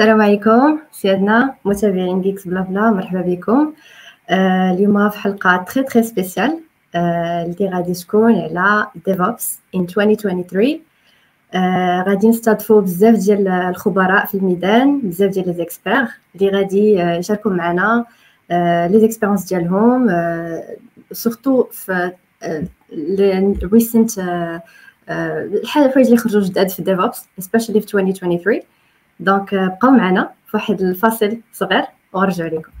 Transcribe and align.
السلام 0.00 0.22
عليكم 0.22 0.78
سيادنا 0.92 1.54
متابعين 1.64 2.22
Geeks 2.22 2.48
Blabla 2.48 2.90
مرحبا 2.90 3.20
بكم. 3.20 3.72
آه 4.30 4.72
اليوم 4.72 5.08
في 5.08 5.18
حلقة 5.18 5.56
très 5.56 5.82
très 5.82 6.02
spéciale 6.02 6.60
آه 6.94 7.42
اللي 7.44 7.68
غادي 7.68 7.92
تكون 7.92 8.34
على 8.34 8.86
DevOps 9.06 9.58
in 9.74 9.80
2023 9.80 10.80
آه 11.54 12.04
غادي 12.08 12.28
نستضفوا 12.28 12.80
بزاف 12.80 13.14
ديال 13.14 13.48
الخبراء 13.48 14.26
في 14.26 14.34
الميدان 14.34 15.00
بزاف 15.00 15.30
ديال 15.30 15.46
لي 15.46 15.54
زيكسبير 15.54 16.06
اللي 16.34 16.48
غادي 16.50 17.02
آه، 17.02 17.16
يشاركوا 17.16 17.50
معنا 17.50 18.04
آه 18.50 18.86
les 18.86 19.00
expériences 19.00 19.44
ديالهم 19.44 20.08
آه 20.10 20.76
surtout 21.12 21.64
في 21.64 22.12
آه 22.42 22.64
récentes 23.72 24.18
آه 24.18 24.62
الحاجات 25.62 25.96
اللي 25.96 26.16
خرجوا 26.16 26.42
جداد 26.42 26.68
في 26.68 26.82
DevOps 26.82 27.24
specially 27.38 27.80
في 27.80 27.94
2023 27.94 28.60
donc 29.20 29.54
بقاو 29.54 29.90
معنا 29.90 30.34
في 30.46 30.56
واحد 30.56 30.80
الفاصل 30.80 31.40
صغير 31.52 31.84
ونرجع 32.12 32.46
لكم 32.46 32.72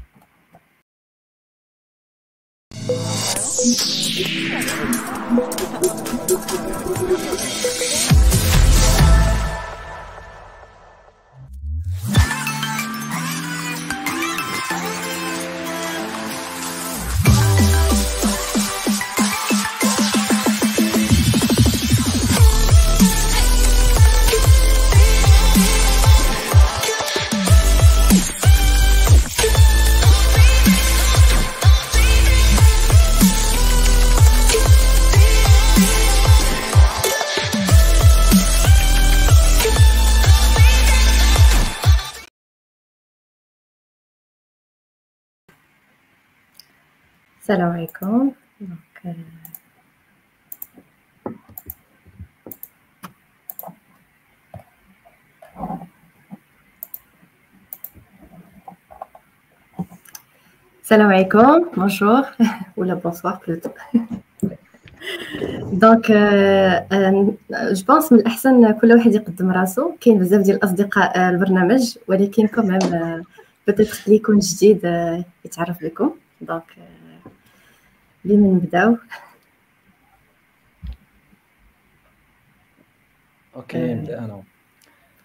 السلام 47.50 47.72
عليكم. 47.72 48.32
donc 48.60 49.16
السلام 60.82 61.12
عليكم 61.12 61.64
bonjour 61.76 62.22
ولا 62.76 62.94
bonsoir 62.94 63.38
plutôt 63.48 63.70
donc 65.72 66.06
je 67.72 67.84
pense 67.88 68.12
من 68.12 68.18
الأحسن 68.18 68.72
كل 68.72 68.92
واحد 68.92 69.14
يقدم 69.14 69.50
راسو 69.50 69.92
كاين 70.00 70.18
بزاف 70.18 70.40
ديال 70.40 70.56
الأصدقاء 70.56 71.30
البرنامج 71.30 71.98
ولكن 72.08 72.46
كمان 72.46 72.78
peut-être 73.66 74.02
اللي 74.06 74.16
يكون 74.16 74.38
جديد 74.38 74.84
يتعرف 75.44 75.84
بكم. 75.84 76.10
donc 76.40 76.64
بمن 78.24 78.54
نبدأو؟ 78.54 78.96
OK 83.56 83.94
نبدأ 83.94 84.18
أنا. 84.18 84.42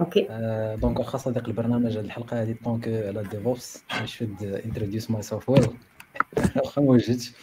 OK. 0.01 0.27
آه، 0.29 0.75
donc 0.75 0.99
واخا 0.99 1.17
صديق 1.17 1.47
البرنامج 1.47 1.97
هذه 1.97 2.05
الحلقة 2.05 2.41
هذه 2.41 2.55
donc 2.65 2.87
على 2.87 3.23
DevOps 3.23 3.83
should 4.05 4.43
introduce 4.43 5.11
myself 5.11 5.49
well 5.49 5.67
واخا 6.55 6.81
ما 6.81 6.91
وجدتش. 6.91 7.33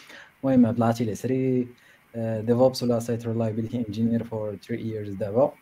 المهم 0.43 0.65
عبد 0.65 0.77
العاطي 0.77 1.03
العسري 1.03 1.67
DevOps 2.15 2.83
ولا 2.83 2.99
site 2.99 3.27
reliability 3.27 3.85
engineer 3.87 4.23
for 4.23 4.55
3 4.55 4.73
years 4.81 5.13
دابا. 5.13 5.53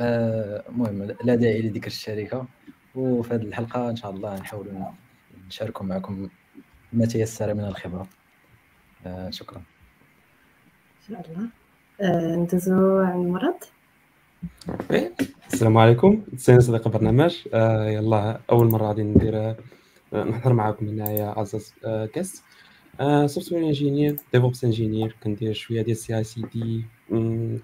آه، 0.00 0.64
المهم 0.68 1.02
لا 1.24 1.34
داعي 1.34 1.62
لذكر 1.62 1.86
الشركة. 1.86 2.46
وفي 2.94 3.34
هذه 3.34 3.42
الحلقة 3.42 3.90
إن 3.90 3.96
شاء 3.96 4.10
الله 4.10 4.36
نحاولوا 4.38 4.84
نشاركوا 5.46 5.86
معكم 5.86 6.28
ما 6.92 7.06
تيسر 7.06 7.54
من 7.54 7.64
الخبرة. 7.64 8.08
آه، 9.06 9.30
شكرا. 9.30 9.58
إن 9.58 9.64
شاء 11.08 11.30
الله. 11.30 11.48
آه، 12.00 12.36
ندوزو 12.36 12.98
عند 12.98 13.26
مراد 13.26 13.64
السلام 15.52 15.78
عليكم. 15.78 16.24
سينا 16.36 16.60
صديق 16.60 16.86
البرنامج. 16.86 17.48
آه 17.54 17.88
يلا 17.88 18.40
أول 18.50 18.66
مرة 18.66 18.86
غادي 18.86 19.02
ندير 19.02 19.36
آه 19.36 19.56
نحضر 20.12 20.52
معكم 20.52 20.88
هنايا 20.88 21.26
as 21.26 21.74
a 22.12 22.16
guest. 22.16 22.42
software 23.26 23.62
engineer 23.66 24.16
DevOps 24.32 24.64
engineer 24.64 25.16
كندير 25.22 25.52
شوية 25.52 25.82
ديال 25.82 25.96
CI/CD 25.96 26.84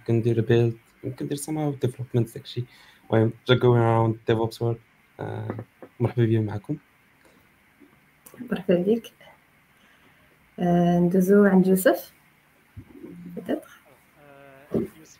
كندير 0.06 0.40
بيلد 0.40 0.76
كندير 1.18 1.36
سما 1.36 1.74
ديفلوبمنت 1.82 2.34
داكشي 2.34 2.64
المهم 3.10 3.32
جا 3.48 3.54
جوين 3.54 3.80
اراوند 3.80 4.16
ديفوبس 4.28 4.62
وورد 4.62 4.78
مرحبا 6.00 6.24
بيا 6.24 6.40
معكم. 6.40 6.76
مرحبا 8.50 8.74
بك. 8.74 9.12
ندوزو 10.58 11.44
عند 11.44 11.66
يوسف. 11.66 12.12
بتاتر 13.36 13.68
يوسف 14.74 15.18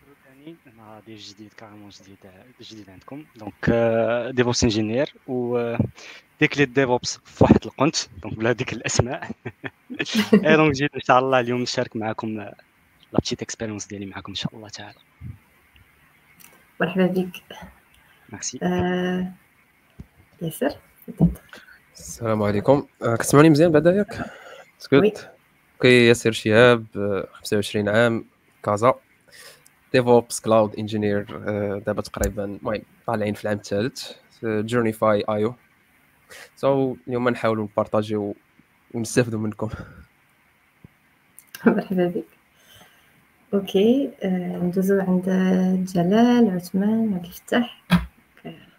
أنا 0.67 1.01
جديد 1.09 1.53
كارمون 1.57 1.89
جديد 1.89 2.19
جديد 2.61 2.91
عندكم. 2.91 3.25
دونك 3.37 3.71
ديفوبس 4.35 4.63
انجينير 4.65 5.15
و 5.27 5.77
ديك 6.41 6.59
لي 6.59 6.65
ديفوبس 6.65 7.19
في 7.25 7.45
واحد 7.45 7.65
القنت. 7.65 7.97
دونك 8.23 8.39
بلا 8.39 8.53
ديك 8.53 8.73
الأسماء. 8.73 9.31
إي 10.47 10.57
دونك 10.57 10.73
جيت 10.73 10.95
إن 10.95 11.01
شاء 11.01 11.19
الله 11.19 11.41
اليوم 11.41 11.63
نشارك 11.63 11.97
معكم 11.97 12.29
لا 12.29 12.55
petite 13.13 13.43
expérience 13.43 13.87
ديالي 13.87 14.07
معكم 14.07 14.33
إن 14.33 14.35
شاء 14.35 14.57
الله 14.57 14.69
تعالى. 14.69 14.99
مرحبا 16.81 17.07
بك. 17.07 17.43
ميرسي 18.33 18.59
آه، 18.63 19.33
ياسر 20.43 20.79
السلام 21.95 22.43
عليكم. 22.43 22.87
آه، 23.03 23.17
كتسمعوني 23.17 23.51
مزيان 23.51 23.73
بعدا 23.73 23.91
ياك 23.91 24.44
oui. 24.93 25.11
سكوت 25.11 25.29
OK 25.75 26.07
ياسر 26.07 26.33
شهاب 26.33 26.87
آه، 26.97 27.29
25 27.33 27.89
عام 27.89 28.25
كازا. 28.65 28.95
DevOps 29.93 30.41
cloud 30.41 30.77
engineer 30.77 31.39
دابا 31.79 32.03
تقريبا 32.03 32.45
المهم 32.45 32.83
طالعين 33.07 33.35
في 33.35 33.45
العام 33.45 33.57
الثالث 33.57 34.13
journey 34.43 34.93
فاي 34.93 35.25
ايو 35.29 35.55
so 36.57 36.97
اليوم 37.09 37.29
نحاولوا 37.29 37.65
نبارطاجيو 37.65 38.35
ونستافدوا 38.95 39.41
منكم. 39.41 39.69
مرحبا 41.67 42.07
بك. 42.07 42.25
OK 43.55 44.11
آه، 44.23 44.57
ندوزو 44.57 45.01
عند 45.01 45.25
جلال 45.95 46.51
عثمان 46.51 47.15
عبد 47.15 47.25
الفتاح 47.25 47.83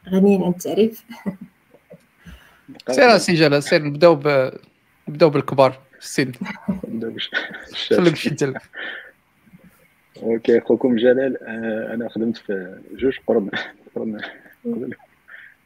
غنيين 0.10 0.44
عن 0.44 0.50
التعريف. 0.50 1.06
سير 2.92 3.18
سي 3.18 3.34
جلال 3.34 3.64
سير 3.64 3.84
نبداو 3.84 4.16
ب 4.16 4.52
نبداو 5.08 5.30
بالكبار. 5.30 5.80
السن 6.06 6.32
خليك 7.90 8.16
شي 8.16 8.30
انت 8.30 8.54
OK 10.24 10.58
أخوكم 10.58 10.96
جلال 10.96 11.44
آه، 11.44 11.94
أنا 11.94 12.10
خدمت 12.10 12.38
في 12.38 12.80
جوج 12.96 13.18
قرن. 13.28 13.50
قرن. 13.96 14.20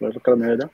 القرن 0.02 0.44
هذا. 0.44 0.70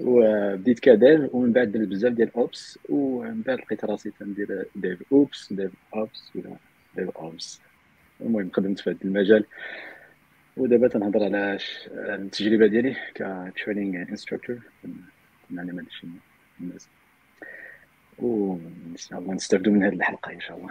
وبديت 0.00 0.78
ك 0.78 0.92
dev 0.92 1.34
ومن 1.34 1.52
بعد 1.52 1.72
درت 1.72 1.88
بزاف 1.88 2.12
ديال 2.12 2.30
ops 2.36 2.78
ومن 2.88 3.42
بعد 3.42 3.58
لقيت 3.58 3.84
راسي 3.84 4.10
تندير 4.10 4.66
DevOps 4.76 5.52
DevOps 5.52 6.30
ولا 6.34 6.56
DevOps. 6.96 7.60
المهم 8.20 8.50
خدمت 8.52 8.80
في 8.80 8.90
هذا 8.90 8.98
المجال. 9.04 9.44
ودابا 10.56 10.88
تنهضر 10.88 11.24
على 11.24 11.58
التجربة 11.94 12.66
ديالي 12.66 12.96
ك 13.14 13.23
training 13.23 13.96
instructor 13.96 14.58
نعلم 15.50 15.78
هذا 15.78 15.86
الشيء 15.86 16.10
الناس 16.60 16.88
وإن 18.18 18.96
شاء 18.96 19.18
الله 19.18 19.34
نستافدوا 19.34 19.72
من 19.72 19.82
هذه 19.82 19.94
الحلقة 19.94 20.32
إن 20.32 20.40
شاء 20.40 20.56
الله. 20.58 20.70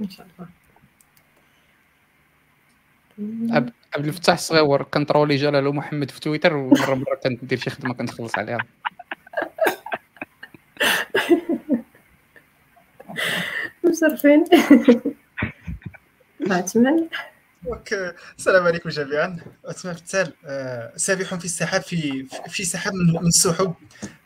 إن 0.00 0.10
شاء 0.10 0.26
الله. 0.38 0.48
عبد 3.94 4.06
الفتاح 4.06 4.34
الصغيور 4.34 4.82
كنطرولي 4.82 5.36
جلال 5.36 5.66
ومحمد 5.66 6.10
في 6.10 6.20
تويتر 6.20 6.56
ومرة 6.56 6.94
مرة 6.94 7.14
كندير 7.24 7.58
شي 7.58 7.70
خدمة 7.70 7.94
كنخلص 7.94 8.38
عليها. 8.38 8.58
مشرفين 13.84 14.44
عثمان 16.50 17.08
السلام 18.38 18.66
عليكم 18.66 18.88
جميعا. 18.88 19.36
عثمان 19.68 19.94
فتال 19.94 20.32
آه، 20.46 20.92
سابح 20.96 21.34
في 21.34 21.44
السحاب 21.44 21.82
في 21.82 22.26
في 22.48 22.64
سحاب 22.64 22.94
من 22.94 23.26
السحب 23.26 23.74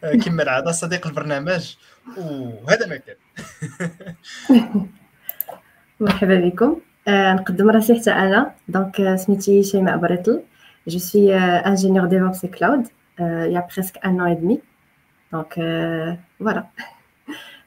آه، 0.04 0.12
كما 0.12 0.42
العادة 0.42 0.72
صديق 0.72 1.06
البرنامج. 1.06 1.76
وهذا 2.16 2.86
ما 2.86 2.96
كان. 2.96 3.16
مرحبا 6.00 6.40
بكم. 6.40 6.80
آه 7.08 7.32
نقدم 7.32 7.70
راسي 7.70 8.00
حتى 8.00 8.10
أنا. 8.10 8.54
donc 8.68 9.14
سميتي 9.16 9.62
شيماء 9.62 9.96
بريطل 9.96 10.42
ingénieur 11.64 12.08
DevOps 12.08 12.44
et 12.44 12.50
Cloud. 12.50 12.84
euh, 13.20 13.46
il 13.46 13.52
y 13.52 13.56
a 13.56 13.62
presque 13.62 13.98
un 14.02 14.18
an 14.18 14.26
et. 14.26 14.60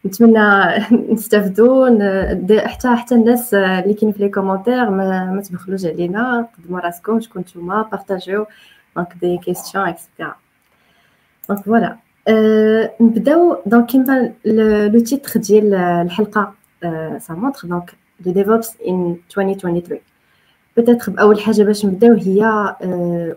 نتمنى 0.06 0.76
نستافدوا 1.14 1.90
ن- 1.90 2.60
حتى 2.68 2.96
حتى 2.96 3.16
الناس 3.16 3.54
اللي 3.54 3.94
كاين 3.94 4.12
في 4.12 4.20
les 4.24 4.30
commentaires 4.30 4.90
ما, 4.90 5.26
ما 5.32 5.42
تبخلوش 5.42 5.86
علينا. 5.86 6.48
قدموا 6.58 6.80
راسكم 6.80 7.20
شكون 7.20 7.42
نتوما 7.42 7.82
بارطاجيو. 7.82 8.46
donc 8.96 9.14
des 9.22 9.38
questions 9.38 9.79
et 9.79 9.88
cetera 9.88 10.36
donc 11.50 11.60
voilà 11.64 11.98
نبداو. 13.02 13.58
donc 13.66 13.86
كيما 13.86 14.32
le 14.46 15.00
titre 15.00 15.40
ديال 15.40 15.74
الحلقة 15.76 16.54
ça 17.18 17.34
montre 17.34 17.68
donc 17.68 17.94
le 18.26 18.32
DevOps 18.32 18.74
en 18.88 19.18
2023 19.38 20.00
peut-être 20.78 21.12
بأول 21.12 21.40
حاجة 21.40 21.64
باش 21.64 21.86
نبداو 21.86 22.14
هي 22.14 22.76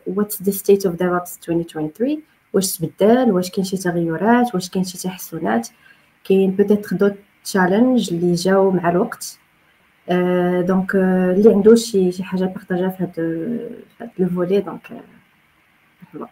what's 0.07 0.43
the 0.43 0.51
state 0.51 0.87
of 0.87 0.95
DevOps 0.95 1.39
2023 1.39 2.23
واش 2.53 2.79
تبدل؟ 2.79 3.33
واش 3.33 3.51
كاين 3.51 3.65
شي 3.65 3.77
تغيرات؟ 3.77 4.55
واش 4.55 4.71
كاين 4.71 4.85
شي 4.85 4.99
تحسنات؟ 4.99 5.69
كاين 6.29 6.51
peut-être 6.51 6.97
d'autres 6.97 7.15
challenges 7.45 8.13
اللي 8.15 8.35
جاو 8.35 8.71
مع 8.71 8.91
الوقت. 8.91 9.39
أه 10.09 10.61
donc 10.61 10.97
أه 10.97 11.33
اللي 11.33 11.53
عنده 11.53 11.75
شي 11.75 12.13
شي 12.13 12.23
حاجة 12.25 12.45
بارطاجا 12.45 12.89
في 12.89 13.03
هاد 13.03 13.13
في 13.99 14.05
هاد 14.05 14.11
le 14.19 14.29
volet 14.29 14.61
donc 14.61 14.93
أه 14.93 15.01
مرحبا 16.15 16.29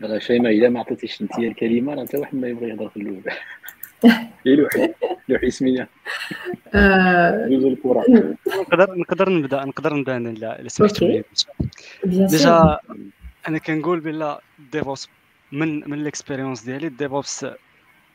يلا 0.00 0.18
شيماء 0.18 0.52
اذا 0.52 0.68
ما 0.68 0.80
عطيتيش 0.80 1.22
أنت 1.22 1.38
الكلمة 1.38 1.94
راه 1.94 2.06
حتى 2.06 2.16
واحد 2.16 2.34
ما 2.34 2.48
يبغي 2.48 2.68
يهضر 2.68 2.88
في 2.88 2.96
الأول. 2.96 3.22
هي 4.46 4.56
لوحي 4.56 4.94
لوحي 5.28 5.50
سميه 5.50 5.88
أه 6.74 7.48
جوج 7.48 7.64
الكرة. 7.64 8.04
نقدر 8.46 8.94
نقدر 8.94 9.30
نبدا 9.30 9.64
نقدر 9.64 9.94
نبدأ 9.94 10.16
أنا 10.16 10.28
لا 10.28 10.60
إلا 10.60 10.68
sûr 10.68 10.88
déjà 12.04 12.78
أنا 13.48 13.58
كنقول 13.58 14.00
بلا 14.00 14.40
DevOps 14.72 15.08
من 15.52 15.90
من 15.90 16.00
ال 16.00 16.06
expérience 16.06 16.62
ديالي 16.62 16.88
DevOps 16.88 17.46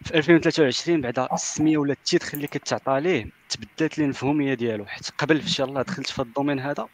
في 0.06 0.16
2023 0.16 1.02
بعد 1.02 1.20
السميه 1.34 1.78
ولا 1.78 1.94
ال 1.94 2.00
titre 2.00 2.34
اللي 2.34 2.48
كتعطى 2.48 3.00
ليه 3.00 3.28
تبدلت 3.50 3.98
لي 3.98 4.04
المفهوميه 4.04 4.54
ديالو. 4.54 4.86
حيت 4.86 5.10
قبل 5.18 5.42
فاش 5.42 5.60
يلاه 5.60 5.82
دخلت 5.82 6.08
في 6.10 6.22
ال 6.22 6.26
domaine 6.26 6.60
هذا 6.60 6.88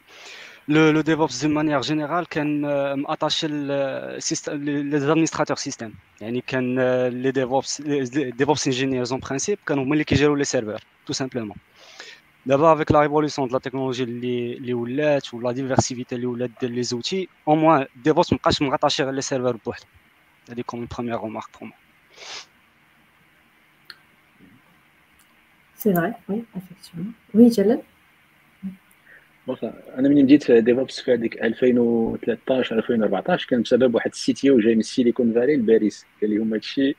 le 0.68 0.90
le 0.90 1.00
DevOps 1.00 1.42
d'une 1.44 1.54
manière 1.54 1.80
générale 1.80 2.26
كان 2.28 2.62
attaché 2.94 3.46
les 3.48 5.00
administrateurs 5.00 5.56
système 5.56 5.94
يعني 6.20 6.40
كان 6.40 6.80
les 7.08 7.30
DevOps 7.30 7.80
DevOps 7.80 8.66
engineers 8.66 9.12
en 9.12 9.20
principe 9.20 9.58
كانوا 9.66 9.84
هما 9.84 9.92
اللي 9.92 10.04
كيجيروا 10.04 10.36
les 10.36 10.44
serveurs 10.44 10.84
tout 11.06 11.12
simplement 11.12 11.56
دابا 12.46 12.72
avec 12.72 12.92
la 12.92 13.00
révolution 13.00 13.48
de 13.48 13.54
la 13.54 13.60
technologie 13.60 14.04
اللي 14.04 14.52
اللي 14.52 14.74
ولات 14.74 15.34
ولا 15.34 15.52
diversité 15.52 16.14
اللي 16.14 16.26
ولات 16.26 16.50
ديال 16.60 16.72
les 16.72 16.82
outils 16.82 17.28
au 17.48 17.54
moins 17.54 17.86
DevOps 18.04 18.32
مابقاش 18.32 18.62
مغطاشي 18.62 19.02
غير 19.02 19.12
les 19.12 19.20
serveurs 19.20 19.56
بوحدو 19.66 19.86
هذه 20.50 20.60
comme 20.60 20.80
une 20.80 20.88
première 20.96 21.18
remarque 21.18 21.46
pour 21.60 21.68
moi 21.68 21.74
c'est 25.76 25.94
vrai 25.94 26.14
oui 26.28 26.44
effectivement 26.56 27.12
oui 27.34 27.48
جلال 27.48 27.82
واخا 29.46 29.72
أنا 29.98 30.08
ملي 30.08 30.22
بديت 30.22 30.42
في 30.42 30.60
DevOps 30.60 31.00
في 31.00 31.12
هذيك 31.12 31.42
2013 31.42 32.78
2014 32.78 33.46
كان 33.48 33.62
بسبب 33.62 33.94
واحد 33.94 34.10
ال 34.10 34.32
CTO 34.32 34.60
جاي 34.60 34.74
من 34.74 34.80
السيليكون 34.80 35.32
فالي 35.32 35.56
لباريس 35.56 36.06
قال 36.22 36.36
لهم 36.36 36.52
هادشي 36.52 36.94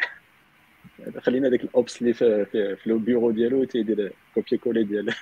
خلينا 1.19 1.49
داك 1.49 1.63
ال 1.63 1.73
ops 1.73 2.01
اللي 2.01 2.13
في 2.13 2.45
في, 2.45 2.75
في 2.75 2.89
le 2.89 2.97
bureau 2.97 3.31
ديالو 3.31 3.63
تيدير 3.63 4.13
copier-coller 4.33 4.83
ديال 4.83 5.13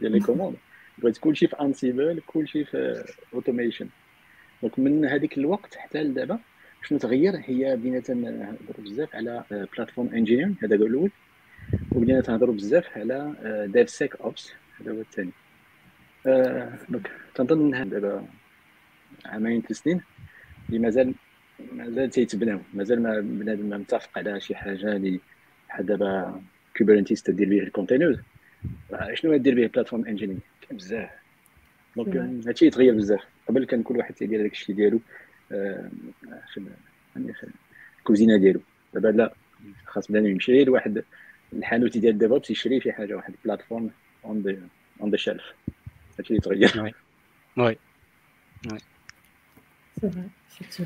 ديال 0.00 0.12
les 0.12 0.20
commandes 0.20 0.56
بغيت 0.98 1.18
كلشي 1.18 1.46
في 1.46 1.56
Ansible 1.60 2.22
كلشي 2.26 2.64
في 2.64 3.04
automation 3.34 3.88
donc 4.62 4.78
من 4.78 5.04
هذيك 5.04 5.38
الوقت 5.38 5.74
حتى 5.74 6.02
لدابا 6.02 6.38
شنو 6.82 6.98
تغير 6.98 7.36
هي 7.36 7.76
بدينا 7.76 8.00
تنهضروا 8.00 8.84
بزاف 8.84 9.16
على 9.16 9.44
platform 9.50 10.08
engineer 10.08 10.54
هذا 10.62 10.76
هو 10.76 10.86
الأول. 10.86 11.10
وبدينا 11.92 12.20
تنهضروا 12.20 12.54
بزاف 12.54 12.98
على 12.98 13.34
DevSecOps 13.72 14.52
هذا 14.80 14.92
هو 14.92 15.00
الثاني. 15.00 15.30
donc 16.88 17.10
تنظن 17.34 17.88
دابا 17.88 18.26
عامين 19.26 19.62
ثلاث 19.62 19.78
سنين 19.82 20.00
اللي 20.68 20.78
مازال 20.78 21.14
مازال 21.72 22.10
تيتبناو. 22.10 22.60
مازال 22.74 23.02
ما 23.02 23.20
بنادم 23.20 23.68
ما 23.68 23.78
متفق 23.78 24.18
على 24.18 24.40
شي 24.40 24.54
حاجة 24.54 24.96
اللي 24.96 25.20
بحال 25.68 25.86
دابا 25.86 26.42
Kubernetes 26.76 27.22
تدير 27.22 27.48
به 27.48 27.58
ال 27.58 27.63
containers 27.63 28.18
شنو 29.14 29.36
دير 29.36 29.54
به 29.54 29.66
platform 29.66 30.04
engineer 30.04 30.38
كاين 30.60 30.76
بزاف. 30.76 31.10
donc 31.96 32.16
هادشي 32.46 32.66
يتغير 32.66 32.94
بزاف. 32.94 33.24
قبل 33.48 33.64
كان 33.64 33.82
كل 33.82 33.96
واحد 33.96 34.14
تيدير 34.14 34.42
داك 34.42 34.52
الشيء 34.52 34.76
ديالو 34.76 35.00
في 35.48 36.68
الكوزينه 37.98 38.36
ديالو. 38.36 38.60
دابا 38.94 39.08
لا 39.08 39.34
خاص 39.86 40.12
بنادم 40.12 40.26
يمشي 40.26 40.64
لواحد 40.64 41.04
الحانوت 41.52 41.98
ديال 41.98 42.18
DevOps 42.18 42.50
يشري 42.50 42.80
شي 42.80 42.92
حاجة 42.92 43.14
واحد 43.14 43.34
ال 43.34 43.40
platform 43.40 43.90
on 44.24 44.42
the 44.42 44.58
on 45.00 45.10
the 45.10 45.16
shelf 45.16 45.44
هادشي 46.18 46.30
اللي 46.30 46.40
تغير 46.40 46.82
وي 46.82 46.94
وي 47.56 47.78
سي 50.48 50.84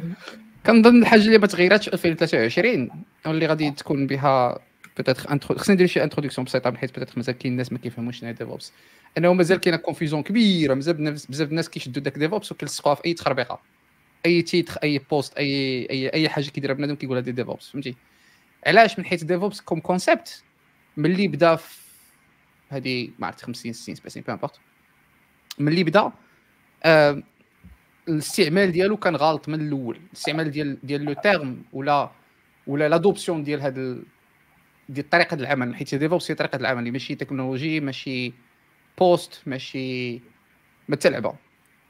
كنظن 0.67 1.03
الحاجة 1.03 1.21
اللي 1.21 1.39
ما 1.39 1.47
تغيراتش 1.47 1.89
في 1.89 1.95
2023 1.95 2.91
واللي 3.27 3.47
غادي 3.47 3.71
تكون 3.71 4.07
بها 4.07 4.59
peut-être 4.97 5.39
خصني 5.39 5.75
ندير 5.75 5.87
شي 5.87 6.03
introduction 6.03 6.45
بسيطة 6.45 6.77
حيت 6.77 6.95
peut-être 6.95 7.13
مازال 7.17 7.39
كاين 7.39 7.53
الناس 7.53 7.73
ما 7.73 7.79
كيفهموش 7.79 8.25
هي 8.25 8.33
DevOps 8.33 8.73
انه 9.19 9.33
مازال 9.33 9.61
كاينة 9.61 9.77
confusion 9.77 10.23
كبيرة 10.23 10.75
مازال 10.75 11.13
بزاف 11.13 11.49
الناس 11.49 11.71
كيشدوا 11.71 12.03
داك 12.03 12.19
DevOps 12.19 12.53
وكيلصقوها 12.53 12.95
في 12.95 13.05
أي 13.07 13.15
تخربيقة. 13.15 13.61
أي 14.27 14.43
titre 14.43 14.79
أي 14.83 14.99
poste 15.11 15.37
اي 15.39 15.87
اي 15.91 16.09
أي 16.09 16.29
حاجة 16.29 16.45
كيديرها 16.45 16.75
بنادم 16.75 16.95
كيقول 16.95 17.17
هذه 17.17 17.31
DevOps 17.31 17.71
فهمتي؟ 17.71 17.95
علاش 18.67 18.99
من 18.99 19.05
حيث 19.05 19.25
DevOps 19.25 19.61
comme 19.61 19.81
concept 19.81 20.43
ملي 20.97 21.29
بدا 21.29 21.57
في 21.57 21.83
هذه 22.71 23.09
ما 23.19 23.27
عرفت 23.27 23.43
50 23.43 23.73
60 23.73 23.95
70 23.95 24.25
peu 24.27 24.33
importe 24.33 24.55
ملي 25.59 25.85
بدا 25.85 26.13
آه 26.85 27.23
الاستعمال 28.09 28.73
ديالو 28.73 28.97
كان 28.97 29.17
غلط 29.17 29.49
من 29.49 29.61
الأول. 29.61 29.99
الاستعمال 30.09 30.51
ديال 30.51 30.79
ديال 30.83 31.05
le 31.05 31.13
terme 31.13 31.63
ولا 31.73 32.11
ولا 32.67 32.89
l'adoption 32.89 33.45
ديال 33.45 33.61
هاد 33.61 33.79
ال... 33.79 34.03
ديال 34.89 35.11
طريقة 35.11 35.35
العمل 35.35 35.75
حيت 35.77 35.95
DevOps 35.95 36.31
هي 36.31 36.35
طريقة 36.35 36.57
العمل 36.57 36.93
ماشي 36.93 37.15
تكنولوجي 37.15 37.81
ماشي 37.81 38.33
poste 38.99 39.43
ماشي 39.47 40.13
ما 40.89 40.97
حتى 40.97 41.11
لعبه 41.11 41.35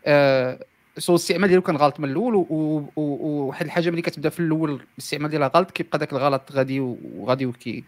آه 0.06 0.64
so 0.98 1.12
الاستعمال 1.12 1.48
ديالو 1.48 1.62
كان 1.62 1.76
غلط 1.76 2.00
من 2.00 2.08
الأول 2.10 2.34
و- 2.34 2.46
و- 2.50 2.78
و- 2.96 3.26
وواحد 3.26 3.66
الحاجة 3.66 3.90
ملي 3.90 4.02
كتبدا 4.02 4.28
في 4.28 4.40
الأول 4.40 4.80
الاستعمال 4.94 5.30
ديالها 5.30 5.48
غلط 5.54 5.70
كيبقى 5.70 5.98
داك 5.98 6.12
الغلط 6.12 6.52
غادي 6.52 6.80
وغادي 6.80 7.46
وكي 7.46 7.84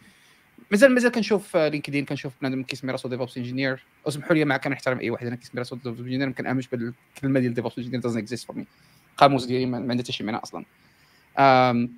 مازال 0.75 0.95
مازال 0.95 1.13
كنشوف 1.13 1.57
LinkedIn 1.57 2.05
كنشوف 2.05 2.33
بنادم 2.41 2.63
كيسمي 2.63 2.93
راسو 2.93 3.09
DevOps 3.09 3.37
engineer. 3.37 3.85
اسمحوا 4.09 4.35
لي 4.35 4.45
مع 4.45 4.57
كنحترم 4.57 4.99
أي 4.99 5.11
واحد 5.11 5.27
أنا 5.27 5.37
كيسمي 5.37 5.59
راسو 5.59 5.77
DevOps 5.77 6.01
engineer 6.01 6.27
ما 6.27 6.33
كنامنش 6.33 6.69
بالكلمة 6.69 7.41
ديال 7.41 7.55
DevOps 7.55 7.79
engineer 7.79 8.01
doesn't 8.01 8.19
exist 8.23 8.47
for 8.47 8.57
me 8.57 8.67
القاموس 9.13 9.45
ديالي 9.45 9.67
ما 9.67 9.79
ما 9.79 9.91
عندها 9.91 10.05
حتى 10.05 10.13
شي 10.13 10.25
معنى 10.25 10.39
أصلا. 10.39 10.65
أم 11.39 11.91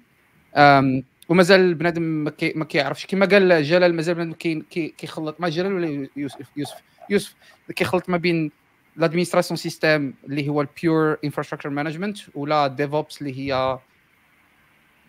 أم 0.56 1.02
ومازال 1.28 1.74
بنادم 1.74 2.02
ما 2.02 2.30
كي- 2.30 2.52
ما 2.56 2.64
كيعرفش. 2.64 3.06
كما 3.06 3.26
قال 3.26 3.62
جلال 3.64 3.94
مازال 3.94 4.14
بنادم 4.14 4.32
كي- 4.32 4.62
كي- 4.70 4.88
كيخلط 4.98 5.40
مع 5.40 5.48
جلال 5.48 5.72
ولا 5.72 6.08
يوسف؟ 6.16 6.46
يوسف. 6.56 6.76
يوسف 7.10 7.34
كيخلط 7.76 8.08
ما 8.08 8.16
بين 8.16 8.50
ال 8.98 9.02
administration 9.02 9.56
système 9.56 10.12
اللي 10.24 10.48
هو 10.48 10.60
ال 10.60 10.71
pure 10.71 11.16
infrastructure 11.24 11.70
management 11.70 12.18
ولا 12.34 12.66
DevOps 12.66 13.22
اللي 13.22 13.38
هي 13.38 13.78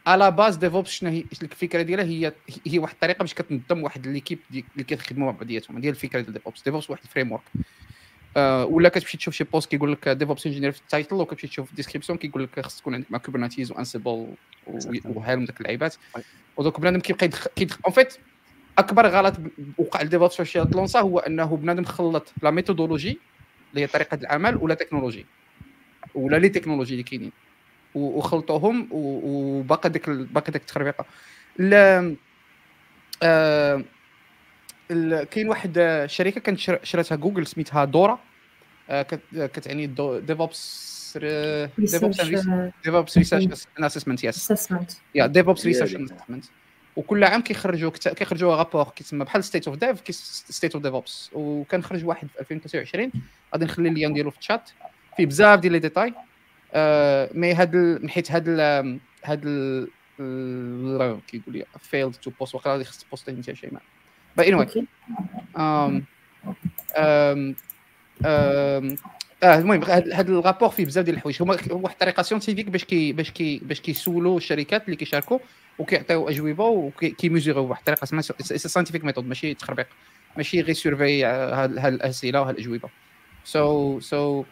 على 0.08 0.32
base 0.32 0.56
DevOps 0.56 0.90
شنو 0.90 1.10
هي 1.10 1.24
الفكرة 1.44 1.82
ديالها؟ 1.82 2.06
هي 2.06 2.34
هي 2.68 2.80
واحد 2.80 2.94
الطريقة 2.94 3.20
باش 3.20 3.34
كتنظم 3.34 3.84
واحد 3.84 4.08
l'équipe 4.08 4.40
اللي 4.52 4.84
كيخدموا 4.84 5.32
مع 5.32 5.38
بعضياتهم 5.38 5.80
ديال 5.80 5.94
الفكرة 5.94 6.22
ديال 6.22 6.34
DevOps 6.34 6.64
DevOps 6.64 6.90
واحد 6.90 7.02
ال 7.04 7.32
framework 7.32 7.42
آه 8.38 8.66
ولا 8.66 8.90
كتمشي 8.90 9.18
تشوف 9.18 9.34
شي 9.34 9.44
poste 9.44 9.72
كيقول 9.72 9.92
لك 9.92 10.10
DevOps 10.10 10.46
engineer 10.46 10.72
في 10.72 10.82
ال 10.82 10.87
title 10.87 11.16
وكتمشي 11.16 11.48
تشوف 11.48 11.70
ال 11.70 11.74
description 11.74 12.18
كيقول 12.18 12.44
لك 12.44 12.60
خص 12.60 12.80
تكون 12.80 12.94
عندك 12.94 13.12
مع 13.12 13.18
Kubernetes 13.18 13.72
و 13.72 13.79
Ansible 13.79 14.28
وهالم 15.06 15.46
داك 15.46 15.62
اللعيبات. 15.62 15.96
ودوك 16.58 16.80
بنادم 16.80 17.00
كيبقى 17.00 17.26
يدخل 17.26 17.50
كيدخل. 17.56 17.80
en 17.86 17.94
fait 17.94 18.18
أكبر 18.78 19.08
غلط 19.08 19.34
وقع 19.78 20.02
ل 20.02 20.06
DevOps 20.06 20.36
فاش 20.36 20.54
تلونسا 20.54 21.00
هو 21.00 21.20
أنه 21.20 21.58
بنادم 21.58 21.84
خلط 21.84 22.34
la 22.44 22.52
méthodologie 22.52 23.20
اللي 23.70 23.82
هي 23.82 23.88
طريقة 23.88 24.16
العمل 24.16 24.58
و 24.58 24.59
la 24.59 24.61
technologie 24.61 24.72
ولا 24.72 24.74
les 24.74 25.26
technologies 26.16 26.92
اللي 26.92 27.04
كاينين. 27.04 27.32
وخلطوهم 28.18 28.88
و- 28.92 29.22
وباقي 29.60 29.89
ديك 29.89 30.10
باقي 30.10 30.51
ديك 30.51 30.62
التخربيقة. 30.62 31.06
آه 33.24 33.84
ال- 34.92 35.24
كاين 35.24 35.50
واحد 35.50 35.77
آه، 35.77 36.06
شركة 36.06 36.42
كانت 36.42 36.60
شر- 36.60 36.80
شراتها 36.84 37.16
جوجل 37.16 37.48
سميتها 37.48 37.86
دورا 37.86 38.20
آه 38.89 39.01
كت- 39.01 39.51
كتعني 39.54 39.88
DevOps 39.88 40.88
DevOps 41.18 42.20
Research 42.22 42.46
DevOps 42.86 43.18
Research 43.18 43.48
Assessment 43.80 44.24
yes 44.24 44.52
Assessment 44.52 44.92
yeah 45.16 45.28
DevOps 45.28 45.66
Research. 45.66 45.96
Assessment 45.96 46.46
وكل 46.96 47.24
عام 47.24 47.42
كيخرجوا 47.42 47.92
كت... 47.92 48.08
كيخرجوا 48.08 48.56
rapport 48.56 48.84
كيتسمى 48.84 49.25
بحال 49.25 49.44
State 49.44 49.68
of 49.68 49.78
Dev 49.78 50.02
State 50.50 50.74
of 50.76 50.84
DevOps 50.84 51.30
وكنخرج 51.34 52.06
واحد 52.06 52.27
في 52.27 52.39
2023 52.39 53.12
غادي 53.54 53.66
نخلي 53.66 53.89
اللي 53.89 54.06
نديرو 54.08 54.32
في 54.32 54.39
الشات 54.39 54.70
فيه 55.18 55.25
بزاف 55.25 55.60
ديال 55.60 55.74
les 55.74 55.80
détails. 55.80 56.08
آه 56.08 56.13
mais 57.34 57.54
هاد. 57.54 57.76
من 57.76 58.10
حيت 58.10 58.32
هاد 58.32 58.44
ال... 58.48 59.00
هاد 59.24 59.42
ال... 59.46 59.88
كيقول 61.28 61.56
لي 61.58 61.66
failed 61.80 62.14
to 62.14 62.32
post 62.40 62.56
واخا 62.56 62.72
غادي 62.72 62.84
خص 62.84 63.04
تبوستي 63.04 63.32
انت 63.32 63.52
شي 63.52 63.68
ما 63.72 63.80
but 64.38 64.48
anyway 64.48 64.86
آه 69.44 69.58
المهم 69.60 69.84
هذا 69.84 70.22
الرابور 70.22 70.70
فيه 70.70 70.86
بزاف 70.86 71.06
ديال 71.06 71.16
الحوايج. 71.16 71.42
هما 71.42 71.58
واحد 71.70 71.94
الطريقة 71.94 72.24
scientifique 72.24 72.70
باش 72.70 72.84
كي 72.84 73.14
باش 73.14 73.32
كي 73.32 73.60
باش 73.64 73.82
كيسولوا 73.82 74.38
الشركات 74.38 74.86
اللي 74.86 74.96
كيشاركوا 74.96 75.40
وكيعطيو 75.80 76.30
أجوبة 76.30 76.64
وكيميزوريو 76.64 77.66
بواحد 77.66 77.80
الطريقة 77.80 78.04
اسمها 78.04 78.22
scientific 78.22 79.04
method 79.04 79.28
ماشي 79.28 79.54
تخربيق. 79.54 79.88
ماشي 80.38 80.62
غير 80.62 80.76
survey 80.76 81.26
هاد 81.26 81.86
الأسئلة 81.86 82.42
وهاد 82.42 82.56
الأجوبة. 82.56 82.90
so 83.44 84.00
so 84.00 84.40
um 84.40 84.46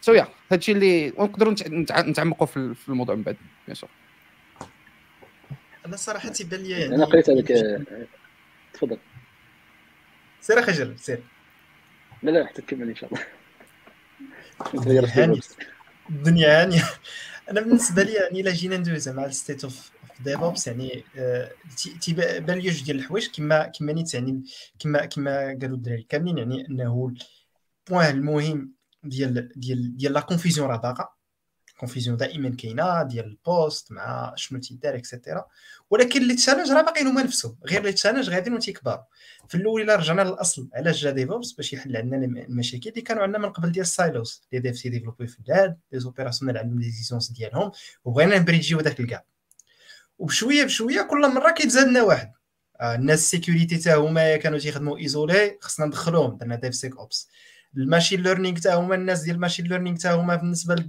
so 0.00 0.12
yeah 0.12 0.28
هادشي 0.52 0.72
اللي 0.72 1.08
نقدروا 1.08 1.54
نتعمقوا 1.92 2.46
في 2.46 2.88
الموضوع 2.88 3.14
من 3.14 3.22
بعد 3.22 3.36
bien 3.66 3.74
sûr 3.74 3.90
أنا 5.86 5.96
صراحة 5.96 6.28
تيبان 6.28 6.60
لي 6.60 6.70
يعني 6.70 6.94
أنا 6.94 7.04
قريت 7.04 7.30
هذاك 7.30 7.46
تفضل. 8.72 8.98
سير 10.40 10.62
خجل 10.62 10.98
سير. 10.98 11.22
لا 12.22 12.30
لا 12.30 12.46
حتى 12.46 12.62
تكمل 12.62 12.88
إن 12.88 12.96
شاء 12.96 13.10
الله. 13.12 13.26
الدنيا 16.10 16.62
هانية. 16.62 16.82
أنا 17.50 17.60
بالنسبة 17.60 18.02
لي 18.02 18.12
يعني 18.12 18.40
إلا 18.40 18.50
جينا 18.50 18.76
ندوز 18.76 19.08
مع 19.08 19.24
ال 19.24 19.31
State 19.31 19.64
of 19.64 19.90
DevOps 20.20 20.66
يعني 20.66 21.04
آه، 21.16 21.52
تيبان 22.00 22.58
لي 22.58 22.60
جوج 22.60 22.84
ديال 22.84 22.98
الحوايج 22.98 23.28
كما 23.36 23.72
كما 23.78 23.92
نيت 23.92 24.14
يعني 24.14 24.42
كما 24.78 25.06
كما 25.06 25.46
قالوا 25.46 25.76
الدراري 25.76 26.06
كاملين 26.08 26.38
يعني 26.38 26.66
أنه 26.70 27.14
ال 27.88 27.93
point 27.93 28.16
المهم 28.16 28.75
ديال 29.08 29.52
ديال 29.56 29.96
ديال 29.96 30.12
la 30.12 30.20
confusion 30.20 30.68
راه 30.68 30.76
باقا 30.76 31.08
confusion 31.78 32.16
دائما 32.16 32.56
كاينة 32.56 33.02
ديال 33.02 33.24
ال 33.24 33.35
poste 33.35 33.92
مع 33.92 34.32
شنو 34.36 34.60
تيدار 34.60 34.96
et 34.96 35.09
cetera 35.09 35.46
ولكن 35.90 36.22
les 36.22 36.34
challenges 36.34 36.70
راه 36.70 36.82
باقيين 36.82 37.06
هما 37.06 37.22
نفسهم 37.22 37.56
غير 37.66 37.82
les 37.82 37.92
challenges 37.92 38.30
غاديين 38.30 38.56
وتيكبروا 38.56 39.04
في 39.48 39.54
الأول 39.54 39.82
إلا 39.82 39.96
رجعنا 39.96 40.22
للأصل 40.22 40.68
علاش 40.74 41.02
جا 41.02 41.10
DevOps 41.10 41.52
باش 41.52 41.72
يحل 41.72 41.96
عندنا 41.96 42.24
المشاكل 42.24 42.90
اللي 42.90 43.00
كانوا 43.00 43.22
عندنا 43.22 43.38
من 43.38 43.48
قبل 43.50 43.72
ديال 43.72 43.82
ال 43.82 43.92
silos 43.92 44.42
les 44.52 44.58
devs 44.58 44.78
سي 44.78 44.88
ديفلوبي 44.88 45.26
في 45.26 45.38
البلاد 45.38 45.78
les 45.92 46.00
opérationnels 46.00 46.58
عندهم 46.58 46.80
les 46.80 46.90
exigences 46.90 47.30
ديالهم 47.30 47.70
وبغينا 48.04 48.38
نبريدجيو 48.38 48.80
داك 48.80 49.00
ال 49.00 49.06
gap 49.06 49.22
وبشوية 50.18 50.64
بشوية 50.64 51.02
كل 51.02 51.34
مرة 51.34 51.50
كيتزاد 51.50 51.88
لنا 51.88 52.02
واحد. 52.02 52.32
آه 52.80 52.94
الناس 52.94 53.18
ال 53.18 53.24
security 53.24 53.76
حتى 53.76 53.94
هما 53.94 54.36
كانوا 54.36 54.58
تيخدموا 54.58 54.98
isolés 54.98 55.58
خصنا 55.60 55.86
ندخلوهم. 55.86 56.36
درنا 56.36 56.56
DevSecOps 56.56 57.28
ال 57.76 57.82
machine 57.82 58.22
learning 58.22 58.56
حتى 58.56 58.68
هما 58.68 58.94
الناس 58.94 59.22
ديال 59.22 59.36
ال 59.36 59.40
machine 59.40 59.66
learning 59.66 59.98
حتى 59.98 60.08
هما 60.08 60.36
بالنسبة 60.36 60.84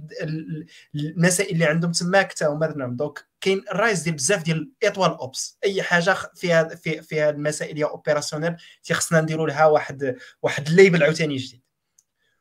للمسائل 0.94 1.52
اللي 1.52 1.64
عندهم 1.64 1.92
تماك 1.92 2.30
حتى 2.30 2.44
هما 2.44 2.66
donc 2.96 3.28
كاين 3.40 3.64
ال 3.72 3.78
rise 3.78 4.02
ديال 4.02 4.14
بزاف 4.14 4.42
ديال 4.42 4.72
étoile 4.82 5.10
Ops. 5.10 5.58
أي 5.64 5.82
حاجة 5.82 6.16
فيها 6.34 6.64
في 6.74 7.02
فيها 7.02 7.30
المسائل 7.30 7.76
هي 7.76 7.84
opérationnelles 7.84 8.56
تيخصنا 8.82 9.20
نديروا 9.20 9.46
لها 9.48 9.66
واحد 9.66 10.16
واحد 10.42 10.68
ال 10.68 10.74
label 10.74 11.02
عاوتاني 11.02 11.36
جديد. 11.36 11.62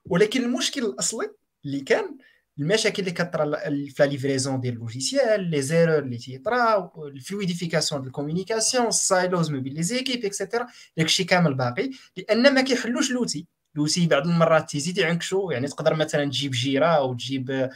ولكن 0.06 0.44
المشكل 0.44 0.86
الأصلي 0.86 1.32
اللي 1.66 1.80
كان 1.82 2.18
المشاكل 2.60 3.02
اللي 3.02 3.12
كطرا 3.12 3.46
في 3.70 3.94
la 4.00 4.06
livraison 4.06 4.60
ديال 4.60 4.74
ال 4.74 4.82
logiciel 4.82 5.44
les 5.44 5.62
erreurs 5.62 6.00
اللي 6.00 6.18
تيطرا 6.18 6.92
ال 6.98 7.05
fluidification 7.05 8.02
ديال 8.02 8.08
ال 8.08 8.13
communication 8.13 8.88
ال 8.88 8.98
silos 8.98 9.52
ما 9.52 9.60
بين 9.60 9.74
les 9.74 9.84
équipes 9.84 10.26
et 10.26 10.36
cetera 10.36 10.68
داكشي 10.98 11.24
كامل 11.24 11.54
باقي. 11.54 11.92
لأن 12.18 12.54
ما 12.54 12.62
كيحلوش 12.62 13.12
l'outil. 13.12 13.48
لوسي 13.78 14.08
بعض 14.08 14.28
المرات 14.28 14.70
تيزيد 14.70 14.98
يعنكشوا 14.98 15.54
يعني 15.54 15.68
تقدر 15.68 15.94
مثلا 15.96 16.26
تجيب 16.26 16.52
Jira 16.52 16.88
أو 16.88 17.14
تجيب 17.14 17.70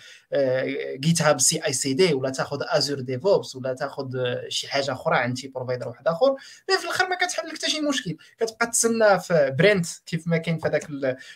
جيت 0.96 1.22
هاب 1.22 1.39
سي 1.39 1.65
اي 1.65 1.74
سي 1.74 1.93
دي 1.93 2.13
ولا 2.13 2.29
تأخذ 2.29 2.60
Azure 2.63 3.00
DevOps 3.00 3.55
ولا 3.55 3.74
تأخذ 3.74 4.08
شي 4.48 4.67
حاجة 4.67 4.91
أخرى 4.91 5.17
عند 5.17 5.38
شي 5.38 5.48
provider 5.48 5.88
واحد 5.88 6.08
آخر. 6.08 6.36
في 6.67 6.84
الآخر 6.86 7.08
ما 7.08 7.15
كتحل 7.15 7.48
لك 7.48 7.58
حتى 7.58 7.72
شي 7.72 7.81
مشكل. 7.81 8.17
كتبقى 8.39 8.67
تسنى 8.67 9.20
في 9.20 9.55
برنت 9.60 9.86
كيف 10.05 10.27
ما 10.27 10.38
كاين 10.38 10.58
في 10.58 10.67
هذاك 10.67 10.88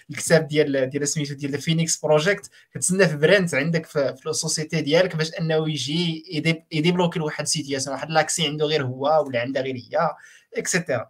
الكتاب 0.09 0.47
ديال 0.47 0.89
ديال 0.89 1.07
سميتو 1.07 1.33
ديال 1.33 1.61
Phoenix 1.61 1.97
Project 1.97 2.49
كتسنى 2.73 3.07
في 3.07 3.17
برنت 3.17 3.55
عندك 3.55 3.85
في, 3.85 4.15
في 4.15 4.29
ال 4.29 4.36
société 4.36 4.81
ديالك 4.81 5.15
باش 5.15 5.31
أنه 5.39 5.69
يجي 5.69 6.23
يديبلوكي 6.71 7.19
لواحد 7.19 7.47
situation 7.47 7.95
واحد 7.95 8.09
l'accès 8.09 8.47
عنده 8.47 8.65
غير 8.65 8.83
هو 8.83 9.23
ولا 9.27 9.41
عندها 9.41 9.61
غير 9.61 9.75
هي 9.75 10.09
et 10.57 10.70
cetera 10.70 11.07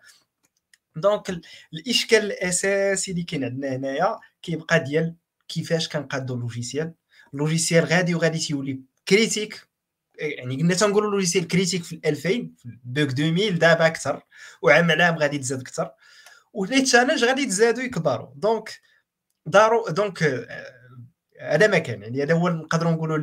donc 0.95 1.41
الإشكال 1.73 2.25
الأساسي 2.25 3.11
اللي 3.11 3.23
كاين 3.23 3.43
عندنا 3.43 3.75
هنايا 3.75 4.19
كيبقى 4.41 4.79
ديال 4.79 5.15
كيفاش 5.47 5.89
كنقادو 5.89 6.35
ال 6.35 6.41
logiciel. 6.41 6.93
ال 7.33 7.39
logiciel 7.39 7.85
غادي 7.85 8.15
وغادي 8.15 8.39
تيولي 8.39 8.79
critique 9.07 9.67
يعني 10.19 10.55
قلنا 10.55 10.73
تنقولوا 10.75 11.09
ال 11.09 11.13
logiciel 11.13 11.47
critique 11.47 11.83
في 11.83 12.01
2000 12.05 12.29
في 12.29 12.79
بوك 12.83 13.19
2000 13.19 13.49
دابا 13.49 13.87
أكثر 13.87 14.23
وعام 14.61 14.91
على 14.91 15.03
عام 15.03 15.15
غادي 15.17 15.37
تزاد 15.37 15.59
أكثر. 15.59 15.91
و 16.53 16.81
les 16.81 16.91
challenges 16.91 17.23
غادي 17.23 17.41
يتزادوا 17.41 17.83
يكبروا 17.83 18.29
donc 18.35 18.79
دارو 19.45 19.85
donc 19.89 20.47
هذا 21.41 21.67
ما 21.67 21.77
كان 21.77 22.01
يعني 22.01 22.23
هذا 22.23 22.33
هو 22.33 22.49
نقدروا 22.49 22.91
نقولوا 22.91 23.17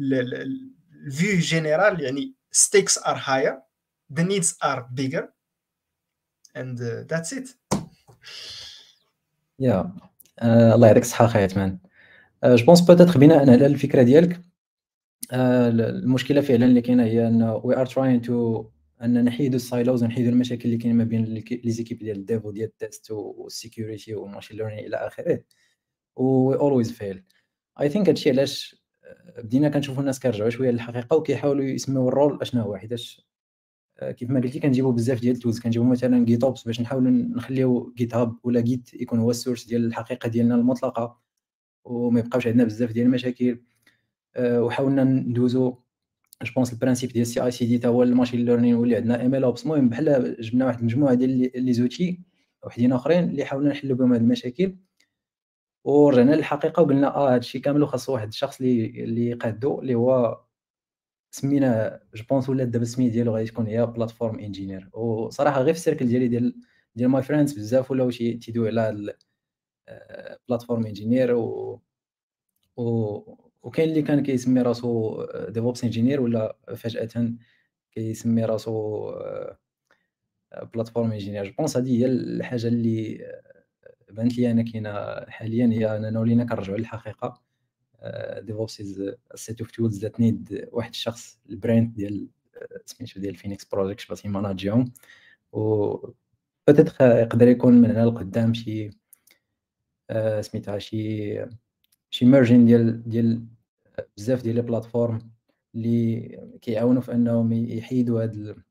ال 0.00 0.35
vue 0.35 1.38
générale 1.38 2.00
يعني 2.00 2.34
stakes 2.56 3.02
are 3.02 3.16
higher 3.16 3.54
the 4.14 4.22
needs 4.22 4.54
are 4.64 4.82
bigger. 5.00 5.37
And 6.58 6.80
uh, 6.80 7.04
that's 7.10 7.32
it. 7.32 7.48
yeah. 9.58 9.84
uh, 10.42 10.74
الله 10.74 10.86
يعطيك 10.86 11.02
الصحة 11.02 11.24
أخي 11.24 11.42
عثمان. 11.42 11.78
je 12.44 12.66
pense 12.66 12.80
peut-être 12.80 13.18
بناء 13.18 13.50
على 13.50 13.66
الفكرة 13.66 14.02
ديالك 14.02 14.36
uh, 14.36 14.40
المشكلة 15.32 16.40
فعلا 16.40 16.66
اللي 16.66 16.80
كاينة 16.80 17.04
هي 17.04 17.28
إن 17.28 17.42
we 17.64 17.76
are 17.76 17.86
trying 17.86 18.22
to 18.22 18.66
أن 19.02 19.24
نحيدوا 19.24 19.56
ال 19.56 19.64
silos 19.64 20.02
ونحيدوا 20.02 20.32
المشاكل 20.32 20.64
اللي 20.64 20.76
كاينة 20.76 20.94
ما 20.94 21.04
بين 21.04 21.24
les 21.24 21.70
équipes 21.70 21.98
ديال 21.98 22.16
ال 22.16 22.23
dev 22.23 22.44
وديال 22.44 22.68
ال 22.68 22.76
test 22.76 23.10
وال 23.10 23.31
security 23.31 24.14
وال 24.14 24.23
machine 24.23 24.56
learning 24.56 24.86
إلى 24.86 24.96
آخره. 24.96 25.42
و 26.16 26.54
always 26.54 26.92
fail 26.92 27.24
I 27.80 27.88
think 27.88 28.08
هادشي 28.08 28.30
علاش 28.30 28.84
بدينا 29.38 29.68
كنشوفوا 29.68 30.00
الناس 30.00 30.20
كيرجعوا 30.20 30.50
شوية 30.50 30.70
للحقيقة 30.70 31.16
وكيحاولوا 31.16 31.64
يسميو 31.64 32.08
ال 32.08 32.14
role 32.14 32.38
اشنا 32.42 32.62
هو 32.62 32.76
حيتاش 32.76 33.27
كيف 34.02 34.30
ما 34.30 34.40
قلتي 34.40 34.60
كنجيبو 34.60 34.92
بزاف 34.92 35.20
ديال 35.20 35.36
ال 35.36 35.39
tools. 35.39 35.60
كنجيبو 35.60 35.84
مثلا 35.84 36.24
GitOps 36.24 36.62
باش 36.64 36.80
نحاولوا 36.80 37.10
نخليو 37.10 37.94
GitHub 37.96 38.36
ولا 38.44 38.60
Git 38.60 38.94
يكون 38.94 39.18
هو 39.18 39.30
ال 39.30 39.35
source 39.35 39.66
ديال 39.66 39.84
الحقيقة 39.86 40.28
ديالنا 40.28 40.54
المطلقة 40.54 41.18
وما 41.84 42.20
يبقاوش 42.20 42.46
عندنا 42.46 42.64
بزاف 42.64 42.92
ديال 42.92 43.06
المشاكل. 43.06 43.60
أه 44.36 44.62
وحاولنا 44.62 45.04
ندوزو 45.04 45.74
je 46.42 46.52
pense 46.56 46.72
ال 46.72 46.76
principe 46.76 47.10
ديال 47.10 47.22
ال 47.22 47.40
CI/CD 47.44 47.78
تا 47.78 47.88
هو 47.88 48.02
ال 48.02 48.07
machine 48.07 48.44
learning 48.44 48.74
واللي 48.74 48.96
عندنا 48.96 49.26
MLOps 49.26 49.62
المهم 49.62 49.88
بحال 49.88 50.36
جبنا 50.40 50.66
واحد 50.66 50.78
المجموعه 50.78 51.14
ديال 51.14 51.64
les 51.64 51.72
outils 51.72 52.20
وحدين 52.66 52.92
آخرين 52.92 53.24
اللي 53.24 53.44
حاولنا 53.44 53.70
نحلو 53.70 53.94
بهم 53.94 54.12
هاد 54.12 54.20
المشاكل. 54.20 54.76
ورجعنا 55.84 56.34
للحقيقة 56.34 56.82
وقلنا 56.82 57.16
آه 57.16 57.34
هادشي 57.34 57.58
كامل 57.60 57.88
خاص 57.88 58.08
واحد 58.08 58.28
الشخص 58.28 58.60
اللي 58.60 59.04
اللي 59.04 59.26
يقادو 59.30 59.80
اللي 59.80 59.94
هو 59.94 60.40
سمينا 61.30 62.00
je 62.14 62.24
pense 62.30 62.48
ولات 62.48 62.68
دابا 62.68 62.82
السميه 62.84 63.10
ديالو 63.10 63.36
غادي 63.36 63.46
تكون 63.50 63.66
هي 63.66 63.86
platform 63.86 64.38
engineer. 64.38 64.90
وصراحة 64.92 65.60
غير 65.62 65.74
في 65.74 65.80
ال 65.80 65.84
circle 65.84 66.06
ديالي 66.08 66.28
ديال 66.28 66.54
ديال 66.94 67.10
my 67.10 67.22
friends 67.22 67.52
بزاف 67.52 67.90
ولاو 67.90 68.10
تيدو 68.10 68.66
على 68.66 69.14
platform 70.48 70.86
engineer 70.86 71.34
و 71.34 71.80
و 72.76 72.84
وكاين 73.62 73.88
اللي 73.88 74.02
كان 74.02 74.22
كيسمي 74.22 74.62
راسو 74.62 75.24
DevOps 75.48 75.84
engineer 75.84 76.20
ولا 76.20 76.56
فجأة 76.76 77.34
كيسمي 77.92 78.44
راسو 78.44 79.12
platform 80.74 81.12
engineer 81.12 81.44
je 81.46 81.52
pense 81.58 81.76
هذه 81.76 81.98
هي 82.02 82.06
الحاجة 82.06 82.68
اللي 82.68 83.18
بانت 84.10 84.38
لي 84.38 84.50
أنا 84.50 84.62
كاينة 84.62 84.90
حاليا. 85.28 85.66
هي 85.66 85.96
اننا 85.96 86.20
ولينا 86.20 86.44
كنرجعوا 86.44 86.78
للحقيقة. 86.78 87.42
DevOps 88.40 88.80
is 88.80 89.14
set 89.34 89.60
of 89.60 89.70
tools 89.70 89.98
that 90.00 90.20
need 90.20 90.68
واحد 90.72 90.90
الشخص 90.90 91.40
البراند 91.50 91.94
ديال 91.94 92.28
سميتو 92.86 93.20
ديال 93.20 93.34
Phoenix 93.34 93.64
Project 93.64 94.08
باش 94.08 94.24
يماناجيهم 94.24 94.92
و 95.52 95.96
peut-être 96.68 97.00
يقدر 97.02 97.48
يكون 97.48 97.74
من 97.74 97.90
هنا 97.90 98.06
لقدام 98.06 98.54
شي 98.54 98.90
سميتها 100.40 100.78
شي 100.78 101.46
شي 102.10 102.24
merging 102.24 102.66
ديال 102.66 103.08
ديال 103.08 103.46
بزاف 104.16 104.42
ديال 104.42 104.54
les 104.54 104.62
plateformes 104.62 105.30
اللي 105.74 106.58
كيعاونوا 106.62 107.02
في 107.02 107.12
أنهم 107.12 107.52
يحيدوا 107.52 108.22
هاد 108.22 108.62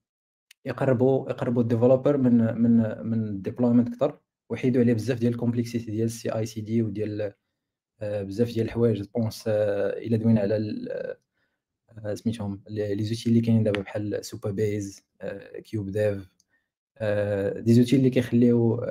يقربوا 0.66 1.30
يقربوا 1.30 1.62
ال 1.62 1.67
developer 1.67 2.18
من 2.18 2.62
من 2.62 2.78
من 3.08 3.28
ال 3.28 3.33
deployment 3.33 3.88
أكثر 3.88 4.20
ويحيدوا 4.50 4.82
عليه 4.82 4.94
بزاف 4.94 5.20
ديال 5.20 5.34
ال 5.34 5.39
complexity 5.39 5.92
ديال 5.92 6.06
ال 6.06 6.30
CI/CD 6.30 6.82
وديال 6.84 7.34
بزاف 8.01 8.48
ديال 8.54 8.66
الحوايج 8.66 9.04
pense 9.16 9.44
إلا 9.48 10.18
دوينا 10.18 10.42
على 10.42 10.56
آه، 12.06 12.13
سميتهم 12.13 12.63
les 12.70 13.04
outils 13.04 13.30
اللي 13.30 13.42
كاينين 13.42 13.63
دابا 13.63 13.82
بحال 13.82 14.25
Supabase 14.26 15.04
كيوب 15.63 15.89
ديف 15.89 16.30
des 17.64 17.74
outils 17.74 17.96
اللي 17.96 18.10
كيخليو 18.10 18.86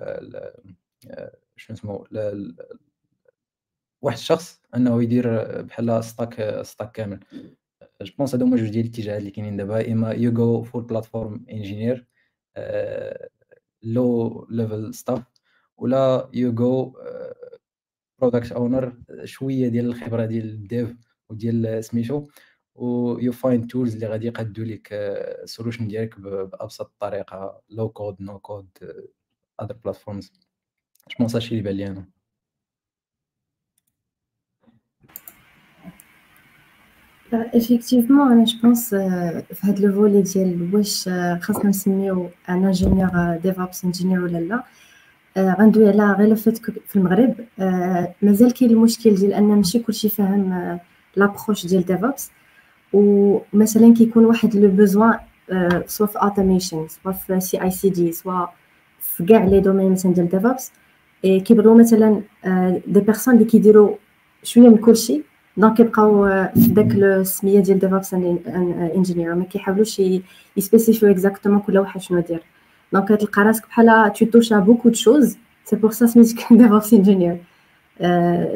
شنو 1.56 1.76
اسمو 1.76 2.06
واحد 4.02 4.16
الشخص 4.16 4.60
أنه 4.76 5.02
يدير 5.02 5.62
بحال 5.62 6.04
stack 6.04 6.62
stack 6.62 6.92
كامل. 6.92 7.20
je 8.02 8.12
pense 8.18 8.34
هادو 8.34 8.44
هما 8.44 8.56
جوج 8.56 8.68
ديال 8.68 8.84
الاتجاهات 8.84 9.20
اللي 9.20 9.30
كاينين 9.30 9.56
دابا. 9.56 9.92
إما 9.92 10.12
you 10.12 10.32
go 10.32 10.62
full 10.62 10.82
platform 10.82 11.46
engineer 11.50 12.06
low 13.82 14.46
level 14.50 14.94
stuff 14.94 15.22
ولا 15.76 16.30
you 16.34 16.52
go 16.54 16.94
product 18.18 18.52
owner 18.52 18.96
شوية 19.24 19.68
ديال 19.68 19.86
الخبرة 19.86 20.26
ديال 20.26 20.44
ال 20.44 20.57
dev 20.57 20.96
وديال 21.28 21.84
سميتو 21.84 22.28
و 22.74 23.18
you 23.18 23.32
find 23.32 23.70
tools 23.70 23.94
اللي 23.94 24.06
غادي 24.06 24.26
يقادو 24.26 24.62
لك 24.64 24.88
ال 24.92 25.03
solution 25.03 25.88
ديالك 25.88 26.20
بأبسط 26.20 26.92
طريقة 27.00 27.60
low 27.70 27.88
code 27.88 28.16
no 28.20 28.38
code 28.38 28.68
other 29.62 29.72
platforms 29.84 30.32
je 31.10 31.16
pense 31.18 31.34
هادشي 31.34 31.50
اللي 31.50 31.62
بان 31.62 31.74
لي 31.76 31.86
أنا 31.86 32.06
effectivement 37.32 38.10
أنا 38.10 38.44
je 38.44 38.58
pense 38.62 38.90
في 38.90 39.60
هاد 39.62 39.80
le 39.80 39.92
volet 39.92 40.22
ديال 40.22 40.74
واش 40.74 41.08
خاصنا 41.40 41.68
نسميو 41.68 42.30
un 42.48 42.64
ingénieur 42.64 43.36
DevOps 43.36 43.84
ingénieur 43.84 44.24
ولا 44.24 44.38
لا 44.38 44.64
غندوي 45.38 45.88
على 45.88 46.12
غير 46.12 46.34
fait 46.34 46.58
في 46.58 46.96
المغرب. 46.96 47.34
مازال 48.22 48.54
كاين 48.54 48.70
المشكل 48.70 49.14
ديال 49.14 49.32
أن 49.32 49.44
ماشي 49.44 49.78
كلشي 49.78 50.08
فاهم 50.08 50.78
l'approche 51.16 51.66
ديال 51.66 51.86
DevOps 51.86 52.30
ومثلا 52.92 53.94
كيكون 53.94 54.24
واحد 54.24 54.56
le 54.56 54.68
besoin 54.70 55.18
soit 55.86 56.06
في 56.06 56.18
automation 56.18 56.86
soit 56.88 57.12
في 57.12 57.40
CI/CD 57.40 58.12
soit 58.12 58.46
في 59.00 59.24
كاع 59.24 59.44
les 59.44 59.60
domaines 59.60 59.92
مثلا 59.92 60.12
ديال 60.12 60.28
DevOps 60.28 60.72
كيبغيو 61.22 61.74
مثلا 61.74 62.20
des 62.86 63.00
personnes 63.00 63.34
اللي 63.34 63.44
كيديروا 63.44 63.94
شوية 64.42 64.68
من 64.68 64.76
كلشي. 64.76 65.22
donc 65.56 65.76
كيبقاو 65.76 66.26
في 66.54 66.68
داك 66.68 66.92
السميه 66.92 67.60
ديال 67.60 67.78
DevOps 67.78 68.14
engineer 68.14 69.34
ما 69.34 69.44
كيحاولوش 69.44 70.02
يسبيسيفيو 70.56 71.10
exactement 71.10 71.60
كل 71.60 71.78
واحد 71.78 72.00
شنو 72.00 72.20
دير 72.20 72.42
donc 72.92 73.08
تلقى 73.08 73.42
راسك 73.42 73.66
بحال 73.68 74.12
tu 74.12 74.26
touches 74.26 74.52
à 74.52 74.58
beaucoup 74.58 74.88
de 74.88 74.94
choses 74.94 75.38
c'est 75.64 75.76
pour 75.76 75.90
ça 75.90 76.06
سميتك 76.06 76.52
DevOps 76.52 76.92
engineer 76.92 77.36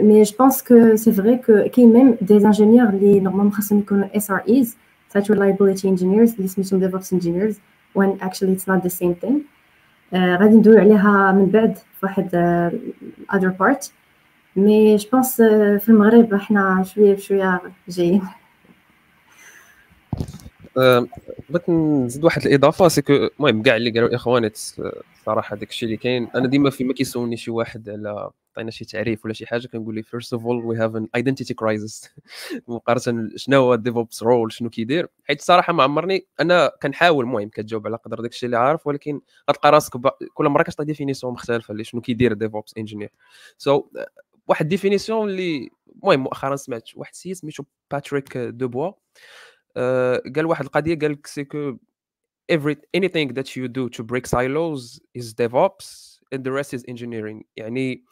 mais 0.03 0.23
je 0.23 0.37
pense 0.39 0.63
que 0.63 0.97
c'est 0.97 1.13
vrai 1.13 1.37
que 1.37 1.69
كاين 1.73 1.93
même 1.93 2.17
des 2.21 2.37
ingénieurs 2.37 2.89
اللي 2.89 3.21
normalement 3.21 3.53
خاصهم 3.53 3.79
يكونوا 3.79 4.17
SREs 4.17 4.77
site 5.17 5.23
reliability 5.23 5.83
engineers 5.83 6.35
اللي 6.37 6.49
سميتهم 6.49 6.91
DevOps 6.91 7.07
engineers 7.13 7.55
when 7.99 8.21
actually 8.27 8.53
it's 8.57 8.67
not 8.71 8.83
the 8.83 8.91
same 8.91 9.15
thing. 9.25 9.37
Uh, 10.13 10.17
غادي 10.17 10.57
ندوي 10.57 10.79
عليها 10.79 11.33
من 11.33 11.47
بعد 11.47 11.75
في 11.79 12.07
واحد 12.07 12.29
uh, 12.31 13.37
other 13.37 13.51
part. 13.63 13.91
mais 14.57 14.97
je 14.97 15.09
pense 15.13 15.37
في 15.83 15.89
المغرب 15.89 16.35
إحنا 16.35 16.85
شوية 16.95 17.15
بشوية 17.15 17.61
جايين. 17.89 18.23
بغيت 21.51 21.71
نزيد 21.71 22.25
واحد 22.25 22.47
الإضافة 22.47 22.89
c'est 22.89 23.04
que 23.04 23.13
المهم 23.13 23.63
كاع 23.63 23.77
اللي 23.77 23.91
قالوا 23.91 24.09
الاخوان 24.09 24.51
صراحة 25.27 25.57
داك 25.57 25.71
الشيء 25.71 25.87
اللي 25.87 25.97
كاين. 25.97 26.29
أنا 26.35 26.49
ديما 26.49 26.71
فيما 26.71 26.95
كيسولني 26.95 27.37
شي 27.37 27.51
واحد 27.51 27.89
على 27.89 28.31
عطينا 28.57 28.71
شي 28.71 28.85
تعريف 28.85 29.25
ولا 29.25 29.35
شي 29.35 29.47
حاجة 29.47 29.67
كنقول 29.67 29.95
لي 29.95 30.03
first 30.03 30.33
of 30.33 30.45
all 30.45 30.65
we 30.65 30.77
have 30.77 30.97
an 30.97 31.09
identity 31.15 31.55
crisis 31.55 32.11
مقارنة 32.69 33.31
شنو 33.37 33.57
هو 33.61 33.75
ال 33.75 33.82
DevOps 33.82 34.23
role 34.23 34.53
شنو 34.53 34.71
كيدير. 34.71 35.09
حيت 35.25 35.41
صراحة 35.41 35.73
ما 35.73 35.83
عمرني 35.83 36.27
أنا 36.41 36.73
كنحاول 36.83 37.25
المهم 37.25 37.49
كتجاوب 37.49 37.87
على 37.87 37.97
قدر 37.97 38.21
داك 38.21 38.31
الشيء 38.31 38.47
اللي 38.47 38.59
عارف 38.59 38.87
ولكن 38.87 39.21
غتلقى 39.51 39.71
راسك 39.71 39.93
كل 40.35 40.49
مرة 40.49 40.63
كتعطي 40.63 40.85
définition 40.85 41.33
مختلفة 41.33 41.73
اللي 41.73 41.85
شنو 41.85 42.01
كيدير 42.01 42.33
DevOps 42.33 42.75
engineer 42.79 43.11
so 43.59 43.85
واحد 44.49 44.69
définition 44.69 45.29
اللي 45.29 45.71
المهم 46.03 46.21
مؤخرا 46.21 46.57
سمعت 46.57 46.89
واحد 46.97 47.13
السيد 47.13 47.33
سميتو 47.33 47.65
باتريك 47.91 48.37
دوبوا 48.39 48.87
آه، 48.87 48.95
قال 50.37 50.47
واحد 50.47 50.65
القضية 50.65 50.99
قال 50.99 51.13
لك 51.13 51.27
c'est 51.27 51.45
que 51.45 51.79
every 52.53 52.77
anything 52.97 53.29
that 53.33 53.57
you 53.57 53.69
do 53.69 53.89
to 53.89 54.03
break 54.03 54.27
silos 54.27 55.01
is 55.15 55.35
DevOps 55.35 56.19
and 56.35 56.45
the 56.45 56.53
rest 56.53 56.75
is 56.75 56.85
engineering. 56.89 57.45
يعني 57.57 58.05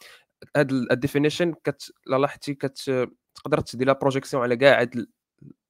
هاد 0.56 0.72
ال 0.72 0.80
definition 0.80 1.54
كت 1.64 1.92
لاحظتي 2.06 2.54
كت 2.54 3.08
تقدر 3.34 3.60
تدير 3.60 3.86
la 3.86 3.92
projection 3.92 4.42
على 4.42 4.56
كاع 4.56 4.80
هاد 4.80 5.06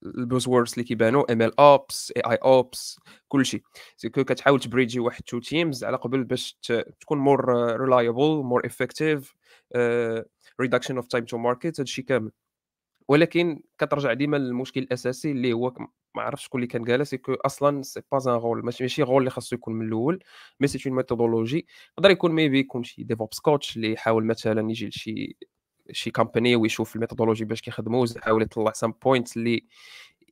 ال 0.05 0.49
buzzwords 0.49 0.73
اللي 0.73 0.85
كيبانوا 0.85 1.33
ام 1.33 1.43
ال 1.43 1.61
اوبس 1.61 2.13
اي 2.17 2.23
اي 2.23 2.37
اوبس 2.37 3.01
كلشي 3.29 3.63
c'est 3.97 4.14
que 4.14 4.25
كتحاول 4.25 4.61
ت 4.61 4.66
bridgي 4.66 5.01
واحد 5.01 5.23
two 5.23 5.39
teams 5.39 5.85
على 5.85 5.97
قبل 5.97 6.25
باش 6.25 6.59
تكون 7.01 7.19
more 7.19 7.53
reliable 7.81 8.43
more 8.43 8.67
effective 8.67 9.35
reduction 10.61 10.97
of 10.97 11.07
time 11.07 11.25
to 11.25 11.39
market 11.39 11.81
هادشي 11.81 12.03
كامل. 12.03 12.31
ولكن 13.09 13.63
كترجع 13.79 14.13
ديما 14.13 14.37
للمشكل 14.37 14.81
الأساسي 14.81 15.31
اللي 15.31 15.53
هو 15.53 15.75
ما 16.15 16.23
عرفتش 16.23 16.45
شكون 16.45 16.61
اللي 16.61 16.69
كان 16.73 16.85
قالها 16.85 17.05
c'est 17.05 17.17
que 17.17 17.35
أصلا 17.35 17.83
c'est 17.83 18.03
pas 18.13 18.19
un 18.27 18.41
rôle 18.41 18.65
ماشي 18.65 19.03
rôle 19.03 19.19
اللي 19.19 19.31
خاصو 19.31 19.57
يكون 19.57 19.75
من 19.75 19.87
الأول 19.87 20.25
mais 20.61 20.67
c'est 20.67 20.89
une 20.89 20.97
méthodologie 20.97 21.67
يقدر 21.99 22.11
يكون 22.11 22.33
maybe 22.33 22.59
يكون 22.59 22.85
شي 22.85 23.03
DevOps 23.03 23.41
coach 23.41 23.77
اللي 23.77 23.93
يحاول 23.93 24.25
مثلا 24.25 24.71
يجي 24.71 24.89
لشي 24.89 25.37
شي 25.93 26.11
company 26.11 26.57
ويشوف 26.57 26.97
ال 26.97 27.01
méthodologie 27.01 27.45
باش 27.45 27.61
كيخدموا 27.61 28.03
ويحاول 28.03 28.43
يطلع 28.43 28.73
some 28.73 28.95
point 29.05 29.37
اللي 29.37 29.67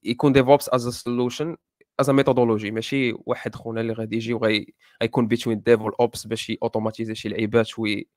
يكون 0.04 0.32
DevOps 0.32 0.68
as 0.68 0.88
solution 0.88 1.56
as 2.00 2.10
methodology 2.10 2.70
ماشي 2.70 3.14
واحد 3.26 3.54
خونا 3.54 3.80
اللي 3.80 3.92
غادي 3.92 4.16
يجي 4.16 4.34
وغيكون 4.34 5.26
between 5.28 5.62
dev 5.62 5.80
وال 5.80 5.99
ops 5.99 6.26
باش 6.26 6.52
اوتوماتيزي 6.62 7.14
شي 7.14 7.28
لعيبات 7.28 7.78
وي 7.78 8.08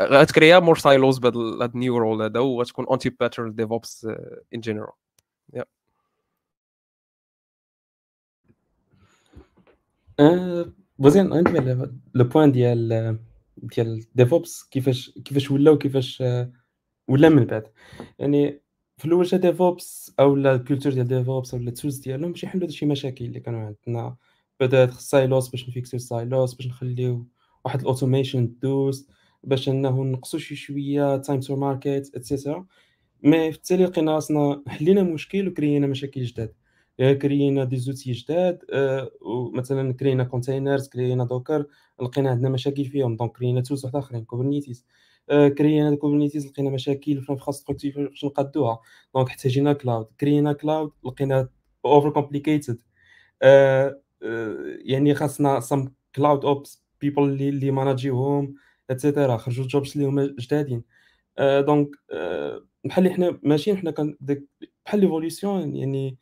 غتكريا 0.00 0.58
more 0.58 0.78
silos 0.78 1.18
بهذا 1.18 1.64
ال 1.64 1.72
new 1.72 1.98
role 1.98 2.22
هذا 2.22 2.40
وغتكون 2.40 2.86
anti-pattern 2.86 3.54
DevOps 3.54 4.06
in 4.54 4.60
general 4.60 4.92
بوزين 10.98 11.32
عندي 11.32 11.76
le 12.14 12.24
point 12.24 12.52
ديال 12.52 13.18
ديال 13.56 14.04
DevOps 14.14 14.64
كيفاش 14.64 15.10
كيفاش 15.24 15.50
ولا 15.50 15.70
وكيفاش 15.70 16.22
ولا 17.08 17.28
من 17.28 17.44
بعد 17.44 17.66
يعني 18.18 18.61
في 19.02 19.08
الأول 19.08 19.24
جا 19.24 19.36
DevOps 19.36 20.14
أو 20.20 20.36
لا 20.36 20.54
ال 20.54 20.59
culture 20.59 20.92
ديال 20.92 21.08
DevOps 21.08 21.54
ولا 21.54 21.68
ال 21.68 21.73
tools 21.73 21.98
ديالهم 21.98 22.32
باش 22.32 22.44
يحلوا 22.44 22.68
شي 22.68 22.86
مشاكل 22.86 23.24
اللي 23.24 23.40
كانوا 23.40 23.60
عندنا. 23.60 24.16
بدات 24.60 24.92
silos 24.92 25.48
باش 25.48 25.68
نفيكسيو 25.68 26.00
silos 26.00 26.54
باش 26.54 26.66
نخليو 26.66 27.26
واحد 27.64 27.80
ال 27.80 27.87
automation 27.87 28.54
دوز 28.62 29.08
باش 29.44 29.68
إنه 29.68 30.04
نقصوا 30.04 30.38
شي 30.38 30.56
شوية 30.56 31.16
time 31.16 31.40
to 31.40 31.56
market 31.56 32.10
et 32.14 32.27
cetera 32.27 32.66
mais 33.22 33.52
في 33.52 33.58
التالي 33.58 33.84
لقينا 33.84 34.14
راسنا 34.14 34.62
حلينا 34.68 35.02
مشكل 35.02 35.48
وكرينا 35.48 35.86
مشاكل 35.86 36.22
جداد. 36.24 36.54
كرينا 36.98 37.64
des 37.64 37.76
outils 37.76 38.12
جداد 38.12 38.64
آه، 38.72 39.10
ومثلا 39.20 39.92
كرينا 39.92 40.24
containers 40.24 40.88
كرينا 40.88 41.24
Docker 41.24 41.66
لقينا 42.02 42.30
عندنا 42.30 42.48
مشاكل 42.48 42.84
فيهم 42.84 43.16
donc 43.16 43.32
كرينا 43.36 43.60
tools 43.60 43.84
واحد 43.84 43.96
آخرين 43.96 44.24
Kubernetes 44.24 44.86
آه، 44.88 44.92
كرينا 45.30 45.96
Kubernetes 45.96 46.46
لقينا 46.46 46.70
مشاكل 46.70 47.20
في 47.20 47.28
ال 47.30 47.35
infrastructure 47.35 48.08
باش 48.08 48.24
نقادوها 48.24 48.80
donc 49.14 49.26
احتاجينا 49.28 49.72
cloud. 49.72 50.06
كرينا 50.20 50.52
cloud 50.52 50.92
لقينا 51.04 51.48
overcomplicated 51.84 52.78
يعني 54.84 55.14
خاصنا 55.14 55.60
some 55.60 55.88
CloudOps 56.16 56.82
people 57.00 57.22
اللي 57.22 57.48
اللي 57.48 57.70
ماناجيوهم 57.70 58.54
et 58.90 59.01
cetera 59.01 59.36
خرجوا 59.36 59.66
jobs 59.66 59.96
اللي 59.96 60.06
هما 60.06 60.34
جدادين. 60.38 60.84
donc 61.40 61.88
آه، 62.10 62.66
بحال 62.84 63.12
حنا 63.12 63.38
ماشيين 63.42 63.76
حنا 63.76 63.90
كان 63.90 64.16
بحال 64.20 65.00
l'évolution 65.00 65.76
يعني 65.76 66.18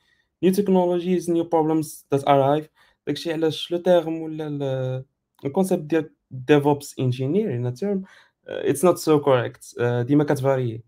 new 0.47 0.49
technologies 0.51 1.25
new 1.27 1.45
problems 1.45 2.05
that 2.15 2.23
arrive. 2.25 2.69
داكشي 3.07 3.33
علاش 3.33 3.73
le 3.73 3.79
terme 3.79 4.23
ولا 4.23 5.05
ال 5.45 5.50
concept 5.50 5.83
ديال 5.83 6.11
DevOps 6.35 6.87
engineer 7.01 7.49
is 7.57 7.75
not 8.83 8.99
so 8.99 9.21
correct. 9.21 9.75
Uh, 9.79 9.83
ديما 9.83 10.25
كتفاري. 10.25 10.83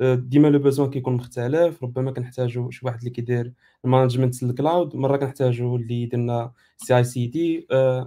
Uh, 0.00 0.04
ديما 0.04 0.48
le 0.48 0.58
besoin 0.58 0.90
كيكون 0.90 1.14
مختلف 1.14 1.82
ربما 1.82 2.10
كنحتاجو 2.10 2.70
شي 2.70 2.86
واحد 2.86 2.98
اللي 2.98 3.10
كيدير 3.10 3.52
ال 3.84 3.89
management 3.89 4.42
ال 4.42 4.51
cloud 4.51 4.96
مرة 4.96 5.16
كنحتاجو 5.16 5.76
اللي 5.76 6.02
يدير 6.02 6.48
CI/CD 6.76 7.66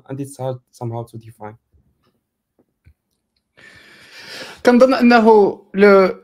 and 0.10 0.16
it's 0.16 0.38
hard 0.38 0.60
somehow 0.82 1.06
to 1.12 1.18
define. 1.18 1.56
كنظن 4.66 4.94
أنه 4.94 5.26
le 5.74 6.22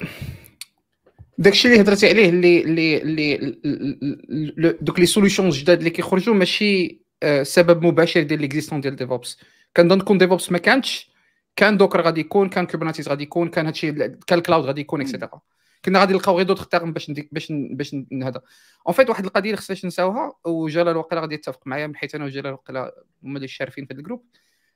داكشي 1.38 1.68
اللي 1.68 1.82
هضرتي 1.82 2.10
عليه 2.10 2.30
اللي 2.30 2.62
اللي 2.62 2.98
اللي 2.98 4.78
دوك 4.82 5.00
les 5.00 5.06
solutions 5.06 5.50
جداد 5.50 5.78
اللي 5.78 5.90
كيخرجوا 5.90 6.36
ماشي 6.36 7.02
آه، 7.24 7.44
سبب 7.44 7.86
مباشر 7.86 8.24
ديال 8.24 8.42
l'existence 8.42 8.82
ديال 8.82 8.96
DevOps 8.96 9.38
كنظن 9.78 10.00
كون 10.02 10.18
DevOps 10.18 10.52
ما 10.52 10.58
كانتش 10.58 11.13
كان 11.56 11.78
Docker 11.78 12.02
غادي 12.02 12.22
يكون 12.22 12.50
كان 12.50 12.68
Kubernetes 12.68 13.10
غادي 13.10 13.24
يكون 13.24 13.50
كان 13.50 13.66
هادشي 13.66 13.92
كان 13.92 14.40
ال 14.40 14.44
cloud 14.44 14.66
غادي 14.66 14.82
يكون 14.82 15.02
et 15.02 15.12
cetera 15.12 15.42
كنا 15.86 16.00
غادي 16.00 16.14
نلقاو 16.14 16.38
غير 16.38 16.46
d'autres 16.46 16.68
termes 16.68 16.94
باش 16.94 17.10
نديك 17.10 17.30
باش 17.32 17.48
باش 17.52 17.96
هذا. 18.24 18.42
en 18.88 18.96
fait 18.96 19.10
واحد 19.10 19.26
القضية 19.26 19.50
اللي 19.50 19.58
خصناش 19.58 19.86
نساوها 19.86 20.34
وجلال 20.46 20.98
وقيلا 20.98 21.22
غادي 21.22 21.36
يتفق 21.36 21.68
معايا 21.68 21.88
من 21.88 21.96
حيث 21.96 22.16
أنا 22.16 22.26
وجلال 22.26 22.54
وقيلا 22.54 23.04
هما 23.24 23.36
اللي 23.36 23.48
شارفين 23.48 23.86
في 23.86 23.94
ال 23.94 23.98
groupe. 23.98 24.26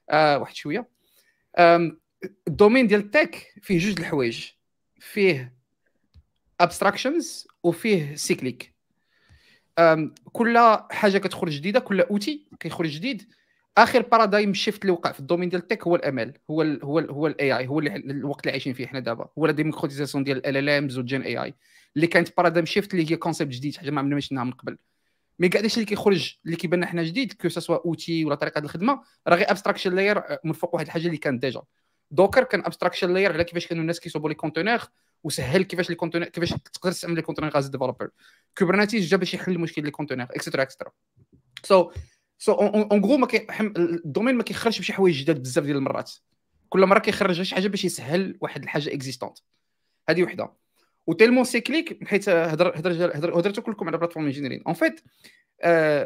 آه 0.10 0.38
واحد 0.38 0.56
شوية. 0.56 0.90
ال 2.48 2.53
domaine 2.53 2.88
ديال 2.88 3.00
ال 3.00 3.10
tech 3.10 3.54
فيه 3.62 3.80
جوج 3.80 4.00
الحوايج. 4.00 4.46
فيه 5.00 5.54
abstractions 6.62 7.48
وفيه 7.64 8.16
cyclique 8.16 8.74
كل 10.32 10.78
حاجة 10.92 11.18
كتخرج 11.18 11.52
جديدة 11.52 11.80
كل 11.80 12.02
outil 12.02 12.48
كيخرج 12.60 12.90
جديد. 12.90 13.30
آخر 13.78 14.02
paradigm 14.02 14.54
shift 14.54 14.82
اللي 14.82 14.92
وقع 14.92 15.12
في 15.12 15.20
ال 15.20 15.23
domaine 15.23 15.50
ديال 15.50 15.62
ال 15.62 15.67
tech 15.67 15.88
هو 15.88 15.96
ال 15.96 16.08
ML 16.08 16.34
هو 16.52 16.62
ال 16.62 16.84
هو 16.84 17.00
ال 17.00 17.12
هو 17.12 17.28
ال 17.28 17.58
AI 17.58 17.68
هو 17.68 17.80
اللي 17.80 17.96
الوقت 17.96 18.42
اللي 18.42 18.52
عايشين 18.52 18.74
فيه 18.74 18.88
حنا 18.88 19.00
دابا 19.00 19.30
هو 19.38 19.46
la 19.46 19.52
démocratisation 19.52 20.24
ديال 20.24 20.46
ال 20.46 20.58
LLMs 20.58 20.98
وال 20.98 21.22
GenAI 21.22 21.54
اللي 21.96 22.08
كانت 22.08 22.38
paradigm 22.38 22.66
shift 22.66 22.94
اللي 22.94 23.12
هي 23.12 23.16
concept 23.16 23.54
جديد 23.54 23.78
حاجة 23.78 23.92
ما 23.92 24.02
عمرنا 24.02 24.20
شفناها 24.20 24.44
من 24.44 24.52
قبل. 24.52 24.78
mais 25.40 25.50
كاع 25.50 25.62
داكشي 25.62 25.76
اللي 25.76 25.86
كيخرج 25.86 26.36
اللي 26.46 26.56
كيبان 26.56 26.86
حنا 26.86 27.04
جديد 27.04 27.34
que 27.34 27.50
ce 27.50 27.86
soit 27.86 28.03
outil 28.03 28.26
ولا 28.26 28.36
طريقة 28.36 28.60
الخدمة 28.60 29.02
راه 29.28 29.36
غير 29.36 29.52
abstraction 29.52 29.96
layer 29.96 30.24
من 30.44 30.54
فوق 30.54 30.76
واحد 30.76 30.86
الحاجة 30.86 31.08
اللي 31.08 31.18
كانت 31.18 31.42
déjà 31.42 31.62
Docker 32.12 32.44
كان 32.44 32.66
abstraction 32.66 33.14
layer 33.14 33.34
على 33.34 33.44
كيفاش 33.44 33.68
كانوا 33.68 33.82
الناس 33.82 34.00
كيصوبوا 34.00 34.30
les 34.30 34.36
containers 34.36 34.82
وسهل 35.24 35.64
كيفاش 35.64 35.90
les 35.90 35.96
containers 35.96 36.26
كيفاش 36.26 36.50
تقدر 36.50 36.92
تستعمل 36.92 37.16
les 37.16 37.22
containers 37.22 37.58
as 37.58 37.68
developer 37.68 38.10
Kubernetes 38.58 39.08
جا 39.08 39.18
باش 39.18 39.34
يحل 39.34 39.60
مشكل 39.60 39.84
les 39.84 39.92
containers 39.92 40.24
etcetera 40.24 40.62
etcetera 40.62 40.92
so 41.64 41.92
so 42.38 42.52
en 42.52 43.06
gros 43.06 43.18
ما 43.18 43.28
ال 43.78 43.85
domaine 43.85 44.36
ما 44.36 44.44
كيخرجش 44.44 44.80
بشي 44.80 44.94
حوايج 44.94 45.22
جداد 45.22 45.42
بزاف 45.42 45.64
ديال 45.64 45.78
المرات 45.78 46.12
كل 46.70 46.86
مره 46.86 47.00
كيخرج 47.00 47.42
شي 47.42 47.56
حاجة 47.56 47.68
باش 47.68 47.86
يسهل 47.86 48.38
واحد 48.42 48.64
الحاجة 48.64 48.94
existante 48.94 49.38
هذه 50.10 50.24
وحده 50.24 50.54
و 51.08 51.11
tellement 51.11 51.44
cyclique 51.44 52.08
حيت 52.08 52.30
هضر 52.30 52.80
هضر 52.80 53.40
هضرتوا 53.40 53.64
كلكم 53.64 53.88
على 53.88 53.98
platform 53.98 54.26
engineering 54.26 54.64
en 54.68 54.74
fait 54.74 55.02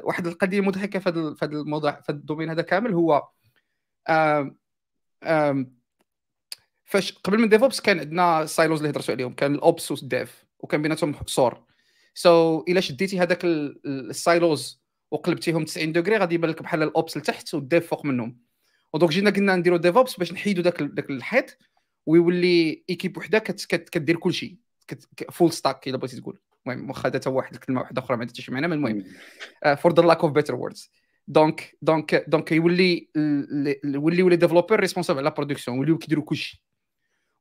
واحد 0.06 0.28
القضية 0.28 0.62
مضحكه 0.62 1.00
في 1.00 1.10
هذا 1.10 1.34
في 1.34 1.46
هذا 1.46 1.54
الموضوع 1.54 2.02
في 2.02 2.10
ال 2.10 2.15
domaine 2.15 2.50
هذا 2.50 2.62
كامل 2.62 2.94
هو 2.94 3.28
فاش 6.86 7.14
قبل 7.24 7.38
من 7.38 7.50
DevOps 7.50 7.82
كان 7.82 8.00
عندنا 8.00 8.46
silos 8.46 8.80
اللي 8.80 8.92
هضرتوا 8.92 9.14
عليهم 9.14 9.34
كان 9.34 9.56
ال 9.56 9.65
Ops 9.65 9.92
وال 9.92 10.13
Dev 10.13 10.46
وكان 10.60 10.82
بيناتهم 10.82 11.16
صور 11.26 11.64
so 12.14 12.60
so, 12.60 12.64
الا 12.70 12.82
شديتي 12.82 13.20
هذاك 13.20 13.46
ال 13.46 13.68
silos 13.68 14.81
وقلبتيهم 15.12 15.66
90 15.66 15.92
degrés 15.92 16.18
غادي 16.18 16.36
يبان 16.36 16.50
لك 16.52 16.62
بحال 16.62 16.84
ال 16.84 16.92
Ops 16.92 17.18
لتحت 17.18 17.54
وال 17.54 17.67
Dev 17.67 17.88
فوق 17.88 18.06
منهم. 18.06 18.38
و 18.94 18.97
donc 18.97 19.12
جينا 19.12 19.30
قلنا 19.30 19.56
نديرو 19.56 19.78
DevOps 19.78 20.18
باش 20.18 20.34
نحيدوا 20.34 20.64
داك 20.64 20.82
داك 20.82 21.10
الحيط 21.10 21.58
ويولي 22.06 22.84
équipe 22.90 23.18
وحدة 23.18 23.40
كدير 23.92 24.16
كل 24.16 24.34
شيء 24.34 24.56
full 25.32 25.54
stack 25.54 25.88
إلا 25.88 25.98
بغيتي 25.98 26.22
تقول. 26.22 26.40
المهم 26.68 26.90
واخا 26.90 27.10
هذا 27.10 27.32
واحد 27.32 27.54
الكلمة 27.54 27.82
واحدة 27.82 28.02
أخرى 28.02 28.18
ما 28.18 28.22
عندها 28.22 28.36
شي 28.36 28.52
معنى 28.52 28.66
المهم. 28.66 29.04
for 29.78 29.94
the 29.94 30.04
lack 30.04 30.20
of 30.20 30.32
better 30.32 30.56
words 30.56 30.92
donc 31.28 31.78
donc 31.82 32.26
donc 32.28 32.52
يولي 32.52 33.10
يولي 33.86 34.24
ولي 34.24 34.36
développeur 34.36 34.80
responsable 34.80 35.20
على 35.20 35.32
production 35.38 35.80
ولاو 35.80 35.98
كيديروا 35.98 36.24
كلشي. 36.24 36.64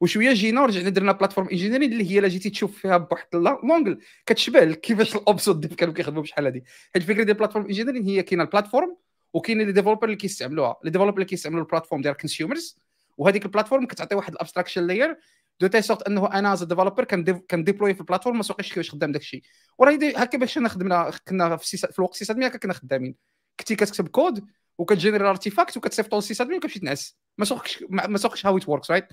وشوية 0.00 0.32
جينا 0.32 0.60
ورجعنا 0.62 0.88
درنا 0.88 1.12
platform 1.12 1.48
engineering 1.48 1.92
اللي 1.92 2.10
هي 2.10 2.18
الا 2.18 2.28
جيتي 2.28 2.50
تشوف 2.50 2.78
فيها 2.78 2.96
بواحد 2.96 3.26
l'angle 3.34 4.00
كتشبه 4.26 4.74
كيفاش 4.74 5.16
ال 5.16 5.24
Ops 5.24 5.48
وال 5.48 5.59
Dev 5.59 5.74
كانوا 5.74 5.94
كيخدموا 5.94 6.22
بشحال 6.22 6.46
هذه 6.46 6.62
حيت 6.94 7.02
الفكرة 7.02 7.22
ديال 7.22 7.36
platform 7.36 7.66
engineering 7.66 8.02
هي 8.02 8.22
كاينة 8.22 8.44
ال 8.44 8.50
platform 8.50 8.96
وكاين 9.32 9.62
les 9.62 9.72
développeurs 9.72 10.04
اللي 10.04 10.16
كيستعملوها. 10.16 10.76
les 10.84 10.90
développeurs 10.90 11.14
اللي 11.14 11.24
كيستعملوا 11.24 11.62
ال 11.62 11.67
platform 11.67 12.02
ديال 12.02 12.12
ال 12.12 12.19
consumers 12.19 12.78
وهذيك 13.18 13.44
ال 13.44 13.49
platform 13.49 13.86
كتعطي 13.86 14.14
واحد 14.14 14.32
ال 14.32 14.37
abstraction 14.37 14.86
layer 14.86 15.16
de 15.60 15.66
telle 15.66 15.82
sorte 15.82 16.02
أنه 16.02 16.26
أنا 16.26 16.52
as 16.52 16.62
developer 16.64 17.04
كان 17.04 17.64
deploy 17.64 17.94
في 17.94 18.00
ال 18.00 18.04
platform 18.04 18.36
ما 18.36 18.42
سوقيش 18.42 18.68
كيفاش 18.68 18.90
خدام 18.90 19.12
داك 19.12 19.22
الشيء 19.22 19.42
وراه 19.78 19.98
هكا 20.16 20.38
باش 20.38 20.58
أنا 20.58 20.68
خدمنا 20.68 21.12
كنا 21.28 21.56
في, 21.56 21.76
في 21.76 21.98
الوقت 21.98 22.14
c'est 22.14 22.32
هكا 22.32 22.58
كنا 22.58 22.72
خدامين. 22.72 23.14
كنتي 23.60 23.76
كتكتب 23.76 24.08
code 24.08 24.44
وكت 24.78 24.93
générer 24.93 25.28
artifact 25.28 25.76
وكتصيفطو 25.76 26.16
لل 26.16 26.34
sysadmin 26.34 26.56
وكتمشي 26.56 26.80
تنعس. 26.80 27.18
ما 27.38 27.44
سوقش 27.44 27.84
ما 27.90 28.18
سوقش 28.18 28.46
how 28.46 28.58
it 28.58 28.68
works 28.68 28.90
right 28.90 29.08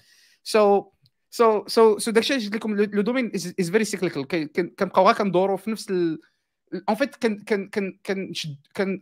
so 0.48 0.92
so 1.30 1.68
so 1.68 1.98
so 1.98 2.12
داكشي 2.12 2.36
اللي 2.36 2.50
لكم 2.50 2.76
le 2.76 3.02
domaine 3.02 3.32
is 3.36 3.72
very 3.72 3.84
cyclical 3.84 4.28
كنبقاو 4.76 5.06
غير 5.06 5.16
كندوروا 5.16 5.58
في 5.58 5.72
نفس 5.72 5.92
en 6.90 6.96
fait 6.96 7.16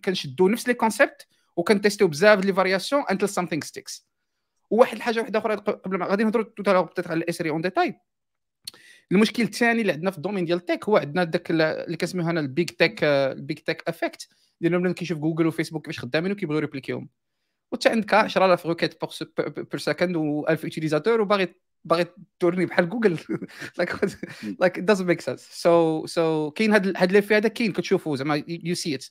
كنشدوا 0.06 0.50
نفس 0.50 0.68
les 0.68 0.74
concepts 0.74 1.28
وكن 1.56 1.73
testيو 1.73 2.08
بزاف 2.08 2.46
les 2.46 2.54
variations 2.54 3.04
until 3.12 3.30
something 3.30 3.64
sticks 3.64 4.08
وواحد 4.70 4.96
الحاجة 4.96 5.20
واحدة 5.20 5.40
أخرى 5.40 5.56
قبل 5.56 5.98
ما 5.98 6.06
غادي 6.06 6.24
نهضروا 6.24 6.44
تو 6.44 7.12
على 7.12 7.18
ال 7.18 7.26
SRE 7.26 7.50
en 7.50 7.62
détail 7.62 8.00
المشكل 9.12 9.44
الثاني 9.44 9.82
اللي 9.82 9.92
عندنا 9.92 10.12
في 10.12 10.18
ال 10.18 10.21
domaine 10.21 10.46
ديال 10.46 10.58
ال 10.58 10.64
tech 10.64 10.90
هو 10.90 10.98
عندنا 10.98 11.24
داك 11.24 11.52
اللي 11.52 11.98
كنسميوه 11.98 12.32
هنا 12.32 12.40
ال 12.40 12.47
big 12.47 12.70
tech 12.70 13.04
ال 13.04 13.17
big 13.17 13.58
tech 13.58 13.84
effect 13.88 14.28
ديال 14.62 14.82
ملي 14.82 14.94
Google 15.02 15.48
و 15.48 15.52
Facebook 15.52 15.86
كيفاش 15.86 16.00
خدامين 16.00 16.32
وكيبغيو 16.32 16.60
répliquerهم 16.60 17.10
وانت 17.72 17.88
عندك 17.88 18.14
10000 18.14 18.66
requêtes 18.66 18.96
per 19.58 19.78
second 19.78 20.16
و1000 20.16 20.64
utilisateurs 20.64 21.22
وباغي 21.22 21.56
باغي 21.84 22.06
tourner 22.40 22.66
بحال 22.66 22.90
Google. 22.90 23.18
like 23.78 23.96
like 24.60 24.80
doesn't 24.80 25.08
make 25.08 25.22
sense 25.22 25.50
so 25.52 26.06
so 26.06 26.52
كاين 26.52 26.74
هاد 26.74 26.98
هاد 26.98 27.12
l'effet 27.12 27.36
هذا 27.36 27.48
كاين 27.48 27.72
كتشوفوا 27.72 28.16
زعما 28.16 28.44
you 28.48 28.76
see 28.76 28.96
it 28.96 29.06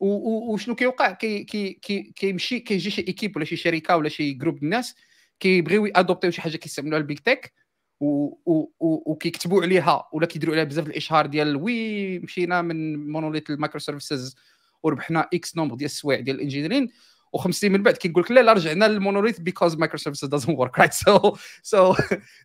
وشنو 0.00 0.74
كيوقع؟ 0.74 1.12
كي 1.12 1.44
كي 1.44 1.72
كي 1.72 2.12
كيمشي 2.16 2.60
كيجي 2.60 2.90
شي 2.90 3.04
équipe 3.08 3.36
ولا 3.36 3.44
شي 3.44 3.56
شركة 3.56 3.96
ولا 3.96 4.08
شي 4.08 4.32
groupe 4.32 4.62
الناس 4.62 4.94
كيبغيو 5.40 5.86
ي 5.86 5.90
adopterيو 5.90 6.30
شي 6.30 6.40
حاجة 6.40 6.56
كيستعملوها 6.56 7.00
ال 7.00 7.05
big 7.05 7.20
tech 7.20 7.52
وكيكتبوا 8.00 9.62
عليها 9.62 10.08
ولا 10.12 10.26
كيديروا 10.26 10.54
عليها 10.54 10.64
بزاف 10.64 10.86
الإشهار 10.86 11.26
ديال 11.26 11.56
oui 11.56 12.18
مشينا 12.18 12.62
من 12.62 13.08
monolith 13.08 13.50
ال 13.50 13.80
microservices 13.80 14.36
وربحنا 14.82 15.28
X 15.34 15.56
nombre 15.56 15.74
ديال 15.74 15.90
السوايع 15.90 16.20
ديال 16.20 16.36
ال 16.36 16.40
engineering 16.40 16.88
وخمس 17.32 17.54
سنين 17.54 17.72
من 17.72 17.82
بعد 17.82 17.96
كيقول 17.96 18.22
لك 18.22 18.30
لا 18.30 18.40
لا 18.40 18.52
رجعنا 18.52 18.84
لل 18.84 19.40
monolith 19.40 19.76
because 19.76 19.98
microservices 19.98 20.28
doesn't 20.28 20.58
work 20.58 20.78
right 20.78 20.92
so 20.92 21.36
so 21.62 21.94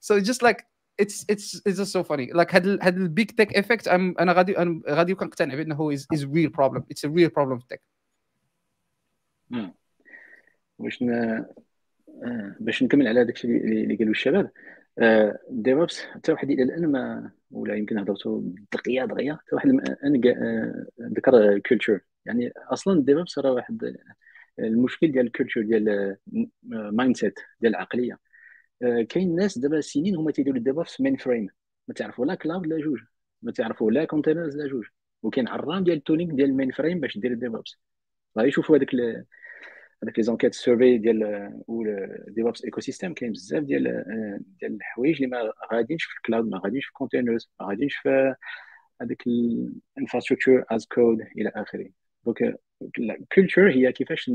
so 0.01 0.17
just 0.17 0.43
like 0.43 0.57
it's 0.99 1.25
it's 1.29 1.67
it's 1.67 1.81
so 1.81 2.03
funny 2.03 2.25
like 2.25 2.55
هاد 2.55 2.67
هاد 2.81 2.97
ال 2.97 3.06
big 3.06 3.31
tech 3.31 3.57
effect 3.57 3.87
أنا 3.87 4.33
غادي 4.33 4.57
أنا 4.57 4.81
غادي 4.89 5.15
كنقتنع 5.15 5.55
بأنه 5.55 5.93
is 5.93 6.07
is 6.13 6.25
real 6.25 6.49
problem 6.49 6.83
it's 6.91 7.05
a 7.05 7.07
real 7.07 7.29
problem 7.29 7.59
في 7.59 7.63
ال 7.63 7.67
tech 7.67 7.81
واش 10.79 11.03
باش 12.59 12.83
نكمل 12.83 13.07
على 13.07 13.25
داكشي 13.25 13.47
اللي 13.47 13.95
قالوا 13.95 14.11
الشباب. 14.11 14.51
DevOps 15.49 16.01
حتى 16.01 16.31
واحد 16.31 16.49
إلى 16.49 16.63
الآن 16.63 16.91
ما 16.91 17.31
ولا 17.51 17.75
يمكن 17.75 17.97
هضرتوا 17.97 18.41
بالدقيقه 18.41 19.05
دغيا 19.05 19.33
حتى 19.33 19.55
واحد 19.55 19.69
ذكر 21.01 21.59
culture 21.59 21.99
يعني 22.25 22.53
أصلا 22.57 23.01
DevOps 23.05 23.39
راه 23.39 23.51
واحد 23.51 23.97
المشكل 24.59 25.11
ديال 25.11 25.25
ال 25.25 25.30
culture 25.30 25.63
ديال 25.63 26.17
mindset 26.63 27.39
ديال 27.61 27.75
العقلية. 27.75 28.19
كاين 29.09 29.35
ناس 29.35 29.57
دابا 29.57 29.81
سنين 29.81 30.15
هما 30.15 30.31
تيديروا 30.31 30.57
ال 30.57 31.01
DevOps 31.01 31.15
mainframe 31.15 31.47
ما 31.87 31.93
تعرفوا 31.93 32.25
لا 32.25 32.35
cloud 32.35 32.67
لا 32.67 32.77
جوج. 32.79 32.99
ما 33.41 33.51
تعرفوا 33.51 33.91
لا 33.91 34.05
containers 34.05 34.57
لا 34.57 34.67
جوج. 34.67 34.85
وكاين 35.23 35.47
عرام 35.47 35.83
ديال 35.83 35.97
ال 35.97 36.03
tuning 36.03 36.35
ديال 36.35 36.49
ال 36.49 36.71
mainframe 36.71 36.99
باش 36.99 37.17
دير 37.17 37.31
ال 37.31 37.38
DevOps 37.38 37.77
غادي 38.37 38.47
يشوفوا 38.49 38.77
هذاك 38.77 38.89
هذاك 40.05 40.17
les 40.17 40.23
enquêtes 40.23 40.53
surveys 40.53 40.97
ديال 40.97 41.51
و 41.67 41.83
DevOps 42.27 42.65
ecosystem 42.65 43.13
كاين 43.13 43.31
بزاف 43.31 43.63
ديال 43.63 43.83
ديال 44.59 44.75
الحوايج 44.75 45.23
اللي 45.23 45.27
ما 45.27 45.53
غاديينش 45.73 46.03
في 46.03 46.15
ال 46.17 46.22
cloud 46.22 46.49
ما 46.49 46.61
غاديينش 46.63 46.85
في 46.85 46.93
containers 46.93 47.49
ما 47.59 47.67
غاديينش 47.67 47.95
في 47.95 48.35
هذيك 49.01 49.23
ال 49.27 49.36
infrastructure 49.36 50.63
as 50.71 50.85
code 50.85 51.21
إلى 51.21 51.51
اخره 51.55 51.89
donc 52.25 52.59
ال 52.99 53.08
culture 53.08 53.71
هي 53.71 53.91
كيفاش 53.91 54.31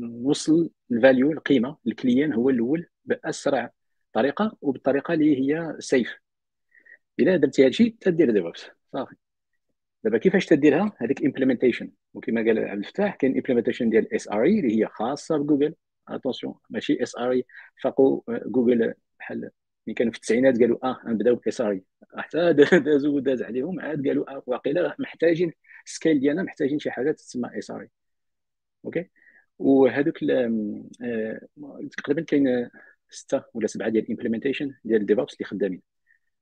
نوصل 0.00 0.70
ال 0.92 0.99
value 0.99 1.32
القيمه 1.32 1.76
لل 1.84 1.96
client 1.96 2.32
هو 2.32 2.50
الأول 2.50 2.86
بأسرع 3.04 3.70
طريقة 4.12 4.56
وبالطريقه 4.60 5.14
اللي 5.14 5.40
هي 5.40 5.76
safe 5.78 6.18
إلا 7.20 7.36
درتي 7.36 7.66
هادشي 7.66 7.90
تدير 8.00 8.30
DevOps 8.30 8.66
صافي. 8.92 9.14
دابا 10.08 10.18
كيفاش 10.18 10.46
تديرها؟ 10.46 10.92
هذيك 10.98 11.24
امبلمنتيشن 11.24 11.90
وكما 12.14 12.40
قال 12.40 12.58
عبد 12.58 12.78
الفتاح 12.78 13.16
كاين 13.16 13.34
implementation 13.36 13.90
ديال 13.90 14.14
SRE 14.14 14.60
اللي 14.60 14.80
هي 14.82 14.86
خاصة 14.86 15.36
ب 15.38 15.42
Google. 15.42 15.74
attention 16.08 16.54
ماشي 16.70 17.02
SRE 17.02 17.46
فاقوا 17.82 18.20
جوجل 18.28 18.94
بحال 19.18 19.50
ملي 19.86 19.94
كانوا 19.94 20.12
في 20.12 20.18
التسعينات 20.18 20.60
قالوا 20.60 20.86
آه 20.86 21.00
نبداو 21.06 21.34
ب 21.36 21.60
SRE 21.60 21.84
حتى 22.16 22.52
دازوا 22.86 23.20
داز 23.20 23.42
عليهم 23.42 23.80
عاد 23.80 24.08
قالوا 24.08 24.30
آه 24.32 24.42
واقيلا 24.46 24.96
محتاجين 24.98 25.52
scale 25.84 26.20
ديالنا 26.20 26.42
محتاجين 26.42 26.78
شي 26.78 26.90
حاجة 26.90 27.12
تسمى 27.12 27.58
SRE 27.58 27.80
OK 27.80 29.10
وهذوك 29.58 30.18
تقريبا 31.98 32.22
كاين 32.28 32.70
ستة 33.10 33.44
ولا 33.54 33.66
سبعة 33.66 33.88
ديال 33.88 34.04
ال 34.04 34.09
implementation 34.09 34.74
ديال 34.84 35.00
ال 35.00 35.05
DevOps 35.05 35.34
اللي 35.34 35.44
خدامين. 35.44 35.82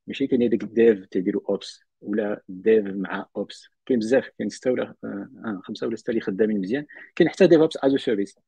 ماشي 0.06 0.26
كاين 0.26 0.42
هذاك 0.42 0.62
ال 0.64 0.75
Dev 0.75 1.06
تيديروا 1.06 1.42
Ops 1.48 1.85
ولا 2.00 2.42
Dev 2.48 2.86
مع 2.86 3.26
Ops. 3.36 3.68
كاين 3.86 3.98
بزاف 3.98 4.30
كاين 4.38 4.48
ستة 4.48 4.70
ولا 4.70 4.94
آه 5.04 5.60
خمسة 5.64 5.86
ولا 5.86 5.96
ستة 5.96 6.10
اللي 6.10 6.20
خدامين 6.20 6.60
مزيان. 6.60 6.86
كاين 7.16 7.28
حتى 7.30 7.46
DevOps 7.46 7.76
as 7.76 7.94
service 7.94 8.38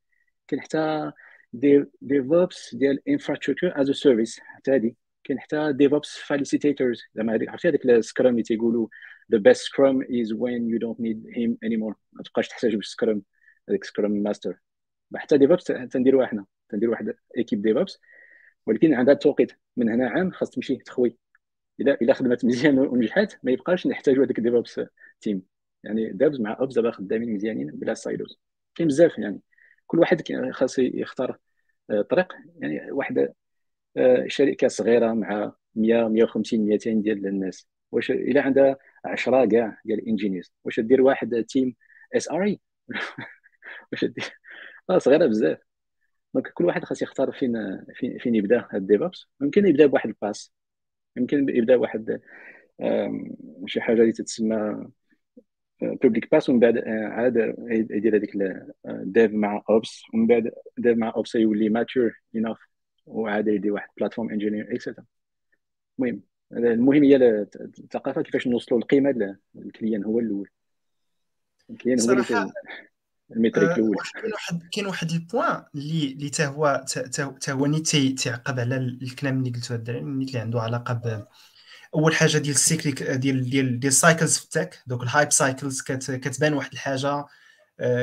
كاين 0.49 0.63
حتى 0.63 1.13
DevOps 2.03 2.75
ديال 2.75 3.09
infrastructure 3.09 3.81
as 3.81 3.91
service 3.91 4.41
حتى 4.41 4.71
هذه 4.71 4.93
كاين 5.25 5.41
حتى 5.41 5.73
DevOps 5.73 6.17
facilitators 6.19 7.03
زعما 7.15 7.35
هذيك 7.35 7.49
عرفتي 7.49 7.69
هذيك 7.69 7.87
ال 7.87 7.95
Scrum 7.95 8.33
اللي 8.33 8.43
تيقولوا 8.43 8.89
the 9.35 9.39
best 9.39 9.61
scrum 9.61 10.03
is 10.03 10.33
when 10.35 10.61
you 10.73 10.79
don't 10.79 11.01
need 11.01 11.19
him 11.37 11.51
anymore. 11.65 11.95
ما 12.13 12.23
تبقاش 12.25 12.49
تحتاج 12.49 12.77
باش 12.77 12.87
Scrum 12.87 13.23
هذيك 13.69 13.85
Scrum 13.85 14.11
Master 14.11 14.59
حتى 15.17 15.39
DevOps 15.39 15.65
تنديروها 15.65 16.27
حنا 16.27 16.47
تنديروا 16.69 16.95
واحد 16.95 17.15
équipe 17.37 17.63
DevOps 17.63 17.99
ولكن 18.67 18.95
عندها 18.95 19.15
التوقيت. 19.15 19.53
من 19.77 19.89
هنا 19.89 20.09
عام 20.09 20.31
خاص 20.31 20.51
تمشي 20.51 20.77
تخوي. 20.77 21.17
اذا 21.81 21.99
إذا 22.03 22.13
خدمت 22.13 22.45
مزيان 22.45 22.79
ونجحت 22.79 23.39
ما 23.43 23.53
يبقاش 23.53 23.87
نحتاجوا 23.87 24.25
هذاك 24.25 24.41
DevOps 24.41 24.81
team 25.21 25.43
يعني 25.85 26.13
Devs 26.13 26.41
مع 26.41 26.57
Ops 26.61 26.75
دابا 26.75 26.91
خدامين 26.91 27.35
مزيانين 27.35 27.67
بلا 27.71 27.95
silos 27.95 28.39
كاين 28.75 28.89
بزاف 28.89 29.19
يعني. 29.19 29.41
كل 29.87 29.99
واحد 29.99 30.23
خاص 30.53 30.79
يختار 30.79 31.39
آه، 31.91 32.03
طريق. 32.03 32.33
يعني 32.59 32.93
واحد 32.93 33.35
آه، 33.97 34.25
شركة 34.29 34.69
صغيرة 34.69 35.13
مع 35.15 35.53
100 35.75 36.09
150 36.09 36.61
200 36.61 37.03
ديال 37.03 37.27
الناس. 37.27 37.69
واش 37.93 38.11
إلا 38.11 38.43
عندها 38.43 38.77
10 39.05 39.47
كاع 39.47 39.79
ديال 39.85 39.99
ال 39.99 40.04
engineers 40.04 40.53
واش 40.65 40.81
دير 40.81 41.03
واحد 41.03 41.45
team 41.49 41.77
SRE 42.17 42.61
واش 43.93 44.05
دير؟ 44.05 44.25
آه 44.91 44.99
صغيرة 44.99 45.27
بزاف. 45.27 45.59
donc 46.35 46.49
كل 46.53 46.65
واحد 46.65 46.85
خاص 46.85 47.03
يختار 47.03 47.33
فين 47.33 47.85
فين, 47.95 48.19
فين 48.19 48.35
يبدأ 48.35 48.69
هاد 48.73 48.87
DevOps 48.87 49.27
ممكن 49.41 49.67
يبدأ 49.67 49.87
بواحد 49.87 50.09
ال 50.09 50.18
PaaS 50.18 50.53
يمكن 51.19 51.49
يبدا 51.49 51.77
بواحد 51.77 52.21
شي 53.67 53.81
حاجة 53.81 54.01
اللي 54.01 54.13
تتسمى 54.13 54.89
public 55.83 56.31
PaaS 56.31 56.49
ومن 56.49 56.61
بعد 56.61 56.77
آه، 56.77 57.05
عاد 57.05 57.55
يدير 57.71 58.17
هذيك 58.17 58.31
Dev 58.87 59.33
مع 59.33 59.63
Ops 59.71 60.03
ومن 60.15 60.27
بعد 60.27 60.51
Dev 60.79 60.97
مع 60.99 61.13
Ops 61.17 61.35
يولي 61.35 61.69
mature 61.69 62.21
enough 62.37 62.59
وعاد 63.07 63.49
يدير 63.49 63.73
واحد 63.73 63.89
platform 63.97 64.31
engineering 64.31 64.75
etcetera 64.75 65.07
المهم 65.99 66.23
المهم 66.53 67.03
هي 67.03 67.17
الثقافة 67.17 68.23
كيفاش 68.23 68.47
نوصلوا 68.47 68.81
القيمه 68.81 69.39
لل 69.55 69.67
client 69.67 70.05
هو 70.05 70.19
الأول. 70.19 70.49
ال 71.71 71.75
client 71.75 72.01
هو 72.01 72.07
صراحة 72.07 72.53
ال 73.37 73.42
metric 73.42 73.71
الأول 73.71 73.97
كاين 74.15 74.33
واحد 74.33 74.63
كاين 74.73 74.87
واحد 74.87 75.11
ال 75.11 75.20
point 75.20 75.65
اللي 75.75 76.13
اللي 76.13 76.31
هو 76.41 76.85
حتى 76.97 77.53
هو 77.53 77.67
نيت 77.67 77.89
تيعقب 77.97 78.61
على 78.61 78.77
الكلام 78.77 79.39
اللي 79.39 79.51
قلتو 79.51 79.75
الدراري 79.75 80.01
اللي 80.01 80.39
عنده 80.39 80.61
علاقة 80.61 80.95
ب 80.95 81.27
أول 81.95 82.15
حاجة 82.15 82.39
ديال 82.39 82.55
السيكل 82.55 83.03
ديال 83.03 83.51
ديال 83.51 83.81
ديال 83.81 83.93
ال 83.93 83.99
cycles 83.99 84.37
في 84.39 84.45
ال 84.45 84.51
tech. 84.51 84.83
دوك 84.87 85.03
ال 85.03 85.09
hype 85.09 85.33
cycles 85.33 85.83
كتبان 85.83 86.55
واحد 86.55 86.73
الحاجة 86.73 87.27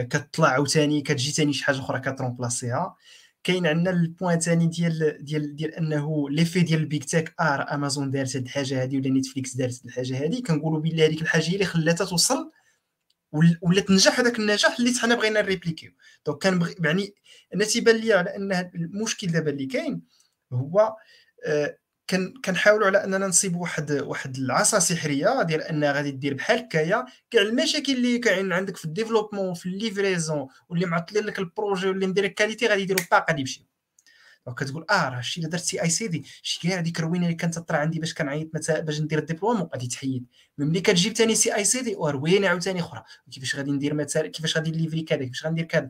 كتطلع 0.10 0.48
عاوتاني 0.48 1.02
كتجي 1.02 1.32
ثاني 1.32 1.54
شي 1.54 1.66
حاجة 1.66 1.80
أخرى 1.80 2.00
كت 2.00 2.16
remplacer 2.16 2.88
ها 2.88 2.96
كاين 3.44 3.68
عندنا 3.68 3.90
ال 3.90 3.98
point 3.98 4.40
ثاني 4.40 4.68
ديال 4.68 5.18
ديال 5.22 5.56
ديال 5.56 5.74
أنه 5.76 6.30
لي 6.30 6.46
في 6.46 6.62
ديال 6.62 6.80
ال 6.80 6.86
big 6.86 7.06
tech 7.06 7.34
آه 7.42 7.74
أمازون 7.74 8.12
دارت 8.12 8.36
هاد 8.36 8.44
الحاجة 8.44 8.82
هادي 8.82 8.98
ولا 8.98 9.10
نيتفليكس 9.10 9.56
دارت 9.56 9.74
هاد 9.74 9.86
الحاجة 9.86 10.24
هادي. 10.24 10.42
كنقولوا 10.42 10.80
بلي 10.80 11.06
هذيك 11.06 11.22
الحاجة 11.22 11.50
هي 11.50 11.54
اللي 11.54 11.66
خلاتها 11.66 12.06
توصل 12.06 12.52
ولا 13.62 13.82
تنجح 13.82 14.20
هذاك 14.20 14.40
النجاح 14.40 14.80
اللي 14.80 14.94
حنا 14.94 15.16
بغينا 15.16 15.42
ن 15.42 15.46
répliquer 15.46 15.83
و. 15.83 15.92
donc 16.26 16.38
كان 16.42 16.76
يعني 16.80 17.16
أنا 17.56 17.66
تيبان 17.66 17.96
لي 17.96 18.14
على 18.14 18.36
أن 18.36 18.52
المشكل 18.76 19.28
دابا 19.28 19.52
اللي 19.52 19.66
كاين 19.66 20.02
هو 20.54 20.96
آه 21.46 21.78
كان 22.08 22.34
كنحاولوا 22.46 22.88
على 22.88 23.04
أننا 23.04 23.28
نصيب 23.28 23.56
واحد 23.56 23.92
واحد 23.92 24.38
العصا 24.38 24.80
سحرية 24.80 25.42
ديال 25.42 25.62
انها 25.62 25.92
غادي 25.92 26.12
دير 26.12 26.34
بحال 26.34 26.58
هكايا. 26.58 27.06
كاع 27.32 27.42
المشاكل 27.42 27.94
اللي 27.94 28.18
كاين 28.20 28.54
عندك 28.54 28.78
في 28.78 28.86
ال 28.86 28.90
développement 28.90 29.54
في 29.54 29.66
ال 29.66 29.74
livraison 29.74 30.48
واللي 30.70 30.86
معطلين 30.86 31.24
لك 31.24 31.40
ال 31.40 31.46
projet 31.46 31.88
واللي 31.88 32.08
مدير 32.08 32.24
ال 32.26 32.31
qualité 32.31 32.68
غادي 32.68 32.82
يديروا 32.82 33.02
باق 33.12 33.30
غادي 33.30 33.42
يمشيو 33.42 33.66
donc 34.46 34.60
كتقول 34.60 34.86
آه 34.90 35.10
راه 35.10 35.20
الشيء 35.20 35.44
اللي 35.44 35.52
درت 35.58 35.64
CI/CD 35.64 36.26
شي 36.42 36.68
كاع 36.68 36.80
هذيك 36.80 37.00
الروينه 37.00 37.26
اللي 37.26 37.36
كانت 37.36 37.56
تطرا 37.56 37.78
عندي 37.78 38.00
باش 38.00 38.14
كنعيط 38.14 38.48
باش 38.70 39.02
ندير 39.02 39.20
ال 39.20 39.24
déploiement 39.24 39.70
غادي 39.74 39.88
تحيد. 39.88 40.26
ملي 40.58 40.82
كتجيب 40.82 41.14
ثاني 41.14 41.36
CI/CD 41.36 41.96
وروينه 41.96 42.48
عاوتاني 42.48 42.80
أخرى. 42.80 43.04
كيفاش 43.32 43.56
غادي 43.56 43.72
ندير 43.72 43.94
مثلا 43.94 44.28
كيفاش 44.28 44.58
غادي 44.58 44.72
ن 44.72 44.76
livrer 44.76 45.02
كذا 45.02 45.20
كيفاش 45.20 45.46
غندير 45.46 45.66
كذا. 45.66 45.90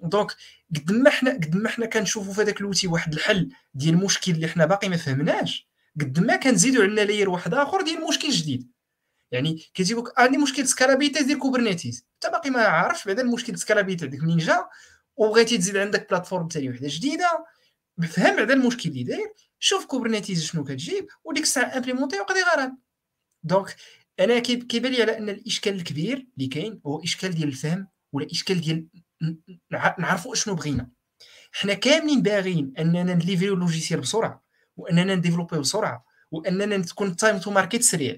donc 0.00 0.36
قد 0.76 0.92
ما 0.92 1.10
حنا 1.10 1.30
قد 1.30 1.56
ما 1.56 1.68
حنا 1.68 1.86
كنشوفوا 1.86 2.32
في 2.32 2.40
هذاك 2.42 2.60
ال 2.60 2.64
outil 2.64 2.86
واحد 2.86 3.12
الحل 3.12 3.50
ديال 3.74 3.94
المشكل 3.94 4.32
اللي 4.32 4.48
حنا 4.48 4.66
باقي 4.66 4.88
ما 4.88 4.96
فهمناش 4.96 5.68
قد 6.00 6.20
ما 6.20 6.36
كنزيدوا 6.36 6.82
عندنا 6.84 7.00
layer 7.00 7.30
واحد 7.30 7.54
آخر 7.54 7.82
ديال 7.82 8.06
مشكل 8.08 8.30
جديد. 8.30 8.70
يعني 9.30 9.62
كيجيبوك 9.74 10.12
عندي 10.16 10.38
مشكل 10.38 10.66
scalability 10.68 11.24
ديال 11.24 11.38
كوبرنيتيز 11.38 12.06
انت 12.14 12.32
باقي 12.32 12.50
ما 12.50 12.62
عارفش 12.62 13.06
بعدا 13.06 13.22
المشكل 13.22 13.58
scalability 13.58 14.06
ديك 14.06 14.22
منين 14.22 14.38
جا 14.38 14.66
وبغيتي 15.16 15.58
تزيد 15.58 15.76
عندك 15.76 16.10
plateforme 16.10 16.48
ثاني 16.48 16.70
وحدة 16.70 16.88
جديدة 16.90 17.44
فهم 18.02 18.36
بعدا 18.36 18.54
المشكل 18.54 18.88
اللي 18.88 19.02
داير 19.02 19.32
شوف 19.58 19.84
كوبرنيتيز 19.84 20.44
شنو 20.44 20.64
كتجيب 20.64 21.06
وديك 21.24 21.42
الساعة 21.42 21.76
implémenter 21.76 22.20
وقضي 22.20 22.40
غرام 22.42 22.78
donc 23.42 23.76
أنا 24.20 24.38
كيبان 24.38 24.92
لي 24.92 25.02
على 25.02 25.18
أن 25.18 25.28
الإشكال 25.28 25.74
الكبير 25.74 26.26
اللي 26.36 26.48
كاين 26.48 26.80
هو 26.86 27.02
إشكال 27.02 27.30
ديال 27.30 27.48
الفهم 27.48 27.88
ولا 28.12 28.26
إشكال 28.30 28.60
ديال 28.60 28.86
نعرفوا 29.98 30.34
شنو 30.34 30.54
بغينا. 30.54 30.90
حنا 31.52 31.74
كاملين 31.74 32.22
باغيين 32.22 32.72
أننا 32.78 33.14
ن 33.14 33.20
livrer 33.20 33.54
و 33.54 33.59
ال 33.59 33.63
logiciel 33.63 34.00
بسرعة 34.00 34.44
وأننا 34.76 35.14
ن 35.14 35.18
développer 35.18 35.56
و 35.56 35.60
بسرعة 35.60 36.04
وأننا 36.30 36.78
تكون 36.78 37.16
time 37.16 37.38
to 37.38 37.50
market 37.50 37.82
سريع. 37.82 38.16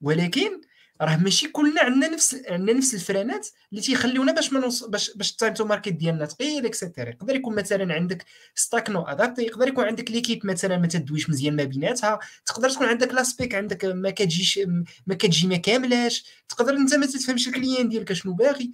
ولكن 0.00 0.60
راه 1.00 1.16
ماشي 1.16 1.48
كلنا 1.48 1.80
عندنا 1.82 2.08
نفس 2.08 2.42
عندنا 2.48 2.78
نفس 2.78 2.94
ال 2.94 3.01
freins 3.01 3.41
ات 3.41 3.48
اللي 3.70 3.82
تيخليونا 3.82 4.32
باش 4.32 4.52
ما 4.52 4.60
نوص... 4.60 4.84
باش 4.84 5.16
باش 5.16 5.30
ال 5.30 5.35
time 5.35 5.54
to 5.54 5.64
market 5.64 5.88
ديالنا 5.88 6.26
ثقيل 6.26 6.66
et 6.66 6.76
cetera 6.76 7.08
يقدر 7.10 7.36
يكون 7.36 7.54
مثلا 7.54 7.94
عندك 7.94 8.24
stack 8.54 8.90
non 8.90 9.02
adaptée 9.02 9.42
يقدر 9.42 9.68
يكون 9.68 9.84
عندك 9.84 10.10
l'équipe 10.10 10.46
مثلا 10.46 10.78
ما 10.78 10.86
تدويش 10.86 11.30
مزيان 11.30 11.56
ما 11.56 11.64
بيناتها 11.64 12.18
تقدر 12.46 12.70
تكون 12.70 12.86
عندك 12.86 13.14
la 13.14 13.27
spec 13.27 13.54
عندك 13.54 13.84
ما 13.84 14.10
كتجيش 14.10 14.60
ما 15.06 15.14
كتجي 15.14 15.46
ما 15.48 15.56
كاملاش 15.56 16.24
تقدر 16.48 16.76
انت 16.76 16.94
ما 16.94 17.06
تفهمش 17.06 17.48
ال 17.48 17.54
client 17.54 17.88
ديالك 17.88 18.12
شنو 18.12 18.32
باغي. 18.34 18.72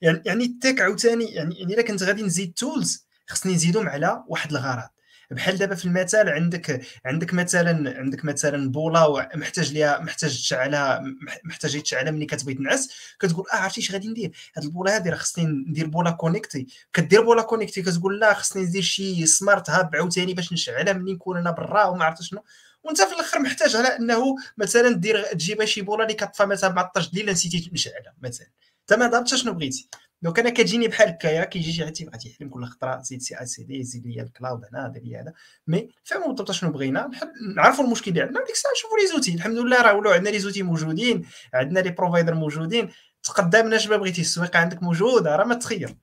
يعني 0.00 0.22
يعني 0.26 0.44
ال 0.44 0.51
tech 0.51 0.80
عاوتاني 0.80 1.24
يعني 1.24 1.54
يعني 1.58 1.74
إلا 1.74 1.82
كنت 1.82 2.02
غادي 2.02 2.22
نزيد 2.22 2.52
tools 2.54 3.06
خصني 3.28 3.54
نزيدهم 3.54 3.88
على 3.88 4.24
واحد 4.28 4.50
الغرض. 4.50 4.88
بحال 5.30 5.58
دابا 5.58 5.74
في 5.74 5.84
المثال 5.84 6.28
عندك 6.28 6.86
عندك 7.04 7.34
مثلا 7.34 7.98
عندك 7.98 8.24
مثلا 8.24 8.70
بوله 8.70 9.28
محتاج 9.34 9.72
ليها 9.72 10.00
محتاج 10.00 10.30
تشعلها 10.30 11.02
محتاج 11.44 11.82
تشعلها 11.82 12.12
ملي 12.12 12.26
كتبغي 12.26 12.54
تنعس 12.54 12.90
كتقول 13.20 13.44
آه 13.52 13.56
عرفتي 13.56 13.80
اش 13.80 13.92
غادي 13.92 14.08
ندير؟ 14.08 14.30
هاد 14.56 14.64
البوله 14.64 14.94
هادي 14.96 15.10
راه 15.10 15.16
خصني 15.16 15.44
ندير 15.46 15.86
بوله 15.86 16.10
connectée. 16.10 16.66
كدير 16.92 17.22
بوله 17.22 17.42
connectée 17.42 17.82
كتقول 17.82 18.20
لا 18.20 18.34
خصني 18.34 18.62
ندير 18.62 18.82
شي 18.82 19.26
smart 19.26 19.70
hub 19.70 19.96
عاوتاني 19.96 20.34
باش 20.34 20.52
نشعلها 20.52 20.92
ملي 20.92 21.12
نكون 21.12 21.36
أنا 21.36 21.50
برا 21.50 21.84
وما 21.84 22.04
عرفت 22.04 22.22
شنو. 22.22 22.44
وانت 22.84 23.02
في 23.02 23.12
الآخر 23.14 23.38
محتاج 23.38 23.76
على 23.76 23.88
أنه 23.88 24.36
مثلا 24.58 24.94
دير 24.94 25.22
تجيب 25.22 25.64
شي 25.64 25.82
بوله 25.82 26.02
اللي 26.02 26.14
كطفى 26.14 26.46
مثلا 26.46 26.72
مع 26.72 26.82
ال 26.82 26.87
touch 26.87 27.10
ديال 27.10 27.26
نسيتي 27.26 27.70
تشعلها 27.70 28.14
مثلا. 28.22 28.46
انت 28.80 28.98
ما 28.98 29.06
ضربتش 29.06 29.34
شنو 29.34 29.52
بغيتي. 29.52 29.88
donc 30.22 30.38
أنا 30.38 30.50
كتجيني 30.50 30.88
بحال 30.88 31.08
هكايا 31.08 31.44
كيجي 31.44 31.72
شي 31.72 31.86
حد 31.86 31.92
تيبغي 31.92 32.18
تيحلم 32.18 32.48
كل 32.48 32.64
خطرة 32.64 33.00
زيد 33.00 33.22
CI/CD 33.22 33.82
زيد 33.82 34.06
لي 34.06 34.22
ال 34.22 34.29
cloud 34.29 34.64
هنا 34.64 34.88
دير 34.88 35.02
لي 35.02 35.16
هذا. 35.16 35.32
mais 35.66 35.88
فهموا 36.04 36.26
بالضبط 36.26 36.50
شنو 36.50 36.72
بغينا 36.72 37.10
نعرفوا 37.56 37.84
المشكل 37.84 38.10
اللي 38.10 38.22
عندنا 38.22 38.40
ديك 38.44 38.50
الساعة 38.50 38.72
نشوفوا 38.72 38.98
les 38.98 39.06
outils. 39.06 39.34
الحمد 39.34 39.58
لله 39.58 39.82
راه 39.82 39.94
ولاو 39.94 40.12
عندنا 40.12 40.30
les 40.30 40.38
outils 40.38 40.62
موجودين 40.62 41.26
عندنا 41.54 41.80
les 41.80 41.90
providers 41.90 42.34
موجودين. 42.34 42.90
تقدمنا 43.22 43.88
ما 43.90 43.96
بغيتي 43.96 44.20
السويقة 44.20 44.58
عندك 44.58 44.82
موجودة 44.82 45.36
راه 45.36 45.44
ما 45.44 45.54
تخير. 45.54 45.96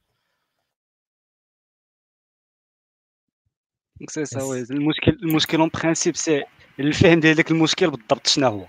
سي 4.09 4.25
سا 4.25 4.39
المشكل 4.71 5.11
المشكل 5.23 5.57
en 5.59 5.69
principe 5.73 6.15
c'est 6.15 6.43
الفهم 6.79 7.19
ديال 7.19 7.35
داك 7.35 7.51
المشكل 7.51 7.89
بالضبط 7.91 8.27
شنو 8.27 8.47
هو. 8.47 8.67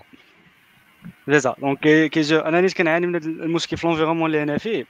سا 1.37 1.55
دونك 1.59 1.79
كيجي 2.09 2.39
أنا 2.39 2.61
نيت 2.61 2.73
كنعاني 2.73 3.07
من 3.07 3.15
المشكل 3.15 3.77
في 3.77 3.87
لونفيرومون 3.87 4.25
اللي 4.25 4.43
أنا 4.43 4.57
فيه 4.57 4.85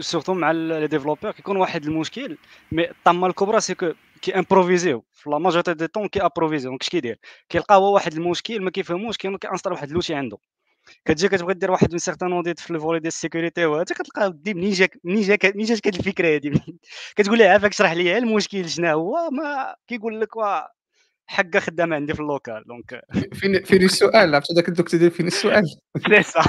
سورتو 0.00 0.34
مع 0.34 0.50
لي 0.50 0.86
ديفلوبور 0.86 1.30
كيكون 1.32 1.56
واحد 1.56 1.84
المشكل 1.84 2.38
مي 2.72 2.90
الطامه 2.90 3.26
الكبرى 3.26 3.60
سي 3.60 3.74
كو 3.74 3.92
كي 4.22 4.38
امبروفيزيو 4.38 5.04
في 5.12 5.30
لا 5.30 5.38
ماجورتي 5.38 5.74
دي 5.74 5.86
طون 5.86 6.08
كي 6.08 6.22
امبروفيزيو 6.22 6.70
دونك 6.70 6.82
اش 6.82 6.88
كيدير 6.88 7.18
كيلقى 7.48 7.76
هو 7.76 7.94
واحد 7.94 8.12
المشكل 8.12 8.62
ما 8.62 8.70
كيفهموش 8.70 9.16
كينستال 9.16 9.72
واحد 9.72 9.90
لوتي 9.90 10.14
عنده 10.14 10.38
كتجي 11.04 11.28
كتبغي 11.28 11.54
دير 11.54 11.70
واحد 11.70 11.92
من 11.92 11.98
سيغتان 11.98 12.32
اوديت 12.32 12.60
في 12.60 12.70
الفولي 12.70 12.98
ديال 13.00 13.08
السيكوريتي 13.08 13.66
وهذا 13.66 13.84
كتلقى 13.84 14.26
ودي 14.26 14.54
منين 14.54 14.70
جاك 14.70 14.98
منين 15.04 15.22
جاك 15.22 15.44
منين 15.44 15.66
جاتك 15.66 15.86
هذه 15.86 15.96
الفكرة 15.98 16.36
هذه 16.36 16.60
كتقول 17.16 17.38
له 17.38 17.48
عافاك 17.48 17.72
شرح 17.72 17.92
لي 17.92 18.18
المشكل 18.18 18.68
شنو 18.68 18.88
هو 18.88 19.30
ما 19.30 19.76
كيقول 19.88 20.20
لك 20.20 20.36
حقه 21.28 21.60
خدامه 21.60 21.96
عندي 21.96 22.14
في 22.14 22.20
اللوكال 22.20 22.64
دونك. 22.66 23.02
فين 23.32 23.62
فين 23.64 23.82
السؤال 23.82 24.34
عرفت؟ 24.34 24.52
ذاك 24.52 24.68
الدكتور 24.68 25.00
ديال 25.00 25.10
فين 25.10 25.26
السؤال. 25.26 25.64
سي 26.06 26.22
صح. 26.22 26.46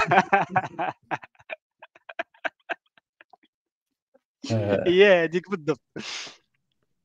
هي 4.86 5.24
هذيك 5.24 5.50
بالضبط. 5.50 5.80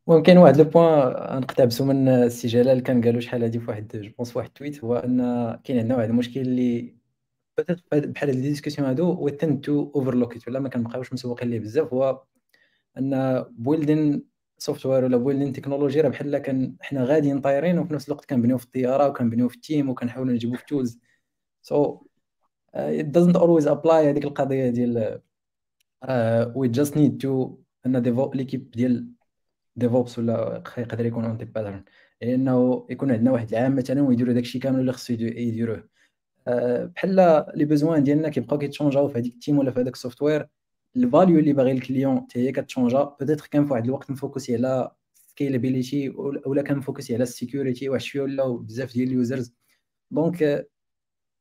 المهم 0.08 0.24
كاين 0.24 0.38
واحد 0.38 0.58
لو 0.58 0.64
بوان 0.64 1.42
نقتبسو 1.42 1.86
من 1.86 2.08
السي 2.08 2.48
جلال 2.48 2.84
كان 2.84 3.04
قالو 3.04 3.20
شحال 3.20 3.44
هادي 3.44 3.60
في 3.60 3.70
واحد 3.70 3.98
جو 3.98 4.12
بونس 4.18 4.38
واحد 4.38 4.48
التويت 4.48 4.84
هو 4.84 4.96
أن 4.96 5.20
كاين 5.64 5.80
عندنا 5.80 5.96
واحد 5.96 6.10
المشكل 6.10 6.40
اللي 6.40 6.96
بحال 7.92 8.30
هاد 8.30 8.42
ديسكسيون 8.42 8.88
هادو 8.88 9.26
و 9.26 9.30
تند 9.30 9.62
تو 9.62 9.92
اوفرلوكيت 9.96 10.48
ولا 10.48 10.60
ما 10.60 10.70
كنبقاوش 10.70 11.14
مسوقين 11.14 11.50
ليه 11.50 11.60
بزاف 11.60 11.94
هو 11.94 12.24
أن 12.98 13.46
building 13.50 14.24
software 14.58 15.04
ولا 15.04 15.18
building 15.18 15.54
technology 15.54 16.02
راه 16.02 16.10
بحال 16.10 16.38
كان 16.38 16.76
حنا 16.82 17.04
غاديين 17.04 17.42
طايرين 17.42 17.80
وفي 17.80 17.94
نفس 17.94 18.08
الوقت 18.08 18.26
كنبنيو 18.26 18.58
في 18.58 18.66
الطيارة 18.66 19.08
وكنبنيو 19.08 19.50
في 19.50 19.56
ال 19.56 19.62
team 19.62 19.90
وكنحاولوا 19.90 20.34
نجيبو 20.34 20.56
في 20.56 20.66
tools 20.66 21.00
so 21.62 22.00
it 22.76 23.06
doesn't 23.06 23.38
always 23.38 23.66
apply 23.68 23.92
هذيك 23.92 24.26
القضية 24.26 24.70
ديال 24.70 25.22
we 26.56 26.68
just 26.68 26.92
need 26.96 27.20
to 27.24 27.56
أن 27.86 28.02
devop 28.02 28.36
l'équipe 28.36 28.72
ديال 28.72 29.08
DevOps 29.76 30.20
ولا 30.20 30.64
يقدر 30.78 31.06
يكون 31.06 31.26
un 31.26 31.38
pattern 31.38 31.84
لأنه 32.22 32.88
يكون 32.90 33.12
عندنا 33.12 33.32
واحد 33.32 33.54
العام 33.54 33.76
مثلا 33.76 34.02
ويديروا 34.02 34.34
داكشي 34.34 34.60
كامل 34.60 34.80
اللي 34.80 34.92
خصو 34.94 35.14
يديروه. 35.14 35.90
آه، 36.48 36.86
بحال 36.86 37.16
les 37.56 37.66
besoins 37.66 38.04
ديالنا 38.04 38.30
كيبقاو 38.30 38.60
كيتشونجاو 38.60 39.08
في 39.08 39.20
هذيك 39.20 39.34
ال 39.34 39.38
team 39.38 39.58
ولا 39.58 39.72
في 39.72 39.80
هذاك 39.80 39.94
ال 39.94 40.00
software 40.00 40.48
ال 40.96 41.03
value 41.03 41.40
اللي 41.40 41.54
باغي 41.54 41.72
ال 41.72 41.79
client 41.79 42.22
حتى 42.22 42.40
هي 42.40 42.52
كت 42.52 42.63
changer 42.63 43.04
peut-être 43.04 43.48
كان 43.52 43.66
في 43.66 43.74
واحد 43.74 43.86
الوقت 43.86 44.12
م 44.12 44.18
focusé 44.18 44.56
على 44.56 44.92
scalability 45.14 46.10
ولا 46.46 46.62
كان 46.62 46.78
م 46.78 46.83
focusé 46.83 47.14
على 47.14 47.24
ال 47.24 47.31
security 47.31 47.90
واحد 47.90 48.02
شوية 48.02 48.24
ولاو 48.24 48.58
بزاف 48.58 48.94
ديال 48.94 49.08
ال 49.08 49.15
users 49.15 49.54
donc 50.12 50.68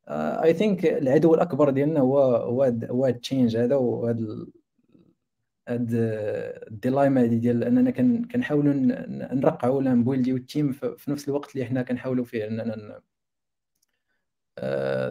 I 0.09 0.55
think 0.55 0.87
العدو 0.87 1.35
الاكبر 1.35 1.71
ديالنا 1.71 2.01
هو 2.01 2.21
هو 2.21 2.63
هو 2.85 3.07
ال 3.07 3.14
change 3.14 3.57
هذا 3.57 3.77
وهذا 3.77 4.47
هاد 5.69 5.89
ال 6.71 6.77
dilemma 6.77 7.23
هادي 7.23 7.39
ديال 7.39 7.65
اننا 7.65 7.91
كنحاولوا 8.33 8.75
نرقعوا 9.35 9.77
ولا 9.77 9.95
ن 9.95 10.02
build 10.02 10.37
يو 10.37 10.47
ال 10.47 10.52
team 10.52 10.73
في 10.73 11.11
نفس 11.11 11.29
الوقت 11.29 11.55
اللي 11.55 11.67
حنا 11.67 11.83
كنحاولوا 11.83 12.25
فيه 12.25 12.47
اننا 12.47 13.01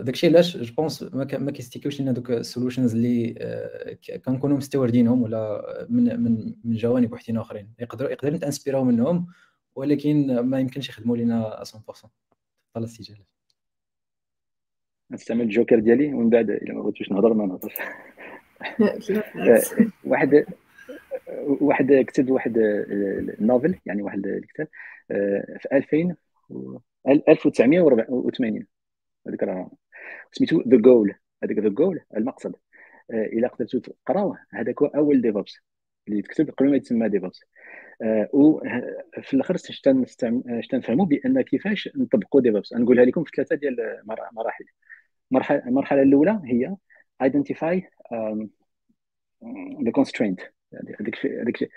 داكشي 0.01 0.27
علاش 0.27 0.57
جو 0.57 0.73
بونس 0.73 1.03
ما 1.13 1.51
كيستيكيوش 1.51 2.01
لنا 2.01 2.11
دوك 2.11 2.31
السولوشنز 2.31 2.95
اللي 2.95 3.35
آه، 3.37 4.17
كنكونوا 4.17 4.57
مستوردينهم 4.57 5.21
ولا 5.21 5.61
من 5.89 6.19
من 6.23 6.55
من 6.63 6.75
جوانب 6.75 7.13
وحدين 7.13 7.37
آخرين. 7.37 7.73
يقدروا 7.79 8.09
يقدر 8.11 8.33
نتانسبيراو 8.33 8.83
منهم 8.83 9.27
ولكن 9.75 10.39
ما 10.39 10.59
يمكنش 10.59 10.89
يخدموا 10.89 11.17
لنا 11.17 11.63
100% 11.63 11.63
تفضل 11.63 12.09
الاستجابه 12.77 13.25
نستعمل 15.11 15.41
الجوكر 15.41 15.79
ديالي 15.79 16.13
ومن 16.13 16.29
بعد 16.29 16.49
إلا 16.49 16.73
ما 16.73 16.81
بغيتوش 16.81 17.11
نهضر 17.11 17.33
ما 17.33 17.45
نهضرش. 17.45 17.75
واحد 20.03 20.45
واحد 21.37 21.93
كتب 22.07 22.29
واحد 22.29 22.57
النوفل 22.57 23.79
يعني 23.85 24.01
واحد 24.01 24.27
الكتاب 24.27 24.67
آه، 25.11 25.57
في 25.59 25.67
2000 25.77 26.15
1980 27.07 28.65
هذيك 29.27 29.43
راه 29.43 29.71
سميتو 30.31 30.61
The 30.67 30.77
Goal 30.77 31.15
هذيك 31.43 31.59
The 31.59 31.69
Goal 31.69 31.99
المقصد. 32.17 32.55
آه، 33.11 33.25
إلا 33.25 33.47
قدرتو 33.47 33.79
تقراوه. 33.79 34.39
هذاك 34.51 34.81
هو 34.81 34.87
أول 34.87 35.21
DevOps 35.21 35.57
اللي 36.07 36.19
يتكتب 36.19 36.49
قبل 36.49 36.69
ما 36.69 36.75
يتسمى 36.77 37.09
DevOps 37.09 37.39
آه، 38.01 38.29
وفي 38.33 39.33
الأخر 39.33 39.55
تنفهموا 40.69 41.05
بأن 41.05 41.41
كيفاش 41.41 41.89
نطبقوا 41.95 42.41
DevOps 42.41 42.73
نقولها 42.73 43.05
لكم 43.05 43.23
في 43.23 43.31
ثلاثة 43.35 43.55
ديال 43.55 44.01
مراحل. 44.33 44.65
المرحلة 45.67 46.01
الأولى 46.01 46.41
هي 46.45 46.75
um, 48.13 48.49
the 49.85 49.91
constraint. 49.91 50.53
هذيك 50.99 51.15
في 51.15 51.41
هذيك 51.41 51.69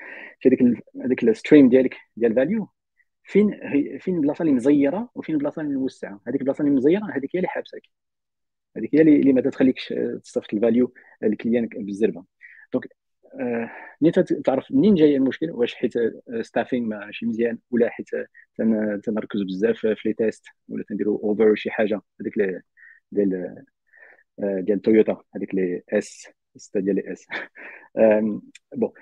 هذيك 1.04 1.22
ال 1.22 1.29
stream 1.29 1.68
ديالك 1.68 1.96
ديال 2.16 2.34
value 2.34 2.68
فين 3.26 3.50
فين 3.98 4.16
البلاصه 4.16 4.42
اللي 4.42 4.52
مزيرة 4.54 5.10
وفين 5.14 5.34
البلاصه 5.34 5.62
اللي 5.62 5.76
موسعة؟ 5.76 6.20
هذيك 6.28 6.40
البلاصة 6.40 6.62
اللي 6.64 6.74
مزيرة 6.76 7.04
هذيك 7.14 7.30
هي 7.36 7.38
اللي 7.38 7.48
حابسك. 7.48 7.82
هذيك 8.76 8.94
هي 8.94 9.02
اللي 9.02 9.32
ما 9.32 9.40
تخليكش 9.40 9.94
تصيفط 10.24 10.54
ال 10.54 10.61
value 10.61 10.94
لل 11.22 11.34
client 11.34 11.68
بالزربة. 11.68 12.24
donc 12.72 12.86
آه 13.40 13.70
منين 14.00 14.12
تعرف 14.44 14.72
منين 14.72 14.94
جاي 14.94 15.16
المشكل؟ 15.16 15.50
واش 15.50 15.74
حيت 15.74 15.92
staffing 16.42 16.86
ماشي 16.88 17.26
مزيان 17.26 17.58
ولا 17.70 17.90
حيت 17.90 18.08
تنركزوا 19.04 19.46
بزاف 19.46 19.78
في 19.78 19.96
les 20.06 20.14
tests 20.14 20.44
ولا 20.68 20.84
تنديروا 20.88 21.18
over 21.22 21.54
شي 21.54 21.70
حاجة. 21.70 22.00
هذيك 22.20 22.34
ديال 23.12 23.64
آه، 24.42 24.60
ديال 24.60 24.82
تويوتا 24.82 25.22
هذيك 25.36 25.54
لي 25.54 25.82
اس 25.92 26.28
ستة 26.56 26.80
ديال 26.80 26.96
لي 26.96 27.02
اس 27.12 27.26
بون 28.74 28.92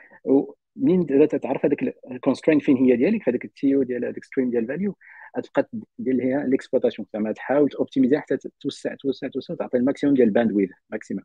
منين 0.76 1.28
تعرف 1.28 1.64
هذاك 1.64 1.94
الكونسترين 2.10 2.58
فين 2.58 2.76
هي 2.76 2.96
ديالك؟ 2.96 3.22
في 3.22 3.30
هذاك 3.30 3.44
التيو 3.44 3.82
ديال 3.82 4.04
هذاك 4.04 4.24
ستريم 4.24 4.50
ديال 4.50 4.62
الفاليو 4.62 4.96
غتبقى 5.38 5.68
ديال 5.98 6.20
هي 6.20 6.44
ليكسبلوطاسيون 6.46 7.08
زعما 7.12 7.32
تحاول 7.32 7.68
توبتيميزي 7.68 8.18
حتى 8.18 8.36
توسع 8.60 8.94
توسع 8.94 9.28
توسع 9.28 9.54
تعطي 9.54 9.76
الماكسيموم 9.76 10.16
ديال 10.16 10.28
الباندويث 10.28 10.70
ماكسيموم 10.90 11.24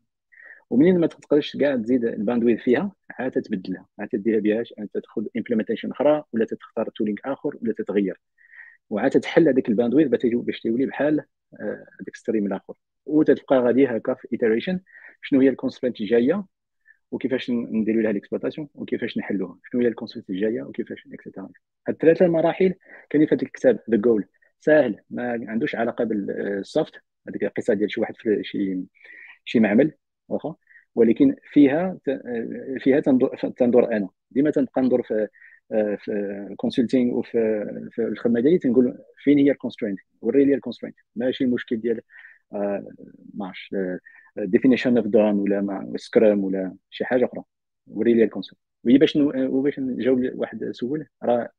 ومنين 0.70 1.00
ما 1.00 1.08
تقدرش 1.08 1.58
كاع 1.58 1.76
تزيد 1.76 2.06
الباندويث 2.06 2.60
فيها 2.62 2.92
عاد 3.20 3.32
تبدلها 3.32 3.86
عاد 4.00 4.10
تديرها 4.10 4.40
بهاش 4.40 4.74
انت 4.80 4.98
تاخذ 4.98 5.26
امبليمنتيشن 5.38 5.92
أخرى 5.92 6.24
ولا 6.34 6.46
تختار 6.46 6.90
تولينغ 6.90 7.18
آخر 7.26 7.58
ولا 7.62 7.74
تتغير. 7.74 8.20
وعاد 8.90 9.12
تحل 9.12 9.48
هذاك 9.48 9.70
الباندويث 9.70 10.08
باش 10.08 10.60
تولي 10.60 10.86
بحال 10.86 11.20
آه، 11.20 11.86
هذاك 12.02 12.16
الستريم 12.16 12.46
الآخر. 12.48 12.74
وتتبقى 13.06 13.60
غادي 13.60 13.88
هكا 13.88 14.14
في 14.14 14.28
iteration 14.34 14.80
شنو 15.22 15.42
هي 15.42 15.50
ال 15.50 15.54
constraint 15.54 16.02
الجاية؟ 16.02 16.46
وكيفاش 17.12 17.50
نديروا 17.52 18.02
لها 18.02 18.12
l'exploitation 18.12 18.68
وكيفاش 18.76 19.18
نحلوها 19.18 19.58
شنو 19.72 19.82
هي 19.82 19.88
ال 19.88 19.91
constraint 19.91 20.30
الجاية 20.30 20.62
وكيفاش 20.62 21.08
اكسترا 21.14 21.44
هاد 21.44 21.96
الثلاثه 21.96 22.26
المراحل 22.26 22.74
كاينين 23.10 23.28
في 23.28 23.36
هذا 23.36 23.44
الكتاب 23.44 23.80
The 23.92 23.98
Goal 23.98 24.26
ساهل 24.60 25.00
ما 25.10 25.46
عندوش 25.48 25.76
علاقة 25.76 26.04
بال 26.04 26.34
soft 26.34 26.94
هذيك 27.30 27.44
القصة 27.44 27.74
ديال 27.74 27.92
شي 27.92 28.02
واحد 28.02 28.16
في 28.18 28.44
شي 28.44 28.80
شي 29.46 29.60
معمل 29.60 29.92
واخا. 30.28 30.56
ولكن 30.96 31.36
فيها 31.52 31.98
فيها 32.80 33.00
تندور, 33.58 33.92
أنا. 33.96 34.10
ديما 34.32 34.52
تنبقى 34.52 34.82
ندور 34.82 35.04
في 35.04 35.28
في 35.98 36.12
ال 36.52 36.57
consulting 36.57 37.14
وفي 37.14 37.66
في 37.92 38.02
الخدمة 38.02 38.40
ديالي 38.42 38.58
تنقول 38.58 38.98
فين 39.24 39.40
هي 39.40 39.52
ال 39.52 39.56
constraint 39.56 40.00
وري 40.22 40.46
لي 40.46 40.54
ال 40.54 40.57
constraint 40.57 40.96
ماشي 41.16 41.44
المشكل 41.44 41.78
ديال 41.78 41.98
آه، 41.98 42.02
ما 43.34 43.54
definition 44.38 44.98
of 44.98 45.08
done 45.08 45.40
ولا 45.40 45.62
مع 45.62 45.86
Scrum 45.96 46.44
ولا 46.44 46.76
شي 46.90 47.06
حاجة 47.06 47.26
أخرى. 47.26 47.44
وري 47.88 48.14
لي 48.14 48.24
ال 48.24 48.28
concept 48.28 48.60
وهي 48.84 48.98
باش 48.98 49.16
وباش 49.16 49.80
نجاوب 49.80 50.22
واحد 50.36 50.72
سؤال 50.72 51.06
راه 51.24 51.50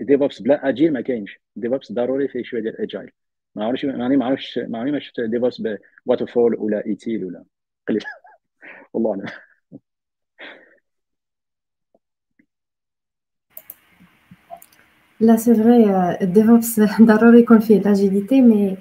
DevOps 0.00 0.42
بلا 0.42 0.68
agile 0.68 0.92
ما 0.92 1.00
كاينش. 1.00 1.40
DevOps 1.56 1.92
ضروري 1.92 2.28
فيه 2.28 2.42
شوية 2.42 2.62
ديال 2.62 2.80
agile 2.80 3.10
ما 3.54 3.64
عرفتش 3.64 3.84
ماني 3.84 4.16
ما 4.16 4.24
عرفتش 4.26 4.58
ما 4.58 4.78
عمري 4.78 4.92
ما 4.92 4.98
شفت 5.00 5.20
DevOps 5.20 5.62
ب 6.06 6.26
waterfall 6.26 6.56
ولا 6.58 6.86
ITIL 6.86 7.24
ولا 7.24 7.44
قليل. 7.88 8.02
والله 8.94 9.10
أعلم. 9.10 9.26
لا 15.20 15.36
c'est 15.36 15.54
vrai 15.54 15.90
ال 16.22 16.30
DevOps 16.30 16.80
ضروري 17.02 17.40
يكون 17.40 17.58
فيه 17.60 17.80
l'agilité 17.80 18.40
mais 18.42 18.76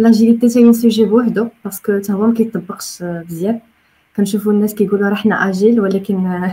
l'agilité 0.00 0.48
تاهي 0.48 0.72
sujet 0.72 1.04
بوحدو 1.04 1.48
parce 1.64 1.85
que 1.85 1.98
تا 1.98 2.12
هو 2.12 2.26
ما 2.26 2.34
كيطبقش 2.34 3.02
بزاف 3.02 3.56
كنشوفوا 4.16 4.52
الناس 4.52 4.74
كيقولوا 4.74 5.08
راه 5.08 5.14
حنا 5.14 5.48
agile 5.48 5.80
ولكن 5.80 6.46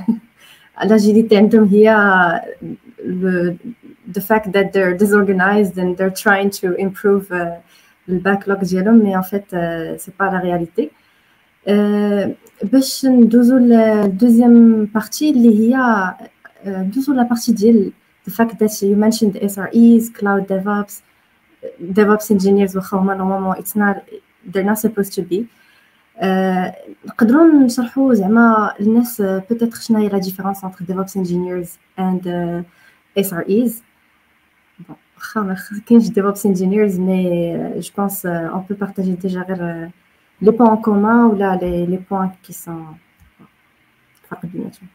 l'agilité 0.83 1.37
عندهم 1.37 1.63
هي 1.63 1.87
the 4.15 4.21
fact 4.21 4.47
that 4.55 4.67
they're 4.73 4.97
disorganized 5.03 5.77
and 5.77 5.97
they're 5.97 6.17
trying 6.25 6.49
to 6.49 6.67
improve 6.75 7.25
the 8.09 8.19
backlog 8.25 8.63
ديالهم 8.63 9.03
mais 9.03 9.17
en 9.17 9.23
fait 9.23 9.55
c'est 9.97 10.13
pas 10.17 10.31
la 10.31 10.39
réalité. 10.39 10.89
باش 12.63 13.05
ندوزو 13.05 13.57
لل 13.57 13.83
deuxième 13.83 14.85
partie 14.85 15.29
اللي 15.29 15.59
هي 15.59 16.13
ندوزو 16.65 17.13
la 17.13 17.23
partie 17.23 17.51
ديال 17.51 17.91
the 18.29 18.33
fact 18.33 18.55
that 18.59 18.81
you 18.81 18.95
mentioned 18.95 19.35
SREs 19.35 20.11
cloud 20.19 20.47
DevOps 20.47 21.06
DevOps 21.93 22.35
engineers 22.35 22.75
واخا 22.75 22.97
هما 22.97 23.15
normalement 23.15 23.55
it's 23.55 23.75
not 23.75 23.97
they're 24.51 24.69
not 24.69 24.79
supposed 24.79 25.13
to 25.13 25.21
be. 25.21 25.45
نقدروا 27.05 27.45
نشرحوا 27.45 28.13
زعما 28.13 28.73
الناس 28.79 29.21
peut-être 29.21 29.79
شنو 29.79 29.97
هي 29.99 30.07
la 30.07 30.17
différence 30.17 30.65
entre 30.65 30.83
DevOps 30.83 31.13
engineers 31.15 31.69
and 31.99 32.21
uh, 32.25 32.63
SREs 33.27 33.71
واخا 35.17 35.41
ما 35.41 35.57
كاينش 35.87 36.07
DevOps 36.07 36.41
engineers 36.41 36.99
mais 36.99 37.79
je 37.79 37.91
pense 37.97 38.25
on 38.25 38.65
peut 38.69 38.75
partager 38.75 39.15
déjà 39.15 39.41
غير 39.41 39.89
les 40.41 40.51
points 40.51 40.75
communs 40.75 41.25
ولا 41.25 41.55
les 41.61 41.99
points 42.11 42.31
qui 42.43 42.53
sont 42.53 42.97
فرق 44.29 44.45
بيناتهم 44.45 44.87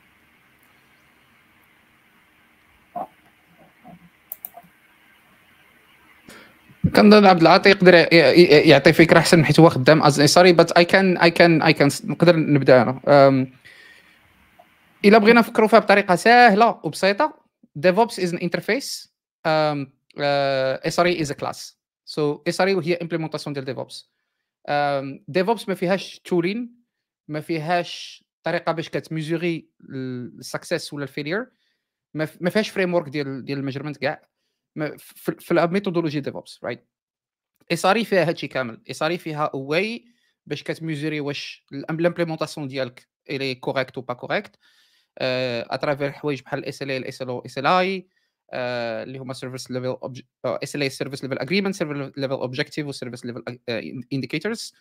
كنظن 6.96 7.26
عبد 7.26 7.40
العاطي 7.40 7.70
يقدر 7.70 7.94
يعطي 8.68 8.92
فكرة 8.92 9.18
أحسن 9.18 9.44
حيت 9.44 9.60
هو 9.60 9.68
خدام 9.68 10.02
از 10.02 10.22
sorry 10.22 10.52
but 10.52 10.72
I 10.72 10.84
can 10.84 11.16
I 11.16 11.30
can 11.30 11.62
I 11.62 11.72
can 11.72 11.88
نقدر 12.04 12.36
نبدأ 12.36 12.82
أنا. 12.82 13.46
إلا 15.04 15.18
بغينا 15.18 15.40
نفكروا 15.40 15.68
فيها 15.68 15.78
بطريقة 15.78 16.14
سهلة 16.14 16.80
وبسيطة. 16.84 17.42
DevOps 17.78 18.18
is 18.18 18.32
an 18.32 18.38
interface. 18.38 19.12
um, 19.44 19.92
uh, 20.16 20.78
SRE 20.84 21.14
is 21.14 21.30
a 21.30 21.34
class. 21.34 21.74
So 22.04 22.42
SRE 22.46 22.86
هي 22.86 22.98
implementation 23.02 23.48
ديال 23.48 23.86
um, 24.68 25.20
DevOps 25.38 25.68
ما 25.68 25.74
فيهاش 25.74 26.20
tooling 26.24 26.74
ما 27.28 27.40
فيهاش 27.40 28.24
طريقة 28.42 28.72
باش 28.72 28.88
كت 28.88 29.06
mesurer 29.06 29.68
ال 29.90 30.03
success 30.03 30.92
ولا 30.92 31.02
ال 31.02 31.08
failure 31.08 31.46
ما 32.14 32.50
فيهاش 32.50 32.68
framework 32.68 33.08
ديال 33.08 33.44
ديال 33.44 33.58
ال 33.58 33.61
measurement 33.61 33.96
كاع. 33.96 34.22
في 35.18 35.50
ال 35.50 35.56
methodology 35.56 36.20
DevOps 36.20 36.60
right 36.64 36.88
SRE 37.70 38.04
فيها 38.04 38.28
هادشي 38.28 38.48
كامل 38.48 38.80
SRE 38.88 39.18
فيها 39.18 39.50
way 39.56 40.04
باش 40.46 40.62
كت 40.62 40.75
mesurer 40.75 41.20
واش 41.20 41.64
ال 41.72 41.79
implémentation 41.79 42.68
ديالك 42.68 43.08
elle 43.30 43.54
est 43.54 43.66
correcte 43.66 43.96
ou 43.96 44.02
pas 44.02 44.14
correcte 44.14 44.56
à 45.18 45.30
travers 45.30 46.12
حوايج 46.12 46.42
بحال 46.42 46.58
الاس 46.58 46.82
ال 46.82 46.90
اي 46.90 46.96
الاس 46.96 47.22
ال 47.22 47.28
أو 47.28 47.40
اس 47.46 47.58
ال 47.58 47.66
اي 47.66 48.08
اللي 48.54 49.18
هما 49.18 49.34
service 49.34 49.70
level 49.70 49.96
SLA 50.44 50.82
service 50.82 51.24
level 51.24 51.38
agreement 51.38 51.74
service 51.74 52.12
level 52.18 52.32
objective 52.32 52.86
و 52.86 52.91
service 52.91 53.26
level 53.26 53.58
indicators 54.12 54.74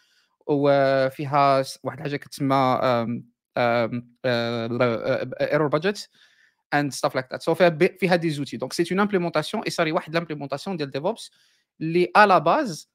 وفيها 0.47 1.63
واحد 1.83 1.97
الحاجة 1.97 2.15
كتسمى 2.15 2.79
error 5.41 5.67
budget 5.67 6.09
and 6.75 6.89
stuff 6.93 7.11
like 7.15 7.27
that. 7.33 7.41
So 7.49 7.53
فيها 7.53 7.69
فيها 7.99 8.15
des 8.15 8.29
outils 8.29 8.57
donc 8.57 8.73
c'est 8.73 8.85
une 8.91 8.99
implémentation 8.99 9.63
SRE 9.63 9.91
واحد 9.91 10.13
l'implémentation 10.13 10.77
ديال 10.77 10.91
DevOps 10.91 11.31
اللي 11.81 12.11
على 12.15 12.39
base 12.39 12.91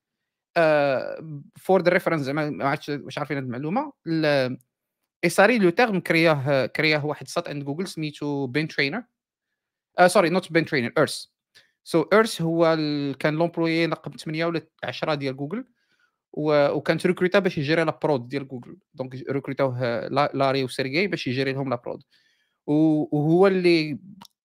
for 1.57 1.82
the 1.82 1.90
reference 1.90 2.20
زعما 2.20 2.51
ما 2.51 2.68
عرفتش 2.68 2.89
واش 2.89 3.18
عارفين 3.18 3.37
هذه 3.37 3.45
المعلومة. 3.45 3.93
ال- 4.07 4.59
SRE 5.24 5.59
le 5.59 5.70
terme 5.70 6.01
créé 6.01 6.66
اه 6.66 6.73
créé 6.73 7.00
اه 7.00 7.07
واحد 7.07 7.27
ال 7.26 7.31
site 7.31 7.49
عند 7.49 7.64
جوجل 7.64 7.89
سميتو 7.89 8.47
بين 8.47 8.68
ترينر 8.68 9.03
sorry 10.07 10.28
not 10.30 10.53
بين 10.53 10.64
ترينر 10.64 10.93
ايرث 10.99 11.24
so 11.84 12.03
ايرث 12.12 12.43
هو 12.43 12.74
ال- 12.74 13.18
كان 13.18 13.35
l'employé 13.34 13.86
رقم 13.87 14.11
8 14.11 14.45
ولا 14.47 14.66
10 14.85 15.14
ديال 15.14 15.37
جوجل 15.37 15.64
و- 16.33 16.68
وكانت 16.70 17.07
recruté 17.07 17.34
ا 17.34 17.38
باش 17.39 17.59
ي 17.59 17.63
gérer 17.63 17.84
la 17.84 17.99
prod 18.03 18.28
ديال 18.29 18.49
جوجل 18.49 18.77
donc 18.94 19.14
recruté 19.30 19.91
اوه 19.91 20.09
لا- 20.09 20.31
لاري 20.35 20.64
وسيرجي 20.64 21.07
باش 21.07 21.27
ي 21.26 21.31
gérer 21.31 21.53
لهم 21.53 21.70
la 21.70 21.76
prod 21.76 22.03
وهو 22.66 23.46
اللي 23.46 23.98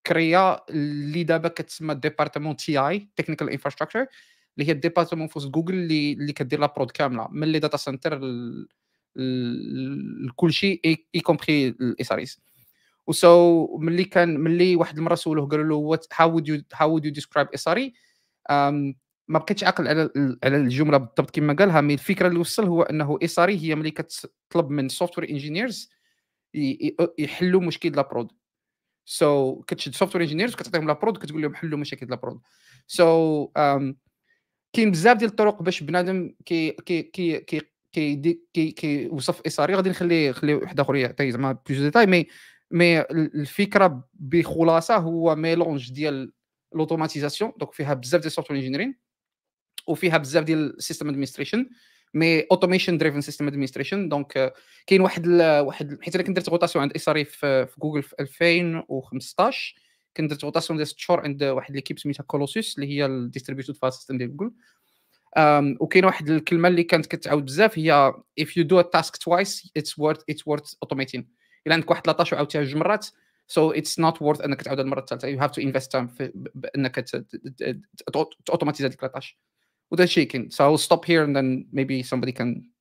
créé 0.08 0.49
ا 0.49 0.60
اللي 0.70 1.24
دابا 1.24 1.50
كتسمى 1.50 1.96
département 1.96 3.10
TI 3.16 3.22
technical 3.22 3.50
infrastructure 3.50 4.00
اللي 4.58 4.68
هي 4.70 4.72
ال 4.72 4.76
département 4.76 5.28
في 5.28 5.40
جوجل 5.40 5.74
اللي 5.74 6.14
اللي 6.14 6.34
كدير 6.34 6.60
la 6.60 6.74
prod 6.76 6.92
كاملة 6.92 7.28
من 7.32 7.48
les 7.48 7.60
data 7.60 7.78
centers 7.78 8.20
لكل 10.26 10.54
شيء 10.54 10.82
y 11.16 11.20
compris 11.20 11.68
ال 11.68 11.82
SREs 11.82 12.40
و 13.08 13.31
so 13.31 13.78
ملي 13.78 14.04
كان 14.04 14.40
ملي 14.40 14.76
واحد 14.76 14.98
المرة 14.98 15.16
سولوه 15.16 15.48
قالوا 15.48 15.66
له 15.66 15.76
what 15.76 16.06
how 16.16 16.32
would 16.34 16.48
you 16.48 16.62
how 16.74 16.92
would 16.92 17.06
you 17.06 17.12
describe 17.12 17.48
SRE 17.54 17.94
ما 19.28 19.40
بقيتش 19.40 19.64
عاقل 19.64 19.88
على 19.88 20.10
على 20.44 20.58
الجملة 20.58 20.98
بالضبط 20.98 21.32
كما 21.32 21.54
قالها 21.54 21.82
mais 21.82 21.94
الفكرة 21.94 22.28
اللي 22.28 22.40
وصل 22.40 22.66
هو 22.66 22.82
إنه 22.82 23.20
SRE 23.24 23.60
هي 23.60 23.76
ملي 23.76 23.92
كتطلب 23.92 24.70
من 24.70 24.90
software 24.90 25.30
engineers 25.30 25.90
يحلوا 27.20 27.62
مشكل 27.62 27.92
la 27.96 28.08
prod 28.08 28.32
so 29.06 29.62
so, 29.62 29.66
كتشد 29.66 29.94
software 29.94 30.24
engineers 30.24 30.54
وكتعطيهم 30.54 30.88
la 30.88 30.98
prod 30.98 31.18
وكتقول 31.18 31.42
لهم 31.42 31.56
حلوا 31.56 31.80
مشاكل 31.80 32.08
la 32.10 32.20
prod 32.20 32.42
so 32.88 33.46
so, 33.46 33.50
um, 33.50 33.94
كاين 34.74 34.92
بزاف 34.92 35.18
ديال 35.18 35.30
الطرق 35.30 35.62
باش 35.62 35.84
بنادم 35.84 36.34
كي 36.46 36.72
كي 36.72 37.02
كي 37.04 37.40
كي 37.40 37.62
كي 37.92 38.16
دي- 38.16 38.42
كي 38.54 38.72
كيوصف 38.72 39.42
SRE 39.46 39.76
غادي 39.76 39.90
نخلي 39.90 40.34
خلي 40.34 40.54
واحد 40.54 40.80
آخر 40.80 40.96
يعطي 40.96 41.32
زعما 41.32 41.58
plus 41.70 41.82
de 41.82 41.87
détails 41.87 42.06
mais 42.06 42.28
mais 42.72 43.02
الفكرة 43.02 44.10
بخلاصة 44.14 44.98
هو 44.98 45.36
mélange 45.36 45.92
ديال 45.92 46.34
ال 46.74 46.79
automatisation 46.79 47.52
donc 47.58 47.74
فيها 47.74 47.94
بزاف 47.94 48.22
ديال 48.22 48.28
ال 48.28 48.31
software 48.31 48.60
engineering 48.60 48.96
وفيها 49.88 50.18
بزاف 50.18 50.44
ديال 50.44 50.76
ال 50.78 50.82
system 50.82 51.10
administration 51.10 51.70
mais 52.14 52.42
automation 52.42 52.98
driven 52.98 53.22
system 53.22 53.48
administration 53.48 54.10
donc 54.10 54.54
كاين 54.88 55.02
واحد 55.02 55.26
ال... 55.26 55.60
واحد 55.60 55.98
حيت 56.02 56.16
أنا 56.16 56.24
كنت 56.24 56.36
درت 56.36 56.50
rotation 56.50 56.82
عند 56.82 56.94
SRE 56.94 57.26
في, 57.26 57.66
في 57.66 57.76
جوجل 57.80 58.04
في 58.04 58.16
2015 58.20 59.76
كنت 60.18 60.30
درت 60.30 60.46
rotation 60.46 60.78
ديال 60.78 60.88
6 60.88 60.98
شهور 61.00 61.20
عند 61.20 61.44
واحد 61.44 61.76
l'équipe 61.76 62.00
سميتها 62.00 62.24
Colossus 62.24 62.76
اللي 62.76 62.90
هي 62.90 63.06
ال 63.06 63.12
distributed 63.12 63.76
file 63.76 64.00
system 64.00 64.18
ديال 64.18 64.38
جوجل 64.38 64.52
um, 65.38 65.82
وكاين 65.82 66.06
واحد 66.06 66.30
الكلمة 66.30 66.68
اللي 66.68 66.84
كانت 66.84 67.06
كتعاود 67.06 67.46
بزاف 67.46 67.80
هي 67.80 68.14
if 68.42 68.48
you 68.48 68.64
do 68.64 68.80
a 68.80 68.84
task 68.84 69.14
twice 69.14 69.70
it's 69.80 69.92
worth 69.98 70.22
it's 70.32 70.44
worth 70.50 70.76
automating 70.86 71.24
الا 71.68 71.76
عندك 71.76 71.92
واحد 71.92 72.06
13 72.06 72.36
وعاودتيها 72.36 72.64
جوج 72.64 72.76
مرات 72.76 73.06
so 73.52 73.76
it's 73.76 74.04
not 74.04 74.18
worth 74.18 74.44
انك 74.44 74.62
تعاود 74.62 74.80
المره 74.80 75.00
الثالثه 75.00 75.36
you 75.36 75.40
have 75.40 75.52
to 75.52 75.66
invest 75.66 75.88
time 75.88 76.08
في 76.18 76.50
انك 76.76 76.96
ت... 76.96 77.16
ت... 77.16 77.36
ت... 77.64 78.28
ت 78.46 78.49
automatise 78.49 78.86
هذيك 78.86 79.02
tâche 79.02 79.38
without 79.92 80.10
shaking. 80.10 80.50
So 80.50 80.64
I'll 80.66 80.78
stop 80.78 81.06
here 81.06 81.24
and 81.24 81.36
then 81.36 81.68
maybe 81.72 82.02
somebody 82.04 82.32
can. 82.32 82.72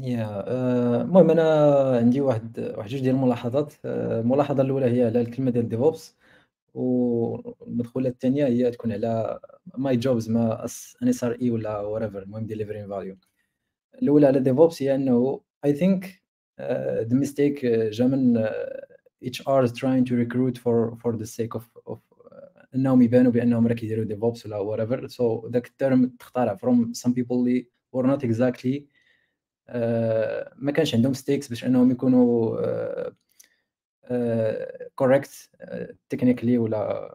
يا 0.00 0.44
آه، 0.48 1.02
المهم 1.02 1.30
أنا 1.30 1.96
عندي 1.96 2.20
واحد 2.20 2.60
واحد 2.76 2.88
جوج 2.90 3.00
ديال 3.00 3.14
الملاحظات 3.14 3.72
آه، 3.84 4.20
الملاحظة 4.20 4.62
الأولى 4.62 4.86
هي 4.86 5.04
على 5.04 5.20
الكلمة 5.20 5.50
ديال 5.50 5.68
DevOps 5.68 6.16
والمدخولة 6.74 8.08
الثانية 8.08 8.46
هي 8.46 8.70
تكون 8.70 8.92
على 8.92 9.40
my 9.78 9.96
job 9.96 10.16
as 10.16 10.30
an 10.30 11.08
SRE 11.08 11.50
ولا 11.50 11.80
whatever 11.80 12.22
المهم 12.22 12.46
delivering 12.46 12.88
value 12.88 13.16
الأولى 14.02 14.26
على 14.26 14.40
DevOps 14.40 14.82
هي 14.82 14.94
إنه 14.94 15.40
I 15.64 15.74
think 15.74 16.22
the 16.60 17.16
mistake 17.16 17.66
جا 17.66 18.06
من 18.06 18.48
HRs 19.24 19.72
trying 19.72 20.04
to 20.04 20.14
recruit 20.14 20.58
for 20.58 20.96
for 20.96 21.16
the 21.16 21.24
sake 21.24 21.54
of 21.54 21.78
of 21.88 22.07
انهم 22.74 23.02
يبانوا 23.02 23.32
بانهم 23.32 23.66
راه 23.66 23.74
كيديروا 23.74 24.04
DevOps 24.04 24.46
ولا 24.46 24.58
whatever. 24.76 25.10
So 25.10 25.50
ذاك 25.52 25.66
ال 25.66 25.74
term 25.74 26.06
تخترع 26.18 26.56
from 26.56 26.92
some 26.98 27.10
people 27.10 27.32
اللي 27.32 27.68
not 27.96 28.20
exactly 28.20 28.82
آه، 29.68 30.52
ما 30.56 30.72
كانش 30.72 30.94
عندهم 30.94 31.12
stakes 31.14 31.48
باش 31.48 31.64
انهم 31.64 31.90
يكونوا 31.90 32.56
correct 34.94 35.50
technically 36.08 36.58
ولا 36.58 37.14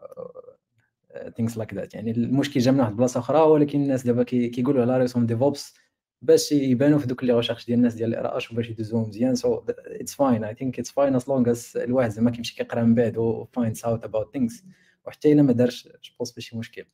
things 1.37 1.57
like 1.57 1.73
that 1.73 1.93
يعني 1.93 2.11
المشكل 2.11 2.59
جا 2.59 2.71
من 2.71 2.79
واحد 2.79 2.91
البلاصه 2.91 3.19
أخرى 3.19 3.39
ولكن 3.41 3.81
الناس 3.81 4.05
دابا 4.05 4.23
كي- 4.23 4.49
كيقولوا 4.49 4.81
على 4.81 4.97
راسهم 4.97 5.25
DevOps 5.25 5.73
باش 6.21 6.51
يبانوا 6.51 6.99
في 6.99 7.07
دوك 7.07 7.23
les 7.23 7.33
recherches 7.33 7.65
ديال 7.65 7.77
الناس 7.77 7.93
ديال 7.93 8.15
ال 8.15 8.37
RH 8.37 8.51
وباش 8.51 8.69
يدوزوهم 8.69 9.09
مزيان. 9.09 9.35
so 9.35 9.63
it's 9.69 10.13
fine 10.13 10.43
I 10.43 10.55
think 10.55 10.79
it's 10.79 10.91
fine 10.91 11.15
as 11.15 11.29
long 11.29 11.49
as 11.49 11.73
الواحد 11.77 12.09
زعما 12.09 12.31
كيمشي 12.31 12.55
كيقرأ 12.55 12.83
من 12.83 12.95
بعد 12.95 13.17
و 13.17 13.47
out 13.85 13.99
about 14.03 14.27
things. 14.37 14.63
وحتى 15.05 15.33
إلا 15.33 15.41
ما 15.41 15.53
دارش 15.53 15.87
je 15.87 16.13
pense 16.19 16.33
ماشي 16.37 16.57
مشكل. 16.57 16.85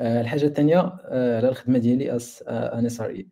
آه، 0.00 0.20
الحاجة 0.20 0.44
الثانية 0.46 0.78
آه، 0.78 1.36
على 1.36 1.48
الخدمة 1.48 1.78
ديالي 1.78 2.16
as 2.16 2.42
an 2.48 2.86
SRE 2.86 3.28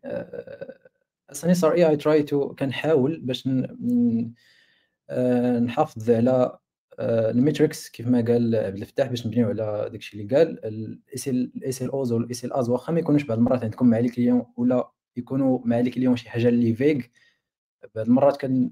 as 1.29 1.45
an 1.45 1.51
SRE 1.51 1.73
I 1.73 1.89
try 1.89 2.23
to 2.23 2.55
كنحاول 2.55 3.19
باش 3.19 3.49
آه، 5.09 5.59
نحافظ 5.59 6.11
على 6.11 6.59
ال 6.99 7.10
metrics 7.10 7.89
كيف 7.89 8.07
ما 8.07 8.21
قال 8.21 8.55
عبد 8.55 8.77
الفتاح 8.77 9.07
باش 9.07 9.27
نبنيو 9.27 9.47
على 9.49 9.89
داكشي 9.91 10.21
اللي 10.21 10.35
قال. 10.37 10.65
ال 10.65 12.53
SLOs 12.53 12.59
وال 12.59 12.63
SLAs 12.63 12.69
واخا 12.69 12.93
ما 12.93 12.99
يكونوش 12.99 13.23
بعض 13.23 13.37
المرات 13.37 13.63
عندكم 13.63 13.87
مع 13.89 13.99
les 13.99 14.09
clients 14.09 14.45
ولا 14.57 14.91
يكونوا 15.17 15.59
مع 15.65 15.79
les 15.79 15.89
clients 15.89 16.15
شي 16.17 16.29
حاجة 16.29 16.49
اللي 16.49 16.73
فيغ 16.73 17.01
بعض 17.95 18.05
المرات 18.07 18.37
can 18.37 18.69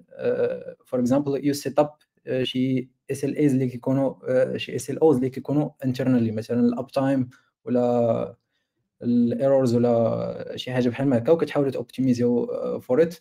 for 0.86 0.99
example 0.99 1.45
you 1.45 1.53
set 1.53 1.80
up 1.80 1.95
شي 2.43 2.89
SLAs 3.12 3.53
اللي 3.53 3.67
كيكونوا 3.69 4.15
آه، 4.28 4.57
شي 4.57 4.75
SLOs 4.76 5.16
اللي 5.15 5.30
كيكونوا 5.30 5.69
internally 5.86 6.32
مثلا 6.32 6.59
ال 6.60 6.88
uptime 6.88 7.30
ولا 7.65 8.36
ال 9.03 9.14
errors 9.14 9.76
ولا 9.75 10.53
شي 10.55 10.71
حاجة 10.71 10.89
بحال 10.89 11.13
هكا 11.13 11.32
وكتحاولوا 11.32 11.71
توبتيميزيو 11.71 12.47
فور 12.80 13.01
ات 13.01 13.15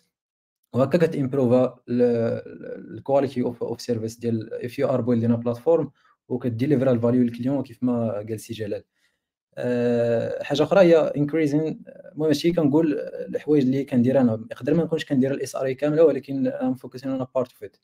وهكا 0.73 0.97
كتامبروفا 0.97 1.79
الكواليتي 1.89 3.41
اوف 3.41 3.81
سيرفيس 3.81 4.17
ديال 4.19 4.65
اف 4.65 4.79
يو 4.79 4.87
ار 4.89 5.01
بويلدين 5.01 5.35
بلاتفورم 5.35 5.91
وكديليفرا 6.27 6.91
الفاليو 6.91 7.23
للكليون 7.23 7.63
كيف 7.63 7.83
ما 7.83 8.11
قال 8.13 8.39
سي 8.39 8.53
جلال. 8.53 8.83
أه 9.57 10.43
حاجة 10.43 10.63
أخرى 10.63 10.79
هي 10.79 10.97
increasing 10.97 11.83
المهم 12.11 12.27
هادشي 12.27 12.51
كنقول 12.51 12.99
الحوايج 12.99 13.63
اللي 13.63 13.85
كندير 13.85 14.21
أنا 14.21 14.47
يقدر 14.51 14.73
ما 14.73 14.83
نكونش 14.83 15.05
كندير 15.05 15.31
ال 15.33 15.55
SRE 15.55 15.75
كاملة 15.75 16.03
ولكن 16.03 16.47
I'm 16.47 16.75
focusing 16.75 17.11
on 17.11 17.27
part 17.35 17.51
of 17.51 17.63
it 17.63 17.77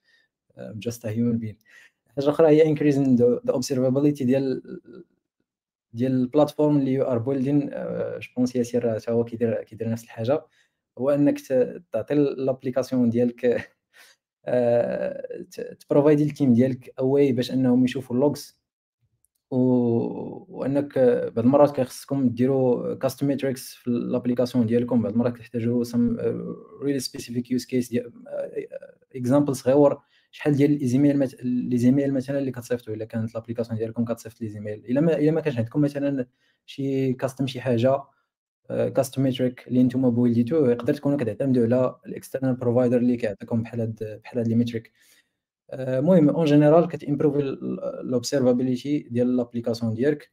just 0.58 1.06
human 1.06 1.38
being 1.38 1.58
حاجة 2.16 2.30
أخرى 2.30 2.47
هي 2.47 2.66
increasing 2.66 3.16
the 3.16 3.41
observability 3.49 4.24
ديال 4.24 4.62
ديال 5.93 6.12
ال 6.12 6.19
platform 6.19 6.78
اللي 6.78 6.93
you 6.93 7.04
are 7.04 7.18
building 7.18 7.70
je 8.20 8.30
pense 8.38 8.56
ياسير 8.56 8.99
حتى 8.99 9.12
هو 9.12 9.24
كيدير 9.24 9.64
كيدير 9.64 9.89
نفس 9.89 10.04
الحاجة. 10.04 10.45
هو 10.97 11.10
إنك 11.10 11.39
تعطي 11.91 12.14
لابليكاسيون 12.16 13.10
ديالك 13.10 13.68
تبروفايدي 15.80 16.24
التيم 16.24 16.54
ديالك 16.54 16.93
اواي 16.99 17.32
باش 17.32 17.51
إنهم 17.51 17.86
يشوفوا 17.86 18.16
ال 18.16 18.24
logs 18.24 18.58
وإنك 19.51 20.99
بعض 21.36 21.39
المرات 21.39 21.76
كيخصكم 21.76 22.30
ديروا 22.30 22.95
custom 22.95 23.28
metrics 23.28 23.74
في 23.74 23.88
l'application 23.88 24.66
ديالكم. 24.66 25.01
بعض 25.01 25.14
المرات 25.14 25.34
كتحتاجوا 25.36 25.84
some 25.84 26.18
really 26.82 26.99
specific 26.99 27.51
use 27.51 27.66
case 27.66 27.95
exemple 29.16 29.56
صغيور. 29.56 30.01
شحال 30.34 30.56
ديال 30.56 30.72
les 30.72 30.91
emails 30.91 31.30
les 31.43 31.78
emails 31.78 32.14
مثلا 32.14 32.40
اللي 32.40 32.52
كتصيفطوا 32.52 32.94
إلا 32.94 33.06
كانت 33.06 33.32
l'application 33.32 33.78
ديالكم 33.78 34.06
كتصيفط 34.06 34.42
les 34.41 34.49
emails 34.49 34.86
إلا 34.86 35.02
ما 35.02 35.18
إلا 35.18 35.32
ما 35.32 35.42
كانش 35.42 35.58
عندكم 35.58 35.82
مثلا 35.82 36.28
شي 36.66 37.14
custom 37.14 37.47
شي 37.48 37.62
حاجة 37.62 38.04
custom 38.70 39.18
metric 39.18 39.68
اللي 39.68 39.84
نتوما 39.84 40.10
buildيتو 40.10 40.66
يقدر 40.66 40.94
تكونوا 40.94 41.18
كتعتمدوا 41.18 41.64
على 41.64 41.96
ال 42.06 42.11
external 42.11 42.56
provider 42.56 42.97
اللي 42.98 43.18
كيعطيكم 43.18 43.64
بحال 43.64 43.82
هاد 43.82 44.20
بحال 44.24 44.40
هاد 44.40 44.48
les 44.47 44.56
métriques 44.56 44.91
المهم 45.74 46.30
en 46.30 46.45
général 46.45 46.88
كت 46.88 47.01
improveي 47.01 47.58
l'observabilité 48.04 48.99
ديال 49.00 49.38
l'application 49.38 49.93
ديالك 49.94 50.32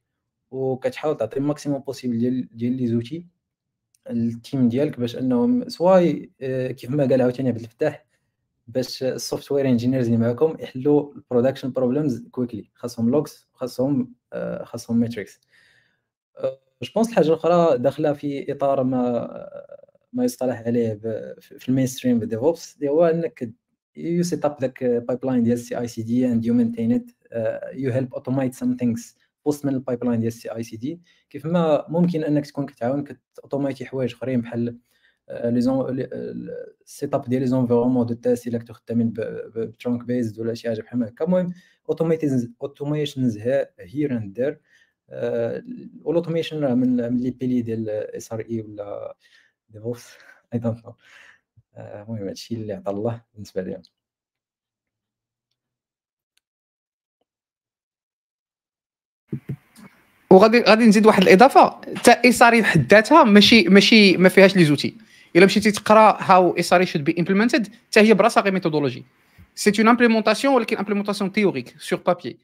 وكتحاول 0.50 1.16
تعطي 1.16 1.36
ال 1.38 1.43
maximum 1.43 1.80
possible 1.80 2.18
ديال 2.18 2.48
ديال 2.56 2.72
les 2.72 2.86
outils 2.86 3.26
ال 4.10 4.22
team 4.22 4.68
ديالك 4.68 5.00
باش 5.00 5.16
أنهم 5.16 5.68
soit 5.68 6.32
كيف 6.72 6.90
ما 6.90 7.04
قال 7.04 7.22
عاوتاني 7.22 7.48
عبد 7.48 7.60
الفتاح 7.60 8.09
باش 8.74 9.02
ال 9.02 9.09
software 9.09 9.68
engineers 9.68 10.06
اللي 10.06 10.18
معاكم 10.18 10.56
يحلوا 10.60 11.14
ال 11.14 11.19
production 11.19 11.72
problems 11.72 12.28
quickly 12.30 12.70
خاصهم 12.74 13.10
logs 13.10 13.48
خاصهم 13.52 14.14
خاصهم 14.62 14.96
metrics 14.96 15.40
je 16.82 16.90
pense 16.94 17.08
الحاجة 17.08 17.26
الاخرى 17.26 17.78
داخلة 17.78 18.12
في 18.12 18.52
إطار 18.52 18.82
ما 18.84 19.28
ما 20.12 20.24
يصطلح 20.24 20.58
عليه 20.66 20.94
في 21.40 21.68
ال 21.68 21.86
mainstream 21.86 22.18
بال 22.18 22.33
DevOps 22.33 22.76
اللي 22.76 22.88
هو 22.90 23.04
إنك 23.06 23.50
you 23.98 24.24
set 24.26 24.48
up 24.50 24.60
ذاك 24.60 24.84
pipeline 24.84 25.42
ديال 25.42 25.54
ال 25.54 25.78
CI/CD 25.78 26.40
you 26.40 26.54
maintain 26.54 27.00
it. 27.00 27.10
uh, 27.32 27.76
you 27.76 27.92
help 27.92 28.20
automate 28.20 28.54
some 28.54 28.76
things 28.82 29.16
وسط 29.44 29.66
من 29.66 29.74
ال 29.74 29.79
pipeline 29.79 30.20
ديال 30.20 30.28
ال 30.28 30.48
CI/CD 30.48 31.00
كيف 31.30 31.46
ما 31.46 31.86
ممكن 31.88 32.24
إنك 32.24 32.46
تكون 32.46 32.66
كتعاون 32.66 33.04
كت 33.04 33.19
automateي 33.19 33.86
حوايج 33.86 34.12
أخرين 34.14 34.40
بحال 34.40 34.78
les 35.30 35.60
en 35.60 36.06
set 36.84 37.14
up 37.14 37.28
ديال 37.28 37.40
les 37.40 37.46
environnements 37.46 38.06
de 38.06 38.14
test 38.14 38.46
الا 38.46 38.58
كنتو 38.58 38.72
خدامين 38.72 39.12
ب 39.56 39.64
trunk 39.64 40.04
based 40.04 40.38
ولا 40.38 40.54
شي 40.54 40.68
حاجة 40.68 40.80
بحال 40.82 41.04
هكا 41.04 41.24
المهم 41.24 41.54
automations 42.62 43.38
here 43.78 44.16
and 44.16 44.40
there 44.40 44.60
وال 46.04 46.16
automation 46.16 46.78
من 46.78 47.20
les 47.20 47.30
piliers 47.30 47.62
ديال 47.62 47.88
SRE 47.90 48.60
ولا 48.60 49.16
DevOps 49.68 50.08
I 50.54 50.58
don't 50.58 50.84
know 50.84 50.94
المهم 51.78 52.28
هادشي 52.28 52.54
اللي 52.54 52.72
عطا 52.72 52.90
الله 52.90 53.22
بالنسبة 53.34 53.62
ليهم 53.62 53.82
وغادي 60.30 60.60
غادي 60.62 60.86
نزيد 60.86 61.06
واحد 61.06 61.22
الإضافة. 61.22 61.80
حتى 61.96 62.12
SRE 62.24 62.60
بحد 62.60 62.92
ذاتها 62.92 63.24
ماشي 63.24 63.62
ماشي 63.62 64.16
ما 64.16 64.28
فيهاش 64.28 64.56
les 64.56 64.64
outils. 64.64 64.94
إلا 65.36 65.46
مشيتي 65.46 65.70
تقرأ 65.70 66.22
how 66.22 66.56
SRE 66.56 66.86
should 66.86 67.04
be 67.04 67.14
implemented 67.18 67.68
حتى 67.88 68.00
هي 68.00 68.14
براسها 68.14 68.42
غير 68.42 68.52
méthodologie 68.52 69.04
c'est 69.54 69.72
une 69.78 69.88
implémentation 69.88 70.54
ولكن 70.54 70.76
implémentation 70.76 71.32
théorique 71.32 71.74
sur 71.78 71.98
papier 71.98 72.38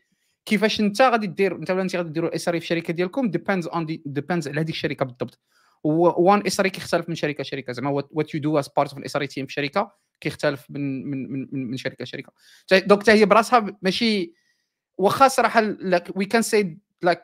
كيفاش 0.47 0.81
أنت 0.81 1.03
غادي 1.03 1.27
دير 1.27 1.57
أنت 1.57 1.71
ولا 1.71 1.83
أنت 1.83 1.97
غادي 1.97 2.11
ديروا 2.11 2.33
SRE 2.33 2.61
في 2.61 2.65
الشركة 2.65 2.93
ديالكم 2.93 3.31
depends 3.31 3.67
on 3.67 3.87
depends 3.87 4.49
على 4.49 4.61
هذيك 4.61 4.75
الشركة 4.75 5.05
بالضبط. 5.05 5.41
وان 5.85 6.41
SRE 6.41 6.71
كيختلف 6.71 7.09
من 7.09 7.15
شركة 7.15 7.43
لشركة. 7.43 7.73
زعما 7.73 7.91
what 7.91 8.35
you 8.35 8.41
do 8.41 8.59
as 8.59 8.69
part 8.77 8.89
of 8.89 8.99
ال 8.99 9.06
SRE 9.06 9.27
team 9.27 9.47
في 9.47 9.53
شركة 9.53 9.93
كيختلف 10.21 10.67
من 10.71 11.11
من 11.11 11.33
من, 11.33 11.71
من 11.71 11.77
شركة 11.77 12.03
لشركة. 12.03 12.33
donc 12.73 13.03
حتى 13.03 13.13
هي 13.13 13.25
براسها 13.25 13.79
ماشي 13.83 14.33
واخا 14.99 15.29
صراحة 15.29 15.77
we 16.17 16.25
can 16.25 16.43
say 16.43 16.79
like 17.03 17.23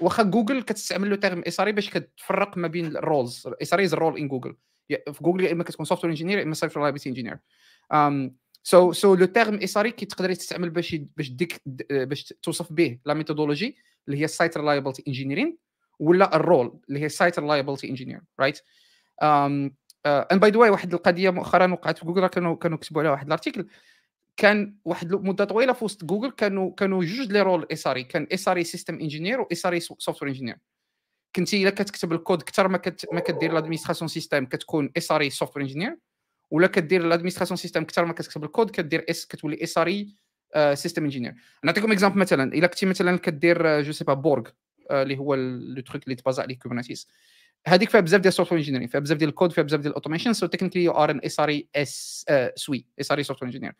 واخا 0.00 0.22
جوجل 0.22 0.62
كتستعمل 0.62 1.08
le 1.08 1.16
terme 1.16 1.42
SRE 1.46 1.72
باش 1.72 1.90
كتفرق 1.90 2.58
ما 2.58 2.68
بين 2.68 2.86
ال 2.86 2.96
roles 2.96 3.48
SRE 3.62 3.84
as 3.84 3.94
role 3.94 4.18
in 4.18 4.28
جوجل 4.28 4.56
في 4.88 5.18
جوجل 5.22 5.44
يا 5.44 5.52
إما 5.52 5.64
كتكون 5.64 5.86
software 5.86 6.10
engineer 6.10 6.38
يا 6.38 6.42
إما 6.42 6.54
site 6.54 6.82
reliability 6.82 7.08
engineer 7.08 7.38
so 8.62 8.92
so 8.92 9.14
le 9.14 9.26
terme 9.26 9.54
SRE 9.54 9.90
كيتقدر 9.90 10.30
يستعمل 10.30 10.70
باش 10.70 10.94
باش 11.16 11.30
ديك 11.30 11.62
باش 11.90 12.34
توصف 12.42 12.72
به 12.72 12.98
la 13.04 13.14
méthodologie 13.14 13.76
اللي 14.08 14.20
هي 14.20 14.26
site 14.26 14.56
reliability 14.56 15.04
engineering 15.08 15.58
ولا 15.98 16.36
ال 16.36 16.45
role 16.45 16.80
اللي 16.88 17.00
هي 17.00 17.08
site 17.08 17.38
reliability 17.38 17.88
engineer 17.88 18.20
right 18.40 18.60
and 20.06 20.38
by 20.38 20.50
the 20.50 20.58
way 20.58 20.70
واحد 20.70 20.94
القضية 20.94 21.30
مؤخرا 21.30 21.72
وقعت 21.72 21.98
في 21.98 22.04
جوجل 22.06 22.26
كانوا 22.26 22.56
كانوا 22.56 22.78
كتبوا 22.78 23.00
عليها 23.00 23.12
واحد 23.12 23.26
ال 23.26 23.31
article 23.31 23.66
كان 24.36 24.76
واحد 24.84 25.12
مدة 25.14 25.44
طويلة 25.44 25.72
في 25.72 25.84
وسط 25.84 26.04
جوجل 26.04 26.30
كانوا 26.30 26.74
كانوا 26.74 27.04
جوج 27.04 27.32
les 27.32 27.42
rôles 27.42 27.66
SRE 27.72 28.04
كان 28.04 28.26
SRE 28.32 28.64
system 28.64 28.94
engineer 28.94 29.40
و 29.40 29.50
SRE 29.50 29.80
software 29.80 30.30
engineer 30.30 30.56
كنتي 31.36 31.62
إلا 31.62 31.70
كتكتب 31.70 32.12
الكود 32.12 32.42
أكثر 32.42 32.68
ما 32.68 32.78
كت 32.78 33.06
ما 33.12 33.20
كدير 33.20 33.52
l'administration 33.52 34.08
système 34.08 34.46
كتكون 34.46 34.90
SRE 34.96 35.30
software 35.30 35.66
engineer 35.66 35.96
ولا 36.50 36.66
كدير 36.66 37.02
l'administration 37.02 37.56
système 37.56 37.82
أكثر 37.82 38.04
ما 38.04 38.12
كتكتب 38.12 38.44
الكود 38.44 38.70
كدير 38.70 39.04
اس 39.10 39.26
كتولي 39.26 39.62
SRE 39.62 40.14
system 40.74 41.04
engineer 41.04 41.34
نعطيكم 41.64 41.92
exemple 41.92 42.18
مثلا 42.18 42.54
إلا 42.54 42.66
كنتي 42.66 42.86
مثلا 42.86 43.18
كدير 43.18 43.82
je 43.82 43.92
sais 43.92 44.04
pas 44.04 44.14
Borg 44.14 44.48
اللي 44.90 45.18
هو 45.18 45.34
le 45.34 45.80
truc 45.80 46.04
اللي 46.04 46.14
ت 46.14 46.20
baseا 46.20 46.42
عليه 46.42 46.58
Kubernetes 46.58 47.08
هذيك 47.66 47.90
فيها 47.90 48.00
بزاف 48.00 48.20
ديال 48.20 48.28
ال 48.28 48.32
software 48.32 48.60
engineering 48.60 48.88
فيها 48.88 49.00
بزاف 49.00 49.18
ديال 49.18 49.30
الكود 49.30 49.52
فيها 49.52 49.64
بزاف 49.64 49.80
ديال 49.80 49.90
ال 49.90 49.94
automation 49.94 50.32
so 50.32 50.46
technically 50.46 50.84
you 50.84 50.92
are 50.92 51.10
an 51.10 51.20
SRE 51.24 51.68
اس 51.76 52.24
SWE 52.56 52.86
SRE 53.00 53.22
software 53.22 53.48
engineer 53.48 53.72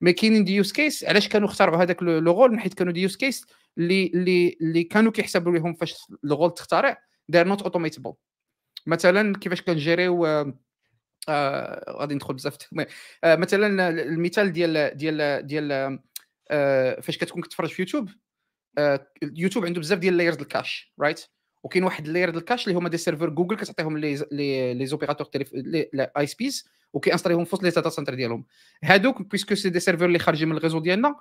mais 0.00 0.12
كاينين 0.12 0.44
des 0.44 0.54
use 0.54 0.72
cases 0.72 1.04
علاش 1.04 1.28
كانوا 1.28 1.48
اختاروا 1.48 1.82
هذاك 1.82 2.02
le 2.02 2.42
rôle 2.42 2.60
حيت 2.60 2.74
كانوا 2.74 2.92
des 2.92 3.02
use 3.02 3.16
cases؟ 3.16 3.46
اللي 3.78 4.06
اللي 4.06 4.56
اللي 4.60 4.84
كانوا 4.84 5.12
كيحسبوا 5.12 5.52
لهم 5.52 5.74
فاش 5.74 5.94
role 6.30 6.54
تخترع 6.54 7.02
they're 7.28 7.46
not 7.46 7.62
automatable 7.62 8.14
مثلا 8.86 9.38
كيفاش 9.38 9.62
كنجيريو 9.62 10.26
آه 11.28 11.92
غادي 11.98 12.14
ندخل 12.14 12.34
بزاف 12.34 12.56
آه 13.24 13.36
مثلا 13.36 13.88
المثال 13.88 14.52
ديال 14.52 14.96
ديال 14.96 15.46
ديال 15.46 15.98
آه 16.50 17.00
فاش 17.00 17.18
كتكون 17.18 17.42
كتفرج 17.42 17.68
في 17.68 17.82
يوتيوب 17.82 18.08
آه 18.78 19.06
يوتيوب 19.22 19.66
عنده 19.66 19.80
بزاف 19.80 19.98
ديال 19.98 20.16
layers 20.16 20.36
ال 20.36 20.45
cache 20.45 20.92
right 21.00 21.26
وكاين 21.62 21.84
واحد 21.84 22.06
ال 22.06 22.28
layer 22.28 22.46
ال 22.46 22.50
cache 22.50 22.68
اللي 22.68 22.78
هما 22.78 22.88
des 22.88 22.96
serveurs 22.96 23.28
Google 23.28 23.56
كتعطيهم 23.56 23.98
les 23.98 24.24
les 24.32 24.74
les 24.74 24.86
opérateurs 24.86 25.28
ISPs 25.94 26.68
وكينستاليهم 26.92 27.44
في 27.44 27.54
وسط 27.54 27.62
les 27.62 27.70
data 27.70 27.90
centers 27.90 28.14
ديالهم 28.14 28.44
هادوك 28.84 29.22
puisque 29.22 29.54
c'est 29.54 29.70
des 29.70 29.80
serveurs 29.80 30.06
اللي 30.06 30.18
خارجين 30.18 30.48
من 30.48 30.56
ال 30.56 30.59
réseau 30.59 30.78
ديالنا 30.78 31.16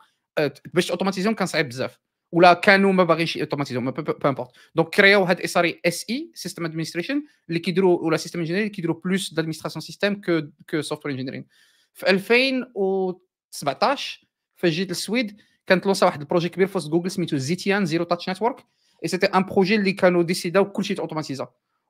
باش 0.74 0.92
اوتوماتيزيهم 0.92 1.34
كان 1.34 1.48
صعيب 1.48 1.70
بزاف 1.70 2.00
ولا 2.32 2.54
كانوا 2.54 2.94
ما 2.94 3.04
باغينش 3.04 3.38
اوتوماتيزيهم 3.38 3.92
peu 3.92 4.12
importe 4.26 4.50
donc 4.76 4.90
كرياو 4.90 5.24
هاد 5.24 5.42
SRE 5.42 5.74
SE 5.86 6.06
system 6.10 6.66
administration 6.66 7.24
اللي 7.50 7.60
كيديروا 7.60 8.00
ولا 8.00 8.18
system 8.18 8.40
engineer 8.40 8.62
اللي 8.62 8.70
كيديروا 8.70 9.02
plus 9.06 9.34
d'administration 9.34 9.82
système 9.82 10.22
que 10.22 10.42
que 10.70 10.82
software 10.82 11.14
engineering 11.14 11.46
في 11.94 12.10
2017 12.10 14.28
فاش 14.56 14.74
جيت 14.74 14.90
للسويد 14.90 15.42
كانت 15.68 15.86
لونسا 15.86 16.06
واحد 16.06 16.22
ال 16.22 16.26
projet 16.26 16.50
كبير 16.50 16.68
في 16.68 16.78
وسط 16.78 16.90
جوجل 16.90 17.12
سميتو 17.12 17.38
ZTN 17.38 17.86
zero 17.86 18.04
touch 18.04 18.30
network 18.30 18.66
et 19.04 19.08
c'était 19.08 19.26
un 19.26 19.44
projet 19.44 19.76
اللي 19.76 19.92
كانوا 19.92 20.24
ديسيداو 20.24 20.72
كلشي 20.72 21.00
اوتوماتيزا 21.00 21.48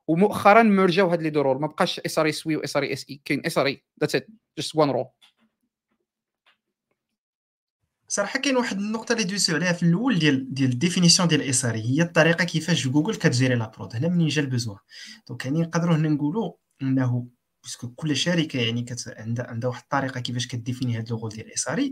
ومؤخرا 0.08 0.62
ميرجاو 0.62 1.08
هاد 1.08 1.22
les 1.22 1.30
deux 1.30 1.40
rôles 1.40 1.60
ما 1.60 1.66
بقاش 1.66 2.00
اس 2.00 2.18
ار 2.18 2.26
اي 2.26 2.32
سوي 2.32 2.56
و 2.56 2.60
اس 2.60 2.76
ار 2.76 2.92
اس 2.92 3.06
اي 3.10 3.20
كاين 3.24 3.46
SRE 3.46 3.66
that's 3.66 4.14
it 4.14 4.26
just 4.58 4.76
one 4.76 4.90
role 4.90 5.06
صراحة 8.08 8.40
كاين 8.40 8.56
واحد 8.56 8.78
النقطة 8.78 9.12
اللي 9.12 9.24
دوزو 9.24 9.54
عليها 9.54 9.72
في 9.72 9.82
الأول 9.82 10.18
ديال 10.18 10.54
ديال 10.54 10.70
ال 10.70 10.75
définition 10.75 11.28
ديال 11.28 11.42
SRE 11.42 11.76
هي 11.76 12.02
الطريقة 12.02 12.44
كيفاش 12.44 12.88
جوجل 12.88 13.14
كتجيري 13.14 13.54
la 13.54 13.72
prod 13.78 13.96
هنا 13.96 14.08
منين 14.08 14.28
جا 14.28 14.42
ال 14.42 14.46
besoin. 14.46 14.78
donc 15.28 15.44
يعني 15.44 15.60
نقدروا 15.60 15.96
هنا 15.96 16.08
نقولوا 16.08 16.52
إنه 16.82 17.26
parce 17.62 17.78
que 17.78 17.88
كل 17.88 18.16
شركة 18.16 18.60
يعني 18.60 18.82
كت 18.82 19.14
عندها 19.16 19.46
عندها 19.46 19.70
واحد 19.70 19.82
الطريقة 19.82 20.20
كيفاش 20.20 20.46
كديفيني 20.46 20.98
هاد 20.98 21.10
le 21.10 21.16
rôle 21.16 21.28
ديال 21.28 21.52
SRE 21.52 21.90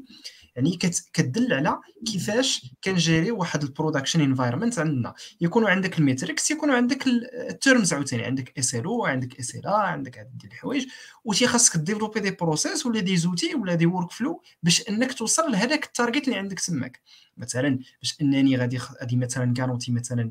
يعني 0.57 0.77
كتدل 0.77 1.53
على 1.53 1.79
كيفاش 2.07 2.75
كنجيري 2.85 3.31
واحد 3.31 3.63
ال 3.63 3.68
production 3.68 4.21
environment 4.21 4.79
عندنا. 4.79 5.15
يكونوا 5.41 5.71
عندك 5.71 5.99
ال 5.99 6.05
metrics 6.05 6.51
يكونوا 6.51 6.75
عندك 6.77 7.07
ال 7.07 7.21
terms 7.21 7.93
عاوتاني. 7.93 8.25
عندك 8.25 8.59
SLO 8.59 9.07
عندك 9.07 9.39
SLA 9.39 9.71
عندك 9.71 10.19
هاد 10.19 10.43
الحوايج. 10.45 10.87
وتي 11.25 11.47
خاصك 11.47 11.77
ديفلوبي 11.77 12.21
des 12.21 12.31
process 12.31 12.87
ولا 12.87 13.01
des 13.01 13.17
outils 13.17 13.55
ولا 13.55 13.75
des 13.75 13.87
workflows 13.87 14.43
باش 14.63 14.89
إنك 14.89 15.13
توصل 15.13 15.53
لهذاك 15.53 15.85
ال 15.85 15.91
target 15.91 16.29
اللي 16.29 16.39
عندك 16.39 16.61
تماك. 16.61 17.01
مثلا 17.37 17.79
باش 18.03 18.17
إنني 18.23 18.57
غادي 18.57 18.79
غادي 18.79 19.17
مثلا 19.17 19.55
كارونتي 19.55 19.93
مثلا 19.93 20.31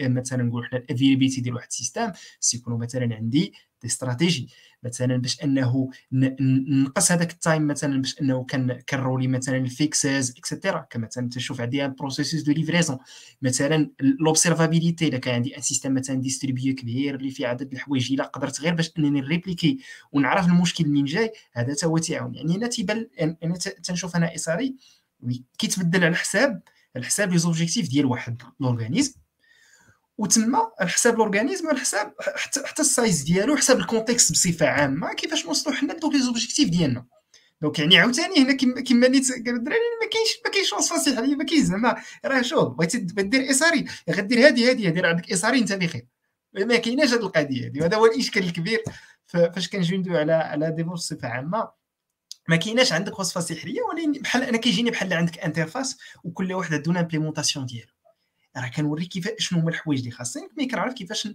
مثلا 0.00 0.42
نقول 0.42 0.66
حنا 0.66 0.78
ال 0.78 0.83
availability 0.83 1.40
ديال 1.40 1.54
واحد 1.54 1.68
ال 1.70 1.75
system. 1.75 2.12
سيكونوا 2.40 2.78
مثلا 2.78 3.14
عندي 3.14 3.38
des 3.38 3.54
stratégies 3.86 4.48
مثلا 4.82 5.16
باش 5.16 5.42
أنه 5.44 5.90
نقص 6.12 7.12
هذاك 7.12 7.32
ال 7.32 7.39
time 7.39 7.66
مثلا 7.66 8.02
باش 8.02 8.20
أنه 8.20 8.46
كنرولي 8.88 9.28
مثلا 9.28 9.56
ال 9.56 9.69
fixes 9.69 10.34
etcetera 10.38 10.86
كمثلا 10.90 11.28
تشوف 11.28 11.60
عندي 11.60 11.84
un 11.84 11.94
processus 11.94 12.42
de 12.42 12.52
livraison 12.52 12.98
مثلا 13.42 13.90
l'observabilité 14.00 15.08
الا 15.08 15.18
كان 15.18 15.34
عندي 15.34 15.56
un 15.56 15.62
système 15.62 15.94
مثلا 15.94 16.16
distribué 16.16 16.74
كبير 16.74 17.14
اللي 17.14 17.30
فيه 17.30 17.46
عدد 17.46 17.72
الحوايج 17.72 18.12
إلا 18.12 18.24
قدرت 18.24 18.60
غير 18.60 18.74
باش 18.74 18.92
أنني 18.98 19.20
نريبليكي 19.20 19.78
ونعرف 20.12 20.46
المشكل 20.46 20.88
منين 20.88 21.04
جاي 21.04 21.32
هذا 21.52 21.74
تا 21.74 21.86
هو 21.86 21.98
تيعاون 21.98 22.34
يعني 22.34 22.56
هنا 22.56 22.66
تيبان 22.66 23.08
أنا 23.20 23.54
تنشوف 23.84 24.16
أنا 24.16 24.34
SRE 24.34 24.76
كيتبدل 25.58 26.04
على 26.04 26.16
حساب 26.16 26.62
على 26.96 27.04
حساب 27.04 27.32
les 27.32 27.38
objectifs 27.38 27.88
ديال 27.88 28.06
واحد 28.06 28.42
l'organisme. 28.60 29.21
وتما 30.22 30.72
على 30.80 30.88
حساب 30.90 31.14
ال 31.14 31.19
organisme 31.19 31.68
على 31.68 31.78
حساب 31.80 32.14
حتى 32.64 32.82
ال 32.82 32.90
size 32.90 33.22
ديالو 33.22 33.56
حساب 33.56 33.78
ال 33.78 33.84
contexte 33.84 34.32
بصفة 34.32 34.66
عامة 34.66 35.12
كيفاش 35.12 35.46
نوصلوا 35.46 35.76
حنا 35.76 35.92
لدوك 35.92 36.12
les 36.12 36.22
objectifs 36.22 36.68
ديالنا. 36.68 37.06
donc 37.62 37.78
يعني 37.78 37.98
عاوتاني 37.98 38.38
هنا 38.38 38.52
كما 38.82 39.08
نيت 39.08 39.30
الدراري 39.30 39.80
ما 40.02 40.08
كاينش 40.12 40.38
ما 40.44 40.50
كاينش 40.50 40.72
وصفه 40.72 41.12
يعني 41.12 41.34
ما 41.34 41.44
كاينش 41.44 41.64
زعما 41.64 42.02
راه 42.24 42.42
شوف 42.42 42.68
بغيتي 42.68 42.98
دير 42.98 43.50
SRE 43.50 43.84
غدير 44.10 44.46
هادي 44.46 44.70
هادي 44.70 44.90
دير 44.90 45.06
عندك 45.06 45.32
SRE 45.32 45.58
انت 45.58 45.72
بخير 45.72 46.06
ما 46.54 46.76
كايناش 46.76 47.12
هذه 47.12 47.20
القضية 47.20 47.66
هذه 47.66 47.80
وهذا 47.80 47.96
هو 47.96 48.06
الإشكال 48.06 48.44
الكبير 48.44 48.82
فاش 49.26 49.68
كنجيو 49.68 50.16
على 50.16 50.32
على 50.32 50.70
DevOps 50.70 51.12
بصفة 51.12 51.28
عامة. 51.28 51.68
ما 52.48 52.56
كايناش 52.56 52.92
عندك 52.92 53.18
وصفه 53.18 53.40
سحريه 53.40 53.82
ولكن 53.82 54.12
بحال 54.12 54.42
أنا 54.42 54.58
كيجيني 54.58 54.90
بحال 54.90 55.12
عندك 55.12 55.38
interface 55.38 55.98
وكل 56.24 56.52
واحد 56.52 56.74
عندنا 56.74 57.00
implémentation 57.00 57.66
ديالو. 57.66 57.91
راه 58.56 58.68
كنوريك 58.68 59.08
كيف 59.08 59.28
شنو 59.38 59.60
هما 59.60 59.70
الحوايج 59.70 59.98
اللي 59.98 60.10
خاصين 60.10 60.48
mais 60.58 60.66
كنعرف 60.66 60.94
كيفاش. 60.94 61.28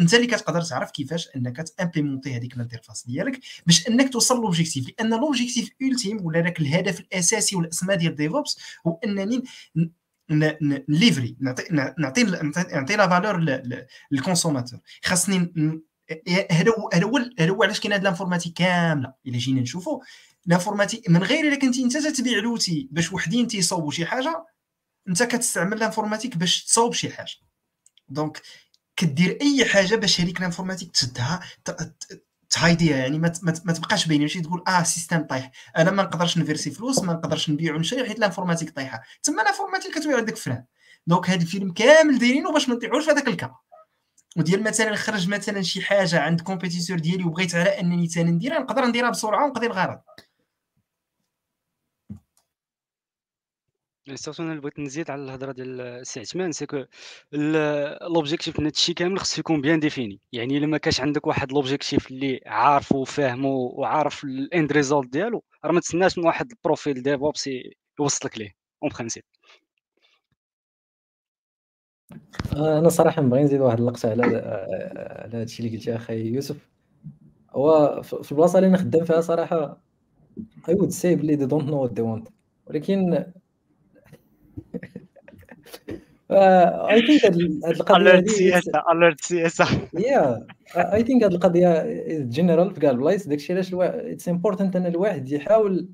انت 0.00 0.14
اللي 0.14 0.26
كتقدر 0.26 0.62
تعرف 0.62 0.90
كيفاش 0.90 1.28
انك 1.36 1.62
تامبليمونتي 1.62 2.36
هذيك 2.36 2.54
ال 2.54 2.59
interface 2.59 3.06
ديالك 3.06 3.40
باش 3.66 3.88
انك 3.88 4.12
توصل 4.12 4.36
l'objectif 4.36 4.86
لأن 4.88 5.10
l'objectif 5.20 5.70
ultime 5.82 6.26
ولا 6.26 6.40
ذاك 6.40 6.60
الهدف 6.60 7.00
الأساسي 7.00 7.56
والأسماء 7.56 7.96
ديال 7.96 8.14
DevOps 8.14 8.58
هو 8.86 9.00
أنني 9.04 9.42
نليفري 10.88 11.36
نعطي 11.40 11.62
نعطي 11.98 12.24
نعطي 12.72 12.96
la 12.96 13.08
valeur 13.08 13.62
لل 14.10 14.20
consommateur 14.20 14.80
خاصني 15.04 15.52
هذا 16.50 16.70
هو 16.78 16.90
هذا 16.94 17.04
هو 17.04 17.18
هذا 17.38 17.50
هو 17.50 17.62
علاش 17.62 17.80
كاين 17.80 17.92
هذه 17.92 18.02
ال 18.02 18.06
informatique 18.06 18.52
كاملة 18.52 19.12
إلا 19.26 19.38
جينا 19.38 19.60
نشوفوا 19.60 20.00
ال 20.46 20.51
informatique 20.51 21.10
من 21.10 21.22
غير 21.22 21.48
إلا 21.48 21.56
كنتي 21.56 21.84
أنت 21.84 21.96
تتبيع 21.96 22.38
l'outil 22.38 22.88
باش 22.90 23.12
وحدين 23.12 23.46
تيصاوبوا 23.46 23.90
شي 23.90 24.06
حاجة 24.06 24.44
انت 25.08 25.22
كتستعمل 25.22 25.76
ال 25.76 25.81
informatique 25.81 26.36
باش 26.36 26.64
تصاوب 26.64 26.94
شي 26.94 27.10
حاجة. 27.10 27.32
donc 28.08 28.42
كدير 28.96 29.38
اي 29.40 29.64
حاجة 29.64 29.94
باش 29.96 30.20
هذيك 30.20 30.38
ال 30.38 30.42
informatique 30.42 30.90
تسدها 30.90 31.40
تهايديها 32.50 32.96
يعني 32.96 33.18
ما, 33.18 33.32
ما 33.42 33.72
تبقاش 33.72 34.06
باينة. 34.06 34.22
ماشي 34.22 34.40
تقول 34.40 34.64
آه 34.68 34.82
système 34.82 35.22
طايح. 35.22 35.50
أنا 35.76 35.90
ما 35.90 36.02
نقدرش 36.02 36.38
نفيرسي 36.38 36.70
فلوس 36.70 36.98
ما 37.02 37.12
نقدرش 37.12 37.50
نبيع 37.50 37.74
ونشري 37.74 38.08
حيت 38.08 38.18
ال 38.18 38.22
informatique 38.22 38.70
طايحة. 38.70 39.02
تما 39.22 39.42
ال 39.42 39.46
informatique 39.46 39.94
كتبان 39.94 40.16
عندك 40.16 40.36
frein 40.36 40.64
donc 41.06 41.30
هذا 41.30 41.42
الفيلم 41.42 41.72
كامل 41.72 42.18
دايرينه 42.18 42.52
باش 42.52 42.68
ما 42.68 42.74
نطيحوش 42.74 43.04
في 43.04 43.10
هذاك 43.10 43.28
ال 43.28 43.34
cas 43.34 43.54
وديال 44.36 44.62
مثلا 44.62 44.96
خرج 44.96 45.28
مثلا 45.28 45.62
شي 45.62 45.82
حاجة 45.82 46.20
عند 46.20 46.40
compétiteur 46.40 46.98
ديالي 46.98 47.24
وبغيت 47.24 47.54
على 47.54 47.80
أنني 47.80 48.08
ثاني 48.08 48.30
نديرها 48.30 48.58
نقدر 48.58 48.86
نديرها 48.86 49.10
بسرعة 49.10 49.44
ونقضي 49.44 49.66
الغرض. 49.66 49.98
surtout 54.14 54.42
أنا 54.42 54.60
بغيت 54.60 54.78
نزيد 54.78 55.10
على 55.10 55.22
الهضرة 55.22 55.52
ديال 55.52 55.80
السي 55.80 56.20
عثمان 56.20 56.52
si 56.52 56.66
l'objectif 58.02 58.60
من 58.60 58.64
هادشي 58.66 58.94
كامل 58.94 59.18
خصو 59.18 59.40
يكون 59.40 59.60
bien 59.60 59.80
défini 59.80 60.20
يعني 60.32 60.58
إلا 60.58 60.66
ما 60.66 60.78
كانش 60.78 61.00
عندك 61.00 61.26
واحد 61.26 61.52
l'objectif 61.52 62.10
اللي 62.10 62.40
عارفه 62.46 62.96
وفاهمه 62.96 63.48
وعارف 63.48 64.24
ال 64.24 64.36
end 64.36 64.72
result 64.72 65.12
ديالو 65.12 65.42
راه 65.64 65.72
ما 65.72 65.80
تسناش 65.80 66.18
من 66.18 66.24
واحد 66.26 66.50
ال 66.50 66.57
profil 66.57 67.02
DevOps 67.02 67.50
يوصلك 68.00 68.38
ليه 68.38 68.54
en 68.82 68.90
principe 68.94 69.24
أنا 72.56 72.88
صراحة 72.88 73.22
نبغي 73.22 73.42
نزيد 73.42 73.60
واحد 73.60 73.78
اللقطة 73.78 74.10
على 74.10 74.22
على 75.24 75.36
هادشي 75.36 75.62
اللي 75.62 75.76
قلتي 75.76 75.96
أخي 75.96 76.26
يوسف. 76.26 76.68
هو 77.50 78.02
في 78.02 78.32
البلاصة 78.32 78.58
اللي 78.58 78.68
أنا 78.68 78.76
خدام 78.76 79.04
فيها 79.04 79.20
صراحة 79.20 79.82
I 80.68 80.72
would 80.72 80.92
say 81.02 81.06
بلي 81.06 81.36
they 81.36 81.50
don't 81.50 81.66
know 81.66 81.88
what 81.88 81.94
they 81.96 82.02
want. 82.02 82.32
ولكن 82.66 83.24
I 86.30 87.06
think 87.06 87.24
هاد 87.24 87.36
القضية 87.64 87.96
اليرت 87.96 88.28
سياسه 88.28 88.72
اليرت 88.92 89.20
سياسه 89.20 89.66
yeah 89.98 90.46
I 90.76 91.04
think 91.04 91.22
هاد 91.22 91.32
القضية 91.32 91.84
général 92.18 92.74
في 92.74 92.80
كاع 92.80 92.90
البلايص 92.90 93.28
داكشي 93.28 93.52
علاش 93.52 93.74
it's 93.74 94.28
important 94.28 94.76
أن 94.76 94.86
الواحد 94.86 95.28
يحاول 95.28 95.88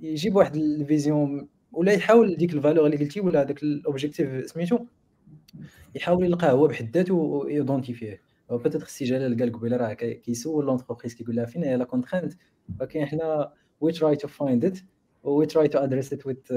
يجيب 0.00 0.36
واحد 0.36 0.56
ال 0.56 0.69
vision 0.69 1.48
ولا 1.72 1.92
يحاول 1.92 2.36
ديك 2.36 2.54
ال 2.54 2.59
valeur 2.59 2.86
اللي 2.86 2.96
قلتي 2.96 3.20
ولا 3.20 3.42
هذاك 3.42 3.62
ال 3.62 3.72
objectif 3.72 4.50
سميتو 4.50 4.78
يحاول 5.94 6.24
يلقاه 6.24 6.50
هو 6.50 6.66
بحد 6.66 7.10
ويدونتيفيه 7.10 8.20
peut-être 8.50 8.82
السي 8.82 9.04
جلال 9.04 9.38
قال 9.40 9.52
قبيلة 9.52 9.76
راه 9.76 9.92
كيسول 9.92 10.66
l'entreprise 10.66 11.14
كيقول 11.14 11.36
لها 11.36 11.44
فين 11.44 11.64
هي؟ 11.64 11.76
la 11.76 11.84
contrainte 11.84 12.32
ولكن 12.80 13.06
حنا 13.06 13.52
we 13.80 13.92
try 13.92 14.16
to 14.16 14.28
find 14.28 14.64
it 14.64 14.78
we 15.22 15.46
try 15.46 15.68
to 15.68 15.78
address 15.78 16.12
it 16.12 16.26
with 16.26 16.48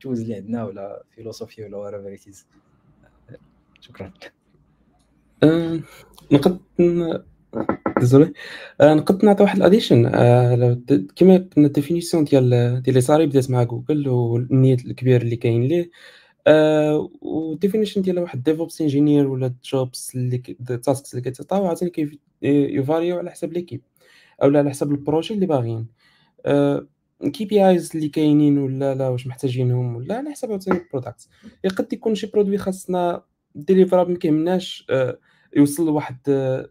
tools 0.00 0.20
اللي 0.20 0.34
عندنا 0.34 0.64
ولا 0.64 1.04
philosophy 1.10 1.64
ولا 1.64 1.76
whatever 1.76 2.32
شكرا. 3.80 4.12
أه، 5.42 5.80
نقد 6.32 6.58
désolé 8.00 8.32
أه، 8.80 8.94
نقد 8.94 9.24
نعطي 9.24 9.42
واحد 9.42 9.56
ال 9.56 9.61
addition. 9.61 10.06
أه، 10.06 10.80
كما 11.16 11.38
كنا 11.38 11.66
ال 11.66 11.71
définition 11.71 12.24
ديال 12.24 12.50
ديال 12.50 12.82
les 12.88 13.00
SRE 13.00 13.26
بدات 13.26 13.50
مع 13.50 13.62
Google 13.62 14.08
وال 14.08 14.30
need 14.30 14.74
الكبير 14.74 15.22
اللي 15.22 15.36
كاين 15.36 15.62
ليه. 15.62 15.90
وال 17.20 17.34
definition 17.34 18.02
ديال 18.02 18.18
واحد 18.18 18.42
DevOps 18.42 18.80
engineer 18.80 19.28
ولا 19.28 19.54
jobs 19.64 20.14
اللي 20.14 20.42
ال 20.70 20.77
tasks 20.77 21.14
اللي 21.14 21.22
كيتعطاو 21.22 21.66
عاوتاني 21.66 21.90
كيف 21.90 22.16
يفاريو 22.42 23.18
على 23.18 23.30
حسب 23.30 23.52
l'équipe 23.52 23.82
أو 24.42 24.48
على 24.48 24.70
حسب 24.70 24.92
ال 24.92 24.98
projet 24.98 25.34
اللي 25.34 25.46
باغيين. 25.46 25.86
KPIs 27.32 27.90
اللي 27.94 28.08
كاينين 28.08 28.58
ولا 28.58 28.94
لا 28.94 29.08
واش 29.08 29.26
محتاجينهم 29.26 29.96
ولا 29.96 30.16
على 30.16 30.30
حسب 30.30 30.50
عاوتاني 30.50 30.78
ال 30.78 30.84
product 30.84 31.28
قد 31.78 31.92
يكون 31.92 32.14
شي 32.14 32.26
produit 32.26 32.58
خاصنا 32.58 33.22
deliverable 33.54 34.12
ما 34.12 34.18
كيهمناش 34.18 34.86
آه، 34.90 35.18
يوصل 35.56 35.86
لواحد 35.86 36.18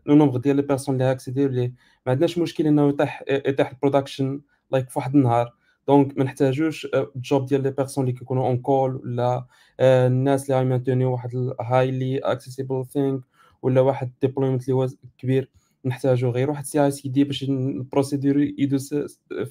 le 0.05 0.15
nombre 0.15 0.39
ديال 0.39 0.55
les 0.55 0.61
personnes 0.61 0.95
اللي 0.95 1.11
اكسيديو 1.11 1.45
اللي 1.47 1.67
ما 2.05 2.11
عندناش 2.11 2.37
مشكل 2.37 2.67
إنه 2.67 2.89
يطيح 2.89 3.23
يطيح 3.29 3.71
ال 3.71 3.78
production 3.78 4.41
like 4.71 4.89
في 4.89 4.99
واحد 4.99 5.15
النهار. 5.15 5.53
donc 5.87 6.17
ما 6.17 6.23
نحتاجوش 6.23 6.87
ال 7.15 7.22
job 7.22 7.41
آه، 7.41 7.45
ديال 7.45 7.63
les 7.63 7.71
personnes 7.71 8.03
اللي 8.03 8.19
كيكونوا 8.19 8.47
on-call 8.47 8.95
ولا 8.95 9.45
آه، 9.79 10.07
الناس 10.07 10.49
اللي 10.49 10.59
غيمانتونيو 10.59 11.11
واحد 11.11 11.53
highly 11.61 12.17
accessible 12.17 12.85
thing 12.85 13.21
ولا 13.61 13.81
واحد 13.81 14.11
deployment 14.21 14.63
اللي 14.63 14.73
هو 14.73 14.87
كبير. 15.17 15.51
نحتاجو 15.85 16.29
غير 16.29 16.49
واحد 16.49 16.65
CI/CD 16.65 17.23
باش 17.23 17.43
ال 17.43 17.53
procédure 17.53 18.37
يدوز 18.37 18.93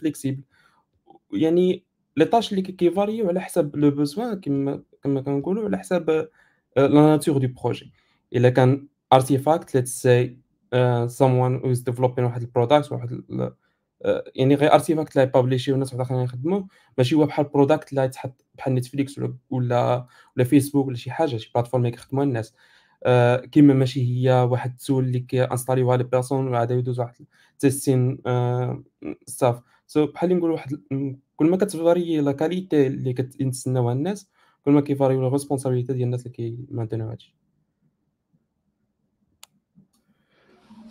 flexible 0.01 0.43
يعني 1.35 1.85
les 2.17 2.25
tâches 2.25 2.51
اللي 2.51 2.63
كيفاريو 2.63 3.29
على 3.29 3.41
حسب 3.41 3.77
le 3.77 3.91
besoin 3.91 4.41
كما 4.41 4.83
كما 5.03 5.21
كنقولوا 5.21 5.65
على 5.65 5.79
حسب 5.79 6.29
la 6.77 6.89
nature 6.89 7.39
de 7.39 7.49
projet 7.63 7.93
إلا 8.33 8.51
كان 8.51 8.89
artifact 9.13 9.75
let's 9.75 10.03
say 10.03 10.45
who 10.75 11.73
is 11.73 11.79
developing 11.93 12.19
واحد 12.21 12.43
ال 12.43 12.49
product 12.49 12.93
واحد 12.93 13.23
آه، 14.05 14.25
يعني 14.35 14.55
غير 14.55 14.75
artifact 14.75 15.17
اللي 15.17 15.27
بابليشي 15.27 15.73
والناس 15.73 15.95
واحد 15.95 16.01
اخرين 16.01 16.21
يخدموا 16.23 16.63
ماشي 16.99 17.15
هو 17.15 17.27
بحال 17.27 17.45
product 17.45 17.91
اللي 17.91 18.05
يتحط 18.05 18.45
بحال 18.55 18.75
Netflix 18.75 19.19
ولا 19.19 19.35
ولا 19.51 20.07
ولا 20.37 20.45
فيسبوك 20.45 20.87
ولا 20.87 20.97
شي 20.97 21.11
حاجة 21.11 21.37
شي 21.37 21.51
plateforme 21.55 21.89
كيخدموها 21.89 22.27
الناس. 22.27 22.55
آه، 23.05 23.37
كيما 23.37 23.75
ماشي 23.75 24.01
هي 24.29 24.33
واحد 24.51 24.71
ال 24.71 24.78
tool 24.78 25.05
اللي 25.05 25.21
كيانستاليوها 25.21 25.97
les 25.97 26.05
personnes 26.05 26.49
وعاد 26.49 26.71
يدوز 26.71 27.01
واحد 27.01 27.15
testing 27.59 28.19
stuff 29.27 29.61
so 29.87 30.07
بحال 30.07 30.37
نقول 30.37 30.51
واحد 30.51 30.81
كل 31.37 31.47
ما 31.47 31.57
كتفاري 31.57 32.21
la 32.21 32.33
qualité 32.33 32.87
اللي 32.87 33.13
كتستناوها 33.13 33.93
الناس 33.93 34.29
كل 34.65 34.71
ما 34.71 34.81
كيفاريو 34.81 35.23
la 35.23 35.29
responsabilité 35.29 35.93
ديال 35.93 36.05
الناس 36.05 36.27
اللي 36.27 36.37
كيمانتينيو 36.37 37.09
هادشي. 37.09 37.35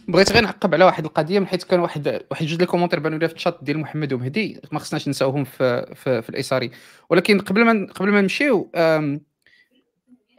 بغيت 0.07 0.31
غير 0.31 0.43
نعقب 0.43 0.73
على 0.73 0.85
واحد 0.85 1.05
القضية 1.05 1.39
من 1.39 1.47
حيث 1.47 1.63
كان 1.63 1.79
واحد 1.79 2.25
واحد 2.31 2.45
جوج 2.45 2.59
les 2.59 2.65
commentaires 2.65 2.99
بانوا 2.99 3.19
لي 3.19 3.27
في 3.27 3.35
الشات 3.35 3.59
ديال 3.61 3.79
محمد 3.79 4.13
ومهدي 4.13 4.61
ما 4.71 4.79
خصناش 4.79 5.09
ننساوهم 5.09 5.43
في 5.43 5.93
في, 5.95 6.21
في 6.21 6.29
ال 6.29 6.40
SRE 6.40 6.71
ولكن 7.09 7.39
قبل 7.39 7.65
ما 7.65 7.87
قبل 7.93 8.11
ما 8.11 8.21
نمشيو 8.21 8.71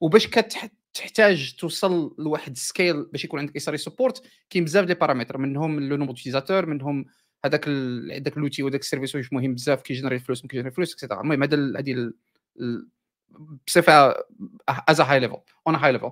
وباش 0.00 0.26
كتحتاج 0.26 1.54
توصل 1.58 2.14
لواحد 2.18 2.52
ال 2.52 2.61
scale 2.61 3.04
باش 3.04 3.24
يكون 3.24 3.40
عندك 3.40 3.54
SRE 3.54 3.76
support 3.76 4.22
كاين 4.50 4.64
بزاف 4.64 4.84
des 4.84 4.94
paramètres 4.94 5.38
منهم 5.38 5.80
le 5.80 5.96
nombre 5.96 6.12
d'utilisateurs 6.12 6.66
منهم 6.66 7.06
هذاك 7.44 7.68
هذاك 7.68 8.36
l'outil 8.36 8.62
وذاك 8.62 8.80
ال 8.80 8.84
service 8.84 9.14
واش 9.14 9.32
مهم 9.32 9.54
بزاف 9.54 9.82
كيجينيري 9.82 10.18
فلوس 10.18 10.42
ما 10.44 10.48
كيجينيري 10.48 10.74
فلوس 10.74 10.92
et 10.92 10.99
cetera 10.99 11.20
المهم 11.20 11.42
هذا 11.42 11.78
هذه 11.78 12.12
بصفة 13.66 14.14
as 14.68 15.00
high 15.00 15.20
level 15.20 15.36
en 15.66 15.74
high 15.74 15.92
level 15.92 16.10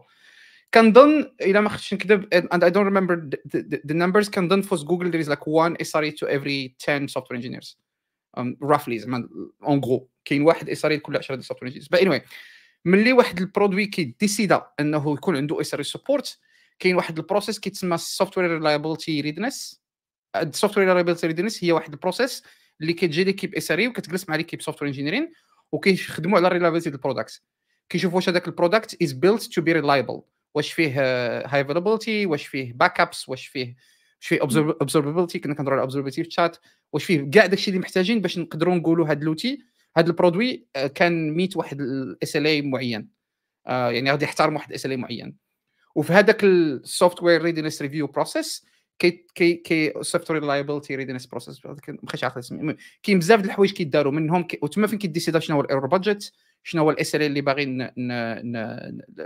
كنظن 0.75 1.33
إلا 1.41 1.61
ما 1.61 1.69
خفتش 1.69 1.95
نكذب 1.95 2.25
don't 2.55 2.87
remember 2.91 3.17
the, 3.17 3.59
the, 3.59 3.81
the 3.89 3.95
numbers 3.95 4.31
كنظن 4.31 4.63
for 4.63 4.85
Google 4.85 5.13
there 5.13 5.27
is 5.27 5.29
like 5.29 5.47
one 5.47 5.77
SRE 5.77 6.13
to 6.17 6.29
every 6.29 6.75
10 6.79 7.09
software 7.09 7.37
engineers. 7.37 7.77
Roughly 8.39 8.95
زعما 8.95 9.29
en 9.63 9.81
gros 9.81 10.09
كاين 10.25 10.43
واحد 10.43 10.71
SRE 10.71 10.85
لكل 10.85 11.17
10 11.17 11.41
software 11.41 11.71
engineers 11.71 11.87
but 11.97 12.01
anyway 12.01 12.21
ملي 12.85 13.13
واحد 13.13 13.41
ال 13.41 13.46
produit 13.46 13.87
كيديسيدا 13.87 14.67
أنه 14.81 15.13
يكون 15.13 15.37
عنده 15.37 15.63
SRE 15.63 15.85
support 15.99 16.37
كاين 16.79 16.97
واحد 16.97 17.19
ال 17.19 17.24
process 17.24 17.59
كيتسمى 17.59 17.99
software 17.99 18.51
reliability 18.51 19.21
readiness 19.21 19.83
ال 20.37 20.42
software 20.42 20.89
reliability 20.89 21.27
readiness 21.27 21.65
هي 21.65 21.73
واحد 21.73 21.93
ال 21.93 21.99
process 21.99 22.43
اللي 22.81 22.93
كتجي 22.93 23.25
l'équipe 23.25 23.55
SRE 23.55 23.89
وكتجلس 23.89 24.29
مع 24.29 24.37
l'équipe 24.37 24.63
software 24.63 24.89
engineering 24.89 25.33
وكيخدموا 25.73 26.39
على 26.39 26.47
ال 26.47 26.50
reliability 26.50 26.91
ديال 26.91 26.99
ال 26.99 27.04
product 27.04 27.43
كيشوفوا 27.89 28.17
واش 28.17 28.29
هذاك 28.29 28.49
ال 28.49 28.55
product 28.55 29.03
is 29.03 29.13
built 29.13 29.43
to 29.43 29.63
be 29.63 29.73
reliable 29.73 30.23
واش 30.55 30.73
فيه 30.73 30.89
high 31.47 31.61
availability 31.61 32.27
واش 32.27 32.47
فيه 32.47 32.73
backups 32.73 33.29
واش 33.29 33.47
فيه 33.47 33.77
واش 34.21 34.29
فيه 34.29 34.41
observability 34.41 35.39
كنا 35.39 35.55
كنهضروا 35.55 35.75
على 35.75 35.83
observability 35.83 36.23
في 36.23 36.29
الشات 36.29 36.57
واش 36.93 37.05
فيه 37.05 37.31
كاع 37.31 37.47
داكشي 37.47 37.71
اللي 37.71 37.81
محتاجين 37.81 38.21
باش 38.21 38.39
نقدروا 38.39 38.75
نقولوا 38.75 39.07
هذا 39.07 39.19
l'outil 39.19 39.63
هذا 39.97 40.07
ال 40.07 40.14
produit 40.14 40.67
can 40.95 41.31
meet 41.31 41.57
واحد 41.57 41.81
ال 41.81 42.47
SLA 42.47 42.63
معين. 42.63 43.09
آه 43.67 43.91
يعني 43.91 44.11
غادي 44.11 44.25
يحترم 44.25 44.55
واحد 44.55 44.69
ال 44.69 44.91
SLA 44.91 44.97
معين. 44.97 45.37
وفي 45.95 46.13
هذاك 46.13 46.45
ال 46.45 47.23
software 47.23 47.43
readiness 47.43 47.83
review 47.83 48.07
process 48.07 48.67
كي 48.99 49.27
كي 49.35 49.55
كي 49.55 49.93
سوفت 50.03 50.31
وير 50.31 50.41
ريلايبيلتي 50.41 50.97
ريدينس 50.97 51.27
بروسيس 51.27 51.67
ما 51.67 51.77
بقيتش 51.89 52.25
عارف 52.25 52.39
اسمي. 52.39 52.77
كاين 53.03 53.19
بزاف 53.19 53.41
د 53.41 53.45
الحوايج 53.45 53.73
كيداروا. 53.73 54.13
منهم 54.13 54.43
كي... 54.43 54.59
وتما 54.63 54.87
فين 54.87 54.99
كيديسيدا 54.99 55.39
شنو 55.39 55.57
هو 55.57 55.63
ال 55.63 55.67
error 55.67 55.87
budget 55.87 56.31
شنو 56.63 56.83
هو 56.83 56.91
ال 56.91 57.15
SLO 57.15 57.23
اللي 57.23 57.41
باغي 57.41 57.65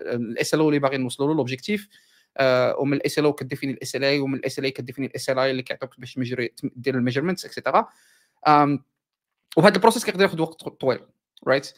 ال 0.03 0.55
SLO 0.55 0.61
اللي 0.61 0.78
باغي 0.78 0.97
نوصلوا 0.97 1.28
له 1.28 1.34
l'objectif 1.34 1.88
آه 1.88 2.13
ومن 2.78 2.97
ال 2.97 3.18
SLO 3.18 3.32
كديفيني 3.32 3.72
ال 3.72 3.97
SLI 3.97 4.20
ومن 4.20 4.35
ال 4.34 4.59
SLI 4.59 4.70
كديفيني 4.70 5.07
ال 5.07 5.30
SLI 5.30 5.51
اللي 5.51 5.62
كيعطيك 5.62 6.01
باش 6.01 6.18
دير 6.76 6.95
ال 6.95 6.98
measurements 6.98 7.45
et 7.45 7.55
cetera 7.55 7.88
وهذا 9.57 9.74
ال 9.76 9.80
process 9.80 10.05
كيقدر 10.05 10.22
ياخذ 10.22 10.41
وقت 10.41 10.68
طويل 10.68 11.01
right 11.47 11.72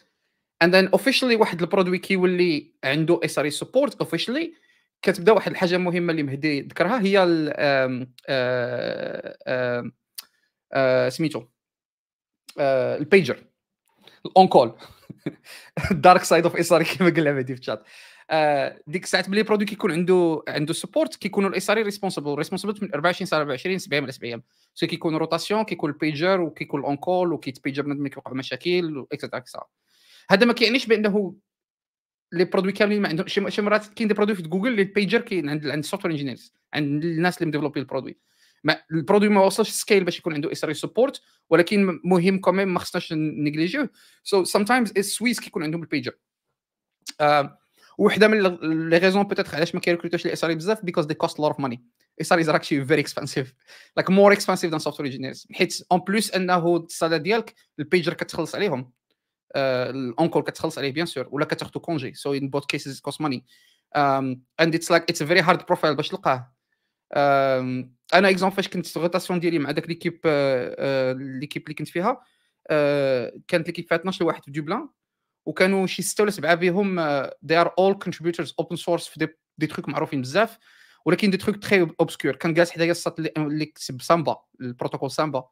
and 0.63 0.77
then 0.77 0.89
officially 0.89 1.37
واحد 1.37 1.61
ال 1.61 1.65
produit 1.66 1.99
كيولي 1.99 2.73
عنده 2.85 3.21
SRE 3.25 3.45
support 3.45 4.01
officially 4.01 4.55
كتبدا 5.03 5.33
واحد 5.33 5.51
الحاجة 5.51 5.77
مهمة 5.77 6.11
اللي 6.11 6.23
مهدي 6.23 6.61
ذكرها 6.61 7.01
هي 7.01 7.19
سميتو 11.11 11.45
ال 12.59 12.71
pager 12.71 13.32
ال 13.32 13.45
on-call 14.27 14.79
ال 15.91 15.97
dark 15.97 16.23
side 16.23 16.45
of 16.45 16.57
SRE 16.57 16.83
كما 16.83 17.11
قال 17.11 17.29
عبادي 17.29 17.55
في 17.55 17.61
الشات. 17.61 17.83
ديك 18.87 19.05
الساعات 19.05 19.29
ملي 19.29 19.43
produit 19.43 19.67
كيكون 19.67 19.93
عنده 19.93 20.43
عنده 20.49 20.73
support 20.73 21.17
كيكونوا 21.17 21.51
ال 21.51 21.71
SRE 21.71 21.83
responsible 21.83 22.35
responsible 22.35 22.79
من 22.83 22.95
24 22.95 23.27
ساعه 23.27 23.41
24 23.41 23.79
7 23.79 24.01
من 24.01 24.11
7 24.11 24.43
so 24.75 24.87
كيكون 24.87 25.17
rotation 25.17 25.63
كيكون 25.63 25.91
البيجر 25.91 26.41
وكيكون 26.41 26.81
ال 26.81 26.97
on-call 26.97 27.33
وكيتبيجر 27.33 27.87
ملي 27.87 28.11
كيوقع 28.11 28.33
مشاكل 28.33 29.07
et 29.13 29.19
cetera 29.19 29.39
et 29.39 29.45
cetera 29.45 29.65
هذا 30.31 30.47
ما 30.47 30.53
كيعنيش 30.53 30.87
بأنه 30.87 31.37
les 32.33 32.45
produits 32.45 32.73
كاملين 32.73 33.03
ما 33.03 33.09
عندهم 33.09 33.27
شي 33.27 33.63
مرات 33.63 33.87
كاين 33.87 34.09
des 34.09 34.15
produits 34.15 34.37
في 34.37 34.43
جوجل 34.43 34.69
اللي 34.69 34.83
البيجر 34.83 35.21
كاين 35.21 35.49
عند 35.49 35.67
عند 35.67 35.79
ال 35.79 36.05
software 36.05 36.13
engineers 36.13 36.55
عند 36.75 37.05
الناس 37.05 37.39
اللي 37.39 37.49
مديفلوبي 37.49 37.81
ال 37.81 37.85
produit. 37.85 38.19
ما 38.65 38.83
ال 38.93 38.97
produit 38.97 39.29
ما 39.29 39.45
وصلش 39.45 39.71
scale 39.71 40.05
باش 40.05 40.19
يكون 40.19 40.35
عنده 40.35 40.53
SRE 40.53 40.73
support 40.73 41.23
ولكن 41.51 42.01
مهم 42.05 42.41
كمان 42.41 42.69
ما 42.69 42.79
خصناش 42.79 43.13
نيجليجيوه 43.13 43.89
so 44.23 44.45
sometimes 44.45 44.65
ال 44.65 44.93
SWEs 44.97 45.41
كيكون 45.41 45.63
عندهم 45.63 45.83
البيجر 45.83 46.13
آه 47.21 47.59
وحده 47.99 48.29
من 48.29 48.41
les 48.89 48.99
raisons 48.99 49.23
peut-être 49.23 49.57
علاش 49.57 49.75
ما 49.75 49.81
كيركروتوش 49.81 50.27
ال 50.27 50.45
SRE 50.45 50.55
بزاف؟ 50.55 50.85
because 50.85 51.07
they 51.07 51.15
cost 51.15 51.41
lot 51.41 51.51
of 51.51 51.61
money 51.61 51.85
SRE 52.21 52.41
is 52.41 52.49
actually 52.49 52.85
very 52.85 53.01
expensive 53.01 53.55
like 53.97 54.11
more 54.11 54.33
expensive 54.33 54.71
than 54.71 54.79
software 54.79 55.07
engineers 55.07 55.47
حيت 55.53 55.87
en 55.93 56.01
plus 56.01 56.35
أنه 56.35 56.77
ال 56.77 56.82
salaire 56.82 57.17
ديالك 57.17 57.55
البيجر 57.79 58.15
كتخلص 58.15 58.55
عليهم. 58.55 58.93
ال 59.57 59.67
on-call 59.68 60.43
كتخلص 60.43 60.79
عليه 60.79 60.93
bien 60.93 61.07
sûr 61.07 61.29
ولا 61.31 61.45
كتاخذوا 61.45 61.83
congé 61.83 62.15
so 62.15 62.35
in 62.35 62.49
both 62.51 62.71
cases 62.71 63.01
cost 63.01 63.21
money 63.21 63.45
and 63.97 64.75
it's 64.75 64.91
like 64.91 65.03
it's 65.03 65.23
very 65.23 65.41
hard 65.41 65.67
profile 65.67 65.97
باش 65.97 66.09
تلقاه. 66.09 66.53
أنا 68.15 68.31
exemple 68.31 68.57
فاش 68.57 68.69
كنت 68.69 68.97
rotation 68.97 69.41
ديالي 69.41 69.59
مع 69.59 69.71
داك 69.71 69.89
l'équipe 69.89 70.21
l'équipe 71.41 71.63
اللي 71.63 71.75
كنت 71.75 71.89
فيها 71.89 72.21
كانت 73.49 73.67
l'équipe 73.67 73.89
فيها 73.89 73.99
12 73.99 74.25
واحد 74.25 74.45
في 74.45 74.51
Dublin 74.51 74.89
وكانوا 75.47 75.87
شي 75.87 76.03
ستة 76.03 76.23
ولا 76.23 76.31
سبعة 76.31 76.55
بهم 76.55 77.01
they 77.21 77.65
are 77.65 77.69
all 77.69 77.95
contributors 78.07 78.49
open 78.63 78.77
source 78.77 79.11
في 79.11 79.15
des, 79.17 79.29
des 79.59 79.67
trucs 79.67 79.89
معروفين 79.89 80.23
بزاف 80.23 80.59
ولكن 81.05 81.31
des 81.31 81.37
trucs 81.37 81.57
très 81.57 81.89
obscurs 82.01 82.37
كان 82.37 82.55
جالس 82.55 82.71
حدايا 82.71 82.91
الساط 82.91 83.21
اللي 83.21 83.67
كتب 83.67 84.03
Samba 84.03 84.37
البروتوكول 84.61 85.11
Samba 85.11 85.49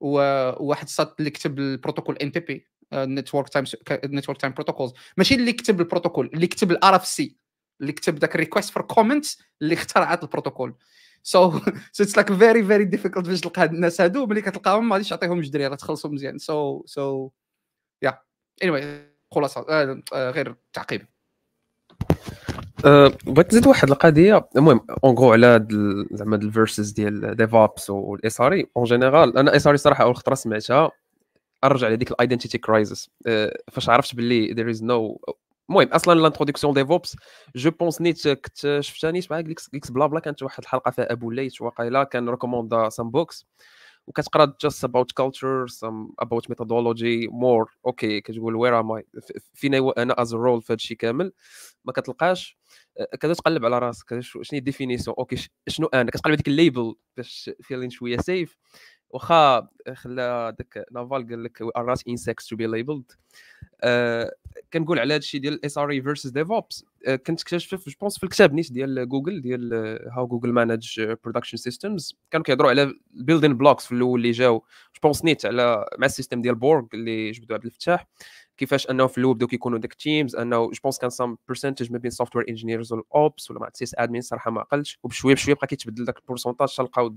وواحد 0.00 0.84
الساط 0.84 1.16
اللي 1.18 1.30
كتب 1.30 1.58
البروتوكول 1.58 2.16
NTP 2.16 2.66
network 2.94 3.48
time 3.48 3.64
network 4.04 4.40
time 4.40 4.52
protocols 4.52 4.92
ماشي 5.16 5.34
اللي 5.34 5.52
كتب 5.52 5.80
البروتوكول 5.80 6.30
اللي 6.34 6.46
كتب 6.46 6.70
ال 6.70 6.96
RFC 6.96 7.36
اللي 7.80 7.92
كتب 7.92 8.18
ذاك 8.18 8.34
ال 8.34 8.38
request 8.38 8.70
for 8.70 8.82
comment 8.82 9.26
اللي 9.62 9.74
اخترعت 9.74 10.22
البروتوكول. 10.22 10.74
so 11.22 11.58
so 11.92 12.04
it's 12.04 12.16
like 12.16 12.32
very 12.32 12.64
very 12.64 12.84
difficult 12.84 13.28
باش 13.28 13.40
تلقى 13.40 13.62
هاد 13.62 13.72
الناس 13.74 14.00
هادو 14.00 14.26
ملي 14.26 14.40
كتلقاهم 14.42 14.88
ما 14.88 14.94
غاديش 14.94 15.08
تعطيهم 15.08 15.40
جدري 15.40 15.66
راه 15.66 15.76
تخلصوا 15.76 16.10
مزيان. 16.10 16.38
so 16.38 16.82
so 16.86 17.30
yeah 18.02 18.18
اني 18.62 19.11
خلاصة 19.32 19.66
غير 20.12 20.54
تعقيب 20.72 21.06
بغيت 23.26 23.52
نزيد 23.52 23.66
واحد 23.66 23.90
القضية. 23.90 24.48
المهم 24.56 24.86
اون 25.04 25.14
غو 25.14 25.32
على 25.32 25.66
زعما 26.10 26.36
الفيرسز 26.36 26.90
ديال 26.90 27.36
ديفوبس 27.36 27.90
والاس 27.90 28.40
ار 28.40 28.52
اي 28.52 28.66
اون 28.76 28.84
جينيرال 28.84 29.38
أنا 29.38 29.56
إس 29.56 29.66
آر 29.66 29.72
إي 29.72 29.78
صراحة 29.78 30.04
أول 30.04 30.16
خطرة 30.16 30.34
سمعتها. 30.34 30.90
أرجع 31.64 31.88
لديك 31.88 32.10
الايدنتيتي 32.10 32.58
كرايسيس 32.58 33.10
فاش 33.72 33.88
عرفت 33.88 34.14
باللي 34.14 34.54
there 34.54 34.76
is 34.76 34.80
no 34.80 35.32
المهم 35.70 35.88
أصلا 35.88 36.20
لانتروداكسيون 36.20 36.74
ديفوبس 36.74 37.16
جو 37.56 37.70
بونس 37.70 38.00
نيت 38.00 38.28
كنت 38.28 38.78
شفتها 38.80 39.10
نيت 39.10 39.32
مع 39.32 39.38
ليكس 39.38 39.90
بلا 39.90 40.06
بلا 40.06 40.20
كانت 40.20 40.42
واحد 40.42 40.62
الحلقة 40.62 40.90
فيها 40.90 41.12
أبو 41.12 41.30
ليت 41.30 41.62
واقيلا 41.62 42.04
كان 42.04 42.28
ريكوموندا 42.28 42.88
سام 42.88 43.10
بوكس 43.10 43.46
وكتقرا 44.06 44.54
جاست 44.60 44.84
اباوت 44.84 45.12
كلتشر 45.12 45.66
سم 45.66 46.08
اباوت 46.18 46.50
ميثودولوجي 46.50 47.28
مور 47.28 47.70
أوكي 47.86 48.20
كتقول 48.20 48.56
وير 48.56 48.80
ام 48.80 48.92
اي 48.92 49.04
فينا 49.54 49.92
أنا 49.98 50.22
از 50.22 50.34
رول 50.34 50.62
في 50.62 50.72
هادشي 50.72 50.94
كامل. 50.94 51.32
ما 51.84 51.92
كتلقاش 51.92 52.58
كذا 53.20 53.34
تقلب 53.34 53.64
على 53.64 53.78
راسك. 53.78 54.20
شنو 54.20 54.42
هي 54.52 54.58
الديفينيسيون 54.58 55.16
أوكي 55.18 55.48
شنو 55.68 55.86
أنا؟ 55.86 56.10
كتقلب 56.10 56.34
هذيك 56.34 56.48
الليبل 56.48 56.94
باش 57.16 57.50
فيلين 57.60 57.90
شوية 57.90 58.16
سيف 58.18 58.58
واخا 59.10 59.68
خلا 59.94 60.50
داك 60.50 60.84
نافال 60.92 61.28
قال 61.28 61.44
لك 61.44 61.62
ار 61.62 61.86
نوت 61.86 61.98
insects 61.98 62.48
تو 62.48 62.56
بي 62.56 62.66
ليبلد 62.66 63.12
كنقول 64.72 64.98
على 64.98 65.14
هذا 65.14 65.18
الشيء 65.18 65.40
ديال 65.40 65.64
اس 65.64 65.78
ار 65.78 65.90
اي 65.90 66.02
فيرسز 66.02 66.30
ديفوبس 66.30 66.84
كنت 67.06 67.40
اكتشفت 67.40 67.88
جو 67.88 67.94
بونس 68.00 68.18
في 68.18 68.24
الكتاب 68.24 68.54
نيت 68.54 68.72
ديال 68.72 69.08
جوجل 69.08 69.40
ديال 69.40 69.72
هاو 70.12 70.26
جوجل 70.26 70.52
مانج 70.52 71.00
برودكشن 71.24 71.56
سيستمز 71.56 72.16
كانوا 72.30 72.44
كيهضروا 72.44 72.70
على 72.70 72.94
البيلدين 73.14 73.54
بلوكس 73.56 73.86
في 73.86 73.92
الأول 73.92 74.20
اللي 74.20 74.30
جاو 74.30 74.58
جو 74.58 75.00
بونس 75.02 75.24
نيت 75.24 75.46
على 75.46 75.86
مع 75.98 76.06
السيستم 76.06 76.42
ديال 76.42 76.54
بورغ 76.54 76.84
اللي 76.94 77.30
جبدو 77.30 77.54
عبد 77.54 77.64
الفتاح. 77.64 78.06
كيفاش 78.56 78.90
أنه 78.90 79.06
في 79.06 79.18
الأول 79.18 79.34
بداو 79.34 79.48
كيكونوا 79.48 79.78
داك 79.78 79.94
تيمز 79.94 80.36
أنه 80.36 80.56
جو 80.70 80.80
بونس 80.82 80.98
كان 80.98 81.10
سام 81.10 81.38
برسنتج 81.48 81.92
ما 81.92 81.98
بين 81.98 82.10
سوفت 82.10 82.36
وير 82.36 82.48
انجينيرز 82.48 82.92
والاوبس 82.92 83.50
ولا 83.50 83.60
مع 83.60 83.68
سيس 83.74 83.94
ادمين 83.98 84.20
صراحة 84.20 84.50
ما 84.50 84.62
قلتش. 84.62 84.98
وبشوية 85.02 85.34
بشوية 85.34 85.54
بقى 85.54 85.66
كيتبدل 85.66 86.04
داك 86.04 86.18
البورسونتاج 86.18 86.76
تلقاو 86.76 87.14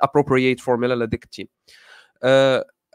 ابروبرييت 0.00 0.60
فورمولا 0.60 1.04
لديك 1.04 1.24
التيم 1.24 1.46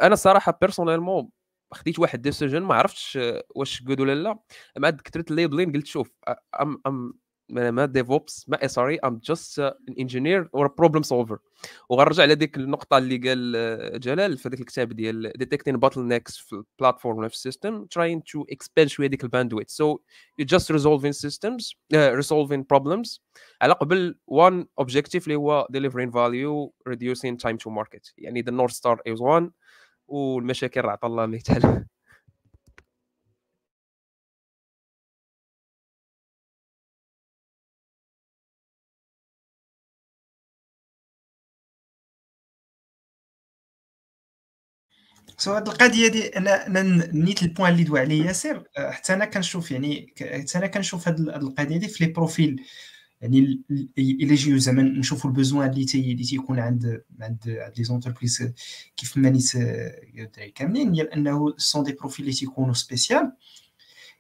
أنا 0.01 0.15
صراحة 0.15 0.57
بيرسونيلمون 0.61 1.29
خديت 1.75 1.99
واحد 1.99 2.21
ديسيجن 2.21 2.61
ما 2.61 2.75
عرفتش 2.75 3.19
واش 3.55 3.83
جود 3.83 3.99
ولا 3.99 4.15
لا. 4.15 4.39
مع 4.77 4.89
كثرت 4.89 5.31
ال 5.31 5.36
labeling 5.36 5.71
قلت 5.71 5.85
شوف 5.85 6.11
I'm 6.61 6.81
I'm 6.87 7.13
ما 7.49 7.85
DevOps 7.85 8.49
ما 8.49 8.65
SRE 8.65 8.89
I'm 8.89 9.19
just 9.23 9.59
an 9.59 9.95
engineer 9.99 10.49
or 10.55 10.67
problem 10.67 11.03
solver 11.03 11.37
وغنرجع 11.89 12.25
ديك 12.25 12.57
النقطة 12.57 12.97
اللي 12.97 13.17
قال 13.17 13.99
جلال 13.99 14.37
في 14.37 14.49
ذاك 14.49 14.59
الكتاب 14.59 14.93
ديال 14.93 15.31
detecting 15.35 15.77
bottlenecks 15.77 16.37
في 16.37 16.53
ال 16.53 16.60
platform 16.60 17.17
ولا 17.17 17.27
في 17.27 17.33
ال 17.33 17.41
system 17.41 17.85
trying 17.85 18.23
to 18.23 18.45
expand 18.51 18.89
شوية 18.89 19.07
ديك 19.07 19.23
ال 19.23 19.28
bandwidth 19.28 19.69
so 19.69 19.99
you 20.39 20.45
just 20.45 20.71
resolving 20.71 21.11
systems 21.11 21.75
resolving 21.93 22.65
problems 22.69 23.23
على 23.61 23.73
قبل 23.73 24.19
one 24.27 24.67
objective 24.79 25.23
اللي 25.23 25.35
هو 25.35 25.67
delivering 25.73 26.11
value 26.11 26.71
reducing 26.93 27.35
time 27.47 27.57
to 27.57 27.71
market. 27.71 28.13
يعني 28.17 28.43
the 28.43 28.51
north 28.51 28.75
star 28.75 28.97
is 29.13 29.19
one. 29.19 29.49
والمشاكل 30.07 30.81
راه 30.81 30.91
عطى 30.91 31.07
الله 31.07 31.25
مثال 31.25 31.85
so 45.37 45.53
هاد 45.53 45.67
القضية 45.67 46.07
دي 46.07 46.27
أنا 46.37 46.67
أنا 46.67 46.81
نيت 47.13 47.43
ال 47.43 47.48
point 47.48 47.71
اللي 47.73 47.83
دوا 47.83 47.99
عليه 47.99 48.25
ياسر. 48.25 48.63
آه، 48.77 48.91
حتى 48.91 49.13
أنا 49.13 49.25
كنشوف 49.25 49.71
يعني 49.71 50.13
حتى 50.21 50.57
أنا 50.57 50.67
كنشوف 50.67 51.07
هاد 51.07 51.19
القضية 51.19 51.77
دي 51.77 51.87
في 51.87 52.05
les 52.05 52.11
profils. 52.11 52.61
يعني 53.21 53.61
الا 53.97 54.35
جيو 54.35 54.57
زعما 54.57 54.81
نشوفوا 54.83 55.29
ال 55.29 55.35
besoin 55.35 55.69
اللي 55.69 55.85
تي 55.85 56.11
اللي 56.11 56.23
تيكون 56.23 56.59
عند 56.59 57.03
عند 57.21 57.39
عند 57.49 57.73
les 57.77 57.83
entreprises 57.83 58.51
كيف 58.97 59.17
ما 59.17 59.29
نيت 59.29 59.51
كاملين 60.55 60.91
ديال 60.91 61.13
أنه 61.13 61.53
sont 61.57 61.83
des 61.83 61.93
profils 61.93 62.25
اللي 62.25 62.37
تيكونوا 62.37 62.73
spéciales. 62.73 63.31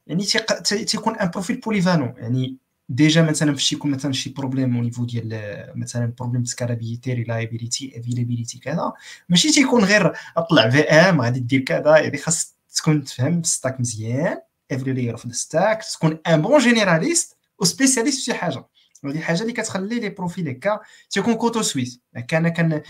يعني 0.07 0.23
تيكون 0.63 1.15
un 1.15 1.29
profil 1.29 1.59
polyvalent 1.59 2.13
يعني 2.17 2.57
déjà 2.89 3.21
مثلا 3.21 3.53
فاش 3.53 3.73
يكون 3.73 3.91
مثلا 3.91 4.11
شي 4.13 4.29
problème 4.29 4.75
au 4.75 4.81
niveau 4.81 5.05
ديال 5.05 5.71
مثلا 5.75 6.13
problème 6.19 6.45
scalability 6.45 7.13
reliability 7.13 7.99
availability 7.99 8.59
كذا 8.59 8.93
ماشي 9.29 9.51
تيكون 9.51 9.83
غير 9.83 10.13
أطلع 10.37 10.69
في 10.69 10.79
VM 10.79 11.21
غادي 11.21 11.39
دير 11.39 11.61
كذا 11.61 11.97
يعني 11.97 12.17
خاص 12.17 12.55
تكون 12.75 13.03
تفهم 13.03 13.43
stack 13.43 13.79
مزيان 13.79 14.37
every 14.71 14.93
layer 14.93 15.11
of 15.13 15.35
stack 15.35 15.83
تكون 15.93 16.19
un 16.27 16.41
bon 16.41 16.59
généraliste 16.59 17.37
و 17.59 17.64
spécialiste 17.64 18.17
في 18.19 18.25
شي 18.25 18.33
حاجة. 18.33 18.65
هذه 19.11 19.19
حاجة 19.19 19.41
اللي 19.41 19.53
كتخلي 19.53 19.99
les 19.99 20.09
profils 20.09 20.49
هكا. 20.49 20.79
تيكون 21.09 21.33
couteau 21.33 21.61
suisse. 21.61 21.99
أنا 22.33 22.49
كان 22.49 22.81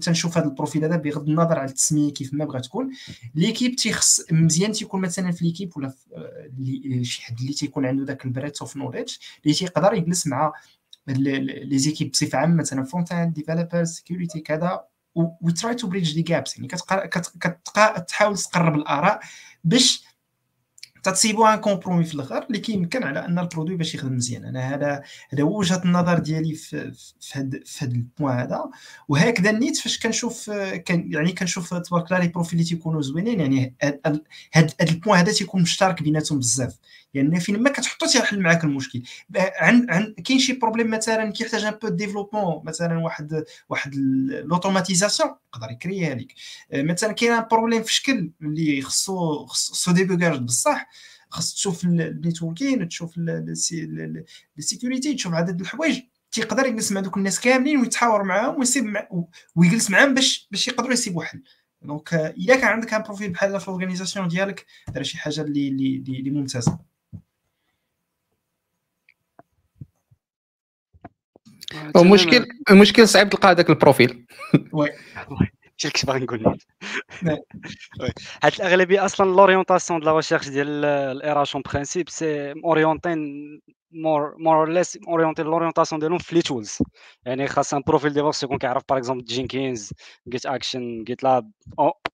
تنشوف 0.00 0.38
هذا 0.38 0.46
ال 0.46 0.51
profil 0.51 0.84
هذا 0.84 0.96
بغض 0.96 1.28
النظر 1.28 1.58
على 1.58 1.68
التسمية 1.68 2.12
كيف 2.12 2.34
ما 2.34 2.44
بغات 2.44 2.64
تكون. 2.64 2.90
l'équipe 3.34 3.76
تيخص 3.76 4.20
مزيان 4.32 4.72
تيكون 4.72 5.00
مثلا 5.00 5.32
في 5.32 5.44
l'équipe 5.44 5.76
ولا 5.76 5.88
في 5.88 7.00
شي 7.04 7.22
حد 7.22 7.40
اللي 7.40 7.52
تيكون 7.52 7.86
عنده 7.86 8.04
ذاك 8.04 8.24
ال 8.24 8.29
breadth 8.29 8.60
of 8.60 8.76
knowledge 8.76 9.14
اللي 9.44 9.54
تيقدر 9.54 9.94
يجلس 9.94 10.26
مع 10.26 10.52
les 11.06 11.78
équipes 11.78 12.10
بصفة 12.10 12.38
عامة 12.38 12.54
مثلا 12.54 12.84
frontend 12.84 13.32
developers 13.32 13.88
security 13.92 14.40
كذا 14.40 14.84
we 15.14 15.52
try 15.52 15.74
to 15.74 15.86
bridge 15.86 16.14
the 16.14 16.22
gaps 16.22 16.56
يعني 16.56 16.68
كتحاول 17.40 18.38
تقرب 18.38 18.74
الآراء 18.74 19.20
باش 19.64 20.04
تتصيبوا 21.06 21.54
un 21.54 21.58
compromis 21.60 22.04
في 22.04 22.14
الآخر 22.14 22.46
اللي 22.46 22.58
كيمكن 22.58 23.02
على 23.02 23.24
ان 23.24 23.38
ال 23.38 23.43
produit 23.43 23.76
باش 23.76 23.94
يخدم 23.94 24.16
مزيان. 24.16 24.44
أنا 24.44 24.74
هذا 24.74 25.02
هذا 25.30 25.42
هو 25.42 25.58
وجهة 25.58 25.82
النظر 25.84 26.18
ديالي 26.18 26.54
في 26.54 26.92
في 27.20 27.38
هذا 27.38 27.60
في 27.64 27.84
هذا 27.84 27.92
ال 27.92 28.00
point 28.00 28.38
هذا. 28.38 28.64
وهكذا 29.08 29.52
نيت 29.52 29.76
فاش 29.76 29.98
كنشوف 29.98 30.50
كان 30.50 31.12
يعني 31.12 31.32
كنشوف 31.32 31.74
تبارك 31.74 32.06
الله 32.12 32.18
les 32.18 32.28
profils 32.28 32.58
اللي 32.58 32.70
تيكونوا 32.70 33.02
زوينين. 33.02 33.40
يعني 33.40 33.74
هذا 34.52 34.68
ال 34.80 34.86
point 34.86 35.18
هذا 35.18 35.32
تيكون 35.32 35.62
مشترك 35.62 36.02
بيناتهم 36.02 36.38
بزاف. 36.38 36.76
يعني 37.16 37.40
فين 37.40 37.62
ما 37.62 37.70
كتحطو 37.70 38.06
تيحل 38.06 38.40
معاك 38.40 38.64
المشكل. 38.64 39.02
عن 39.36 39.90
عن 39.90 40.14
كاين 40.24 40.38
شي 40.38 40.52
problème 40.52 40.90
مثلا 40.90 41.32
كيحتاج 41.32 41.64
un 41.64 41.74
peu 41.82 41.88
développement 41.88 42.64
مثلا 42.64 42.98
واحد 42.98 43.44
واحد 43.68 43.94
l'automatisation 44.44 45.30
يقدر 45.54 45.70
يكريها 45.70 46.14
لك 46.14 46.34
مثلا 46.72 47.12
كاين 47.12 47.32
un 47.32 47.46
problème 47.50 47.82
في 47.82 47.94
شكل 47.94 48.30
اللي 48.42 48.82
خصو 48.82 49.46
خصو 49.46 49.92
débogage 49.92 50.40
بصح. 50.40 50.88
خص 51.30 51.54
تشوف 51.54 51.84
ال 51.84 51.93
networking 51.93 52.88
تشوف 52.88 53.14
ال 54.58 54.64
security 54.64 55.14
تشوف 55.14 55.34
عدد 55.34 55.60
الحوايج. 55.60 56.00
تيقدر 56.30 56.66
يجلس 56.66 56.92
مع 56.92 57.00
دوك 57.00 57.16
الناس 57.16 57.40
كاملين 57.40 57.80
ويتحاور 57.80 58.22
معاهم 58.24 58.58
ويسيب 58.58 58.84
مع 58.84 59.08
ويجلس 59.56 59.90
معاهم 59.90 60.14
باش 60.14 60.48
باش 60.50 60.68
يقدروا 60.68 60.92
يسيبوا 60.92 61.24
حل. 61.24 61.42
donc 61.82 62.14
الا 62.14 62.56
كان 62.56 62.68
عندك 62.68 62.94
un 62.94 63.02
profil 63.02 63.30
بحال 63.30 63.60
في 63.60 63.68
ال 63.68 63.73
organisation 63.73 64.28
ديالك 64.28 64.66
راه 64.96 65.02
شي 65.02 65.18
حاجة 65.18 65.40
اللي 65.40 65.68
اللي 66.08 66.30
ممتازة. 66.30 66.78
المشكل 71.96 72.46
المشكل 72.70 73.08
صعيب 73.08 73.28
تلقى 73.28 73.50
هذاك 73.50 73.70
ال 73.70 73.77
profil. 73.77 74.26
oui. 74.72 74.88
شي 75.76 75.90
كنت 75.90 76.06
باغي 76.06 76.20
نقول 76.20 76.58
حيت 78.42 78.60
الأغلبية 78.60 79.04
أصلا 79.04 79.30
l'orientation 79.30 80.00
de 80.00 80.06
la 80.06 80.16
recherche 80.16 80.48
ديال 80.48 80.84
ال 80.84 81.42
RH 81.42 81.54
en 81.54 81.62
principe 81.72 82.08
c'est 82.08 82.52
orienting 82.64 83.18
more 83.90 84.36
more 84.38 84.56
or 84.56 84.68
less 84.68 84.98
orienté 85.08 85.42
l'orientation 85.42 86.00
ديالهم 86.00 86.18
في 86.18 86.34
les 86.34 86.42
tools 86.42 86.78
يعني 87.26 87.46
خاص 87.46 87.74
un 87.74 87.82
profil 87.86 88.12
DevOps 88.12 88.42
يكون 88.42 88.58
كيعرف 88.58 88.82
par 88.88 88.98
exemple 88.98 89.24
Jenkins 89.24 89.92
GitHub 90.28 90.46
Actions 90.46 91.04
GitLab 91.04 91.50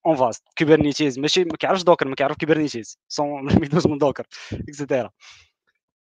en 0.05 0.15
fait 0.15 0.43
Kubernetes 0.57 1.19
ماشي 1.19 1.43
ما 1.43 1.57
كيعرفش 1.57 1.83
Docker 1.83 2.07
ما 2.07 2.15
كيعرف 2.15 2.37
Kubernetes 2.37 2.99
سون 3.07 3.45
ميدوز 3.61 3.87
من 3.87 3.97
Docker 3.97 4.25
et 4.53 4.67
cetera 4.67 5.09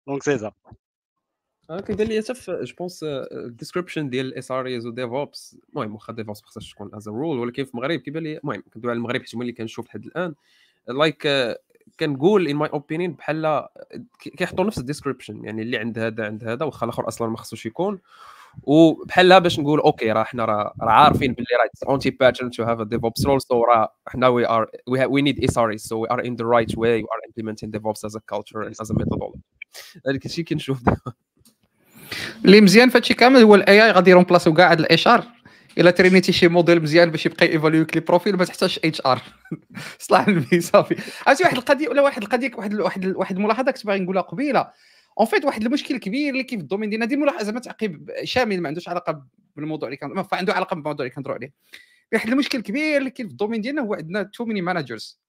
donc 0.07 0.23
c'est 0.23 0.51
كيبان 1.71 2.07
لي 2.07 2.21
حتى 2.21 2.63
جو 2.63 2.75
بونس 2.77 3.03
ال 3.03 3.12
description 3.12 4.09
ديال 4.09 4.25
ال 4.25 4.51
SREs 4.51 4.65
و 4.65 4.87
DevOps 4.87 5.57
المهم 5.69 5.93
واخا 5.93 6.13
DevOps 6.13 6.41
خصهاش 6.41 6.73
تكون 6.73 6.89
as 6.93 7.07
role 7.07 7.39
ولكن 7.39 7.63
في 7.63 7.71
المغرب 7.71 7.99
كيبان 7.99 8.23
لي 8.23 8.37
المهم 8.37 8.63
كندوي 8.73 8.91
على 8.91 8.97
المغرب 8.97 9.21
حيت 9.21 9.35
هما 9.35 9.41
اللي 9.41 9.53
كنشوف 9.53 9.87
لحد 9.87 10.05
الآن. 10.05 10.35
like 10.87 11.27
كنقول 11.99 12.47
in 12.47 12.55
my 12.55 12.69
opinion 12.69 13.13
بحال 13.13 13.67
كيحطوا 14.19 14.65
نفس 14.65 14.77
ال 14.77 14.83
description 14.83 15.45
يعني 15.45 15.61
اللي 15.61 15.77
عند 15.77 15.99
هذا 15.99 16.25
عند 16.25 16.43
هذا 16.43 16.65
واخا 16.65 16.85
الآخر 16.85 17.07
أصلا 17.07 17.27
ما 17.29 17.37
خصوش 17.37 17.65
يكون. 17.65 17.99
وبحال 18.63 19.41
باش 19.41 19.59
نقول 19.59 19.79
okay 19.79 20.11
راه 20.11 20.23
حنا 20.23 20.45
راه 20.45 20.73
عارفين 20.79 21.33
باللي 21.33 21.47
راه 21.59 21.89
anti-pattern 21.91 22.51
to 22.51 22.63
have 22.63 22.79
a 22.79 22.83
DevOps 22.83 23.25
role 23.25 23.41
so 23.41 23.63
راه 23.63 23.93
حنا 24.07 24.27
we 24.27 24.47
are 24.47 24.71
we 24.87 25.21
need 25.21 25.43
SRE 25.43 25.77
so 25.77 25.99
we 25.99 26.11
are 26.11 26.25
in 26.25 26.35
the 26.35 26.45
right 26.45 26.77
way 26.77 26.93
we 26.93 26.99
are 26.99 27.19
implementing 27.27 27.71
DevOps 27.71 28.05
as 28.05 28.15
a 28.15 28.19
culture 28.29 28.67
as 28.67 28.91
a 28.91 28.93
methodology 28.93 29.41
هذاك 30.07 30.25
الشيء 30.25 30.45
كنشوف 30.45 30.79
اللي 32.45 32.61
مزيان 32.61 32.89
فهادشي 32.89 33.13
كامل 33.13 33.41
هو 33.41 33.55
ال 33.55 33.85
AI 33.85 33.91
غادي 33.91 34.11
يرومبلاسيو 34.11 34.53
كاع 34.53 34.71
هاد 34.71 34.79
ال 34.79 35.07
HR 35.07 35.23
إلا 35.77 35.91
ترينيتي 35.91 36.31
شي 36.31 36.47
موديل 36.47 36.81
مزيان 36.81 37.11
باش 37.11 37.25
يبقى 37.25 37.45
ايفاليوك 37.45 37.95
les 37.95 38.01
profils 38.01 38.35
ما 38.35 38.45
تحتاجش 38.45 38.79
HR 38.85 39.21
صلاة 39.99 40.27
النبي 40.27 40.61
صافي. 40.61 40.95
عرفتي 41.27 41.43
واحد 41.43 41.57
القضية 41.57 41.89
ولا 41.89 42.01
واحد 42.01 42.23
القضية 42.23 42.51
واحد 42.55 42.73
واحد 42.73 43.05
واحد 43.05 43.35
الملاحظة 43.35 43.71
كنت 43.71 43.85
باغي 43.85 43.99
نقولها 43.99 44.21
قبيلة. 44.21 44.71
en 45.19 45.27
fait 45.27 45.45
واحد 45.45 45.63
المشكل 45.63 45.97
كبير 45.97 46.29
اللي 46.33 46.43
كاين 46.43 46.59
في 46.59 46.63
ال 46.63 46.66
domaine 46.67 46.89
ديالنا 46.89 47.05
هذه 47.05 47.13
الملاحظة 47.13 47.43
زعما 47.43 47.59
تعقيب 47.59 48.11
شامل 48.23 48.61
ما 48.61 48.67
عندوش 48.67 48.89
علاقة 48.89 49.25
بالموضوع 49.55 49.87
اللي 49.87 49.97
كان 49.97 50.25
عنده 50.33 50.53
علاقة 50.53 50.73
بالموضوع 50.75 51.05
اللي 51.05 51.15
كنهضروا 51.15 51.35
عليه. 51.35 51.53
واحد 52.13 52.29
المشكل 52.29 52.61
كبير 52.61 52.97
اللي 52.97 53.09
كاين 53.09 53.27
في 53.27 53.31
ال 53.31 53.35
domaine 53.35 53.61
ديالنا 53.61 53.81
هو 53.81 53.93
عندنا 53.93 54.23
too 54.23 54.45
many 54.45 54.61
managers 54.61 55.19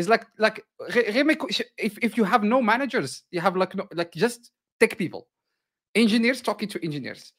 is 0.00 0.04
like 0.04 0.24
like 0.42 0.60
غير 0.90 1.24
ما 1.24 1.34
if, 1.82 1.92
if 2.04 2.12
you 2.18 2.24
have 2.24 2.42
no 2.42 2.60
managers 2.62 3.22
you 3.36 3.40
have 3.40 3.56
like 3.56 3.74
no, 3.78 3.84
like 3.94 4.22
just 4.24 4.40
tech 4.80 4.98
people. 4.98 5.35
Engineers 5.96 6.40
talking 6.40 6.68
to 6.68 6.78
engineers. 6.88 7.32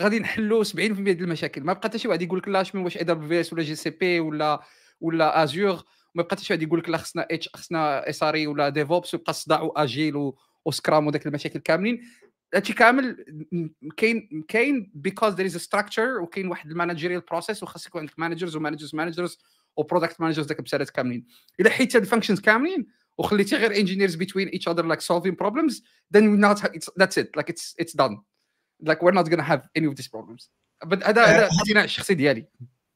غادي 0.00 0.18
نحلوا 0.18 0.64
70% 0.64 0.74
ديال 0.76 1.20
المشاكل. 1.20 1.62
ما 1.62 1.72
بقى 1.72 1.88
حتى 1.88 1.98
شي 1.98 2.08
واحد 2.08 2.22
يقول 2.22 2.38
لك 2.38 2.48
لا 2.48 2.62
شنو 2.62 2.84
واش 2.84 2.96
AWS 2.96 3.52
ولا 3.52 3.62
GCP 3.62 4.20
ولا 4.20 4.62
ولا 5.00 5.42
Azure 5.42 5.84
ما 6.14 6.22
بقى 6.22 6.28
حتى 6.36 6.44
شي 6.44 6.52
واحد 6.52 6.62
يقول 6.62 6.78
لك 6.78 6.88
لا 6.88 6.98
خصنا 6.98 7.26
HR 7.30 7.48
خصنا 7.54 8.08
SRE 8.08 8.46
ولا 8.46 8.68
DevOps 8.68 9.14
ويبقى 9.14 9.30
الصداع 9.30 9.60
و 9.60 9.72
Agile 9.72 10.32
و 10.64 10.71
Scrum 10.71 11.06
وداك 11.06 11.26
المشاكل 11.26 11.58
كاملين. 11.58 12.00
هادشي 12.54 12.72
كامل 12.72 13.24
كاين 13.96 14.44
كاين 14.48 14.90
because 14.94 15.34
there 15.34 15.46
is 15.46 15.56
structure 15.56 16.20
وكاين 16.20 16.48
واحد 16.48 16.70
ال 16.70 16.75
managerial 16.75 17.20
process 17.20 17.62
وخاص 17.62 17.86
يكون 17.86 18.00
عندك 18.00 18.18
managers 18.18 18.56
و 18.56 18.60
managers 18.60 18.94
managers 18.94 19.38
و 19.76 19.82
product 19.82 20.20
managers 20.20 20.46
داك 20.46 20.58
البسالات 20.58 20.90
كاملين. 20.90 21.26
إلا 21.60 21.70
حيت 21.70 21.96
هاد 21.96 22.02
ال 22.02 22.06
functions 22.06 22.40
كاملين 22.40 22.86
وخليتي 23.18 23.56
غير 23.56 23.74
engineers 23.74 24.16
between 24.16 24.48
each 24.54 24.72
other 24.72 24.82
like 24.82 25.00
solving 25.00 25.36
problems 25.36 25.82
then 26.14 26.22
we 26.22 26.36
not 26.38 26.58
it's, 26.76 26.88
that's 26.96 27.16
it. 27.16 27.28
Like 27.36 27.48
it's 27.50 27.74
it's 27.82 27.94
done. 28.02 28.14
Like 28.88 29.02
we're 29.02 29.18
not 29.20 29.28
gonna 29.30 29.48
have 29.54 29.62
any 29.76 29.86
of 29.86 29.94
these 29.96 30.08
problems. 30.08 30.50
هذا 30.82 31.24
هذا 31.24 31.46
الاقتناع 31.46 31.84
الشخصي 31.84 32.14
ديالي. 32.14 32.46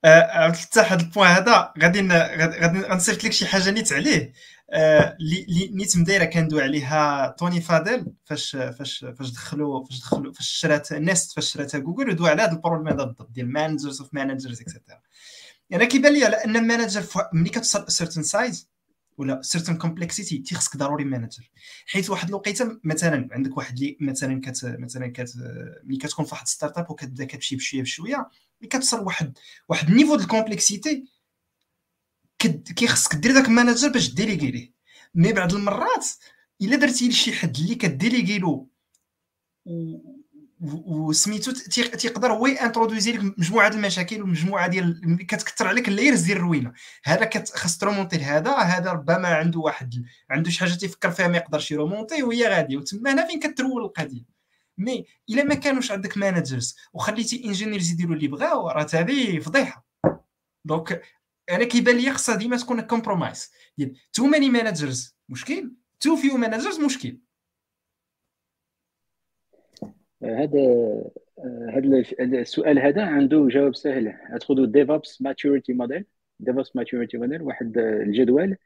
حتى 0.05 0.81
هذا 0.81 1.03
البوان 1.03 1.31
هذا 1.31 1.73
غادي 1.83 2.09
غادي 2.09 2.81
غنصيفط 2.81 3.25
لك 3.25 3.33
شي 3.33 3.47
حاجة 3.47 3.71
نيت 3.71 3.93
عليه. 3.93 4.33
اللي 4.75 5.71
نيت 5.73 5.97
مدايرة 5.97 6.25
كندوي 6.25 6.63
عليها 6.63 7.29
توني 7.39 7.61
فادل 7.61 8.13
فاش 8.25 8.57
فاش 8.57 9.07
فاش 9.19 9.31
دخلوا 9.31 9.85
فاش 9.85 10.01
دخلوا 10.01 10.33
فاش 10.33 10.49
شرات 10.49 10.93
نيست 10.93 11.33
فاش 11.33 11.53
شراتها 11.53 11.79
جوجل 11.79 12.11
ودوا 12.11 12.29
على 12.29 12.43
هذا 12.43 12.53
البروبليم 12.53 12.89
هذا 12.89 13.05
بالضبط 13.05 13.31
ديال 13.31 13.53
مانجرز 13.53 14.01
اوف 14.01 14.15
مانجرز 14.15 14.61
اكسترا 14.61 15.01
يعني 15.71 15.87
كيبان 15.87 16.13
لي 16.13 16.25
على 16.25 16.37
أن 16.37 16.57
المانجر 16.57 17.03
ملي 17.33 17.51
كتوصل 17.51 17.93
سيرتن 17.93 18.23
سايز 18.23 18.72
ولا 19.23 19.43
سيرتن 19.43 19.77
كومبلكسيتي 19.79 20.39
تيخصك 20.39 20.77
ضروري 20.77 21.05
مانجر 21.05 21.51
حيت 21.87 22.11
واحد 22.11 22.29
الوقيته 22.29 22.81
مثلا 22.85 23.29
عندك 23.33 23.57
واحد 23.57 23.79
اللي 23.79 23.97
مثلا 24.01 24.41
كت 24.41 24.61
مثلا 24.65 25.07
كت 25.09 25.33
ملي 25.85 25.97
كتكون 25.97 26.25
في 26.25 26.35
واحد 26.35 26.49
startup 26.49 26.91
وكتبدا 26.91 27.25
كتمشي 27.25 27.57
بشوية 27.57 27.83
بشوية 27.83 28.29
ملي 28.61 28.69
كتوصل 28.69 29.01
واحد 29.01 29.39
واحد 29.69 29.89
niveau 29.89 30.17
ديال 30.17 30.25
complexité 30.25 31.05
كيخصك 32.77 33.15
دير 33.15 33.33
داك 33.33 33.49
manager 33.49 33.89
باش 33.89 34.15
déléguer 34.15 34.51
ليه 34.51 34.73
mais 35.15 35.33
بعض 35.33 35.55
المرات 35.55 36.07
إلا 36.63 36.77
درتي 36.77 37.09
لشي 37.09 37.33
حد 37.33 37.57
اللي 37.57 37.75
ك 37.75 37.82
déléguer 37.82 38.39
له 38.39 38.67
وسميتو 40.63 41.53
تيقدر 41.99 42.33
هو 42.33 42.47
introduisi 42.47 43.13
لك 43.13 43.39
مجموعة 43.39 43.69
المشاكل 43.69 44.23
ومجموعة 44.23 44.67
ديال 44.67 45.17
كتكثر 45.27 45.67
عليك 45.67 45.89
layers 45.89 46.21
ديال 46.21 46.37
الروينة. 46.37 46.73
هذا 47.05 47.31
خاص 47.55 47.79
t 47.79 47.83
remonter 47.83 48.17
لهذا 48.17 48.57
هذا 48.57 48.93
ربما 48.93 49.29
عنده 49.29 49.61
واحد 49.61 50.05
عنده 50.31 50.51
شي 50.51 50.61
حاجة 50.61 50.75
تيفكر 50.75 51.11
فيها 51.11 51.29
ما 51.29 51.37
يقدرش 51.37 51.71
ي 51.71 51.77
remonter 51.77 52.23
وهي 52.23 52.49
غادية. 52.49 52.77
وتما 52.77 53.13
هنا 53.13 53.27
فين 53.27 53.41
كت 53.41 53.55
rule 53.55 53.85
القضية؟ 53.85 54.25
mais 54.79 55.07
إلا 55.31 55.45
ما 55.45 55.55
كانوش 55.55 55.93
عندك 55.93 56.19
managers 56.19 56.77
وخليتي 56.93 57.45
engineers 57.45 57.91
يديروا 57.91 58.15
اللي 58.15 58.29
بغاو 58.29 58.69
راه 58.69 58.87
هذه 58.95 59.39
فضيحة. 59.39 59.87
donc 60.65 61.03
أنا 61.51 61.65
كيبان 61.65 61.97
لي 61.97 62.13
خصها 62.13 62.35
ديما 62.35 62.57
تكون 62.57 62.81
compromise 62.81 63.51
ديال 63.79 63.95
too 64.13 64.27
many 64.27 64.51
managers 64.51 65.17
مشكل 65.29 65.73
too 66.01 66.17
few 66.17 66.37
managers 66.37 66.81
مشكل. 66.81 67.19
هذا 70.25 70.61
هذا 71.75 72.05
السؤال 72.21 72.79
هذا 72.79 73.03
عنده 73.03 73.49
جواب 73.49 73.75
سهل. 73.75 74.15
ادخلوا 74.31 74.67
DevOps 74.67 75.23
maturity 75.23 75.73
model 75.73 76.05
DevOps 76.41 76.77
maturity 76.77 77.19
model 77.19 77.43
واحد 77.43 77.79
الجدول 77.79 78.57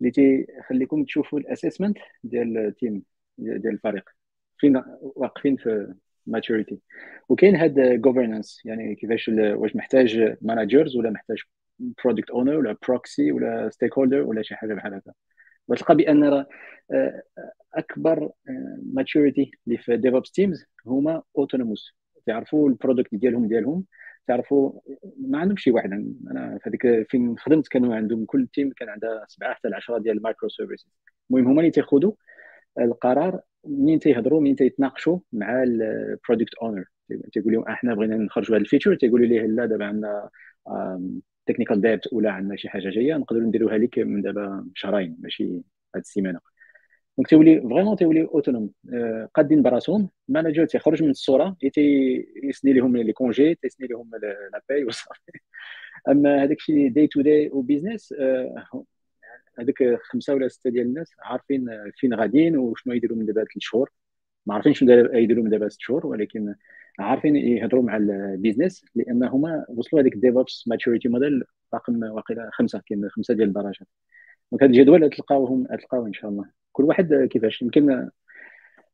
اللي 0.00 0.10
تيخليكم 0.10 1.04
تشوفوا 1.04 1.38
ال 1.38 1.43
assessment 1.43 1.98
ديال 2.24 2.58
ال 2.58 2.67
team 2.67 3.02
ديال 3.38 3.66
الفريق. 3.74 4.10
فين 4.58 4.82
واقفين 5.00 5.56
في 5.56 5.94
maturity 6.26 6.78
وكاين 7.28 7.56
هاد 7.56 8.00
governance 8.00 8.62
يعني 8.64 8.94
كيفاش 8.94 9.28
واش 9.28 9.76
محتاج 9.76 10.36
managers 10.42 10.96
ولا 10.96 11.10
محتاج 11.10 11.38
product 12.04 12.30
owner 12.30 12.56
ولا 12.56 12.76
proxy 12.88 13.32
ولا 13.32 13.70
stakeholder 13.70 14.20
ولا 14.22 14.42
شي 14.42 14.54
حاجة 14.54 14.74
بحال 14.74 14.94
هكا. 14.94 15.12
وتلقى 15.68 15.96
بأن 15.96 16.24
راه 16.24 16.46
آه، 16.92 17.22
أكبر 17.74 18.30
maturity 18.94 19.42
آه، 19.42 19.58
اللي 19.66 19.78
في 19.78 19.96
DevOps 19.96 20.30
teams 20.30 20.64
هما 20.86 21.22
autonomous 21.38 21.94
تعرفوا 22.26 22.68
ال 22.68 22.74
product 22.74 23.14
ديالهم 23.14 23.48
ديالهم 23.48 23.84
تعرفوا 24.26 24.80
ما 25.18 25.38
عندهم 25.38 25.56
شي 25.56 25.70
واحد. 25.70 25.92
أنا 25.92 26.58
في 26.62 26.68
هذيك 26.68 27.10
فين 27.10 27.38
خدمت 27.38 27.68
كانوا 27.68 27.94
عندهم 27.94 28.24
كل 28.24 28.46
team 28.46 28.70
كان 28.76 28.88
عندها 28.88 29.24
سبعة 29.28 29.54
حتى 29.54 29.68
10 29.74 29.98
ديال 29.98 30.16
ال 30.16 30.48
microservices 30.48 30.88
المهم 31.30 31.46
هما 31.46 31.60
اللي 31.60 31.70
تياخذوا 31.70 32.12
القرار 32.80 33.40
منين 33.66 33.98
تيهضروا 33.98 34.40
منين 34.40 34.56
تيتناقشوا 34.56 35.18
مع 35.32 35.62
ال 35.62 35.74
product 35.74 36.54
owner 36.54 36.84
تيقول 37.32 37.52
لهم 37.52 37.68
إحنا 37.68 37.94
بغينا 37.94 38.16
نخرجوا 38.16 38.56
هذا 38.56 38.62
ال 38.64 38.68
feature 38.68 38.94
تيقولوا 38.94 39.26
ليه 39.26 39.40
لا 39.42 39.66
دابا 39.66 39.84
عندنا 39.84 40.30
technical 41.46 41.80
debt 41.80 42.12
ولا 42.12 42.30
عندنا 42.30 42.56
شي 42.56 42.68
حاجة 42.68 42.90
جاية 42.90 43.14
نقدروا 43.16 43.42
نديروها 43.42 43.78
لك 43.78 43.98
من 43.98 44.22
دابا 44.22 44.66
شهرين 44.74 45.16
ماشي 45.20 45.44
هاد 45.94 46.02
السيمانة. 46.02 46.40
donc 47.18 47.28
تيولي 47.28 47.60
vraiment 47.60 47.96
تيولي 47.96 48.22
autonomes 48.22 48.70
قادين 49.34 49.62
براسهم 49.62 50.10
manager 50.28 50.66
تيخرج 50.66 51.02
من 51.02 51.10
الصورة 51.10 51.56
يسني 52.44 52.72
لهم 52.72 52.96
les 52.96 53.12
congés 53.12 53.54
تيسني 53.54 53.86
لهم 53.86 54.10
la 54.52 54.62
paie 54.68 54.84
وصافي. 54.88 55.20
أما 56.08 56.42
هذاك 56.44 56.56
الشيء 56.56 56.92
day 56.92 57.06
to 57.06 57.20
day 57.20 57.50
و 57.52 57.59
business 57.59 58.14
هذوك 59.58 59.84
خمسة 60.02 60.34
ولا 60.34 60.48
ستة 60.48 60.70
ديال 60.70 60.86
الناس 60.86 61.14
عارفين 61.22 61.66
فين 61.96 62.14
غاديين 62.14 62.56
وشنو 62.56 62.94
يديروا 62.94 63.18
من 63.18 63.26
دابا 63.26 63.40
ثلاث 63.40 63.48
شهور 63.58 63.90
ما 64.46 64.54
عارفين 64.54 64.74
شنو 64.74 64.90
يديروا 65.14 65.44
من 65.44 65.50
دابا 65.50 65.68
ست 65.68 65.80
شهور 65.80 66.06
ولكن 66.06 66.54
عارفين 66.98 67.36
يهضروا 67.36 67.82
مع 67.82 67.96
ال 67.96 68.06
business 68.06 68.84
لأن 68.94 69.24
هما 69.24 69.64
وصلوا 69.68 70.02
هذيك 70.02 70.14
DevOps 70.16 70.64
maturity 70.68 71.08
model 71.08 71.44
رقم 71.74 72.02
واقيلا 72.02 72.50
خمسة 72.52 72.82
كاين 72.86 73.08
خمسة 73.10 73.34
ديال 73.34 73.48
الدرجات. 73.48 73.88
donc 74.52 74.62
هذا 74.62 74.70
الجدول 74.72 75.10
تلقاوهم 75.10 75.66
تلقاو 75.66 76.06
إن 76.06 76.12
شاء 76.12 76.30
الله. 76.30 76.44
كل 76.72 76.84
واحد 76.84 77.14
كيفاش؟ 77.30 77.62
يمكن 77.62 78.10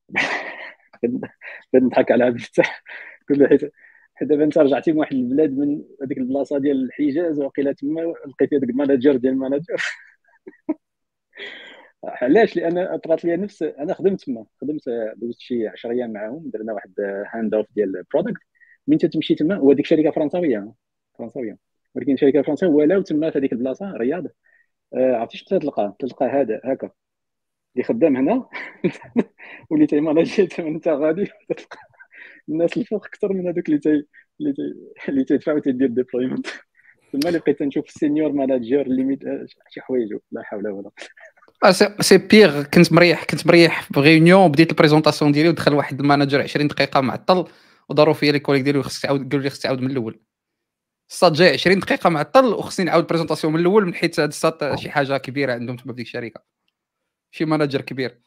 نضحك 1.75 2.13
على 2.13 2.25
عبد 2.25 2.35
الفتاح. 2.35 2.83
كل 3.29 3.49
حيت 3.49 3.73
حيت 4.15 4.29
دابا 4.29 4.45
أنت 4.45 4.59
رجعتي 4.59 4.93
من 4.93 4.99
واحد 4.99 5.13
البلاد 5.15 5.59
من 5.59 5.83
هذيك 6.03 6.19
البلاصة 6.19 6.59
ديال 6.59 6.85
الحجاز 6.85 7.41
وقيله 7.41 7.73
تما 7.73 8.01
لقيتي 8.01 8.57
هذاك 8.57 8.71
ال 8.71 8.77
manager 8.77 9.17
ديال 9.17 9.33
ال 9.33 9.38
manager 9.38 9.77
علاش؟ 12.05 12.57
لأن 12.57 12.97
طرات 12.97 13.25
لي 13.25 13.37
نفس 13.37 13.63
أنا 13.63 13.95
خدمت 13.95 14.25
تما 14.25 14.47
خدمت 14.61 14.83
دوزت 15.17 15.41
شي 15.41 15.69
10 15.69 15.91
أيام 15.91 16.13
معاهم 16.13 16.51
درنا 16.55 16.73
واحد 16.73 16.95
هاند 17.35 17.55
اوف 17.55 17.67
ديال 17.77 17.97
البرودكت 17.97 18.43
من 18.87 18.99
تمشي 18.99 19.35
تما 19.35 19.59
وهذيك 19.59 19.87
شركة 19.87 20.11
فرنساوية 20.11 20.73
فرنساوية. 21.19 21.59
ولكن 21.95 22.17
شركة 22.17 22.43
فرنساوية 22.43 22.75
ولاو 22.75 23.03
تما 23.03 23.31
في 23.31 23.39
هذيك 23.39 23.53
البلاصة 23.53 23.93
رياض. 23.97 24.27
آه، 24.95 25.17
عرفتي 25.17 25.39
شنو 25.39 25.59
تلقى؟ 25.61 25.97
تلقى 25.99 26.27
هذا 26.27 26.61
هكا. 26.65 26.91
اللي 27.77 27.85
خدام 27.85 28.17
هنا. 28.17 28.49
واللي 29.71 29.87
تيماناجي 29.87 30.49
انت 30.59 30.89
غادي. 30.89 31.25
تلقى 31.49 31.79
الناس 32.49 32.77
الفوق 32.77 33.07
أكثر 33.07 33.33
من 33.33 33.49
هذوك 33.49 33.69
اللي 33.69 33.79
تي 33.81 34.07
اللي 34.41 35.25
تي 35.25 35.39
اللي 35.69 35.89
ديبلويمنت 35.89 36.47
تما 37.13 37.29
اللي 37.29 37.39
بقيت 37.39 37.63
نشوف 37.63 37.87
السينيور 37.87 38.33
ماناجر 38.33 38.89
ليميت 38.89 39.21
شي 39.71 39.81
حوايج. 39.81 40.15
لا 40.33 40.43
حول 40.43 40.69
ولا 40.69 40.83
قوة. 40.89 40.93
سي 42.01 42.19
بيغ 42.19 42.63
كنت 42.63 42.93
مريح 42.93 43.25
كنت 43.25 43.47
مريح 43.47 43.83
في 43.83 44.01
غيونيون 44.01 44.49
بديت 44.49 44.71
البريزونطاسيون 44.71 45.33
ديالي 45.33 45.49
ودخل 45.49 45.75
واحد 45.75 46.01
المانجر 46.01 46.43
20 46.43 46.69
دقيقة 46.69 47.01
معطل 47.01 47.47
وداروا 47.89 48.15
فيا 48.15 48.33
لي 48.33 48.39
كوليك 48.39 48.63
ديالي 48.63 48.79
وخصك 48.79 49.03
تعاود 49.03 49.31
قالوا 49.33 49.45
لي 49.45 49.51
خصك 49.51 49.63
تعاود 49.63 49.81
من 49.81 49.91
الأول. 49.91 50.21
السات 51.11 51.33
جاي 51.33 51.53
20 51.53 51.79
دقيقة 51.79 52.11
معطل 52.11 52.45
وخصني 52.45 52.87
نعاود 52.87 53.03
البريزونطاسيون 53.03 53.53
من 53.53 53.61
الأول 53.61 53.87
من 53.87 53.95
حيت 53.95 54.21
هاد 54.21 54.29
السات 54.29 54.79
شي 54.79 54.91
حاجة 54.91 55.17
كبيرة 55.19 55.53
عندهم 55.55 55.77
تما 55.77 55.93
في 55.93 55.97
ديك 55.97 56.07
الشركة. 56.07 56.43
شي 57.31 57.45
مانجر 57.45 57.81
كبير. 57.81 58.21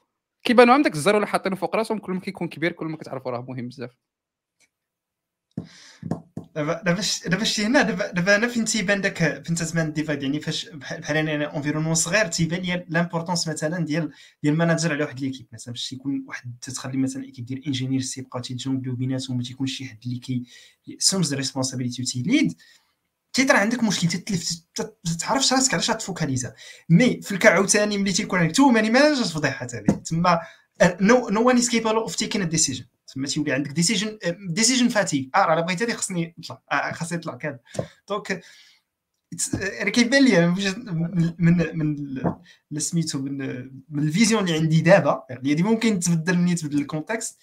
كيبانوا 0.43 0.73
عندك 0.73 0.93
الزر 0.93 1.15
ولا 1.15 1.25
حاطينه 1.25 1.55
فوق 1.55 1.75
راسهم 1.75 1.99
كل 1.99 2.13
ما 2.13 2.19
كيكون 2.19 2.47
كبير 2.47 2.71
كل 2.71 2.85
ما 2.85 2.97
كتعرفوا 2.97 3.31
راه 3.31 3.41
مهم 3.41 3.67
بزاف. 3.67 3.91
دابا 6.55 6.81
دابا 7.25 7.43
شتي 7.43 7.65
هنا 7.65 7.81
دابا 7.81 8.11
دابا 8.11 8.35
أنا 8.35 8.47
فين 8.47 8.65
تيبان 8.65 9.01
داك 9.01 9.43
فين 9.45 9.55
تزمان 9.55 9.93
ديفايد 9.93 10.23
يعني 10.23 10.39
فاش 10.39 10.69
بحال 10.69 11.17
أنا 11.17 11.55
انفيرونمون 11.57 11.93
صغير 11.93 12.27
تيبان 12.27 12.61
لي 12.61 12.85
لامبورطونس 12.89 13.47
مثلا 13.47 13.85
ديال 13.85 14.11
ديال 14.43 14.53
المانجر 14.53 14.93
على 14.93 15.03
واحد 15.03 15.19
ليكيب 15.19 15.47
مثلا 15.53 15.73
باش 15.73 15.89
تيكون 15.89 16.25
واحد 16.27 16.55
تخلي 16.61 16.97
مثلا 16.97 17.23
ايكيب 17.23 17.45
ديال 17.45 17.65
انجينير 17.65 18.01
تيبقاو 18.01 18.41
تيتجونبليو 18.41 18.95
بيناتهم 18.95 19.37
ما 19.37 19.43
تيكونش 19.43 19.77
شي 19.77 19.85
حد 19.85 19.97
اللي 20.05 20.19
كي 20.19 20.43
سومز 20.99 21.33
ريسبونسابيلتي 21.33 22.01
وتيليد 22.01 22.53
تيطرا 23.33 23.57
عندك 23.57 23.83
مشكل 23.83 24.07
تتلف 24.07 24.61
تعرفش 25.19 25.53
راسك 25.53 25.73
علاش 25.73 25.87
تفوكاليزا 25.87 26.53
مي 26.89 27.21
في 27.21 27.31
الكا 27.31 27.49
عاوتاني 27.49 27.97
ملي 27.97 28.11
تيكون 28.11 28.39
عندك 28.39 28.55
تو 28.55 28.69
ماني 28.69 28.89
مانجرز 28.89 29.31
فضيحه 29.31 29.67
هذه 29.73 30.01
تما 30.05 30.39
نو 31.01 31.29
نو 31.29 31.47
وان 31.47 31.57
از 31.57 31.69
اوف 31.85 32.15
تيكين 32.15 32.41
ا 32.41 32.45
ديسيجن 32.45 32.85
تما 33.13 33.27
تيولي 33.27 33.51
عندك 33.51 33.71
ديسيجن 33.71 34.17
ديسيجن 34.49 34.87
فاتي 34.89 35.29
آه 35.35 35.45
راه 35.45 35.61
بغيت 35.61 35.83
هذه 35.83 35.93
خصني 35.93 36.35
نطلع. 36.37 36.61
آه 36.71 36.91
خاصني 36.91 37.17
نطلع 37.17 37.35
كذا. 37.35 37.59
دونك 38.09 38.43
راه 39.81 39.89
كيبان 39.89 40.25
لي 40.25 40.47
من 41.39 41.77
من 42.71 42.79
سميتو 42.79 43.19
من 43.19 43.37
من 43.89 44.03
الفيزيون 44.03 44.43
اللي 44.43 44.57
عندي 44.57 44.81
دابا. 44.81 45.23
يعني 45.29 45.63
ممكن 45.63 45.99
تبدل 45.99 46.37
ملي 46.37 46.55
تبدل 46.55 46.81
الكونتكست 46.81 47.39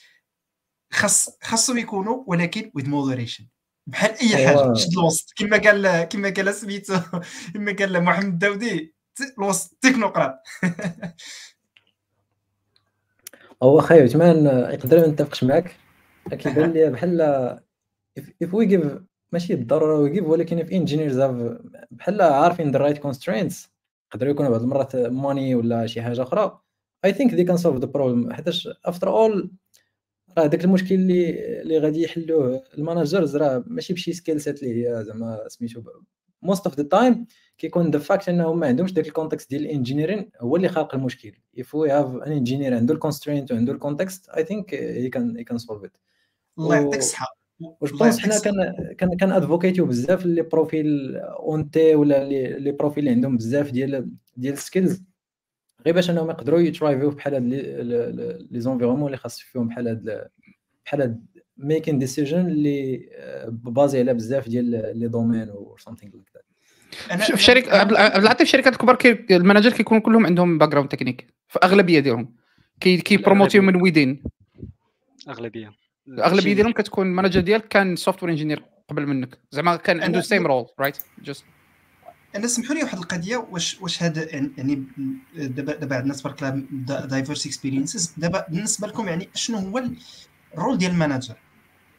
خاص 0.92 1.28
خاصهم 1.42 1.78
يكونوا 1.78 2.24
ولكن 2.26 2.70
with 2.78 2.84
moderation. 2.84 3.42
بحال 3.86 4.10
أي 4.10 4.46
حاجة. 4.46 4.74
شد 4.74 4.92
الوسط. 4.92 5.32
كما 5.36 5.56
قال 5.56 6.04
كما 6.04 6.30
قال 6.30 6.54
سميتو 6.54 6.98
كما 7.54 7.72
قال 7.72 8.04
محمد 8.04 8.38
داودي 8.38 8.94
الوسط. 9.38 9.78
تكنوقراط 9.80 10.34
هو 13.62 13.80
خايب 13.80 14.16
ما 14.16 14.28
يقدر 14.72 14.98
ما 14.98 15.06
نتفقش 15.06 15.44
معاك. 15.44 15.76
كيبان 16.30 16.72
لي 16.72 16.90
بحال 16.90 17.20
if 18.42 18.54
we 18.54 18.66
give 18.66 18.98
ماشي 19.32 19.54
بالضرورة 19.56 19.98
we 19.98 20.10
give 20.10 20.24
ولكن 20.24 20.58
if 20.58 20.72
engineers 20.72 21.20
بحال 21.90 22.22
عارفين 22.22 22.70
the 22.70 22.78
right 22.78 22.98
constraints 22.98 23.70
يقدروا 24.14 24.32
يكونوا 24.32 24.50
بعض 24.50 24.62
المرات 24.62 24.96
money 24.96 25.54
ولا 25.54 25.86
شي 25.86 26.02
حاجة 26.02 26.22
أخرى. 26.22 26.60
I 27.04 27.12
think 27.12 27.34
they 27.34 27.44
can 27.44 27.56
solve 27.56 27.80
the 27.80 27.86
problem 27.86 28.32
حيتاش 28.32 28.68
after 28.84 29.08
all 29.08 29.50
راه 30.38 30.46
داك 30.46 30.64
المشكل 30.64 30.94
اللي 30.94 31.60
اللي 31.62 31.78
غادي 31.78 32.02
يحلوه 32.02 32.62
ال 32.78 32.84
managers 32.84 33.36
راه 33.36 33.64
ماشي 33.66 33.94
بشي 33.94 34.12
skill 34.12 34.40
set 34.40 34.62
اللي 34.62 34.88
هي 34.88 35.04
زعما 35.04 35.48
سميتو 35.48 35.82
most 36.42 36.66
of 36.66 36.76
the 36.76 36.82
time 36.82 37.26
كيكون 37.58 37.90
the 37.90 37.98
fact 37.98 38.28
انهم 38.28 38.60
ما 38.60 38.66
عندهمش 38.66 38.92
داك 38.92 39.06
ال 39.06 39.12
context 39.12 39.50
ديال 39.50 39.62
ال 39.62 39.68
engineering 39.68 40.30
هو 40.40 40.56
اللي 40.56 40.68
خلق 40.68 40.94
المشكل. 40.94 41.32
اف 41.58 41.74
وي 41.74 41.90
هاف 41.90 42.06
ان 42.06 42.32
انجينير 42.32 42.74
عنده 42.74 42.94
الكونسترينت 42.94 43.52
وعنده 43.52 43.72
الكونتكست 43.72 44.28
اي 44.28 44.44
ثينك 44.44 44.74
هي 44.74 45.08
كان 45.08 45.36
هي 45.36 45.44
كان 45.44 45.58
سولف 45.58 45.84
ات 45.84 45.96
الله 46.58 46.76
يعطيك 46.76 46.98
الصحة. 46.98 47.40
واش 47.80 47.92
بونس 47.92 48.18
حنا 48.18 48.38
كان 48.40 48.54
كان 48.98 49.16
كان 49.16 49.32
ادفوكيتيو 49.32 49.86
بزاف 49.86 50.26
لي 50.26 50.42
بروفيل 50.42 51.16
اون 51.16 51.70
تي 51.70 51.94
ولا 51.94 52.24
لي 52.58 52.72
بروفيل 52.72 52.98
اللي 52.98 53.14
عندهم 53.14 53.36
بزاف 53.36 53.70
ديال 53.70 54.10
ديال 54.36 54.52
السكيلز 54.52 55.02
غير 55.86 55.94
باش 55.94 56.10
إنهم 56.10 56.30
يقدروا 56.30 56.60
يترايفيو 56.60 57.10
بحال 57.10 57.34
هاد 57.34 57.44
لي 58.50 58.60
زونفيرومون 58.60 59.06
اللي 59.06 59.16
خاص 59.16 59.38
فيهم 59.38 59.68
بحال 59.68 59.88
هاد 59.88 60.28
بحال 60.84 61.02
هاد 61.02 61.26
ميكين 61.62 61.98
ديسيجن 61.98 62.46
اللي 62.46 63.08
بازي 63.48 63.98
على 63.98 64.14
بزاف 64.14 64.48
ديال 64.48 64.98
لي 64.98 65.08
دومين 65.08 65.48
و 65.50 65.76
سامثينغ 65.78 66.12
لايك 66.12 66.28
ذات 66.34 67.32
في 67.32 67.42
شركه 67.42 67.78
عبد 67.78 67.92
العاطي 67.92 68.36
في 68.36 68.42
الشركات 68.42 68.72
الكبار 68.72 68.96
كي 68.96 69.36
المانجر 69.36 69.72
كيكونوا 69.72 70.02
كلهم 70.02 70.26
عندهم 70.26 70.58
باك 70.58 70.68
جراوند 70.68 70.88
تكنيك 70.88 71.34
في 71.48 71.58
أغلبية 71.64 72.00
ديالهم. 72.00 72.34
كي 72.80 72.96
كي 72.96 73.16
promote 73.16 73.62
يو 73.62 73.69
from 73.69 73.82
within 73.82 74.22
أغلبية. 75.28 75.72
الاغلبيه 76.08 76.54
ديالهم 76.54 76.72
كتكون 76.72 77.06
ال 77.06 77.10
manager 77.10 77.40
ديالك 77.40 77.68
كان 77.68 77.96
software 77.96 78.32
engineer 78.32 78.64
قبل 78.88 79.06
منك. 79.06 79.38
زعما 79.50 79.76
كان 79.76 80.00
عنده 80.00 80.20
same 80.20 80.46
role 80.46 80.66
right 80.80 80.96
just 81.22 81.44
أنا 82.36 82.46
سمحوا 82.46 82.74
لي 82.74 82.82
واحد 82.82 82.98
القضية 82.98 83.36
واش 83.36 83.80
واش 83.80 84.02
هذا 84.02 84.34
يعني 84.34 84.84
دابا 85.36 85.74
دابا 85.74 85.96
عندنا 85.96 86.14
تبارك 86.14 86.42
الله 86.42 87.06
diverse 87.06 87.46
experiences 87.46 88.14
دابا 88.16 88.46
بالنسبة 88.48 88.88
لكم 88.88 89.08
يعني 89.08 89.28
شنو 89.34 89.58
هو 89.58 89.82
ال 90.54 90.59
rôle 90.59 90.78
ديال 90.78 90.90
ال 90.90 90.96
manager 90.96 91.34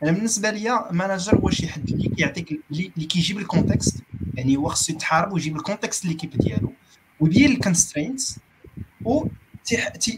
أنا 0.04 0.12
بالنسبة 0.12 0.50
ليا 0.50 0.92
manager 0.92 1.36
هو 1.36 1.50
شي 1.50 1.68
حد 1.68 1.90
اللي 1.90 2.10
كيعطيك 2.10 2.62
اللي 2.72 3.06
كيجيب 3.06 3.38
ال 3.38 3.46
context 3.46 4.04
يعني 4.34 4.58
هو 4.58 4.70
خصو 4.70 4.94
يتحارب 4.94 5.34
ويجيب 5.34 5.56
ال 5.56 5.62
context 5.62 6.06
l'équipe 6.06 6.30
ديالو. 6.38 6.74
ويدير 7.20 7.50
ال 7.50 7.57
constraints 7.57 8.40
و 9.06 9.26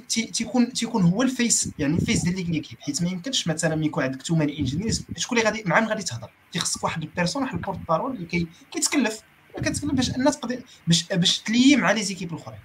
تيكون 0.09 0.73
تيكون 0.73 1.03
هو 1.03 1.21
ال 1.21 1.31
face 1.31 1.71
يعني 1.79 1.95
ال 1.95 2.01
face 2.01 2.23
ديال 2.23 2.51
l'équipe 2.51 2.77
حيت 2.81 3.01
ما 3.03 3.09
يمكنش 3.09 3.47
مثلا 3.47 3.85
يكون 3.85 4.03
عندك 4.03 4.21
too 4.21 4.35
many 4.35 4.59
engineers 4.59 5.05
شكون 5.17 5.37
اللي 5.37 5.49
غادي 5.49 5.63
معاهم 5.65 5.85
غادي 5.85 6.03
تهضر؟ 6.03 6.29
تيخصك 6.51 6.83
واحد 6.83 7.03
la 7.03 7.11
personne 7.11 7.43
واحد 7.43 7.55
ال 7.55 7.79
porte-parole 7.87 8.15
اللي 8.15 8.25
كي 8.25 8.47
كيتكلف. 8.71 9.21
كتكلف 9.57 9.85
باش 9.85 10.09
الناس 10.15 10.39
تقدر 10.39 10.61
باش 10.87 11.05
باش 11.07 11.39
تلي 11.39 11.75
مع 11.75 11.91
les 11.91 12.03
équipes 12.03 12.33
الأخرين. 12.33 12.59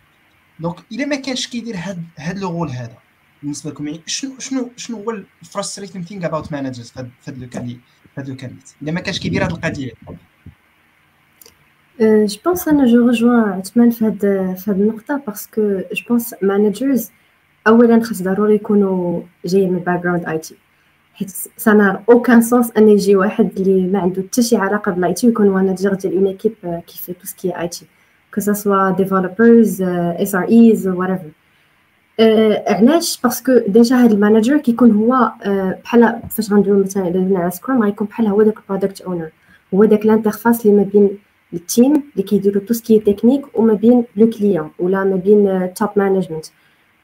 donc 0.61 0.76
إلا 0.93 1.07
ما 1.07 1.16
كانش 1.16 1.47
كيدير 1.47 1.77
هاد 1.77 2.05
هاد 2.19 2.39
le 2.39 2.51
rôle 2.51 2.70
هذا 2.71 2.97
بالنسبة 3.43 3.70
لكم 3.70 3.86
يعني 3.86 4.01
شنو 4.07 4.32
شنو 4.39 4.70
شنو 4.76 4.97
هو 4.97 5.11
ال 5.43 5.48
frustrating 5.48 6.05
thing 6.05 6.26
about 6.26 6.53
managers 6.53 6.91
في 6.91 7.07
هاد 7.26 7.39
le 7.39 7.49
cas 7.49 7.66
في 7.66 7.78
هاد 8.18 8.28
le 8.28 8.36
cas 8.36 8.57
الا 8.82 8.93
ما 8.93 9.01
كانش 9.01 9.18
كيدير 9.18 9.45
هاد 9.45 9.51
القضية. 9.51 9.93
je 12.01 12.39
pense 12.45 12.68
أنا 12.68 12.86
je 12.86 13.09
rejoins 13.09 13.41
عثمان 13.41 13.91
في 13.91 14.05
هاد 14.05 14.20
في 14.59 14.70
هاد 14.70 14.80
النقطة 14.80 15.22
parce 15.26 15.49
que 15.49 15.62
je 15.93 16.05
pense 16.09 16.34
managers 16.43 17.11
اولا 17.66 18.03
خاص 18.03 18.22
ضروري 18.22 18.55
يكونوا 18.55 19.22
جايين 19.45 19.72
من 19.72 19.78
background 19.78 20.24
IT 20.24 20.55
حيت 21.14 21.30
ça 21.57 21.75
n'a 21.75 22.03
aucun 22.09 22.43
sens 22.43 22.70
أن 22.76 22.89
يجي 22.89 23.16
واحد 23.16 23.51
اللي 23.57 23.86
ما 23.86 23.99
عنده 23.99 24.22
حتى 24.22 24.43
شي 24.43 24.57
علاقة 24.57 24.93
بال 24.93 25.14
IT 25.14 25.26
ويكون 25.26 25.51
manager 25.51 25.95
ديال 25.95 26.14
une 26.14 26.26
équipe 26.26 26.82
كيف 26.86 27.11
tout 27.11 27.26
ce 27.26 27.61
qui 27.61 27.68
est 27.68 27.86
IT 28.34 28.41
que 28.41 28.91
ce 28.91 29.82
soit 29.82 30.34
developers 30.34 30.49
SREs 30.49 30.89
what 30.89 31.20
علاش؟ 32.21 33.21
parce 33.24 33.42
que 33.42 33.53
déjà 33.68 33.97
هاد 33.97 34.12
ال 34.12 34.18
manager 34.18 34.59
كيكون 34.59 34.91
هو 34.91 35.33
بحال 35.85 36.21
فاش 36.31 36.53
غندويو 36.53 36.83
مثلا 36.85 37.03
على 37.37 37.51
Scrum 37.51 37.82
غيكون 37.83 38.07
بحال 38.07 38.27
هو 38.27 38.43
داك 38.43 38.59
ال 38.59 38.64
product 38.64 39.01
owner 39.01 39.30
هو 39.75 39.85
داك 39.85 40.05
ال 40.05 40.11
interface 40.11 40.66
اللي 40.66 40.77
ما 40.77 40.83
بين 40.83 41.11
ال 41.55 41.62
team 41.62 41.93
اللي 41.93 42.23
كيديروا 42.23 42.62
tout 42.62 42.74
ce 42.74 42.84
qui 42.84 42.99
technique 42.99 43.59
وما 43.59 43.75
بين 43.75 44.05
le 44.16 44.30
client 44.30 44.70
ولا 44.79 45.05
ما 45.05 45.16
بين 45.16 45.71
top 45.74 45.89
management 45.97 46.47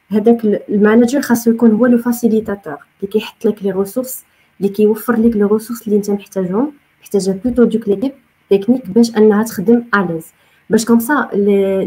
هذاك 0.09 0.45
ال 0.69 0.75
manager 0.75 1.21
خاصو 1.21 1.51
يكون 1.51 1.71
هو 1.71 1.87
le 1.87 1.99
facilitateur 1.99 2.77
اللي 3.01 3.13
كيحط 3.13 3.45
لك 3.45 3.63
les 3.63 3.71
ressources 3.71 4.25
اللي 4.61 4.73
كيوفر 4.73 5.17
لك 5.17 5.37
les 5.37 5.43
ressources 5.45 5.83
اللي 5.87 5.97
انت 5.97 6.11
محتاجهم. 6.11 6.73
محتاجة 7.03 7.31
plutôt 7.45 7.65
donc 7.65 7.89
l'équipe 7.89 8.13
technique 8.51 8.91
باش 8.91 9.17
أنها 9.17 9.43
تخدم 9.43 9.85
à 9.95 9.99
l'aise 9.99 10.27
باش 10.71 10.85
comme 10.85 11.01
ça 11.01 11.29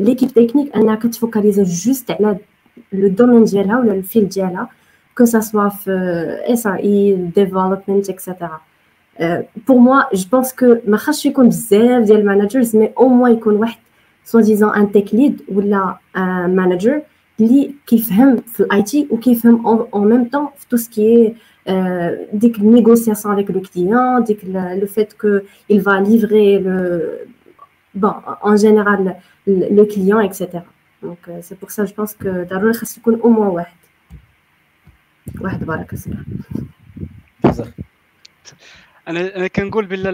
l'équipe 0.02 0.30
technique 0.30 0.76
أنها 0.76 0.96
كتfocaliser 0.96 1.64
juste 1.64 2.12
على 2.12 2.38
le 2.94 3.08
domaine 3.08 3.44
ديالها 3.44 3.80
ولا 3.80 3.94
الفيل 3.94 4.30
ديالها 4.30 4.70
que 5.18 5.26
ça 5.26 5.40
soit 5.40 5.70
في 5.70 5.92
SRE 6.54 6.76
development 6.76 8.10
et 8.10 8.23
cetera 8.23 8.62
pour 9.68 9.78
moi 9.78 10.02
je 10.14 10.30
pense 10.32 10.54
que 10.54 10.76
ما 10.88 10.98
خاصش 10.98 11.26
يكون 11.26 11.50
بزاف 11.50 12.04
ديال 12.04 12.20
ال 12.20 12.26
managers 12.26 12.76
mais 12.76 12.92
au 12.98 13.08
moins 13.08 13.30
يكون 13.30 13.56
واحد 13.56 13.80
soit 14.26 14.42
disons 14.42 14.76
un 14.76 14.92
tech 14.92 15.14
lead 15.16 15.42
ولا 15.50 15.98
manager 16.48 17.02
اللي 17.40 17.72
كيفهم 17.88 18.38
في 18.38 18.60
ال 18.60 18.84
IT 18.84 19.08
وكيفهم 19.12 19.68
en 19.94 20.10
même 20.10 20.30
temps 20.30 20.48
في 20.58 20.68
tout 20.70 20.78
ce 20.78 21.01
qui 21.01 21.36
ديك 22.34 22.60
la 22.60 22.71
négociation 22.71 23.34
avec 23.34 23.52
le 23.52 23.62
client 23.62 24.24
ديك 24.24 24.40
le 24.46 24.88
fait 24.88 25.14
que 25.14 25.40
il 25.74 25.82
va 25.82 26.00
livrer 26.02 26.60
le 26.60 26.78
bon 27.96 28.14
en 28.50 28.56
général 28.56 29.02
le 29.48 29.84
client 29.94 30.20
etc 30.20 30.38
donc 31.02 31.40
c'est 31.40 31.56
pour 31.56 31.70
ça 31.70 31.86
je 31.86 31.96
pense 31.96 32.16
que 32.16 32.44
ضروري 32.44 32.74
خاص 32.74 32.98
يكون 32.98 33.22
au 33.22 33.30
moins 33.30 33.48
واحد 33.48 33.78
واحد 35.42 35.64
بارك 35.64 35.94
الله 35.94 37.74
أنا 39.08 39.36
أنا 39.36 39.48
كنقول 39.48 39.86
بلا 39.86 40.10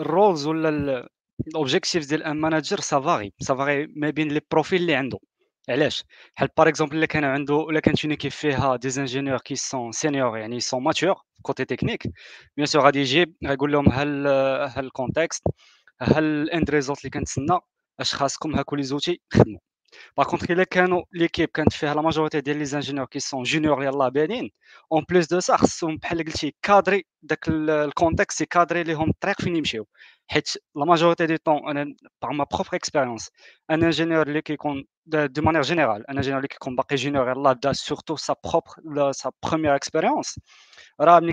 ال 0.00 0.08
roles 0.08 0.46
ولا 0.46 1.08
ال 1.48 1.55
objectif 1.55 2.08
ديال 2.08 2.22
un 2.22 2.36
manager 2.36 2.80
ça 2.80 2.95
varie 2.95 3.32
ça 3.40 3.53
varie 3.53 3.86
ما 3.96 4.10
بين 4.10 4.28
les 4.28 4.40
profils 4.50 4.80
اللي 4.80 4.94
عنده. 4.94 5.18
علاش؟ 5.68 6.04
بحال 6.36 6.48
par 6.56 6.68
exemple 6.68 6.96
إلا 6.96 7.06
كان 7.06 7.24
عنده 7.24 7.70
إلا 7.70 7.80
كانت 7.80 8.04
une 8.04 8.10
équipe 8.10 8.30
فيها 8.30 8.76
des 8.76 9.00
ingénieurs 9.00 9.38
qui 9.38 9.56
sont 9.56 9.92
senior 9.92 10.38
يعني 10.38 10.60
sont 10.60 10.82
matures 10.82 11.14
côté 11.42 11.64
technique 11.64 12.02
bien 12.56 12.66
sûr 12.66 12.82
غادي 12.82 13.00
يجيب 13.00 13.34
غيقول 13.46 13.72
لهم 13.72 13.88
هل 13.88 14.26
هل 14.76 14.84
ال 14.84 14.91
context 14.91 15.42
هل 16.00 16.24
ال 16.24 16.36
end 16.36 16.70
result 16.70 17.00
اللي 17.00 17.10
كنتسنى 17.10 17.58
اش 18.00 18.14
خاصكم 18.14 18.54
هاكو 18.56 18.76
les 18.76 18.82
outils 18.82 19.20
خدموا. 19.32 19.58
par 20.16 20.26
contre 20.26 20.50
الا 20.50 20.64
كانوا 20.64 21.02
l'équipe 21.12 21.48
كانت 21.48 21.72
فيها 21.72 21.94
la 21.94 22.02
majorité 22.02 22.40
ديال 22.40 22.56
les 22.56 22.64
ingénieurs 22.64 23.06
qui 23.06 23.20
sont 23.20 23.42
junior 23.42 23.84
يلاه 23.84 24.08
بادين 24.08 24.50
en 24.92 25.04
plus 25.10 25.26
de 25.28 25.40
ça 25.40 25.56
خصهم 25.56 25.96
بحال 25.96 26.18
قلتي 26.18 26.54
cadrer 26.62 27.06
داك 27.22 27.48
ال 27.48 27.60
context 27.60 28.40
يcadrer 28.40 28.82
ليهم 28.82 29.10
الطريق 29.10 29.40
فين 29.42 29.56
يمشيو 29.56 29.86
حيت 30.26 30.48
la 30.76 30.84
majorité 30.84 31.26
du 31.26 31.36
temps 31.36 31.68
أنا 31.68 31.94
par 32.22 32.32
ma 32.32 32.46
propre 32.52 32.68
expérience 32.74 33.30
un 33.70 33.84
ingénieur 33.84 34.26
اللي 34.28 34.42
كيكون 34.42 34.84
de 35.06 35.42
manière 35.42 35.62
générale 35.62 36.10
un 36.10 36.16
ingénieur 36.16 36.38
اللي 36.38 36.48
كيكون 36.48 36.76
باقي 36.76 36.96
junior 36.96 37.30
يلاه 37.30 37.52
بدا 37.52 37.72
surtout 37.72 38.16
sa 38.16 38.34
propre 38.44 39.12
sa 39.12 39.30
première 39.42 39.76
expérience 39.76 40.40
راه 41.00 41.20
ملي 41.20 41.32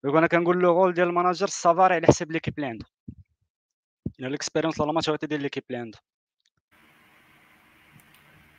donc 0.03 0.15
أنا 0.15 0.27
كنقول 0.27 0.59
le 0.59 0.83
rôle 0.83 0.93
ديال 0.93 1.07
ال 1.07 1.12
manager 1.12 1.47
ça 1.47 1.61
varie 1.61 1.95
على 1.95 2.07
حساب 2.07 2.31
l'équipe 2.31 2.53
اللي 2.57 2.67
عنده 2.67 2.85
يعني 4.19 4.29
ال 4.29 4.34
expérience 4.34 4.81
la 4.81 4.91
maturité 4.91 5.27
ديال 5.27 5.41
l'équipe 5.41 5.63
اللي 5.69 5.81
عنده 5.81 5.99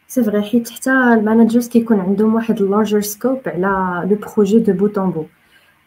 c'est 0.08 0.24
vrai 0.24 0.42
حيت 0.42 0.70
حتى 0.70 0.90
ال 0.90 0.99
managers 0.99 1.68
كيكون 1.68 2.00
عندهم 2.00 2.34
واحد 2.34 2.60
larger 2.60 3.00
scope 3.00 3.40
على 3.46 4.08
le 4.10 4.16
projet 4.16 4.58
de 4.58 4.72
bout 4.72 4.98
en 4.98 5.10
bout 5.10 5.26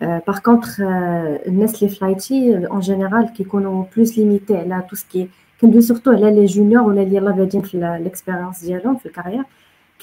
par 0.02 0.40
contre 0.40 0.82
الناس 0.82 1.84
اللي 1.84 1.96
في 1.96 2.06
l'IT 2.06 2.68
en 2.68 2.80
général 2.80 3.34
كيكونوا 3.34 3.86
plus 3.96 4.18
limités 4.18 4.58
على 4.58 4.88
tout 4.90 4.96
ce 4.96 5.09
qui 5.09 5.30
كندوي 5.62 5.82
surtout 5.82 6.12
على 6.12 6.36
les 6.36 6.46
juniors 6.46 6.84
ولا 6.84 7.02
اللي 7.02 7.16
يلاه 7.16 7.32
بادين 7.32 7.62
في 7.62 7.76
ال 7.78 7.86
expérience 7.86 8.66
ديالهم 8.66 8.98
في 8.98 9.06
la 9.06 9.13
carrière 9.13 9.44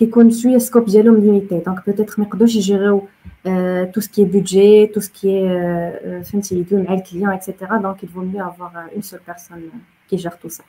كيكون 0.01 0.31
شوية 0.31 0.59
scope 0.59 0.85
ديالهم 0.85 1.21
limité 1.21 1.59
donc 1.67 1.87
peut-être 1.87 2.15
ما 2.19 2.25
يقدروش 2.25 2.57
يجيريو 2.57 3.09
تو 3.95 4.01
سكي 4.01 4.25
بودجي 4.25 4.87
تو 4.87 5.01
سكي 5.01 5.49
فهمتي 6.25 6.55
يدوي 6.55 6.83
مع 6.83 6.95
ال 6.95 7.00
client 7.00 7.33
et 7.33 7.44
cetera 7.44 7.77
donc 7.77 8.05
il 8.05 8.10
vaut 8.10 8.21
mieux 8.21 8.49
avoir 8.49 8.89
une 8.95 9.03
seule 9.03 9.21
personne 9.27 9.71
qui 10.11 10.17
gère 10.17 10.31
tout 10.31 10.49
ça 10.49 10.65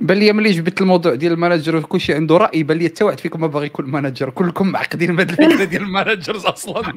بان 0.00 0.18
لي 0.18 0.32
ملي 0.32 0.50
جبت 0.50 0.80
الموضوع 0.80 1.14
ديال 1.14 1.32
ال 1.32 1.38
manager 1.38 1.76
وكلشي 1.76 2.14
عنده 2.14 2.36
رأي. 2.36 2.62
بان 2.62 2.78
لي 2.78 2.88
حتى 2.88 3.04
واحد 3.04 3.20
فيكم 3.20 3.40
ما 3.40 3.46
باغي 3.46 3.66
يكون 3.66 3.86
manager 3.86 4.30
كلكم 4.30 4.68
معقدين 4.68 5.16
بهذه 5.16 5.30
الفكرة 5.30 5.64
ديال 5.64 5.82
ال 5.82 5.89
managers 5.89 6.46
أصلا. 6.46 6.82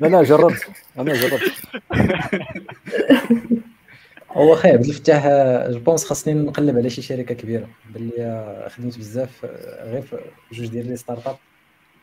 لا 0.00 0.06
لا 0.08 0.22
جربت. 0.22 0.66
أنا 0.98 1.14
جربت. 1.14 1.52
هو 4.34 4.54
خايب 4.54 4.80
الفتاح 4.80 5.26
je 5.70 5.78
pense 5.78 6.04
خاصني 6.04 6.34
نقلب 6.34 6.76
على 6.76 6.90
شي 6.90 7.02
شركة 7.02 7.34
كبيرة. 7.34 7.68
باللي 7.90 8.66
خدمت 8.70 8.98
بزاف 8.98 9.44
غير 9.82 10.02
في 10.02 10.18
جوج 10.52 10.68
ديال 10.68 10.86
les 10.86 10.96
startups 10.96 11.36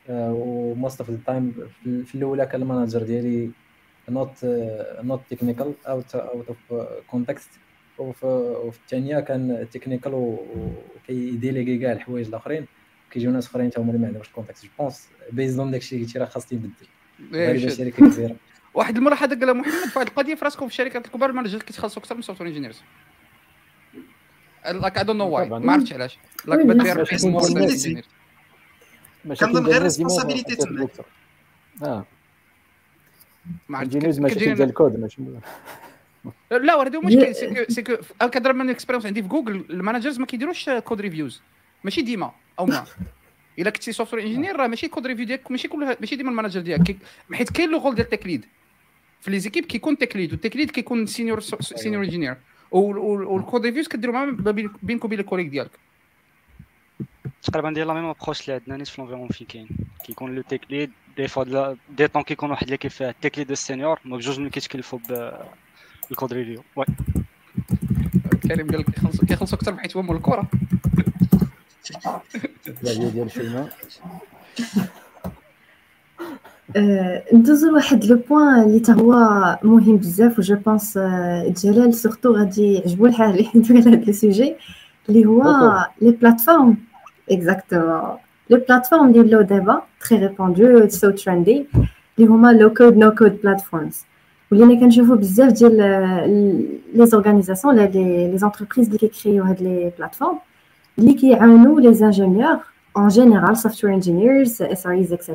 و 0.09 0.28
most 0.28 1.01
of 1.01 1.09
the 1.09 1.28
time 1.28 1.53
في 1.83 2.15
الأولى 2.15 2.45
كان 2.45 2.61
ال 2.61 2.66
manager 2.66 3.03
ديالي 3.03 3.49
not 4.09 4.45
not 5.03 5.21
technical 5.29 5.73
out 5.87 6.15
out 6.15 6.45
of 6.47 6.87
context 7.07 7.49
وفي 7.97 8.77
الثانية 8.83 9.19
كان 9.19 9.67
technical 9.73 10.13
وكيdéléguer 10.13 11.77
كاع 11.77 11.91
الحوايج 11.91 12.27
الآخرين. 12.27 12.65
كيجيو 13.11 13.31
ناس 13.31 13.47
أخرين 13.47 13.71
حتى 13.71 13.81
هما 13.81 13.89
اللي 13.89 14.01
ما 14.01 14.07
عندهمش 14.07 14.29
context 14.29 14.63
je 14.63 14.69
pense 14.79 15.07
besoin 15.31 15.71
داكشي 15.71 15.95
اللي 15.95 16.05
قلتي 16.05 16.19
راه 16.19 16.25
خاصني 16.25 16.59
نبدل. 16.59 17.71
شركة 17.71 18.09
كبيرة. 18.09 18.35
واحد 18.73 18.97
المرة 18.97 19.15
حدا 19.15 19.45
قال 19.45 19.57
محمد 19.57 19.73
في 19.73 19.99
هذه 19.99 20.07
القضية 20.07 20.35
في 20.35 20.45
راسكم 20.45 20.67
في 20.67 20.71
الشركات 20.73 21.05
الكبار 21.05 21.29
ال 21.29 21.33
managers 21.33 21.61
كيتخلصوا 21.61 22.01
أكثر 22.01 22.15
من 22.15 22.19
ال 22.19 22.41
software 22.41 22.49
engineers 22.49 22.81
like 24.65 24.97
I 24.97 25.03
don't 25.03 25.17
know 25.17 25.29
why 25.29 25.49
ما 25.49 25.73
عرفتش 25.73 25.93
علاش. 25.93 26.17
like 26.45 26.65
but 26.65 26.77
there 26.77 26.93
كنظن 29.35 29.65
غير 29.67 29.81
responsibility 29.83 30.55
تما 30.55 30.87
آه. 31.83 32.05
ما 33.69 33.77
عرفتش 33.77 34.19
ماشي 34.19 34.35
ديال 34.35 34.61
الكود 34.61 34.99
ماشي. 34.99 35.21
لا 36.51 36.75
وراه 36.75 36.99
مشكل 36.99 37.35
c'est 37.35 37.65
c'est 37.69 37.81
que 37.81 37.95
كنضرب 38.27 38.55
من 38.55 38.65
ال 38.65 38.69
expérience 38.69 39.05
عندي 39.05 39.21
في 39.21 39.27
جوجل 39.27 39.65
ال 39.69 39.75
managers 39.75 40.19
ما 40.19 40.25
كيديروش 40.25 40.69
code 40.69 41.01
reviews 41.01 41.41
ماشي 41.83 42.01
ديما 42.01 42.31
أو 42.59 42.65
ما. 42.65 42.85
إلا 43.59 43.69
كنتي 43.69 43.91
software 43.91 44.23
engineer 44.23 44.55
راه 44.55 44.67
ماشي 44.67 44.87
code 44.87 45.07
review 45.07 45.25
ديالك 45.25 45.51
ماشي 45.51 45.67
كل 45.67 45.95
ماشي 45.99 46.15
ديما 46.15 46.29
ال 46.29 46.33
manager 46.33 46.61
ديالك. 46.61 46.97
حيت 47.33 47.49
كاين 47.49 47.69
le 47.71 47.79
rôle 47.83 47.95
ديال 47.95 48.09
tech 48.09 48.25
lead 48.27 48.45
في 49.21 49.31
les 49.31 49.39
équipes 49.39 49.65
كيكون 49.65 49.97
tech 49.97 50.15
lead 50.15 50.31
وال 50.31 50.39
tech 50.39 50.55
lead 50.55 50.71
كيكون 50.71 51.05
senior 51.05 51.39
senior 51.61 52.03
engineer 52.03 52.37
وال 52.71 53.03
code 53.03 53.65
reviews 53.65 53.87
كديروا 53.87 54.15
مع 54.15 54.51
بينك 54.83 55.05
وبين 55.05 55.19
les 55.19 55.26
collègues 55.26 55.47
ديالك 55.47 55.71
تقريبا 57.43 57.71
ديال 57.71 57.87
la 57.87 57.93
même 57.93 58.05
approche 58.05 58.41
اللي 58.41 58.53
عندنا 58.53 58.77
نيت 58.77 58.87
في 58.87 59.01
l'environnement 59.01 59.27
فين 59.27 59.47
كاين 59.47 59.67
كيكون 60.03 60.35
le 60.35 60.41
tech 60.41 60.61
lead 60.69 60.91
des 61.17 61.27
fois 61.27 61.75
des 61.89 62.07
temps 62.07 62.23
كيكون 62.23 62.51
واحد 62.51 62.63
اللي 62.63 62.77
كيف 62.77 63.01
ال 63.01 63.08
tech 63.08 63.37
lead 63.37 63.51
ال 63.51 63.58
senior 63.58 63.99
ما 64.05 64.17
بجوج 64.17 64.39
ملي 64.39 64.49
كيتكلفوا 64.49 64.99
بال 66.09 66.17
code 66.17 66.33
review 66.33 66.63
كريم 68.43 68.71
قال 68.71 68.79
لك 68.79 68.85
كيخلصوا 69.27 69.57
أكثر 69.57 69.77
حيت 69.77 69.97
هو 69.97 70.01
مول 70.01 70.15
الكره 70.15 70.47
clavier 72.81 73.09
ديال 73.09 73.31
شيماء 73.31 73.69
آه، 74.01 74.19
ندوزو 77.33 77.69
لواحد 77.69 78.05
le 78.05 78.19
point 78.29 78.63
اللي 78.63 78.79
تا 78.79 78.93
هو 78.93 79.13
مهم 79.63 79.97
بزاف 79.97 80.39
و 80.39 80.41
je 80.41 80.55
pense 80.55 80.97
جلال 81.63 81.93
surtout 81.93 82.35
غادي 82.35 82.73
يعجبو 82.73 83.05
الحال 83.05 83.29
اللي 83.29 83.49
يدوي 83.55 83.77
على 83.81 83.91
هاد 83.91 84.09
ال 84.09 84.17
sujet 84.17 84.55
اللي 85.09 85.25
هو 85.25 85.43
les 86.01 86.11
plateformes 86.11 86.77
exactement 87.31 88.17
les 88.49 88.57
plateformes 88.57 89.07
اللي 89.07 89.19
ولاو 89.19 89.41
دابا 89.41 89.81
très 90.09 90.17
répandues 90.25 90.89
so 90.89 91.09
trendy 91.09 91.67
اللي 92.19 92.29
هما 92.29 92.53
low 92.53 92.73
code 92.73 92.97
no 92.97 93.11
code 93.11 93.41
platforms 93.43 94.05
ولينا 94.51 94.79
كنشوفو 94.79 95.15
بزاف 95.15 95.51
ديال 95.51 95.77
les 96.95 97.05
organisations 97.05 97.75
لا 97.75 97.85
les 97.85 98.37
entreprises 98.37 98.85
اللي 98.87 98.97
كيكريو 98.97 99.43
هاد 99.43 99.61
les 99.61 99.91
plateformes 99.97 100.37
اللي 100.99 101.13
كيعاونو 101.13 101.79
les 101.79 101.93
ingénieurs 101.93 102.57
en 102.97 103.09
général 103.09 103.55
software 103.55 103.93
engineers 103.99 104.51
SREs 104.79 105.11
etc 105.17 105.31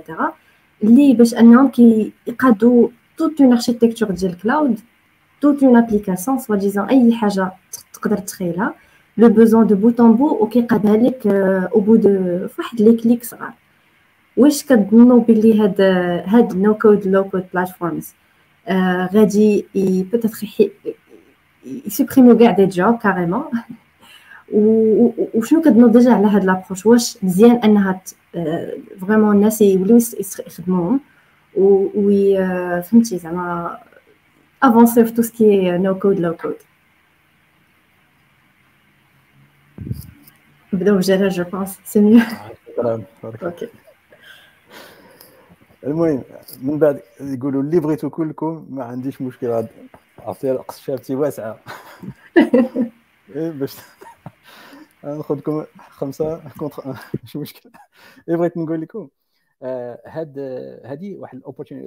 اللي 0.82 1.14
باش 1.14 1.34
انهم 1.34 1.68
كيقادو 1.68 2.90
toute 3.16 3.40
une 3.40 3.52
architecture 3.52 4.10
ديال 4.10 4.38
cloud 4.38 4.80
toute 5.40 5.62
une 5.62 5.76
application 5.76 6.38
soit 6.38 6.56
disons 6.56 6.88
أي 6.88 7.14
حاجة 7.14 7.52
تقدر 7.92 8.16
تخيلها. 8.18 8.74
le 9.18 9.28
besoin 9.28 9.66
de 9.66 9.74
bout 9.76 10.00
en 10.00 10.12
bout 10.12 10.44
وكيقادها 10.44 10.96
لك 10.96 11.26
au 11.26 11.80
bout 11.80 11.96
de 11.96 12.48
فواحد 12.48 12.80
les 12.80 12.96
clics 12.96 13.24
صغار. 13.24 13.52
واش 14.36 14.64
كتظنوا 14.64 15.20
بلي 15.20 15.60
هاد 15.60 15.80
هاد 16.26 16.56
no 16.56 16.74
code 16.74 17.06
low 17.06 17.24
code 17.24 17.44
platforms 17.54 18.14
غادي 19.14 19.66
peut-être 19.74 20.72
ي 21.86 21.91
supprimer 21.91 22.38
كاع 22.38 22.50
des 22.50 22.66
jobs 22.66 22.98
carrément 22.98 23.44
وشنو 24.52 25.88
déjà 25.88 26.12
على 26.12 26.26
هاد 26.26 26.44
l'approche 26.44 26.86
واش 26.86 27.24
مزيان 27.24 27.56
أنها 27.56 28.00
vraiment 29.00 29.36
الناس 29.36 29.62
يوليو 29.62 29.98
يخدموهم؟ 30.46 31.00
و 31.56 32.10
فهمتي 32.82 33.18
زعما 33.18 33.78
avancer 34.62 35.04
في 35.04 35.12
tout 35.12 35.22
ce 35.22 35.41
qui 35.41 35.70
est 35.70 35.87
no 35.87 35.98
code 35.98 36.20
low 36.20 36.36
code 36.36 36.56
نبداو 40.72 40.96
بجلال 40.96 41.28
je 41.28 41.44
pense 41.44 41.78
c'est 41.84 42.00
mieux 42.00 42.20
OK 43.42 43.68
المهم 45.86 46.22
من 46.62 46.78
بعد 46.78 47.00
يقولوا 47.20 47.62
اللي 47.62 47.80
بغيتو 47.80 48.10
كلكم 48.10 48.66
ما 48.70 48.84
عنديش 48.84 49.22
مشكل 49.22 49.66
عرفتي 50.18 50.50
قصشابتي 50.50 51.14
واسعة. 51.14 51.58
باش 53.58 53.76
ناخذكم 55.06 55.64
خمسة 55.78 56.48
contre 56.58 56.96
مش 57.24 57.36
مشكل 57.36 57.70
اللي 58.28 58.38
بغيت 58.38 58.56
نقول 58.56 58.80
لكم؟ 58.80 59.08
آه، 59.62 60.02
هاد 60.06 60.38
هذه 60.84 61.16
واحد 61.16 61.42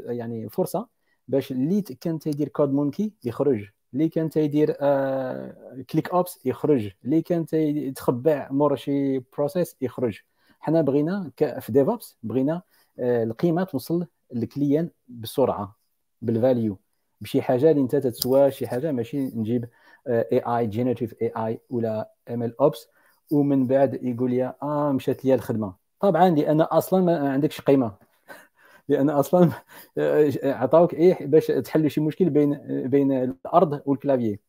يعني 0.05 0.49
فرصة 0.49 0.87
باش 1.27 1.51
اللي 1.51 1.81
كان 1.81 2.19
تيدير 2.19 2.47
code 2.47 2.73
monkey 2.73 3.13
يخرج. 3.23 3.69
اللي 3.93 4.09
كان 4.09 4.29
تيدير 4.29 4.75
آه 4.81 5.83
click 5.89 6.09
ops 6.09 6.45
يخرج. 6.45 6.91
اللي 7.05 7.21
كان 7.21 7.45
تيتخبع 7.45 8.47
مور 8.51 8.75
شي 8.75 9.19
process 9.19 9.75
يخرج. 9.81 10.19
حنا 10.59 10.81
بغينا 10.81 11.31
في 11.37 11.71
DevOps 11.71 12.17
بغينا 12.23 12.61
آه 12.99 13.23
القيمة 13.23 13.63
توصل 13.63 14.07
لل 14.33 14.47
client 14.47 14.89
بسرعة 15.07 15.75
بال 16.21 16.38
value 16.38 16.79
بشي 17.21 17.41
حاجة 17.41 17.71
اللي 17.71 17.81
انت 17.81 17.95
تتسوى 17.95 18.51
شي 18.51 18.67
حاجة 18.67 18.91
ماشي 18.91 19.17
نجيب 19.17 19.69
AI 20.07 20.39
generative 20.39 21.15
AI 21.21 21.61
ولا 21.69 22.11
MLOps 22.29 22.87
ومن 23.31 23.67
بعد 23.67 24.03
يقول 24.03 24.31
لي 24.31 24.53
آه 24.63 24.91
مشات 24.91 25.25
لي 25.25 25.33
الخدمة. 25.33 25.73
طبعا 25.99 26.29
لأن 26.29 26.61
أصلا 26.61 27.01
ما 27.01 27.29
عندكش 27.31 27.61
قيمة. 27.61 27.95
لأن 28.89 29.09
أصلا 29.09 29.49
آه، 29.97 30.31
عطاوك 30.43 30.93
إيه 30.93 31.25
باش 31.27 31.47
تحل 31.47 31.91
شي 31.91 32.01
مشكل 32.01 32.29
بين 32.29 32.59
بين 32.87 33.11
الأرض 33.11 33.81
وال 33.85 33.96
clavier. 33.96 34.39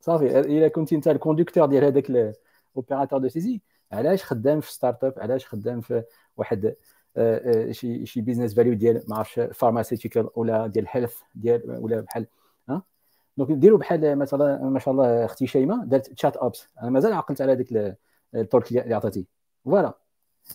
صافي 0.00 0.40
إلا 0.40 0.68
كنت 0.68 0.92
أنت 0.92 1.08
ال 1.08 1.13
conducteur 1.13 1.66
ديال 1.66 1.84
هذاك 1.84 2.10
ال 2.10 2.21
opérateur 2.21 3.18
de 3.18 3.28
saisie 3.28 3.60
علاش 3.92 4.24
خدام 4.24 4.60
في 4.60 4.72
startup؟ 4.72 5.14
علاش 5.18 5.46
خدام 5.46 5.80
في 5.80 6.02
واحد 6.36 6.74
آه، 7.16 7.68
آه، 7.68 7.72
شي 7.72 8.06
شي 8.06 8.20
business 8.20 8.54
value 8.54 8.74
ديال 8.74 9.02
ما 9.08 9.16
عرفتش 9.16 9.40
pharmaceutical 9.40 10.28
ولا 10.36 10.66
ديال 10.66 10.86
health 10.88 11.16
ديال 11.34 11.78
ولا 11.80 12.00
بحال 12.00 12.26
ها 12.68 12.82
donc 13.36 13.50
ديروا 13.52 13.78
بحال 13.78 14.18
مثلا 14.18 14.64
ما 14.64 14.78
شاء 14.78 14.94
الله 14.94 15.24
أختي 15.24 15.46
شيماء 15.46 15.84
دارت 15.84 16.12
ChatOps 16.12 16.68
أنا 16.82 16.90
مازال 16.90 17.12
عقلت 17.12 17.42
على 17.42 17.56
ديك 17.56 17.96
ال 18.34 18.42
talk 18.42 18.72
اللي 18.72 18.94
عطاتي 18.94 19.26
voilà. 19.64 19.94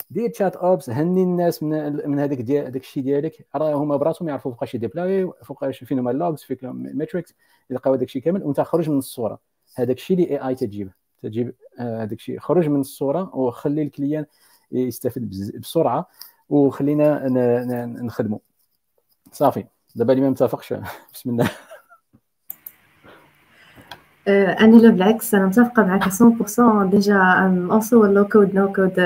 دير 0.09 0.29
ChatOps 0.29 0.89
هني 0.89 1.23
الناس 1.23 1.63
من 1.63 2.09
من 2.09 2.19
هذاك 2.19 2.37
ديال 2.37 2.65
هذاك 2.65 2.81
الشيء 2.81 3.03
ديالك. 3.03 3.47
راه 3.55 3.73
هما 3.73 3.97
براسهم 3.97 4.29
يعرفوا 4.29 4.51
فوقاش 4.51 4.75
ي 4.75 4.83
deploy 4.83 5.31
فوقاش 5.43 5.83
فين 5.83 5.99
هما 5.99 6.11
ال 6.11 6.17
logs 6.17 6.41
فين 6.43 6.57
metrics 6.71 7.33
يلقاو 7.69 7.93
هذاك 7.93 8.07
الشيء 8.07 8.21
كامل 8.21 8.43
وانت 8.43 8.61
خرج 8.61 8.89
من 8.89 8.97
الصورة. 8.97 9.39
هذاك 9.75 9.97
الشيء 9.97 10.17
اللي 10.17 10.29
AI 10.31 10.55
تجيب. 10.55 10.91
تجيب 11.23 11.55
آه، 11.79 12.03
هذاك 12.03 12.17
الشيء. 12.17 12.39
خرج 12.39 12.69
من 12.69 12.79
الصورة 12.79 13.35
وخلي 13.35 13.81
ال 13.81 13.88
client 13.88 14.25
يستفيد 14.71 15.29
بسرعة 15.59 16.09
وخلينا 16.49 17.27
نخدموا 17.85 18.39
صافي. 19.31 19.65
دابا 19.95 20.13
اللي 20.13 20.23
ما 20.23 20.29
متفقش. 20.29 20.73
بسم 21.13 21.29
الله. 21.29 21.51
أنا 24.27 24.75
لا 24.75 24.89
بالعكس 24.89 25.35
أنا 25.35 25.45
متفقه 25.45 25.85
معك 25.85 26.03
100% 26.03 26.91
déjà 26.91 27.15
I'm 27.15 27.71
also 27.71 28.05
low 28.05 28.27
code 28.27 28.55
no 28.55 28.73
code 28.73 28.99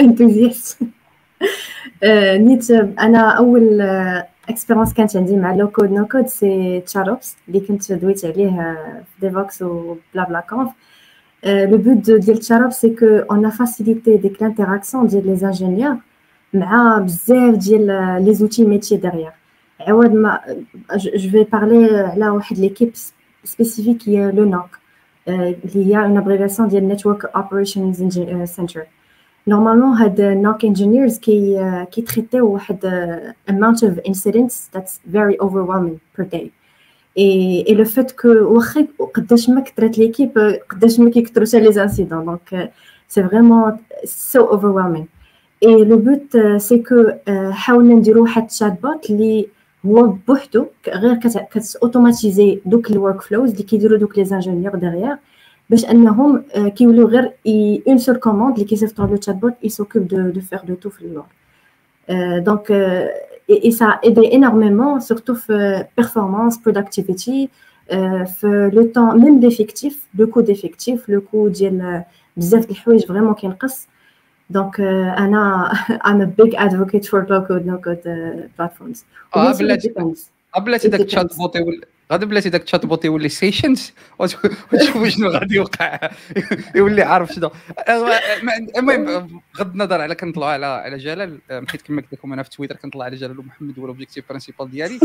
enthusiast 0.00 0.78
نيت 2.36 2.70
أنا 2.70 3.18
اول 3.30 3.80
expérience 4.48 4.94
كانت 4.94 5.16
عندي 5.16 5.36
مع 5.36 5.54
low 5.54 5.68
code 5.68 5.92
no 5.92 6.06
code 6.06 6.26
c'est 6.26 6.80
ChatOps 6.80 7.36
اللي 7.48 7.60
كنت 7.60 7.92
دويت 7.92 8.24
عليه 8.24 8.50
في 9.04 9.20
ديفوكس 9.20 9.62
و 9.62 9.96
بلا 10.14 10.24
بلا 10.28 10.40
كونف 10.40 10.70
لو 11.46 11.78
بوت 11.78 12.10
ديال 12.10 12.38
تشاروبس 12.38 12.80
سي 12.80 12.90
كو 12.90 13.06
اون 13.06 13.46
ا 13.46 13.50
فاسيليتي 13.50 14.16
ديك 14.16 14.42
لانتراكسيون 14.42 15.06
ديال 15.06 15.26
لي 15.26 15.36
زانجينيور 15.36 15.96
مع 16.54 16.98
بزاف 16.98 17.54
ديال 17.54 17.86
لي 18.24 18.34
زوتي 18.34 18.64
ميتي 18.64 18.96
ديغيير 18.96 19.32
عوض 19.80 20.12
ما 20.12 20.40
جو 20.96 21.10
في 21.30 21.46
بارلي 21.52 21.96
على 21.98 22.28
واحد 22.28 22.58
ليكيب 22.58 22.92
spécifique 23.43 23.99
qui 23.99 24.15
est 24.15 24.31
le 24.31 24.45
NOC. 24.45 24.69
Euh, 25.27 25.53
il 25.75 25.87
y 25.87 25.95
a 25.95 26.01
une 26.05 26.17
abréviation 26.17 26.67
de 26.67 26.77
Network 26.79 27.25
Operations 27.33 27.91
euh, 27.91 28.45
Center. 28.45 28.83
Normalement, 29.47 29.95
had 29.95 30.19
NOC 30.19 30.63
engineers 30.63 31.19
qui 31.21 31.57
euh, 31.57 31.85
qui 31.85 32.03
traitaient 32.03 32.41
واحد 32.41 32.79
amount 33.47 33.83
of 33.83 33.99
incidents 34.05 34.69
that's 34.71 34.99
very 35.05 35.35
overwhelming 35.39 35.99
per 36.13 36.25
day. 36.25 36.51
Et, 37.15 37.71
et 37.71 37.75
le 37.75 37.85
fait 37.85 38.15
que 38.15 38.27
واخا 38.27 38.87
قداش 39.13 39.49
ما 39.49 39.61
كثرت 39.61 39.99
l'équipe 39.99 40.39
قداش 40.69 40.99
ما 40.99 41.09
كيكثروش 41.09 41.55
les 41.55 41.77
incidents 41.77 42.23
donc 42.23 42.55
c'est 43.07 43.21
vraiment 43.21 43.79
so 44.05 44.39
overwhelming. 44.51 45.07
Et 45.61 45.83
le 45.85 45.97
but 45.97 46.37
c'est 46.57 46.81
que 46.81 47.17
حاولنا 47.51 47.95
نديرو 47.95 48.21
واحد 48.23 48.51
chatbot 48.51 48.81
بوت 48.81 49.09
اللي 49.09 49.47
هو 49.86 50.14
بوحدو 50.28 50.66
غير 50.88 51.14
كت 51.14 51.36
automatiser 51.36 52.60
دوك 52.66 52.90
ال 52.90 53.22
workflows 53.22 53.50
اللي 53.50 53.62
كيديروا 53.62 53.98
دوك 53.98 54.18
les 54.18 54.24
ingénieurs 54.24 54.74
derrière 54.74 55.16
باش 55.70 55.84
أنهم 55.84 56.44
كيوليو 56.76 57.06
غير 57.06 57.32
une 57.88 57.98
seule 57.98 58.16
commande 58.16 58.54
اللي 58.54 58.64
كيصيفطوا 58.64 59.06
le 59.06 59.16
chatbot 59.16 59.34
ي 59.36 59.52
s'occupe 59.62 60.08
de 60.08 60.30
de 60.30 60.40
faire 60.40 60.60
de 60.64 60.74
tout 60.74 60.90
في 60.90 61.02
اللور 61.02 61.24
donc 62.40 62.72
et 63.50 63.70
ça 63.70 63.86
a 63.90 63.98
aidé 64.06 64.24
énormément 64.32 65.00
surtout 65.00 65.32
في 65.32 65.84
performance 66.00 66.54
productivity 66.54 67.48
في 68.24 68.70
le 68.72 68.92
temps 68.94 69.20
même 69.20 69.40
d'effectif 69.40 70.06
le 70.14 70.26
coût 70.26 70.40
d'effectif 70.40 71.08
le 71.08 71.20
coût 71.20 71.48
ديال 71.48 72.04
بزاف 72.36 72.66
د 72.66 72.70
الحوايج 72.70 73.06
vraiment 73.06 73.34
كينقص. 73.34 73.86
donc 74.50 74.80
أنا 74.80 75.72
I'm 76.08 76.20
a 76.20 76.26
big 76.26 76.54
advocate 76.54 77.06
for 77.06 77.26
low 77.30 77.42
code 77.48 77.66
no 77.66 77.78
code 77.78 78.08
platforms 78.58 79.04
آه 79.36 79.52
بلاتي 79.52 79.94
بلاتي 80.58 80.88
داك 80.88 81.00
الشات 81.00 81.36
بوت 81.36 81.56
غادي 82.12 82.26
بلاتي 82.26 82.50
داك 82.50 82.62
ال 82.62 82.86
chatbot 82.86 83.04
يولي 83.04 83.28
sessions 83.28 83.92
وتشوف 84.18 85.08
شنو 85.08 85.28
غادي 85.28 85.54
يوقع 85.54 85.98
يولي 86.74 87.02
عارف 87.02 87.32
شنو 87.32 87.50
المهم 88.78 89.28
بغض 89.54 89.72
النظر 89.72 90.00
على 90.00 90.14
كنطلعوا 90.14 90.52
على 90.52 90.66
على 90.66 90.96
جلال 90.96 91.38
حيت 91.68 91.82
كما 91.82 92.02
قلت 92.02 92.12
لكم 92.12 92.32
أنا 92.32 92.42
في 92.42 92.50
تويتر 92.50 92.76
كنطلع 92.76 93.04
على 93.04 93.16
جلال 93.16 93.38
ومحمد 93.38 93.78
هو 93.78 93.84
ال 93.84 93.88
objectif 93.88 94.24
principal 94.28 94.70
ديالي 94.70 94.98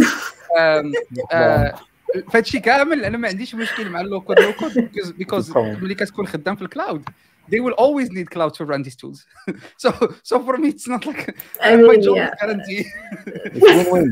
فهادشي 2.32 2.60
كامل 2.60 3.06
أنا 3.06 3.18
ما 3.18 3.28
عنديش 3.28 3.56
مشكل 3.56 3.90
مع 3.90 4.02
اللو 4.02 4.22
كود 4.22 4.40
لو 4.40 4.54
كود 4.54 4.90
بيكوز 5.18 5.58
ملي 5.58 5.96
كتكون 5.96 6.28
خدام 6.28 6.56
في 6.56 6.62
ال 6.62 6.69
cloud 6.69 7.04
they 7.52 7.60
will 7.66 7.78
always 7.84 8.08
need 8.18 8.28
cloud 8.36 8.54
to 8.58 8.64
run 8.72 8.82
these 8.88 8.98
tools. 9.02 9.20
so 9.84 9.90
so 10.30 10.34
for 10.46 10.56
me, 10.62 10.68
it's 10.76 10.88
not 10.94 11.02
like 11.10 11.22
I 11.62 11.76
mean, 11.76 11.88
my 11.92 11.98
job 12.06 12.16
yeah. 12.18 12.32
guarantee. 12.42 12.82
it's 13.56 13.68
a 13.68 13.92
win-win. 13.92 14.08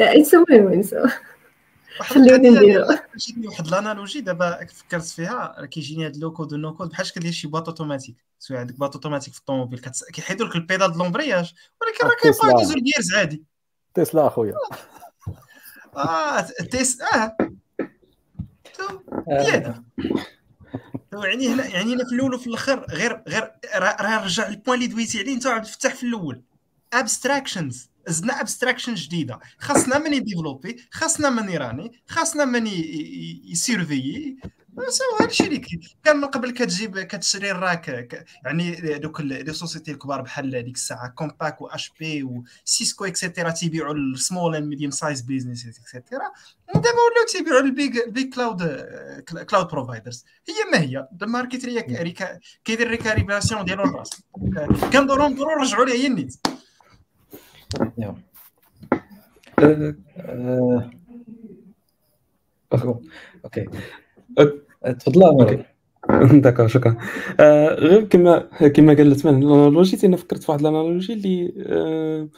yeah, 0.00 0.18
it's 0.18 0.32
a 0.36 0.38
win-win. 0.48 0.82
So. 0.92 1.00
القضية 2.16 2.36
نديرو. 2.36 2.84
جاتني 3.16 3.48
واحد 3.48 3.66
ال 3.66 3.72
analogie 3.72 4.20
دابا 4.20 4.66
فكرت 4.66 5.04
فيها 5.04 5.66
كيجيني 5.70 6.06
هاد 6.06 6.16
low 6.16 6.32
code 6.32 6.52
و 6.52 6.59
no 6.59 6.74
code 6.74 6.88
بحال 6.88 7.06
شكل 7.06 7.20
ديال 7.20 7.34
شي 7.34 7.48
boîte 7.48 7.68
automatique 7.68 8.16
soit 8.38 8.58
عندك 8.58 8.78
boîte 8.78 8.94
automatique 8.94 9.32
في 9.34 9.40
الطوموبيل 9.40 9.78
كتس- 9.78 10.04
كيحيدوا 10.12 10.46
لك 10.46 10.56
ال 10.56 10.61
pédale 10.61 10.92
de 10.92 10.96
l'embrayage 10.96 11.52
ولكن 11.82 12.06
راه 12.06 12.16
كيبقاو. 12.22 12.50
يدوزو 12.58 12.74
الجيرز 12.74 13.14
عادي 13.14 13.44
تسلا 13.94 14.26
أخويا 14.26 14.54
آه 15.96 16.40
تيس 16.70 16.98
آه 17.02 17.36
يعني 21.24 21.48
هنا 21.48 21.66
يعني 21.66 21.94
هنا 21.94 22.04
في 22.04 22.12
الأول 22.14 22.34
وفي 22.34 22.46
الآخر 22.46 22.86
غير 22.90 23.22
غير 23.28 23.52
راه 23.74 24.24
رجع 24.24 24.48
البوان 24.48 24.78
اللي 24.78 24.86
دويتي 24.86 25.18
عليه 25.18 25.34
انت 25.34 25.46
عبد 25.46 25.64
الفتاح 25.64 25.94
في 25.94 26.02
الأول. 26.02 26.42
ابستراكشنز 26.92 27.88
زدنا 28.08 28.40
ابستراكشن 28.40 28.94
جديدة. 28.94 29.38
خاصنا 29.58 29.98
من 29.98 30.14
يديفلوبي 30.14 30.76
خاصنا 30.90 31.30
من 31.30 31.48
يراني 31.48 31.92
خاصنا 32.08 32.44
من 32.44 32.66
ي- 32.66 32.70
ي- 32.70 33.42
يسيرفيي 33.44 34.36
سوا 34.88 35.22
هادشي 35.22 35.44
اللي 35.46 35.62
كان 36.04 36.16
من 36.16 36.24
قبل 36.24 36.50
كتجيب 36.50 36.98
كتشري 36.98 37.50
الراك 37.50 38.24
يعني 38.44 38.98
دوك 38.98 39.20
لي 39.20 39.52
سوسيتي 39.52 39.90
الكبار 39.90 40.20
بحال 40.22 40.62
ديك 40.64 40.74
الساعة 40.74 41.08
كومباك 41.08 41.60
و 41.62 41.66
اش 41.66 41.92
بي 42.00 42.22
وسيسكو 42.22 43.04
اكسيتيرا 43.04 43.50
تيبيعوا 43.50 43.94
السمول 43.94 44.56
اند 44.56 44.66
ميديوم 44.68 44.90
سايز 44.90 45.20
بيزنس 45.20 45.66
اكسيتيرا 45.66 46.24
ودابا 46.68 46.88
ولاو 46.88 47.26
تيبيعوا 47.32 47.60
ال 47.60 47.69
big 47.69 47.98
big 48.08 48.34
cloud 48.34 48.62
cloud 49.50 49.66
providers 49.68 50.24
هي 50.48 50.54
ما 50.72 50.80
هي؟ 50.80 51.08
ال 51.22 51.28
market 51.28 51.66
كيدير 52.64 52.88
recalibration 52.88 53.64
ديالو 53.64 53.84
لراسو 53.84 54.18
كندورو 54.92 55.28
ندورو 55.28 55.58
نرجعوا 55.58 55.84
ليه 55.84 55.94
هي 55.94 56.06
النيت. 56.06 56.36
أه، 57.76 58.24
أه، 60.18 60.90
أخو. 62.72 62.94
okay. 63.44 63.66
أه، 64.38 64.92
تفضل 64.92 65.64
d'accord 66.42 66.68
شكرا. 66.68 66.96
آه، 67.40 67.74
غير 67.74 68.04
كما 68.04 68.38
كما 68.76 68.94
قال 68.94 69.10
لتمان 69.10 69.42
ال 69.42 69.49
analogie 69.49 70.06
أنا 70.06 70.16
فكرت 70.16 70.42
في 70.42 70.50
واحد 70.50 70.60
ال 70.60 70.66
analogie 70.66 71.12
اللي 71.12 71.52
آه، 71.66 72.28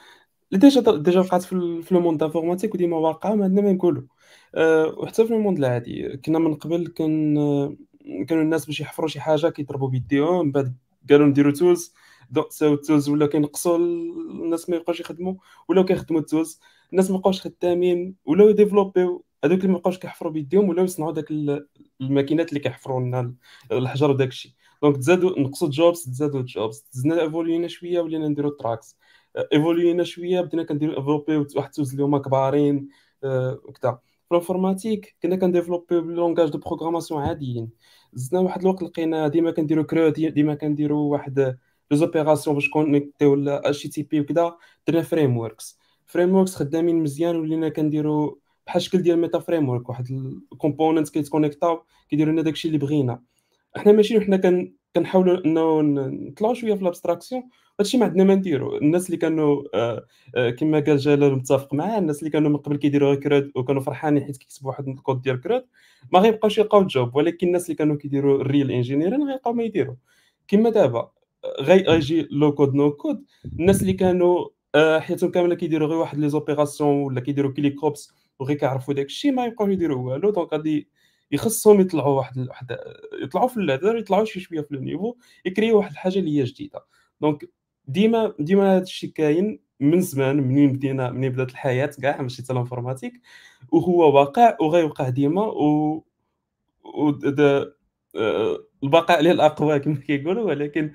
اللي 0.53 0.61
déjà 0.69 0.97
déjà 0.97 1.21
وقعت 1.21 1.43
في 1.43 1.55
le 1.91 2.01
monde 2.01 2.23
informatique 2.23 2.75
وديما 2.75 2.97
واقعه 2.97 3.35
ما 3.35 3.45
عندنا 3.45 3.63
ما 3.63 3.73
نقولوا 3.73 4.03
آه، 4.55 4.95
وحتى 4.99 5.27
في 5.27 5.35
ال 5.35 5.39
monde 5.39 5.59
العادي 5.59 6.17
كنا 6.17 6.39
من 6.39 6.55
قبل 6.55 6.87
كان 6.87 7.39
آه، 7.39 7.77
كانوا 8.29 8.43
الناس 8.43 8.67
باش 8.67 8.81
يحفروا 8.81 9.09
شي 9.09 9.21
حاجة 9.21 9.49
كيضربوا 9.49 9.89
بيديهم 9.89 10.47
من 10.47 10.53
بعد 10.53 10.77
قالوا 11.11 11.27
نديروا 11.27 11.53
tools 11.53 11.95
donc 12.31 12.53
ساو 12.53 12.75
ال 12.75 12.80
tools 12.80 13.09
ولا 13.09 13.27
كينقصوا 13.27 13.79
ال- 13.79 14.31
الناس 14.31 14.71
ما 14.71 14.77
يبقاوش 14.77 15.01
يخدموا 15.01 15.35
ولاو 15.69 15.85
كيخدموا 15.85 16.21
ال 16.21 16.27
tools 16.27 16.61
الناس 16.93 17.11
ما 17.11 17.19
بقاوش 17.19 17.41
خدامين 17.41 18.15
ولاو 18.25 18.49
يديفلوبيو. 18.49 19.25
هذوك 19.45 19.61
اللي 19.61 19.73
ما 19.73 19.79
بقاوش 19.79 19.99
كيحفروا 19.99 20.33
بيديهم 20.33 20.69
ولاو 20.69 20.85
يصنعوا 20.85 21.13
داك 21.13 21.31
ال- 21.31 21.67
الماكينات 22.01 22.49
اللي 22.49 22.61
كيحفروا 22.61 23.01
لنا 23.01 23.35
الحجر 23.73 24.11
وداك 24.11 24.29
الشيء 24.29 24.53
donc 24.83 24.97
تزادوا 24.97 25.41
نقصوا 25.41 25.69
jobs 25.69 26.03
تزادوا 26.05 26.43
jobs. 26.43 26.85
زدنا 26.93 27.23
ايفولينا 27.23 27.69
شوية 27.69 28.01
ولينا 28.01 28.29
نديروا 28.29 28.51
trucks 28.61 28.97
ايفولينا 29.53 30.03
شوية 30.05 30.41
بدينا 30.41 30.63
كنديروا 30.63 30.97
développer 30.99 31.37
واحد 31.37 31.67
ال 31.69 31.72
tools 31.72 31.91
اللي 31.93 32.05
هما 32.05 32.19
كبارين 32.19 32.89
آه، 33.25 33.61
وكذا 33.65 33.99
في 34.29 34.33
ال 34.33 34.39
informatique 34.39 35.17
كنا 35.23 35.37
كنديفلوبي 35.37 36.01
ب 36.01 36.07
langage 36.07 36.49
de 36.51 36.59
programmation 36.59 37.23
عاديين. 37.23 37.71
زدنا 38.15 38.41
واحد 38.41 38.61
الوقت 38.61 38.83
لقينا 38.83 39.29
ديما 39.29 39.51
كنديروا 39.51 39.85
CRUD 39.85 40.31
ديما 40.31 40.55
كنديروا 40.55 41.13
واحد 41.13 41.59
les 41.91 41.97
opérations 41.97 42.55
باش 42.55 42.69
كونيكتيو 42.71 43.33
ولا 43.33 43.69
HTTP 43.69 44.21
وكذا 44.21 44.57
درنا 44.89 45.03
frameworks 45.03 45.79
frameworks 46.07 46.55
خدامين 46.55 47.03
مزيان 47.03 47.37
ولينا 47.37 47.69
كنديروا 47.69 48.35
بحال 48.67 48.83
شكل 48.83 49.03
ديال 49.03 49.19
meta 49.19 49.39
framework 49.39 49.89
واحد 49.89 50.07
ال 50.53 50.58
component 50.58 51.09
كيتكونيكتاو 51.09 51.83
كيديروا 52.11 52.33
لنا 52.33 52.43
داكشي 52.43 52.69
اللي 52.69 52.79
بغينا. 52.79 53.23
إحنا 53.77 53.93
ماشي 53.93 54.21
حنا 54.21 54.37
كن 54.37 54.75
كنحاولوا 54.97 55.45
انه 55.47 55.81
نطلعوا 55.83 56.55
شوية 56.55 56.75
في 56.75 56.83
ال 56.83 56.88
abstraction 56.88 57.43
هادشي 57.81 57.99
ما 57.99 58.05
عندنا 58.05 58.25
ما 58.25 58.35
نديرو. 58.35 58.77
الناس 58.77 59.07
اللي 59.07 59.17
كانوا 59.17 59.63
آه، 59.75 60.07
آه، 60.37 60.51
كما 60.51 60.81
قال 60.81 60.99
جلال 60.99 61.35
متفق 61.35 61.75
معاه 61.75 61.99
الناس 61.99 62.19
اللي 62.19 62.31
كانوا 62.31 62.51
من 62.51 62.57
قبل 62.57 62.77
كيديروا 62.77 63.15
CRUD 63.15 63.51
وكانوا 63.55 63.83
فرحانين 63.83 64.25
حيت 64.25 64.37
كيكتبوا 64.37 64.71
واحد 64.71 64.89
الكود 64.89 65.23
ديال 65.23 65.41
CRUD 65.41 65.67
ما 66.13 66.19
غيبقاوش 66.19 66.59
يلقاو 66.59 66.87
job 66.87 67.17
ولكن 67.17 67.47
الناس 67.47 67.65
اللي 67.65 67.75
كانوا 67.75 67.97
كيديروا 67.97 68.41
ال 68.41 68.47
real 68.47 68.71
engineering 68.71 69.29
غيبقاو 69.31 69.53
ما 69.53 69.63
يديروا. 69.63 69.95
كما 70.49 70.71
دابا 70.71 71.11
آه، 71.45 71.63
غي 71.63 71.83
غيجي 71.83 72.29
low 72.31 72.53
code 72.55 72.75
no 72.75 72.91
code. 72.93 73.25
الناس 73.59 73.83
اللي 73.83 73.93
كانوا 73.93 74.49
آه، 74.75 74.99
حياتهم 74.99 75.31
كاملة 75.31 75.55
كيديروا 75.55 75.89
غير 75.89 75.99
واحد 75.99 76.19
les 76.19 76.29
opérations 76.29 77.03
ولا 77.03 77.21
كيديروا 77.21 77.53
ClickOps 77.53 78.13
وغير 78.39 78.57
كيعرفوا 78.57 78.95
داك 78.95 79.07
الشيء 79.07 79.33
ما 79.33 79.45
يبقاوش 79.47 79.71
يديروا 79.73 80.13
والو. 80.13 80.31
donc 80.31 80.53
غادي 80.53 80.89
يخصهم 81.33 81.81
يطلعوا 81.81 82.17
واحد 82.17 82.39
واحد 82.49 82.77
يطلعوا 83.23 83.49
في 83.49 83.57
ال 83.57 83.62
ladder 83.62 83.97
يطلعوا 83.97 84.25
شي 84.25 84.41
شوية 84.41 84.61
في 84.61 84.75
ال 84.75 84.81
niveau 84.81 85.17
يكريو 85.45 85.77
واحد 85.79 85.91
الحاجة 85.91 86.19
اللي 86.19 86.39
هي 86.41 86.45
جديدة. 86.45 86.85
donc 87.21 87.51
ديما 87.87 88.35
ديما 88.39 88.77
هذا 88.77 88.83
الشيء 88.83 89.11
كاين 89.11 89.61
من 89.81 90.01
زمان 90.01 90.37
منين 90.37 90.73
بدينا 90.73 91.11
منين 91.11 91.33
بدات 91.33 91.51
الحياة 91.51 91.91
كاع 92.03 92.23
ماشي 92.23 92.43
حتى 92.43 93.13
وهو 93.73 94.17
واقع 94.17 94.57
وغيوقع 94.61 95.09
ديما 95.09 95.47
و, 95.47 96.05
و... 96.85 97.11
د... 97.11 97.73
آه، 98.17 98.65
البقاء 98.83 99.19
عليه 99.19 99.31
الأقوى 99.31 99.79
كما 99.79 99.95
كيقولوا 99.95 100.43
ولكن 100.43 100.93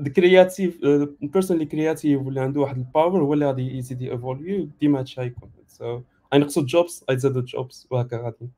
ال 0.00 0.09
creative 0.09 0.84
ال 1.22 1.27
person 1.27 1.56
اللي 1.56 1.66
creative 1.66 2.22
ولا 2.22 2.42
عنده 2.42 2.60
واحد 2.60 2.76
ال 2.76 2.84
power 2.84 3.22
هو 3.22 3.34
اللي 3.34 3.46
غادي 3.46 3.78
يزيد 3.78 4.02
évoluer 4.02 4.70
ديما 4.80 4.98
هادشي 4.98 5.20
غيكون. 5.20 5.50
so 5.66 6.00
غينقصوا 6.34 6.62
jobs 6.62 7.04
غيتزادوا 7.10 7.42
jobs 7.42 7.86
وهكا 7.90 8.16
غادي. 8.16 8.50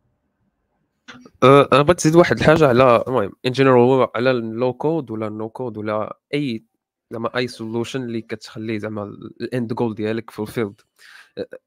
أه، 1.42 1.68
أنا 1.72 1.82
بغيت 1.82 1.98
نزيد 1.98 2.16
واحد 2.16 2.38
الحاجة 2.38 2.68
على 2.68 3.04
المهم 3.08 3.32
en 3.46 3.52
général 3.52 4.08
على 4.14 4.30
ال 4.30 4.41
low 4.41 4.72
code 4.72 5.10
ولا 5.10 5.26
ال 5.26 5.34
no 5.34 5.48
code 5.48 5.78
ولا 5.78 6.18
أي 6.34 6.64
زعما 7.10 7.36
أي 7.36 7.48
solution 7.48 8.02
اللي 8.02 8.20
كتخلي 8.20 8.78
زعما 8.78 9.02
ال 9.40 9.48
end 9.48 9.72
goal 9.72 9.94
ديالك 9.94 10.30
fulfilled 10.30 10.80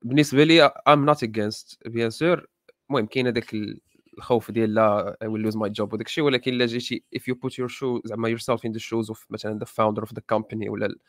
بالنسبة 0.02 0.44
لي 0.44 0.61
I'm 0.64 1.06
not 1.06 1.23
against 1.23 1.88
bien 1.88 2.10
sûr 2.10 2.47
المهم 2.90 3.06
كاين 3.06 3.28
هذاك 3.28 3.56
الخوف 4.19 4.51
ديال 4.51 4.73
لا 4.73 5.17
I 5.23 5.27
will 5.27 5.51
lose 5.51 5.55
my 5.55 5.69
job 5.69 5.93
وداك 5.93 6.05
الشيء 6.07 6.23
ولكن 6.23 6.53
إلا 6.53 6.65
جيتي 6.65 7.03
if 7.15 7.19
you 7.19 7.35
put 7.35 7.51
your 7.53 7.69
shoe 7.69 8.01
زعما 8.05 8.37
yourself 8.37 8.59
in 8.59 8.71
the 8.73 8.81
shoes 8.81 9.13
of 9.15 9.17
مثلا 9.29 9.59
the 9.59 9.67
founder 9.67 10.03
of 10.05 10.09
the 10.09 10.21
company 10.35 10.69
ولا 10.69 10.85
ال- 10.85 10.99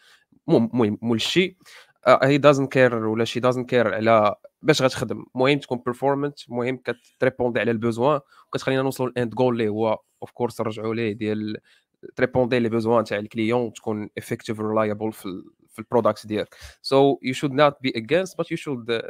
المهم 0.49 0.99
مول 1.03 1.21
شي 1.21 1.57
هي 2.09 2.39
doesn't 2.39 2.69
care 2.75 2.93
ولا 2.93 3.25
شي 3.25 3.41
doesn't 3.41 3.65
care 3.73 3.87
على 3.87 4.35
باش 4.63 4.83
غتخدم. 4.83 5.25
المهم 5.35 5.59
تكون 5.59 5.79
performante 5.87 6.49
المهم 6.49 6.77
كتريبوندي 6.77 7.61
على 7.61 7.71
ال 7.71 7.78
besoin 7.78 8.21
وكتخلينا 8.49 8.83
نوصلوا 8.83 9.11
لل 9.11 9.20
end 9.20 9.35
goal 9.35 9.53
اللي 9.53 9.69
هو 9.69 9.99
of 10.23 10.31
course 10.31 10.61
نرجعوا 10.61 10.95
ليه 10.95 11.13
ديال 11.13 11.57
تريبوندي 12.17 12.59
les 12.59 12.69
besoins 12.69 13.05
تاع 13.05 13.19
ال 13.19 13.25
client 13.25 13.61
وتكون 13.61 14.09
effective 14.21 14.57
reliable 14.57 15.11
في 15.11 15.43
في 15.69 15.79
ال 15.79 15.85
product 15.85 16.27
ديالك. 16.27 16.55
So 16.83 17.19
you 17.29 17.35
should 17.35 17.53
not 17.53 17.73
be 17.87 17.91
against 18.01 18.35
but 18.39 18.47
you 18.51 18.57
should 18.57 19.03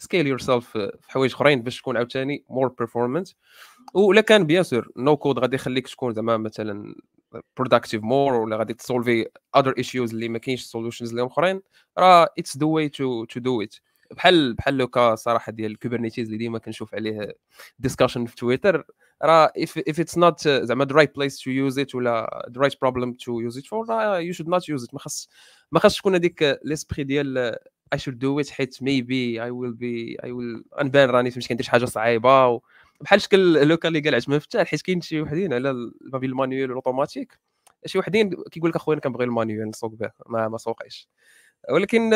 uh, 0.00 0.04
scale 0.04 0.26
yourself 0.26 0.60
في 0.60 0.92
حوايج 1.08 1.32
أخرين 1.32 1.62
باش 1.62 1.80
تكون 1.80 1.96
عاوتاني 1.96 2.44
more 2.50 2.84
performant 2.84 3.32
ولا 3.94 4.20
كان 4.20 4.46
bien 4.46 4.62
sûr 4.62 4.88
no 4.96 5.16
code 5.16 5.38
غادي 5.38 5.56
يخليك 5.56 5.88
تكون 5.88 6.14
زعما 6.14 6.36
مثلا 6.36 6.94
productive 7.60 8.00
more 8.00 8.32
ولا 8.32 8.56
غادي 8.56 8.74
تسولفي 8.74 9.26
other 9.56 9.72
issues 9.72 10.12
اللي 10.12 10.28
ما 10.28 10.38
كاينش 10.38 10.76
solutions 10.76 11.02
اللي 11.10 11.26
أخرين. 11.26 11.62
راه 11.98 12.28
it's 12.40 12.52
the 12.52 12.66
way 12.66 12.88
to 12.88 13.26
to 13.36 13.40
do 13.40 13.66
it. 13.66 13.80
بحال 14.10 14.54
بحال 14.54 14.74
le 14.78 14.92
cas 14.92 15.14
صراحة 15.14 15.52
ديال 15.52 15.70
ال 15.70 15.75
Kubernetes 15.75 16.26
اللي 16.26 16.38
ديما 16.38 16.58
كنشوف 16.58 16.94
عليه 16.94 17.36
discussion 17.78 18.26
في 18.26 18.36
تويتر 18.36 18.84
راه 19.22 19.52
if, 19.58 19.82
if 19.90 19.94
it's 19.94 20.16
not 20.18 20.34
uh, 20.34 20.48
زعما 20.62 20.84
the 20.84 20.94
right 20.94 21.10
place 21.20 21.36
to 21.38 21.50
use 21.50 21.78
it 21.84 21.94
ولا 21.94 22.42
the 22.50 22.60
right 22.60 22.74
problem 22.74 23.12
to 23.12 23.50
use 23.50 23.56
it 23.60 23.66
for 23.66 23.88
راه 23.90 24.20
you 24.22 24.34
should 24.34 24.48
not 24.48 24.62
use 24.62 24.84
it. 24.84 24.92
ما 24.92 24.98
خاص 24.98 25.28
ما 25.72 25.80
خاصش 25.80 25.98
تكون 25.98 26.14
هذيك 26.14 26.58
l'esprit 26.64 27.04
ديال 27.04 27.56
I 27.94 27.98
should 27.98 28.18
do 28.18 28.44
it 28.44 28.50
حيت 28.50 28.74
maybe 28.74 29.38
I 29.40 29.50
will 29.50 29.74
be 29.80 30.16
I 30.26 30.28
will 30.30 30.82
نبان 30.84 31.10
راني 31.10 31.30
فهمت؟ 31.30 31.46
كندير 31.48 31.64
شي 31.66 31.70
حاجة 31.70 31.84
صعيبة 31.84 32.46
و... 32.48 32.60
بحال 33.00 33.20
شكل 33.22 33.68
le 33.68 33.76
cas 33.76 33.88
اللي 33.88 34.00
قال 34.00 34.14
عجبه 34.14 34.36
مفتاح 34.36 34.66
حيت 34.68 34.82
كاين 34.82 35.00
شي 35.00 35.20
وحدين 35.20 35.52
على 35.54 35.70
ال- 35.70 35.94
ما 36.12 36.18
بين 36.18 36.30
ال 36.30 36.36
manuel 36.36 36.70
وال 36.70 36.81
automatique 36.81 37.38
شي 37.86 37.98
وحدين 37.98 38.30
كيقول 38.50 38.70
لك 38.70 38.76
أخويا 38.76 38.94
أنا 38.94 39.02
كنبغي 39.02 39.24
ال 39.24 39.30
manuel 39.30 39.68
نسوق 39.68 39.90
به. 39.94 40.10
ما 40.26 40.48
ما 40.48 40.58
سوقيش. 40.58 41.08
ولكن 41.70 42.10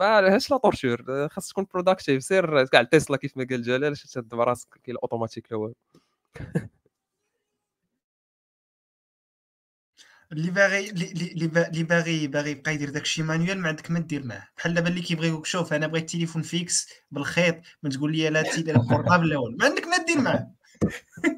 ما 0.00 0.34
هاش 0.34 0.50
la 0.50 0.56
torture 0.56 1.04
آه، 1.08 1.26
خاص 1.28 1.48
تكون 1.48 1.66
productive 1.74 2.22
سير 2.24 2.64
كاع 2.66 2.82
تسلا 2.82 3.16
كيف 3.16 3.36
ما 3.36 3.46
قال 3.50 3.62
جلال 3.62 3.96
تهد 3.96 4.28
براسك 4.28 4.68
كاين 4.84 4.96
الاوتوماتيك 4.96 5.52
لا 5.52 5.72
اللي 10.32 10.50
باغي 10.50 10.90
اللي 10.90 11.12
اللي 11.32 11.46
با- 11.46 11.68
اللي 11.68 11.82
باغي 11.84 12.26
باغي 12.26 12.50
يبقى 12.50 12.74
يدير 12.74 12.90
داكشي 12.90 13.22
manuel 13.22 13.58
ما 13.60 13.68
عندك 13.68 13.90
ما 13.90 13.98
دير 13.98 14.26
معاه. 14.26 14.48
بحال 14.56 14.74
دابا 14.74 14.88
اللي 14.88 15.00
كيبغي 15.00 15.28
يقول 15.28 15.46
شوف 15.46 15.72
أنا 15.72 15.86
بغيت 15.86 16.10
téléphone 16.10 16.42
fixe 16.42 16.88
بالخيط 17.10 17.56
ما 17.82 17.90
تقول 17.90 18.16
لي 18.16 18.30
لا 18.30 18.42
تي 18.42 18.62
لا 18.62 18.78
portable 18.78 19.34
ما 19.58 19.64
عندك 19.66 19.86
ما 19.86 20.04
دير 20.06 20.20
معاه. 20.20 20.50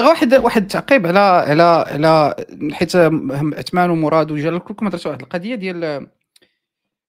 واحد 0.00 0.34
واحد 0.34 0.62
التعقيب 0.62 1.06
على 1.06 1.18
على 1.18 1.62
على 1.62 2.34
حيت 2.72 2.96
عثمان 2.96 3.90
ومراد 3.90 4.30
وجلال 4.30 4.58
كلكم 4.64 4.86
هضرتوا 4.86 5.10
واحد 5.10 5.22
القضية 5.22 5.54
ديال 5.54 6.06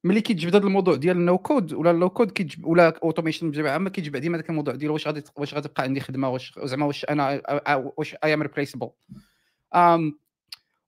ملي 0.03 0.21
كيتجبد 0.21 0.55
هذا 0.55 0.65
الموضوع 0.65 0.95
ديال 0.95 1.17
ال 1.17 1.24
no 1.24 1.37
code 1.37 1.73
ولا 1.73 1.91
ال 1.91 1.96
low 1.96 2.09
code 2.09 2.31
كيتجبد 2.31 2.65
ولا 2.65 2.99
automation 3.03 3.51
بصفة 3.51 3.71
عامة 3.71 3.89
كيتجبد 3.89 4.19
ديما 4.19 4.37
ذاك 4.37 4.49
الموضوع 4.49 4.75
ديال 4.75 4.91
واش 4.91 5.07
غادي 5.07 5.23
واش 5.35 5.53
غتبقى 5.53 5.83
عندي 5.83 5.99
خدمة 5.99 6.29
واش 6.29 6.59
زعما 6.63 6.85
واش 6.85 7.05
أنا 7.09 7.41
واش 7.97 8.15
I 8.23 8.33
am 8.33 8.41
replaceable 8.41 8.89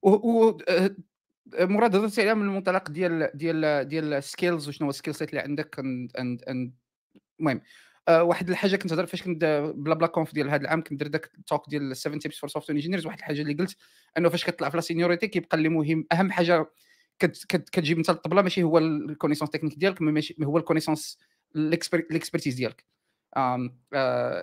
و 0.03 0.57
آه، 1.59 1.65
مراد 1.65 1.95
هضرت 1.95 2.19
عليها 2.19 2.33
من 2.33 2.41
المنطلق 2.41 2.91
ديال 2.91 3.31
ديال 3.33 3.87
ديال 3.87 4.23
skills 4.23 4.67
وشنو 4.67 4.85
هو 4.85 4.89
ال 4.89 4.94
skill 4.94 5.15
set 5.15 5.29
اللي 5.29 5.41
عندك 5.41 5.79
المهم 7.39 7.61
آه، 8.07 8.23
واحد 8.23 8.49
الحاجة 8.49 8.75
كنت 8.75 8.93
هضر 8.93 9.05
فاش 9.05 9.23
كنت 9.23 9.71
بلا 9.75 9.95
بلا 9.95 10.07
conf 10.07 10.33
ديال 10.33 10.49
هذا 10.49 10.61
العام 10.61 10.83
كنت 10.83 10.99
درت 10.99 11.09
داك 11.09 11.31
ال 11.37 11.44
talk 11.44 11.69
ديال 11.69 11.97
7 11.97 12.19
tips 12.19 12.37
for 12.39 12.49
software 12.49 12.75
engineers 12.77 13.05
واحد 13.05 13.17
الحاجة 13.17 13.41
اللي 13.41 13.53
قلت 13.53 13.77
أنه 14.17 14.29
فاش 14.29 14.45
كتطلع 14.45 14.69
في 14.69 14.77
la 14.77 14.81
séniorité 14.81 15.27
كيبقى 15.27 15.57
اللي 15.57 15.69
مهم 15.69 16.05
أهم 16.11 16.31
حاجة 16.31 16.71
كتجيب 17.19 17.97
أنت 17.97 18.09
الطبلة 18.09 18.41
ماشي 18.41 18.63
هو 18.63 18.77
ال 18.77 18.82
connaissances 18.82 19.51
techniques 19.51 19.75
ديالك 19.75 20.01
ماشي 20.01 20.35
هو 20.43 20.57
ال 20.57 20.61
connaissances 20.61 21.17
ال 21.55 21.65
expertise 21.65 22.55
ديالك. 22.55 22.85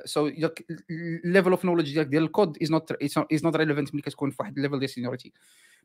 so 0.04 0.26
ال 1.24 1.28
level 1.28 1.50
of 1.50 1.64
knowledge 1.64 1.92
ديالك 1.92 2.06
ديال 2.06 2.22
ال 2.22 2.30
code 2.30 2.62
is 2.62 2.70
not 2.70 3.02
is 3.32 3.44
not 3.44 3.56
relevant 3.56 3.94
ملي 3.94 4.02
كتكون 4.02 4.30
في 4.30 4.36
واحد 4.40 4.56
ال 4.56 4.60
level 4.60 4.78
ديال 4.78 4.90
seniority 4.90 5.32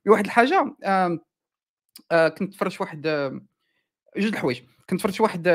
واحد 0.08 0.26
الحاجة 0.26 0.76
آه، 2.12 2.28
كنت 2.28 2.54
فرش 2.56 2.82
واحد 2.82 3.02
جوج 4.18 4.34
الحوايج. 4.34 4.62
كنت 4.90 5.02
فرش 5.02 5.22
واحد 5.22 5.48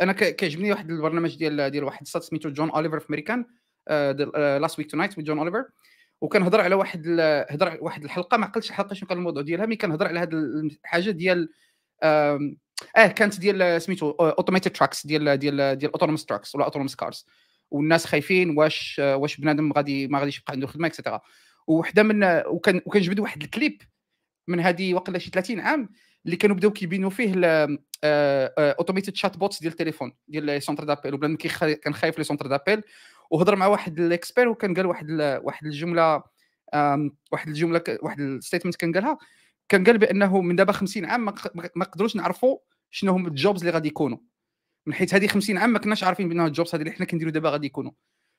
أنا 0.00 0.12
كيعجبني 0.12 0.70
واحد 0.72 0.90
البرنامج 0.90 1.36
ديال 1.36 1.70
ديال 1.70 1.84
واحد 1.84 2.00
السات 2.00 2.22
سميتو 2.22 2.50
John 2.50 2.70
Oliver 2.70 3.00
في 3.00 3.10
American 3.10 3.44
Last 4.60 4.78
Week 4.78 4.90
Tonight 4.90 5.20
John 5.20 5.38
Oliver 5.38 5.64
وكنهضر 6.20 6.60
على 6.60 6.74
واحد 6.74 7.06
هضر 7.50 7.78
واحد 7.80 8.04
الحلقة 8.04 8.36
ما 8.36 8.46
عقلتش 8.46 8.70
الحلقة 8.70 8.94
شنو 8.94 9.08
كان 9.08 9.18
الموضوع 9.18 9.42
ديالها 9.42 9.66
mais 9.66 9.76
كنهضر 9.76 10.08
على 10.08 10.20
هذه 10.20 10.30
الحاجة 10.32 11.10
ديال 11.10 11.48
آه 12.96 13.06
كانت 13.06 13.40
ديال 13.40 13.82
سميتو 13.82 14.10
automated 14.10 14.70
trucks 14.70 15.06
ديال 15.06 15.36
ديال 15.36 15.78
ديال 15.78 15.92
autonomous 15.92 16.24
trucks 16.24 16.54
ولا 16.54 16.64
autonomous 16.64 16.94
cars 16.94 17.26
والناس 17.70 18.06
خايفين 18.06 18.58
واش 18.58 19.00
واش 19.04 19.36
بنادم 19.40 19.72
غادي 19.72 20.08
ما 20.08 20.18
غاديش 20.18 20.38
يبقى 20.38 20.52
عنده 20.52 20.66
خدمة 20.66 20.86
اكسترا 20.86 21.20
وحده 21.66 22.02
من 22.02 22.42
وكان 22.46 22.80
وكنجبد 22.86 23.20
واحد 23.20 23.42
الكليب 23.42 23.82
من 24.48 24.60
هذه 24.60 24.94
وقيلا 24.94 25.18
شي 25.18 25.30
30 25.30 25.60
عام 25.60 25.88
اللي 26.26 26.36
كانوا 26.36 26.56
بداو 26.56 26.70
كيبينوا 26.70 27.10
فيه 27.10 27.32
automated 28.04 29.16
chatbots 29.16 29.60
ديال 29.60 29.72
التليفون 29.72 30.12
ديال 30.28 30.44
les 30.44 30.60
centres 30.60 30.84
d'appel 30.84 31.14
وبنادم 31.14 31.36
كان 31.74 31.94
خايف 31.94 32.18
les 32.18 32.24
centres 32.24 32.46
d'appel 32.46 32.82
وهضر 33.30 33.56
مع 33.56 33.66
واحد 33.66 34.00
ال 34.00 34.07
expert 34.07 34.48
وكان 34.48 34.74
قال 34.74 34.86
واحد 34.86 35.10
واحد 35.44 35.66
الجملة 35.66 36.22
واحد 37.32 37.48
الجملة 37.48 37.82
واحد 38.02 38.20
ال 38.20 38.26
statement 38.26 38.76
كان 38.76 38.92
قالها. 38.92 39.18
كان 39.70 39.84
قال 39.84 39.98
بأنه 39.98 40.40
من 40.40 40.56
دابا 40.56 40.72
50 40.72 41.04
عام 41.04 41.24
ما 41.24 41.34
نقدروش 41.76 42.16
نعرفوا 42.16 42.58
شنو 42.90 43.12
هم 43.12 43.26
ال 43.26 43.33
jobs 43.33 43.60
اللي 43.60 43.72
غادي 43.72 43.88
يكونوا 43.88 44.18
من 44.86 44.94
حيث 44.94 45.14
هذه 45.14 45.26
50 45.26 45.58
عام 45.58 45.70
ما 45.70 45.78
كناش 45.78 46.04
عارفين 46.04 46.28
بان 46.28 46.40
ال 46.40 46.47
jobs 46.47 46.74
هذه 46.74 46.80
اللي 46.80 46.92
حنا 46.92 47.06
كنديروا 47.06 47.32
دابا 47.32 47.50
غادي 47.50 47.66
يكونوا 47.66 47.92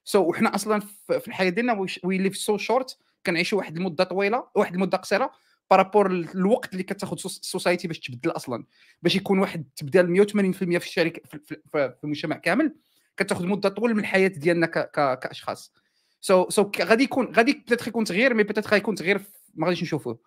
so 0.04 0.24
so, 0.24 0.28
وحنا 0.28 0.56
أصلا 0.56 0.80
في 1.08 1.28
الحياة 1.28 1.50
ديالنا 1.50 1.88
we 2.04 2.18
live 2.18 2.38
so 2.38 2.58
short 2.58 2.98
كنعيشوا 3.26 3.58
واحد 3.58 3.78
المدة 3.78 4.04
طويلة 4.04 4.48
واحد 4.56 4.74
المدة 4.74 4.98
قصيرة 4.98 5.32
par 5.72 5.84
rapport 5.84 6.12
الوقت 6.12 6.74
اللي 6.74 6.84
كتاخذ 6.84 7.18
ال 7.26 7.33
society 7.33 7.88
باش 7.88 8.00
تبدل 8.00 8.32
أصلا. 8.32 8.66
باش 9.02 9.16
يكون 9.16 9.40
واحد 9.40 9.66
تبدال 9.76 10.28
180% 10.28 10.32
في 10.54 10.78
الشركة 10.78 11.22
في 11.72 11.96
المجتمع 12.04 12.38
كامل 12.38 12.76
كتاخذ 13.18 13.48
مدة 13.48 13.70
طول 13.70 13.94
من 13.94 14.00
الحياة 14.00 14.28
ديالنا 14.28 14.66
كأشخاص. 15.16 15.74
so 16.22 16.44
so, 16.44 16.64
so 16.64 16.73
so 16.73 16.82
غادي 16.82 17.04
يكون 17.04 17.26
غادي 17.36 17.54
peut-être 17.54 17.88
يكون 17.88 18.04
تغيير 18.04 18.34
mais 18.34 18.44
peut-être 18.44 18.70
غيكون 18.70 18.96
تغيير 18.96 19.22
ما 19.54 19.68
غاديش 19.68 19.84
نشوفوه. 19.84 20.20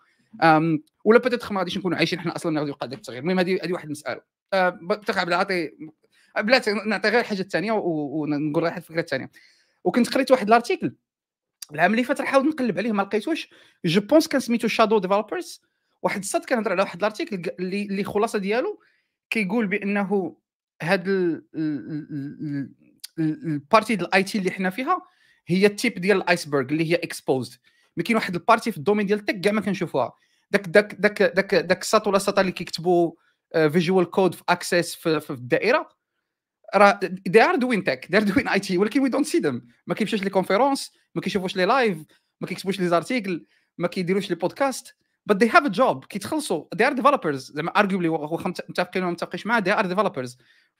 ولا 1.05 1.19
peut-être 1.19 1.53
ما 1.53 1.59
غاديش 1.59 1.77
نكونوا 1.77 1.97
عايشين 1.97 2.19
حنا 2.19 2.35
أصلا 2.35 2.59
غادي 2.59 2.69
يوقع 2.69 2.87
داك 2.87 2.99
التغيير. 2.99 3.21
المهم 3.21 3.39
هذه 3.39 3.59
هذه 3.63 3.73
واحد 3.73 3.85
المساله 3.85 4.21
بتقع 4.81 5.23
بلا 5.23 5.35
عطي 5.35 5.71
بلا 6.37 6.61
نعطي 6.85 7.09
غير 7.09 7.19
الحاجة 7.19 7.41
الثانية 7.41 7.71
ونقول 7.71 8.63
غير 8.63 8.77
الفكرة 8.77 8.99
الثانية. 8.99 9.31
وكنت 9.83 10.13
قريت 10.13 10.31
واحد 10.31 10.47
ل 10.47 10.53
article 10.53 10.95
العام 11.73 11.91
اللي 11.91 12.03
فات 12.03 12.21
نحاول 12.21 12.47
نقلب 12.47 12.77
عليه 12.77 12.91
ما 12.91 13.01
لقيتوش. 13.01 13.49
je 13.85 14.01
pense 14.01 14.27
كان 14.27 14.41
سميتو 14.41 14.67
shadow 14.67 14.99
developers 14.99 15.61
واحد 16.01 16.19
الساط 16.19 16.45
كنهضر 16.45 16.71
على 16.71 16.81
واحد 16.81 16.99
ل 16.99 17.06
article 17.06 17.51
اللي 17.59 17.83
اللي 17.83 18.03
خلاصة 18.03 18.39
ديالو 18.39 18.81
كيقول 19.29 19.67
بأنه 19.67 20.37
هاد 20.81 21.07
ال 23.19 23.30
partie 23.30 23.95
ديال 23.95 24.07
ال 24.07 24.23
IT 24.23 24.37
اللي 24.37 24.51
حنا 24.51 24.69
فيها 24.69 25.01
هي 25.47 25.65
ال 25.65 25.72
tip 25.72 25.93
ديال 25.93 26.17
ال 26.17 26.23
iceberg 26.23 26.61
اللي 26.61 26.91
هي 26.91 26.95
exposed 26.95 27.59
mais 27.97 28.03
كاين 28.03 28.15
واحد 28.15 28.35
ال 28.35 28.40
partie 28.40 28.71
في 28.71 28.77
ال 28.77 28.81
domaine 28.81 29.05
ديال 29.05 29.19
ال 29.19 29.23
tech 29.23 29.41
كاع 29.41 29.51
ما 29.51 29.61
كنشوفوها. 29.61 30.13
داك 30.51 30.67
داك 30.67 30.95
داك 30.95 31.23
داك 31.23 31.55
داك 31.55 31.81
الساط 31.81 32.07
ولا 32.07 32.17
الساط 32.17 32.39
اللي 32.39 32.51
كيكتبوا 32.51 33.11
Visual 33.53 34.11
code 34.11 34.35
في 34.35 34.43
Access 34.49 34.95
في, 34.95 35.19
في 35.19 35.29
الدائرة. 35.29 35.89
راه 36.75 36.99
they 37.03 37.41
are 37.41 37.55
doing 37.55 37.83
tech 37.83 38.07
they 38.09 38.17
are 38.17 38.23
doing 38.23 38.47
IT 38.47 38.77
ولكن 38.77 38.99
we 38.99 39.09
don't 39.09 39.25
see 39.25 39.37
them 39.37 39.67
ما 39.87 39.95
كيمشيوش 39.95 40.23
les 40.23 40.29
conférences 40.29 40.91
ما 41.15 41.21
كيشوفوش 41.21 41.55
les 41.55 41.65
lives 41.65 41.97
ما 42.41 42.47
كيكتبوش 42.47 42.79
les 42.79 42.87
articles 42.87 43.45
ما 43.77 43.87
كيديروش 43.87 44.29
les 44.29 44.35
podcasts 44.35 44.95
but 45.31 45.35
they 45.39 45.47
have 45.47 45.65
a 45.65 45.69
job 45.69 46.05
كيتخلصوا. 46.05 46.65
They 46.75 46.85
are 46.85 46.93
developers. 46.93 47.35
زعما 47.35 47.71
arguably 47.71 48.05
واخا 48.05 48.53
متفقين 48.69 49.03
ولا 49.03 49.11
متفقينش 49.11 49.45
معاه 49.45 49.61
they 49.61 49.77
are 49.77 49.87
developers. 49.87 50.31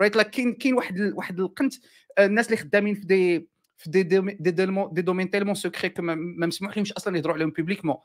Right 0.03 0.15
like 0.15 0.29
كاين 0.29 0.53
كاين 0.53 0.73
واحد 0.73 0.99
واحد 1.15 1.39
القنت 1.39 1.73
الناس 2.19 2.45
اللي 2.45 2.57
خدامين 2.57 2.95
في 2.95 3.05
des 3.05 3.49
في 3.77 3.89
des 3.89 4.03
des 4.03 4.19
des, 4.19 4.51
des 4.91 5.01
domaines 5.01 5.29
tellement 5.29 5.55
secrets 5.55 5.93
ما 5.99 6.15
مسموح 6.47 6.77
لهمش 6.77 6.93
أصلا 6.93 7.17
يهضروا 7.17 7.35
عليهم 7.35 7.49
publiquement 7.49 7.95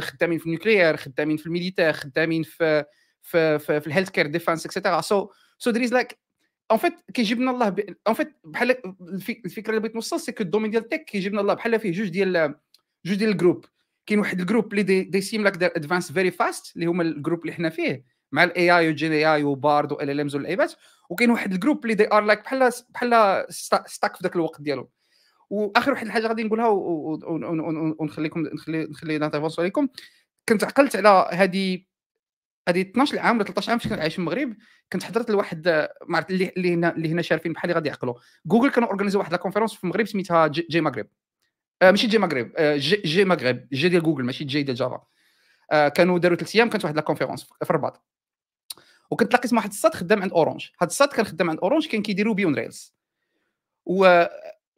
خدامين 0.00 0.38
في 0.38 0.46
ال 0.46 0.51
nucléaire 0.51 0.96
خدامين 0.96 1.36
في 1.36 1.46
ال 1.46 1.51
militaire 1.51 1.92
خدامين 1.92 2.42
في 2.42 2.84
في 3.22 3.58
في, 3.58 3.80
في 3.80 3.86
الهيلث 3.86 4.10
كير 4.10 4.26
ديفانس 4.26 4.66
اكسيتيرا 4.66 5.00
سو 5.00 5.30
سو 5.58 5.70
ذير 5.70 5.84
از 5.84 5.92
لايك 5.92 6.18
اون 6.70 6.78
فيت 6.78 6.94
كيجيبنا 7.14 7.50
الله 7.50 7.76
اون 8.06 8.14
فيت 8.14 8.36
بحال 8.44 8.76
الفكرة 9.44 9.70
اللي 9.70 9.80
بغيت 9.80 9.94
نوصل 9.94 10.20
سي 10.20 10.32
كو 10.32 10.42
الدومين 10.42 10.70
ديال 10.70 10.82
التك 10.82 11.04
كيجيبنا 11.04 11.40
الله. 11.40 11.54
بحال 11.54 11.80
فيه 11.80 11.92
جوج 11.92 12.08
ديال 12.08 12.54
جوج 13.04 13.16
ديال 13.16 13.30
الجروب. 13.30 13.64
كاين 14.06 14.18
واحد 14.18 14.40
الجروب 14.40 14.72
اللي 14.72 14.82
دي, 14.82 15.02
دي 15.02 15.20
سيم 15.20 15.44
لاك 15.44 15.62
ادفانس 15.62 16.12
فيري 16.12 16.30
فاست 16.30 16.76
اللي 16.76 16.86
هما 16.86 17.02
الجروب 17.02 17.40
اللي 17.40 17.52
حنا 17.52 17.70
فيه 17.70 18.04
مع 18.32 18.44
الاي 18.44 18.70
اي 18.78 18.88
وجين 18.88 19.12
اي 19.12 19.34
اي 19.34 19.44
وبارد 19.44 19.92
و 19.92 20.00
ال 20.00 20.10
ال 20.10 20.20
امز 20.20 20.34
واللعيبات 20.34 20.72
وكاين 21.10 21.30
واحد 21.30 21.52
الجروب 21.52 21.84
اللي 21.84 21.94
دي 21.94 22.12
ار 22.12 22.24
لايك 22.24 22.40
بحال 22.40 22.70
بحال 22.90 23.44
ستاك 23.86 24.16
في 24.16 24.22
ذاك 24.22 24.36
الوقت 24.36 24.60
ديالهم. 24.60 24.88
وآخر 25.50 25.92
واحد 25.92 26.06
الحاجة 26.06 26.26
غادي 26.26 26.44
نقولها 26.44 26.68
ونخليكم 27.98 28.40
نخلي 28.40 28.84
نخلي 28.84 29.18
نتفاصل 29.18 29.62
عليكم. 29.62 29.88
كنت 30.48 30.64
عقلت 30.64 30.96
على 30.96 31.28
هذه 31.32 31.84
هذه 32.68 32.80
12 32.80 33.18
عام 33.18 33.36
ولا 33.36 33.44
13 33.44 33.70
عام 33.70 33.78
فاش 33.78 33.88
كنت 33.88 34.00
عايش 34.00 34.12
في 34.12 34.18
المغرب 34.18 34.56
كنت 34.92 35.02
حضرت 35.02 35.30
لواحد 35.30 35.88
ما 36.06 36.16
عرفت 36.16 36.30
اللي 36.30 36.74
هنا 36.74 36.96
اللي 36.96 37.08
هنا 37.08 37.22
شارفين 37.22 37.52
بحالي 37.52 37.72
غادي 37.74 37.88
يعقلوا. 37.88 38.14
جوجل 38.46 38.70
كانوا 38.70 38.88
organisé 38.88 39.18
واحد 39.18 39.32
la 39.32 39.38
conférence 39.38 39.74
في 39.74 39.84
المغرب 39.84 40.06
سميتها 40.06 40.46
G, 40.46 40.80
مغرب 40.80 41.06
آه 41.82 41.90
ماشي 41.90 42.06
J 42.06 42.18
مغرب 42.18 42.52
آه 42.56 42.76
G, 42.76 42.96
G 42.96 43.24
مغرب 43.24 43.68
G 43.72 43.88
ديال 43.88 44.02
جوجل 44.02 44.24
ماشي 44.24 44.44
J 44.44 44.62
ديال 44.62 44.76
Java 44.76 45.02
آه 45.72 45.88
كانوا 45.88 46.18
داروا 46.18 46.36
ثلاث 46.36 46.56
أيام 46.56 46.70
كانت 46.70 46.84
واحد 46.84 46.96
la 46.96 47.02
conférence 47.02 47.42
في 47.42 47.70
الرباط. 47.70 48.04
وكنت 49.10 49.32
لاقيت 49.34 49.52
مع 49.52 49.58
واحد 49.58 49.70
الساط 49.70 49.94
خدام 49.94 50.22
عند 50.22 50.32
Orange 50.32 50.66
هذا 50.80 50.90
الساط 50.90 51.12
كان 51.12 51.24
خدام 51.24 51.50
عند 51.50 51.58
Orange 51.58 51.86
كان 51.86 52.02
كيديروا 52.02 52.34
Ruby 52.34 52.47
on 52.47 52.54
Rails 52.54 52.94
و 53.86 54.24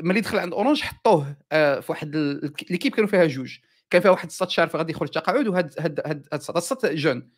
ملي 0.03 0.21
دخل 0.21 0.39
عند 0.39 0.53
Orange 0.53 0.81
حطوه 0.83 1.37
آه 1.53 1.81
في 1.81 1.93
واحد 1.93 2.17
l'équipe 2.71 2.95
كانوا 2.95 3.11
فيها 3.11 3.27
جوج. 3.27 3.57
كان 3.91 4.03
فيها 4.03 4.11
واحد 4.11 4.27
الساط 4.27 4.51
شارف 4.51 4.77
غادي 4.77 4.93
يخرج 4.93 5.09
تقاعد 5.09 5.49
وهاد 5.49 5.75
هاد 5.79 6.01
هاد 6.07 6.27
الساط 6.33 6.57
الساط 6.57 6.87
jeune. 6.87 7.31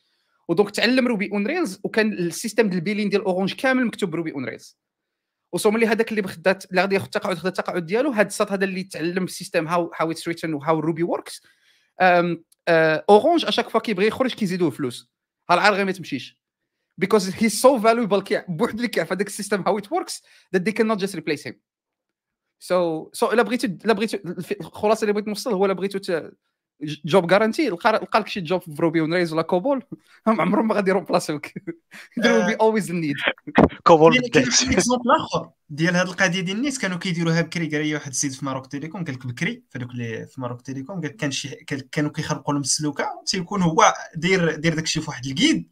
و 0.48 0.53
donc 0.53 0.70
تعلم 0.70 1.08
Ruby 1.08 1.30
on 1.32 1.46
Rails 1.46 1.80
وكان 1.84 2.12
ال 2.12 2.20
system 2.20 2.68
ديال 2.68 2.78
ال 2.78 2.82
billing 2.82 3.08
ديال 3.08 3.24
Orange 3.24 3.54
كامل 3.54 3.86
مكتوب 3.86 4.10
ب 4.10 4.15
Ruby 4.15 4.32
on 4.32 4.44
Rails. 4.44 4.78
وصوم 5.52 5.74
اللي 5.74 5.86
هذاك 5.86 6.10
اللي 6.10 6.22
خدات 6.22 6.70
اللي 6.70 6.80
غادي 6.80 6.94
ياخذ 6.94 7.04
التقاعد 7.04 7.36
خد 7.36 7.46
التقاعد 7.46 7.86
ديالو 7.86 8.10
هذا 8.10 8.26
الساط 8.26 8.52
هذا 8.52 8.64
اللي 8.64 8.84
تعلم 8.84 9.24
ال 9.24 9.31
system 9.31 9.68
how 9.68 9.92
how 9.96 10.10
it's 10.10 10.28
written 10.28 10.54
و 10.54 10.80
how 10.80 10.90
Ruby 10.90 11.02
works 11.02 11.42
Orange 12.68 13.44
à 13.44 13.48
chaque 13.48 13.68
fois 13.68 13.80
كيبغي 13.80 14.06
يخرج 14.06 14.34
كيزيدوه 14.34 14.70
فلوس. 14.70 15.10
ها 15.50 15.54
العار 15.54 15.84
ما 15.84 15.92
تمشيش. 15.92 16.38
Because 17.04 17.24
he's 17.24 17.54
so 17.62 17.78
valuable 17.82 18.22
بوحدو 18.48 18.76
اللي 18.76 18.88
كيعرف 18.88 19.12
هذاك 19.12 19.26
ال 19.26 19.32
system 19.32 19.64
how 19.64 19.80
it 19.80 19.86
works 19.86 20.14
that 20.56 20.60
they 20.60 20.72
cannot 20.72 20.98
just 20.98 21.14
replace 21.14 21.42
him. 21.48 21.54
سو 22.58 23.04
so, 23.04 23.08
سو 23.12 23.26
so, 23.26 23.32
إلا 23.32 23.42
بغيتو 23.42 23.66
إلا 23.84 23.92
بغيتو 23.92 24.18
الخلاصة 24.60 25.02
اللي 25.02 25.12
بغيت 25.12 25.28
نوصل 25.28 25.52
هو 25.52 25.64
إلا 25.64 25.72
بغيتو 25.72 25.98
جوب 26.82 27.26
جارانتي 27.26 27.68
لقى 27.68 28.08
لك 28.14 28.28
شي 28.28 28.40
جوب 28.40 28.62
في 28.62 28.76
روبي 28.80 29.00
اون 29.00 29.14
ريز 29.14 29.32
ولا 29.32 29.42
كوبول 29.42 29.82
هم 30.26 30.40
عمرهم 30.40 30.68
ما 30.68 30.74
غادي 30.74 30.90
يرومبلاسيوك 30.90 31.46
ذير 32.20 32.46
بي 32.46 32.54
اولويز 32.54 32.90
النيد 32.90 33.16
كوبول 33.82 34.18
اكزومبل 34.18 35.10
آخر. 35.20 35.50
ديال 35.70 35.96
هذه 35.96 36.06
القضية 36.06 36.40
ديال 36.40 36.56
النيت 36.56 36.78
كانوا 36.78 36.98
كيديروها 36.98 37.42
بكري. 37.42 37.68
قال 37.68 37.86
لي 37.86 37.94
واحد 37.94 38.10
السيد 38.10 38.32
في 38.32 38.44
ماروك 38.44 38.66
تيليكوم 38.66 39.04
قال 39.04 39.14
لك 39.14 39.26
بكري 39.26 39.62
في 39.70 39.78
هذوك 39.78 39.90
اللي 39.90 40.26
في 40.26 40.40
ماروك 40.40 40.62
تيليكوم 40.62 41.00
قال 41.00 41.16
كان 41.16 41.30
شي 41.30 41.48
كانوا 41.92 42.10
كيخلقوا 42.10 42.54
لهم 42.54 42.62
السلوكه 42.62 43.22
تيكون 43.26 43.62
هو 43.62 43.94
داير 44.14 44.56
داير 44.56 44.74
داكشي 44.74 45.00
في 45.00 45.10
واحد 45.10 45.26
الكيد 45.26 45.70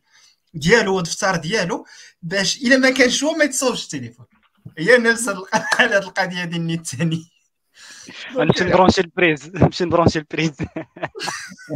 ديالو 0.54 0.98
الدفتر 0.98 1.36
ديالو 1.36 1.86
باش 2.22 2.62
إلا 2.62 2.76
ما 2.76 2.90
كانش 2.90 3.24
هو 3.24 3.32
ما 3.32 3.44
يتصوبش 3.44 3.84
التليفون. 3.84 4.26
هي 4.78 4.98
نفس 4.98 5.28
هذه 5.76 5.98
القضية 6.04 6.44
ديال 6.44 6.60
النيت 6.60 6.80
الثاني. 6.80 7.36
نمشي 8.36 8.64
نبرونشي 8.64 9.00
البريز 9.00 9.50
نمشي 9.54 9.84
نبرونشي 9.88 10.18
البريز 10.18 10.56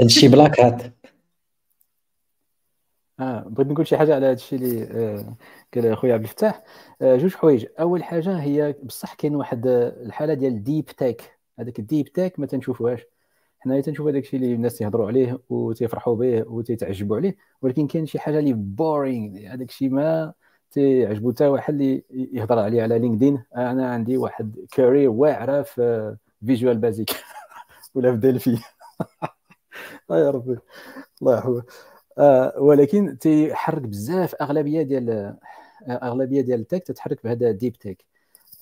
هادشي 0.01 0.29
بلاك 0.29 0.61
هات 0.61 0.95
آه 3.21 3.41
بغيت 3.41 3.69
نقول 3.69 3.87
شي 3.87 3.97
حاجة 3.97 4.15
على 4.15 4.27
هذا 4.27 4.33
الشيء 4.33 4.59
اللي 4.59 4.83
آه، 4.85 5.37
قال 5.75 5.97
خويا 5.97 6.15
عبد 6.15 6.23
الفتاح. 6.23 6.63
آه، 7.03 7.17
جوج 7.17 7.35
حوايج. 7.35 7.67
أول 7.81 8.05
حاجة 8.05 8.39
هي 8.41 8.75
بصح 8.83 9.15
كاين 9.15 9.37
واحد 9.37 9.67
الحالة 9.67 10.35
ديال 10.35 10.53
الديب 10.53 10.87
تيك 10.87 11.39
هذاك 11.59 11.79
الديب 11.79 12.09
تيك 12.09 12.39
ما 12.41 12.47
تنشوفوهاش. 12.47 13.01
حنايا 13.59 13.81
تنشوف 13.81 14.07
هذاك 14.07 14.23
الشيء 14.23 14.41
اللي 14.41 14.55
الناس 14.55 14.77
تيهضروا 14.79 15.07
عليه 15.07 15.41
وتيفرحوا 15.49 16.17
به 16.17 16.45
وتيتعجبوا 16.49 17.17
عليه. 17.17 17.37
ولكن 17.63 17.87
كاين 17.87 18.07
شي 18.07 18.19
حاجة 18.19 18.39
اللي 18.39 18.53
boring 18.53 19.39
هذاك 19.55 19.69
الشيء 19.69 19.91
ما 19.91 20.33
تيعجبو 20.71 21.33
حتى 21.33 21.47
واحد 21.47 21.75
اللي 21.75 22.05
يهضر 22.11 22.59
عليه 22.59 22.83
على 22.83 22.99
LinkedIn. 22.99 23.45
أنا 23.57 23.93
عندي 23.93 24.17
واحد 24.17 24.57
carrière 24.73 25.11
واعرة 25.11 25.63
في 25.63 26.17
Visual 26.47 26.79
Basic. 26.79 27.11
ولا 27.95 28.13
في 28.13 28.17
Delphi 28.19 28.59
يا 30.11 30.31
ربي 30.31 30.59
الله 31.23 31.39
يحفظك 31.39 31.65
آه 32.19 32.55
ولكن 32.59 33.19
تيحرك 33.19 33.83
بزاف 33.83 34.35
أغلبية 34.35 34.83
ديال 34.83 35.37
أغلبية 35.89 36.41
ديال 36.41 36.61
ال 36.61 36.65
tech 36.65 36.83
تتحرك 36.85 37.25
بهذا 37.25 37.51
deep 37.51 37.73
tech 37.73 38.05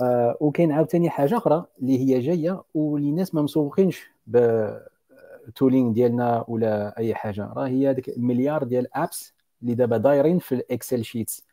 آه 0.01 0.37
وكاين 0.41 0.73
عاوتاني 0.73 1.11
حاجة 1.11 1.37
أخرى 1.37 1.67
اللي 1.83 1.99
هي 1.99 2.21
جاية 2.21 2.63
واللي 2.75 3.09
الناس 3.11 3.35
ما 3.35 3.43
مسوقينش 3.43 4.11
ب 4.27 4.47
tooling 4.48 5.93
ديالنا 5.93 6.45
ولا 6.49 6.99
أي 6.99 7.15
حاجة. 7.15 7.53
راه 7.57 7.67
هي 7.69 7.91
هذيك 7.91 8.15
مليار 8.19 8.65
ديال 8.65 8.97
apps 8.97 9.35
اللي 9.63 9.75
دابا 9.75 9.97
دايرين 9.97 10.39
في 10.39 10.55
ال 10.55 10.63
Excel 10.63 11.05
sheets 11.05 11.48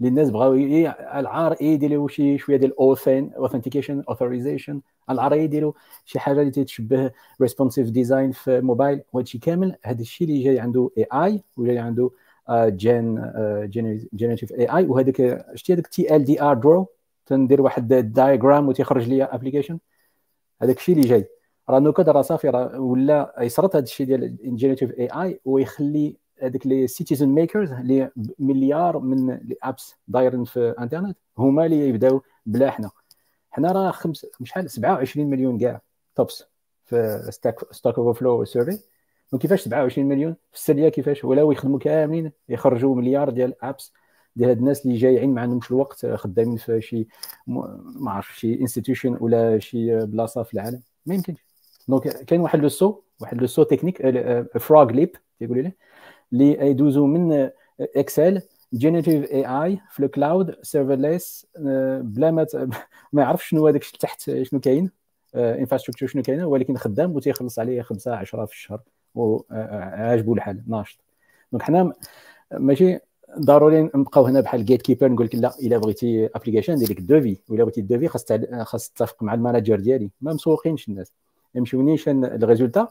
اللي 0.00 0.08
الناس 0.08 0.30
بغاو 0.30 0.54
العار 0.54 1.56
يديروا 1.60 2.08
شي 2.08 2.38
شوية 2.38 2.56
ديال 2.56 2.78
authen 2.78 3.32
authentication 3.34 4.02
authorization 4.08 4.80
العار 5.10 5.32
يديروا 5.34 5.72
شي 6.04 6.18
حاجة 6.18 6.40
اللي 6.40 6.50
تتشبه 6.50 7.10
responsive 7.42 7.90
design 7.90 8.32
في 8.32 8.60
موبايل 8.60 9.02
وهادشي 9.12 9.38
كامل 9.38 9.76
هذا 9.84 10.00
الشيء 10.00 10.28
اللي 10.28 10.44
جاي 10.44 10.60
عنده 10.60 10.90
AI 10.98 11.42
وجاي 11.56 11.78
عنده 11.78 12.10
gen 12.50 13.32
generative 14.14 14.52
AI 14.52 14.86
وهذاك 14.86 15.46
شتي 15.54 15.72
هذاك 15.74 15.86
تي 15.86 16.16
ال 16.16 16.24
دي 16.24 16.42
ار 16.42 16.54
درو 16.54 16.88
تندير 17.26 17.62
واحد 17.62 17.88
diagram 18.12 18.68
وتيخرج 18.68 19.08
لي 19.08 19.24
application 19.24 19.78
هذاك 20.62 20.76
الشيء 20.76 20.96
اللي 20.96 21.08
جاي. 21.08 21.28
راه 21.70 21.78
no 21.78 21.92
code 21.92 22.08
راه 22.08 22.22
صافي 22.22 22.48
راه 22.48 22.80
ولا 22.80 23.34
يسرط 23.40 23.76
هذا 23.76 23.84
الشيء 23.84 24.06
ديال 24.06 24.36
generative 24.56 24.90
AI 24.90 25.40
ويخلي 25.44 26.16
هذيك 26.42 26.66
les 26.66 26.86
citizen 26.86 27.28
makers 27.28 27.72
اللي 27.72 28.10
مليار 28.38 28.98
من 28.98 29.30
ال 29.30 29.43
apps 29.43 29.94
دايرين 30.08 30.44
في 30.44 30.56
الانترنت 30.56 31.16
هما 31.38 31.66
اللي 31.66 31.88
يبداو 31.88 32.22
بلا 32.46 32.70
حنا. 32.70 32.90
حنا 33.50 33.72
راه 33.72 33.90
خمس 33.90 34.26
شحال؟ 34.44 34.70
27 34.70 35.30
مليون 35.30 35.58
كاع 35.58 35.80
tops 36.14 36.44
في 36.84 37.26
Stack 37.30 37.72
Stack 37.72 37.98
Overflow 37.98 38.44
survey 38.44 38.78
وكيفاش 39.32 39.60
27 39.60 40.08
مليون 40.08 40.36
في 40.50 40.56
السريه 40.56 40.88
كيفاش؟ 40.88 41.24
ولاو 41.24 41.52
يخدموا 41.52 41.78
كاملين 41.78 42.32
يخرجوا 42.48 42.94
مليار 42.94 43.30
ديال 43.30 43.64
apps 43.64 43.92
ديال 44.36 44.48
هاد 44.48 44.58
الناس 44.58 44.86
اللي 44.86 44.96
جايين 44.96 45.34
ما 45.34 45.40
عندهمش 45.40 45.70
الوقت 45.70 46.06
خدامين 46.06 46.56
في 46.56 46.80
شي 46.80 47.06
ما 47.46 48.10
عرف 48.10 48.38
شي 48.38 48.60
institution 48.60 49.16
ولا 49.20 49.58
شي 49.58 50.06
بلاصة 50.06 50.42
في 50.42 50.54
العالم. 50.54 50.82
ما 51.06 51.14
يمكنش. 51.14 51.38
دونك 51.88 52.08
كاين 52.08 52.40
واحد 52.40 52.58
لو 52.58 52.68
سو 52.68 53.00
واحد 53.20 53.40
لو 53.40 53.46
سو 53.46 53.62
تكنيك 53.62 54.02
فروغ 54.58 54.90
ليب 54.90 55.16
تيقولوا 55.38 55.62
ليه؟ 55.62 55.76
اللي 56.32 56.70
يدوزوا 56.70 57.06
من 57.06 57.50
اكسل 57.80 58.42
جينيريتيف 58.74 59.32
اي 59.32 59.46
اي 59.46 59.80
في 59.90 60.04
الكلاود 60.04 60.56
سيرفرليس 60.62 61.46
بلا 62.00 62.30
ما 62.30 62.46
ما 63.12 63.22
يعرفش 63.22 63.48
شنو 63.48 63.68
هذاك 63.68 63.84
تحت 63.84 64.42
شنو 64.42 64.60
كاين 64.60 64.90
انفراستركتور 65.34 66.08
شنو 66.08 66.22
كاينة 66.22 66.46
ولكن 66.46 66.76
خدام 66.76 67.12
وتيخلص 67.16 67.58
عليه 67.58 67.82
5 67.82 68.16
10 68.16 68.44
في 68.46 68.52
الشهر 68.52 68.80
وعاجبو 69.14 70.34
الحال 70.34 70.62
ناشط. 70.66 70.98
دونك 71.52 71.62
حنا 71.62 71.92
ماشي 72.52 72.98
ضروري 73.38 73.82
نبقاو 73.82 74.26
هنا 74.26 74.40
بحال 74.40 74.64
جيت 74.64 74.82
كيبر 74.82 75.08
نقول 75.08 75.26
لك 75.26 75.34
لا 75.34 75.54
إلا 75.62 75.78
بغيتي 75.78 76.26
ابليكيشن 76.26 76.74
دير 76.74 76.90
لك 76.90 76.98
الدوفي 76.98 77.36
ولا 77.48 77.64
بغيتي 77.64 77.80
الدوفي 77.80 78.08
خاص 78.08 78.24
خاص 78.62 78.90
تتفق 78.90 79.22
مع 79.22 79.34
ال 79.34 79.40
manager 79.40 79.80
ديالي. 79.80 80.10
ما 80.20 80.32
مسوقينش 80.32 80.88
الناس. 80.88 81.12
يمشيو 81.54 81.82
نيشان 81.82 82.24
ال 82.24 82.30
résultat. 82.30 82.88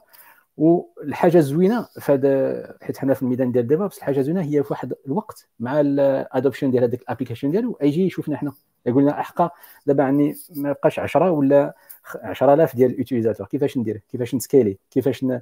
والحاجة 0.60 1.38
الزوينه 1.38 1.88
هذا 2.10 2.78
حيت 2.82 2.98
حنا 2.98 3.14
في 3.14 3.22
الميدان 3.22 3.52
ديال 3.52 3.68
DevOps 3.68 3.98
الحاجة 3.98 4.20
الزوينه 4.20 4.42
هي 4.42 4.64
في 4.64 4.68
واحد 4.74 4.94
الوقت 5.08 5.48
مع 5.60 5.80
ال 5.80 5.90
adoption 5.90 6.72
ديال 6.72 6.84
هذاك 6.84 7.02
ال 7.02 7.06
application 7.06 7.52
ديالو 7.52 7.78
يجي 7.82 8.06
يشوفنا 8.06 8.38
حنا. 8.38 8.54
يقول 8.86 9.04
لنا 9.04 9.20
أحقا 9.20 9.50
دابا 9.86 10.04
عندي 10.04 10.36
ما 10.56 10.72
بقاش 10.72 11.00
10 11.00 11.32
ولا 11.32 11.76
10000 12.24 12.76
ديال 12.76 12.92
ال 12.92 12.96
utilisateur 12.96 13.48
كيفاش 13.48 13.78
ندير؟ 13.78 14.02
كيفاش 14.12 14.36
ن 14.36 14.41
scaleي؟ 14.41 14.78
كيفاش 14.92 15.24
ن... 15.24 15.42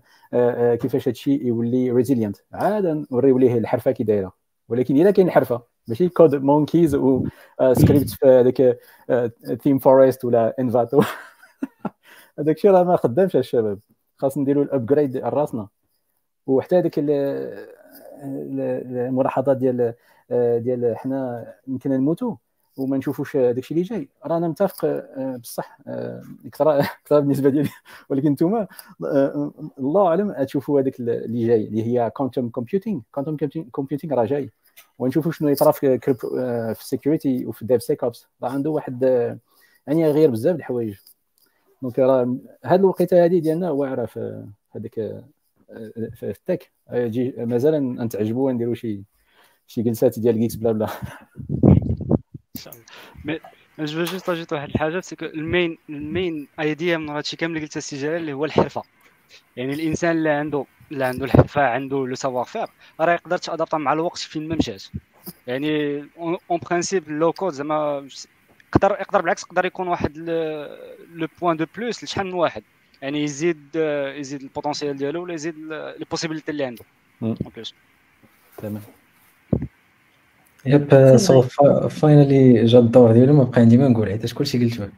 كيفاش 0.75 1.07
هادشي 1.07 1.47
يولي 1.47 1.91
résiliente 1.91 2.37
عاد 2.53 3.05
نوريو 3.11 3.37
ليه 3.37 3.57
الحرفة 3.57 3.91
كي 3.91 4.03
دايرة. 4.03 4.33
ولكن 4.69 4.97
إلا 4.97 5.11
كاين 5.11 5.31
حرفه 5.31 5.61
ماشي 5.87 6.09
كود 6.09 6.35
مونكيز 6.35 6.95
و 6.95 7.25
سكريبت 7.71 8.09
في 8.09 8.27
هذاك 8.27 8.77
ثيم 9.63 9.79
فورست 9.79 10.25
ولا 10.25 10.55
انفاتو 10.59 11.01
هذاك 12.39 12.55
الشيء 12.55 12.71
راه 12.71 12.83
ما 12.83 12.95
خدامش 12.95 13.35
الشباب. 13.35 13.79
خاص 14.17 14.37
نديروا 14.37 14.63
الابجريد 14.63 15.17
راسنا. 15.17 15.67
وحتى 16.47 16.77
هذيك 16.79 16.93
الملاحظات 18.19 19.57
ديال 19.57 19.93
ديال 20.31 20.97
حنا 20.97 21.53
يمكن 21.67 21.91
نموتوا 21.91 22.35
وما 22.77 22.97
نشوفوش 22.97 23.37
داكشي 23.37 23.73
اللي 23.73 23.83
جاي. 23.83 24.09
رانا 24.25 24.47
متفق 24.47 24.85
آه، 24.85 25.39
بصح 25.43 25.77
أكثر 26.45 26.79
أكثر 26.79 27.19
بالنسبة 27.19 27.49
ديالي. 27.49 27.69
ولكن 28.09 28.35
آه، 29.05 29.51
الله 29.79 30.07
أعلم 30.07 30.43
تشوفوا 30.43 30.81
هذاك 30.81 30.99
اللي 30.99 31.47
جاي 31.47 31.65
اللي 31.67 31.83
هي 31.83 32.09
كونتوم 32.09 32.49
كومبيوتينغ 32.49 33.01
كونتوم 33.11 33.63
كومبيوتينغ 33.71 34.13
راه 34.15 34.25
جاي. 34.25 34.51
ونشوفوا 34.99 35.31
شنو 35.31 35.49
يطرا 35.49 35.71
في 35.71 35.99
آه، 36.37 36.73
في 36.73 36.81
السيكوريتي 36.81 37.45
وفي 37.45 37.61
الديف 37.61 37.83
سيك 37.83 38.03
اوبس 38.03 38.27
راه 38.43 38.49
عنده 38.49 38.69
واحد 38.69 39.03
يعني 39.87 40.11
غير 40.11 40.29
بزاف 40.29 40.55
الحوايج. 40.55 40.95
دونك 41.81 41.99
راه 41.99 42.37
هاد 42.65 42.79
الوقيته 42.79 43.25
هذه 43.25 43.39
ديالنا 43.39 43.69
واعره 43.69 44.05
في 44.05 44.45
هذيك 44.75 44.95
في 46.15 46.23
التك. 46.23 46.71
يجي 46.91 47.33
مازال 47.37 47.95
نتعجبوا 47.95 48.47
ونديروا 48.47 48.75
شي 48.75 49.01
شي 49.67 49.81
جلسات 49.81 50.19
ديال 50.19 50.39
جيكس 50.39 50.55
بلا 50.55 50.71
بلا. 50.71 50.87
ان 52.55 52.61
شاء 52.61 52.73
الله 52.73 52.85
مي 53.25 53.85
جو 53.85 54.03
جوست 54.03 54.29
اجيت 54.29 54.53
واحد 54.53 54.69
الحاجة 54.69 54.99
سي 54.99 55.15
المين 55.21 55.77
المين 55.89 56.47
ايديا 56.59 56.97
من 56.97 57.09
هادشي 57.09 57.37
كامل 57.37 57.55
اللي 57.55 57.65
قلت 57.65 57.77
السي 57.77 57.97
جلال 57.97 58.15
اللي 58.15 58.33
هو 58.33 58.45
الحرفة. 58.45 58.83
يعني 59.55 59.73
الإنسان 59.73 60.17
اللي 60.17 60.29
عنده 60.29 60.65
اللي 60.91 61.05
عنده 61.05 61.25
الحرفة 61.25 61.61
عنده 61.61 62.07
le 62.07 62.15
savoir-faire 62.15 62.67
راه 62.99 63.13
يقدر 63.13 63.37
ت 63.37 63.43
adapta 63.43 63.77
مع 63.77 63.93
الوقت 63.93 64.17
فين 64.17 64.47
ما 64.47 64.55
مشات 64.55 64.83
يعني 65.47 65.99
en 66.17 66.59
principe 66.69 67.09
le 67.09 67.33
code 67.33 67.53
زعما 67.53 68.07
يقدر 68.77 68.97
يقدر 68.99 69.21
بالعكس 69.21 69.43
يقدر 69.43 69.65
يكون 69.65 69.87
واحد 69.87 70.17
le 71.13 71.27
point 71.41 71.57
de 71.57 71.65
plus 71.77 72.03
لشحال 72.03 72.27
من 72.27 72.33
واحد. 72.33 72.63
يعني 73.01 73.23
يزيد 73.23 73.75
يزيد 74.15 74.41
ال 74.41 74.47
potentiel 74.47 74.97
ديالو 74.97 75.23
ولا 75.23 75.33
يزيد 75.33 75.55
les 75.99 76.05
possibilités 76.11 76.51
اللي 76.51 76.63
عنده. 76.63 76.83
تمام. 78.57 78.81
yep 80.65 81.17
so 81.17 81.41
finally 81.89 82.65
جا 82.65 82.79
الدور 82.79 83.11
ديالو 83.11 83.33
ما 83.33 83.43
بقى 83.43 83.61
عندي 83.61 83.77
ما 83.77 83.87
نقول 83.87 84.07
حيت 84.09 84.33
كلشي 84.33 84.65
قلت 84.65 84.91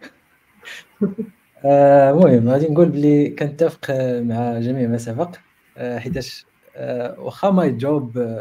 آه، 1.65 2.11
المهم 2.11 2.49
غادي 2.49 2.68
نقول 2.68 2.89
بلي 2.89 3.30
كنتفق 3.30 3.91
مع 4.22 4.60
جميع 4.60 4.88
ما 4.88 4.97
سبق. 4.97 5.35
آه، 5.77 5.99
حيتاش 5.99 6.45
آه، 6.76 7.19
واخا 7.19 7.49
my 7.49 7.72
job 7.72 8.36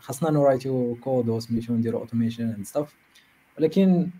خاصنا 0.00 0.30
ن 0.30 0.39
writeو 0.39 0.94
code 0.94 1.28
وسميتو 1.28 1.72
نديرو 1.72 1.98
automation 1.98 2.48
and 2.48 2.66
stuff 2.66 2.94
ولكن 3.58 4.10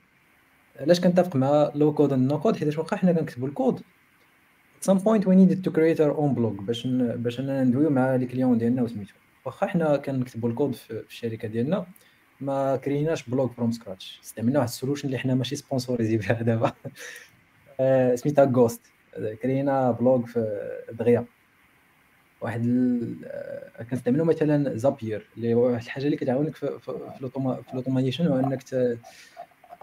علاش 0.82 1.00
كنتفق 1.00 1.36
مع 1.36 1.72
low-code 1.74 2.12
no-code 2.12 2.56
حيت 2.56 2.78
واخا 2.78 2.96
حنا 2.96 3.12
كنكتبوا 3.12 3.48
ال 3.48 3.54
code. 3.54 3.81
At 3.80 4.84
some 4.84 4.98
point 4.98 5.24
we 5.26 5.34
needed 5.34 5.64
to 5.64 5.70
create 5.70 6.00
our 6.00 6.14
own 6.16 6.34
blog 6.34 6.62
باش 6.62 6.86
باش 6.86 7.40
أننا 7.40 7.64
ندويو 7.64 7.90
مع 7.90 8.16
les 8.16 8.27
clients 8.27 8.59
ديالنا 8.59 8.82
وسميتو. 8.82 9.14
واخا 9.44 9.66
حنا 9.66 9.96
كنكتبوا 9.96 10.48
الكود 10.48 10.74
في 10.74 11.04
الشركة 11.09 11.48
ديالنا 11.48 11.86
ما 12.40 12.76
كريناش 12.76 13.28
blog 13.28 13.48
from 13.48 13.73
scratch 13.73 14.20
استعملنا 14.24 14.59
واحد 14.59 14.68
ال 14.69 14.73
solution 14.73 15.06
اللي 15.06 15.18
حنا 15.18 15.34
ماشي 15.34 15.56
sponsorisés 15.56 16.16
بها 16.16 16.42
دابا. 16.42 16.72
آه، 17.80 18.14
سميتها 18.14 18.44
Ghost 18.44 18.81
كرينا 19.42 19.90
blog 19.90 20.27
في 20.26 20.59
دغيا. 20.92 21.24
واحد 22.40 22.66
آه، 23.24 23.82
كنستعملوا 23.90 24.26
مثلا 24.26 24.76
Zapier 24.77 25.27
اللي 25.36 25.54
هو 25.54 25.66
واحد 25.66 25.84
الحاجة 25.84 26.04
اللي 26.04 26.16
كتعاونك 26.16 26.56
في 26.56 26.78
في, 26.78 26.92
في 27.18 27.28
ال 27.73 27.77
automation 27.77 28.27
هو 28.26 28.38
انك 28.38 28.62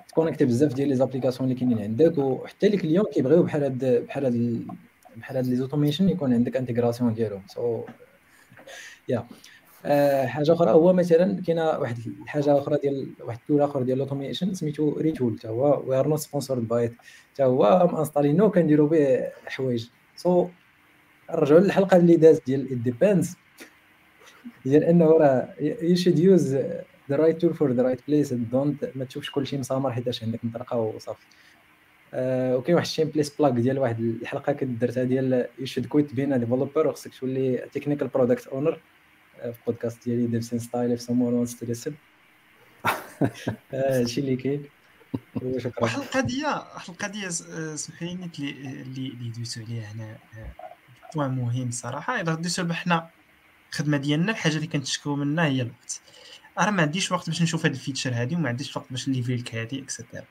ت 0.10 0.14
connectي 0.14 0.46
بزاف 0.46 0.74
ديال 0.74 0.90
les 0.90 0.96
applications 0.96 1.50
اللي 1.50 1.60
كاينين 1.60 1.80
عندك 1.80 2.18
وحتى 2.18 2.70
les 2.70 2.78
clients 2.78 3.06
كيبغيو 3.14 3.44
بحال 3.44 3.64
هاد 3.64 4.06
بحال 4.08 4.26
هاد 4.26 4.66
بحال 5.18 5.38
هاد 5.38 5.48
les 5.48 5.56
automations 5.56 6.10
يكون 6.10 6.34
عندك 6.34 6.58
intégration 6.58 7.14
ديالهم. 7.14 7.44
so 7.48 7.84
yeah 9.10 9.28
آه، 9.86 10.26
حاجة 10.26 10.54
أخرى 10.54 10.72
هو 10.72 10.94
مثلا 10.94 11.42
كاينة 11.42 11.66
واحد 11.66 11.98
الحاجة 12.24 12.58
أخرى 12.58 12.78
ديال 12.78 13.14
واحد 13.20 13.40
ال 13.40 13.44
tool 13.44 13.62
آخر 13.62 13.82
ديال 13.82 13.98
ال 13.98 14.03
automation 14.03 14.54
سميتو 14.54 14.98
Retool 14.98 15.38
حتى 15.40 15.48
هو 15.48 15.84
we 15.88 16.00
are 16.00 16.08
not 16.08 16.20
sponsored 16.20 16.68
by 16.68 16.94
حتى 17.34 17.44
هو 17.44 17.66
انستالينو 18.00 18.52
كنديرو 18.52 18.88
به 18.88 19.28
حوايج. 19.46 19.88
سو 20.16 20.48
نرجعوا 21.32 21.60
للحلقة 21.60 21.98
اللي 21.98 22.16
دازت 22.16 22.46
ديال 22.46 22.84
ديبيندز 22.84 23.36
ديال 24.66 24.84
إنه 24.84 25.06
راه 25.06 25.54
يو 25.60 25.96
شود 25.96 26.20
يوز 26.20 26.58
ذا 27.10 27.16
رايت 27.16 27.42
تول 27.42 27.54
فور 27.54 27.72
ذا 27.72 27.84
رايت 27.84 28.00
بليس 28.08 28.34
دونت 28.34 28.92
ما 28.96 29.06
تشوفش 29.06 29.32
كلشي 29.32 29.58
مسامر 29.58 29.92
حيتاش 29.92 30.24
عندك 30.24 30.40
مطرقه 30.44 30.78
وصافي 30.78 31.26
آه، 32.14 32.58
وكاين 32.58 32.76
واحد 32.76 32.86
الشين 32.86 33.08
بليس 33.08 33.30
بلاك 33.30 33.54
ديال 33.54 33.80
واحد 33.80 34.00
الحلقة 34.00 34.54
كنت 34.54 34.82
درتها 34.82 35.04
ديال 35.04 35.48
يو 35.60 35.66
شود 35.66 35.86
كويت 35.86 36.14
بين 36.14 36.40
ديفلوبر 36.40 36.88
وخصك 36.88 37.16
تولي 37.20 37.58
تكنيكال 37.74 38.08
برودكت 38.08 38.48
اونر 38.48 38.80
في 39.42 39.54
بودكاست 39.68 40.06
ديالي 40.06 40.28
ديف 40.28 40.44
سين 40.44 40.60
ستايل 40.60 40.92
اف 40.92 41.02
سمون 41.02 41.34
وانس 41.34 41.60
تو 41.60 41.66
ليسن 41.66 41.94
هادشي 43.74 44.22
اللي 44.22 44.36
كاين. 44.36 44.64
وشكرا. 45.36 45.84
واحد 45.84 46.00
القضية 46.00 46.48
واحد 46.48 46.90
القضية 46.90 47.30
سمحي 47.76 48.06
لي 48.06 48.52
اللي 48.82 49.08
اللي 49.08 49.30
دويتو 49.30 49.62
عليها 49.62 49.92
هنا 49.92 50.18
point 51.16 51.32
مهم 51.32 51.72
صراحة. 51.72 52.22
الا 52.22 52.34
دويتو 52.34 52.74
حنا 52.74 53.10
الخدمة 53.72 53.98
ديالنا 53.98 54.32
الحاجة 54.32 54.56
اللي 54.56 54.68
كنتشكو 54.68 55.16
منها 55.16 55.46
هي 55.46 55.62
الوقت. 55.62 56.02
أنا 56.60 56.72
ما 56.72 56.82
عنديش 56.82 57.12
وقت 57.12 57.28
باش 57.30 57.42
نشوف 57.42 57.66
هاد 57.66 57.74
ال 57.74 57.79
feature 57.79 58.14
هادي 58.14 58.36
وما 58.36 58.50
عنديش 58.50 58.78
وقت 58.78 58.86
باش 58.92 59.10
ن 59.10 59.13
livrer 59.13 59.36
لك 59.36 59.56
هادي 59.56 59.84
et 59.84 59.94
cetera 59.94 60.26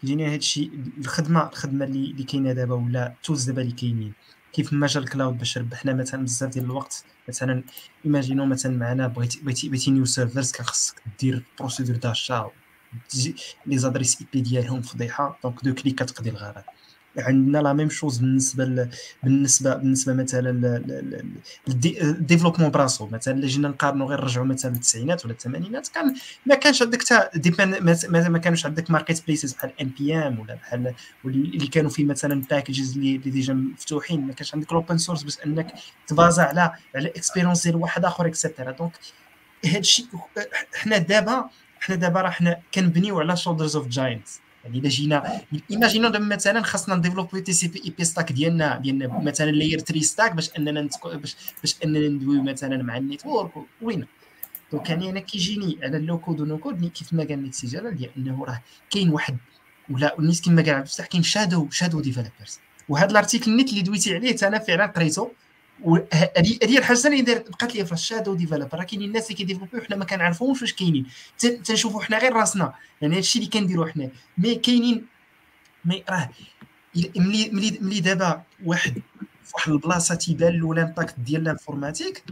كيجيني 0.00 0.34
هادشي 0.34 0.70
الخدمة 0.98 1.48
الخدمة 1.48 1.84
اللي 1.84 2.10
اللي 2.10 2.24
كاينة 2.24 2.52
دابا 2.52 2.74
ولا 2.74 3.06
ال 3.06 3.12
tools 3.12 3.44
دابا 3.44 3.62
اللي 3.62 3.72
كاينين. 3.72 4.14
كيف 4.52 4.72
ما 4.72 4.86
جا 4.86 5.00
ال 5.00 5.06
cloud 5.06 5.38
باش 5.38 5.58
ربحنا 5.58 5.94
مثلا 5.94 6.24
بزاف 6.24 6.50
ديال 6.50 6.64
الوقت 6.64 7.04
مثلا 7.28 7.64
imagineو 8.04 8.46
مثلا 8.46 8.76
معنا 8.78 9.06
بغيتي 9.06 9.40
بغيتي 9.40 9.68
بغيتي 9.68 9.90
new 9.90 10.04
servers 10.04 10.52
كان 10.52 10.66
خصك 10.66 11.02
دير 11.20 11.44
procédure 11.58 11.96
d'achat 11.96 13.78
les 13.78 13.90
adresses 13.90 14.20
IP 14.20 14.40
ديالهم 14.40 14.82
فضيحة 14.82 15.38
donc 15.42 15.64
deux 15.64 15.74
clics 15.74 16.02
كتقضي 16.02 16.30
الغرض. 16.30 16.64
عندنا 17.18 17.58
la 17.58 17.72
même 17.72 17.90
chose 17.90 18.18
بالنسبة 18.18 18.64
ل... 18.64 18.88
بالنسبة 19.22 19.74
بالنسبة 19.74 20.12
مثلا 20.12 20.82
ال 21.68 21.75
développement 21.75 22.70
براسو. 22.70 23.06
مثلا 23.06 23.46
جينا 23.46 23.68
نقارنوا 23.68 24.06
غير 24.06 24.20
نرجعوا 24.20 24.46
مثلا 24.46 24.70
للتسعينات 24.70 25.24
ولا 25.24 25.34
الثمانينات 25.34 25.88
كان 25.88 26.14
ما 26.46 26.54
كانش 26.54 26.82
عندك 26.82 27.02
تا 27.02 27.30
ما, 28.08 28.28
ما 28.28 28.38
كانوش 28.38 28.66
عندك 28.66 28.90
marketplaces 28.90 29.52
بحال 29.52 29.72
npm 29.80 30.40
ولا 30.40 30.54
بحال 30.54 30.94
اللي 31.24 31.66
كانوا 31.66 31.90
فيه 31.90 32.04
مثلا 32.04 32.42
packages 32.50 32.96
اللي 32.96 33.16
déjà 33.16 33.54
مفتوحين. 33.54 34.26
ما 34.26 34.32
كانش 34.32 34.54
عندك 34.54 34.70
ال 34.70 34.76
open 34.76 34.98
source 34.98 35.22
باش 35.22 35.38
أنك 35.46 35.72
ت 36.06 36.13
basa 36.13 36.42
على 36.42 36.72
على 36.94 37.08
expérience 37.08 37.62
ديال 37.62 37.76
واحد 37.76 38.04
آخر 38.04 38.26
et 38.26 38.37
cetera 38.37 38.70
donc 38.70 38.92
هادشي 39.64 40.06
حنا 40.74 40.98
دابا 40.98 41.50
حنا 41.80 41.96
دابا 41.96 42.20
راه 42.20 42.30
حنا 42.30 42.60
كنبنيو 42.74 43.20
على 43.20 43.36
shoulders 43.36 43.76
of 43.76 43.88
giants 43.88 44.40
يعني 44.66 44.78
الا 44.78 44.88
جينا 44.88 45.42
imagineو 45.70 46.08
دابا 46.08 46.24
مثلا 46.24 46.62
خاصنا 46.62 46.94
ن 46.94 46.98
développer 46.98 47.40
TCP/IP 47.40 48.04
stack 48.04 48.32
ديالنا 48.32 48.76
ديالنا 48.76 49.18
مثلا 49.22 49.50
layer 49.50 49.78
3 49.78 50.00
stack 50.00 50.34
باش 50.34 50.50
أننا 50.58 50.88
باش 51.04 51.36
باش 51.60 51.76
أننا 51.84 52.08
ندويو 52.08 52.42
مثلا 52.42 52.82
مع 52.82 52.96
ال 52.96 53.03
network 53.03 53.50
وين. 53.82 54.06
دونك 54.72 54.90
يعني 54.90 55.10
أنا 55.10 55.20
كيجيني 55.20 55.78
على 55.82 55.96
ال 55.96 56.18
low-code 56.18 56.40
و 56.40 56.58
no-code 56.58 56.90
كيف 56.94 57.12
ما 57.12 57.24
قال 57.24 57.54
سي 57.54 57.66
جلال 57.66 57.96
ديال 57.96 58.10
إنه 58.16 58.44
راه 58.44 58.62
كاين 58.90 59.10
واحد 59.10 59.36
ولا 59.90 60.18
الناس 60.18 60.42
كما 60.42 60.62
قال 60.62 60.70
عبد 60.70 60.86
الفتاح 60.86 61.06
كاين 61.06 61.22
shadow 61.22 61.68
shadow 61.70 62.00
developers 62.00 62.58
وهذا 62.88 63.10
ال 63.10 63.16
article 63.16 63.56
نيت 63.56 63.70
اللي 63.70 63.82
دويتي 63.82 64.14
عليه 64.14 64.36
أنا 64.42 64.58
فعلا 64.58 64.86
قريته. 64.86 65.30
هذه 66.12 66.78
الحاجة 66.78 67.06
اللي 67.06 67.22
بقات 67.22 67.74
لي 67.74 67.86
في 67.86 67.92
ال 67.92 67.98
shadow 67.98 68.34
developer. 68.34 68.78
راه 68.78 68.84
كاينين 68.84 69.08
الناس 69.08 69.24
اللي 69.24 69.34
كي 69.34 69.41
développerيو 69.41 69.80
حنا 69.80 69.96
ما 69.96 70.04
كنعرفوهمش 70.04 70.62
واش 70.62 70.72
كاينين. 70.72 71.06
تنشوفوا 71.38 72.02
حنا 72.02 72.18
غير 72.18 72.32
راسنا. 72.32 72.74
يعني 73.00 73.16
هادشي 73.16 73.38
اللي 73.38 73.50
كنديروا 73.50 73.86
حنا. 73.86 74.10
مي 74.38 74.54
كاينين 74.54 75.06
مي 75.84 76.04
راه 76.10 76.30
ملي 76.96 77.50
ملي 77.52 77.78
ملي 77.80 78.00
دابا 78.00 78.42
واحد 78.64 78.94
في 79.44 79.52
واحد 79.54 79.72
البلاصة 79.72 80.14
تيبان 80.14 80.60
له 80.60 80.74
l'impact 80.74 81.14
ديال 81.20 81.42
ال 81.42 81.48
informatique 81.48 82.24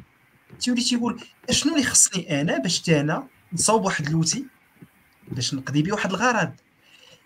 تيولي 0.61 0.83
تيقول 0.83 1.21
أشنو 1.51 1.73
اللي 1.75 1.87
خصني 1.87 2.41
أنا 2.41 2.59
باش 2.59 2.91
أنا 2.91 3.27
نصاوب 3.53 3.85
واحد 3.85 4.09
لوتي 4.11 4.45
باش 5.29 5.55
نقضي 5.55 5.83
بيه 5.83 5.93
واحد 5.93 6.11
الغرض؟ 6.11 6.53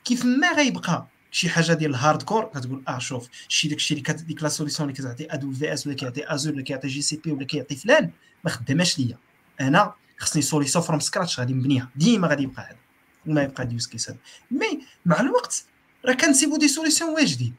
كيف 0.04 0.24
ما 0.24 0.52
غيبقى 0.52 1.06
شي 1.30 1.48
حاجة 1.48 1.72
ديال 1.72 1.90
ال 1.90 2.22
hardcore 2.22 2.44
كتقول 2.44 2.82
آه 2.88 2.98
شوف 2.98 3.28
شي 3.48 3.68
داك 3.68 3.78
الشيء 3.78 3.98
اللي 3.98 4.22
ديك 4.22 4.42
la 4.42 4.48
solution 4.48 4.88
اللي 4.88 5.00
كتعطي 5.00 5.26
AWS 5.30 5.86
ولا 5.86 5.96
كيعطي 5.96 6.34
Azure 6.34 6.54
ولا 6.54 6.62
كيعطي 6.62 6.88
GCP 6.88 7.32
ولا 7.32 7.44
كيعطي 7.44 7.76
فلان 7.76 8.10
ما 8.44 8.50
خداماش 8.50 8.98
ليا. 8.98 9.18
أنا 9.60 9.94
خصني 10.18 10.42
solution 10.42 10.84
from 10.84 11.00
scratch 11.00 11.40
غادي 11.40 11.52
نبنيها. 11.52 11.88
ديما 11.96 12.28
غادي 12.28 12.42
يبقى 12.42 12.62
هذا. 12.62 12.78
وما 13.26 13.42
يبقى 13.42 13.66
des 13.66 13.76
use 13.76 13.86
cases 13.86 14.10
هذا. 14.10 14.18
mais 14.50 14.80
مع 15.06 15.20
الوقت 15.20 15.64
راه 16.04 16.12
كنسيبو 16.12 16.56
des 16.56 16.68
solutions 16.68 17.10
واجدين 17.10 17.54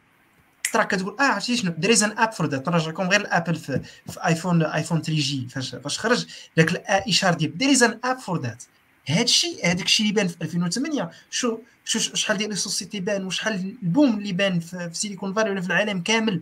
ترى 0.74 0.86
كتقول 0.86 1.16
آه 1.20 1.24
عرفتي 1.24 1.58
شنو؟ 1.58 1.72
there's 1.78 2.04
an 2.04 2.18
app 2.18 2.32
for 2.32 2.48
that 2.48 2.70
نرجعكم 2.70 3.10
غير 3.10 3.22
Apple 3.22 3.56
في, 3.56 3.82
في 4.10 4.26
iPhone 4.28 4.64
iPhone 4.64 5.02
3G 5.02 5.48
فاش 5.50 5.76
فاش 5.76 6.00
خرج 6.00 6.26
داك 6.58 6.72
الاشاره 6.72 7.36
ديال 7.36 7.58
there's 7.58 7.84
an 7.84 8.00
app 8.04 8.18
for 8.20 8.42
that 8.42 8.64
هذا 9.06 9.22
الشيء 9.22 9.66
هذاك 9.66 9.86
الشيء 9.86 10.06
اللي 10.06 10.16
بان 10.16 10.28
في 10.28 10.36
2008 10.42 11.10
شو؟ 11.30 11.60
شو 11.90 12.00
شحال 12.00 12.38
ديال 12.38 12.50
les 12.50 12.56
sociétés 12.56 13.00
بان 13.00 13.26
وشحال 13.26 13.54
ال 13.54 13.66
boom 13.66 14.18
اللي 14.18 14.34
بان 14.34 14.60
في, 14.60 14.90
Silicon 14.94 15.34
Valley 15.34 15.50
ولا 15.50 15.62
في 15.62 15.68
العالم 15.68 16.02
كامل 16.02 16.42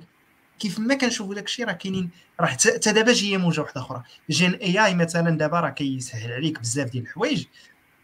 كيف 0.59 0.79
ما 0.79 0.95
كنشوفوا 0.95 1.35
داك 1.35 1.45
الشيء 1.45 1.65
راه 1.65 1.73
كاينين 1.73 2.09
راه 2.39 2.47
حتى 2.47 2.91
دابا 2.91 3.13
جاية 3.13 3.37
موجة 3.37 3.61
واحدة 3.61 3.81
أخرى. 3.81 4.03
Gen 4.29 4.53
AI 4.53 4.95
مثلا 4.95 5.37
دابا 5.37 5.59
راه 5.59 5.69
كيسهل 5.69 6.31
عليك 6.33 6.59
بزاف 6.59 6.89
ديال 6.89 7.03
الحوايج. 7.03 7.45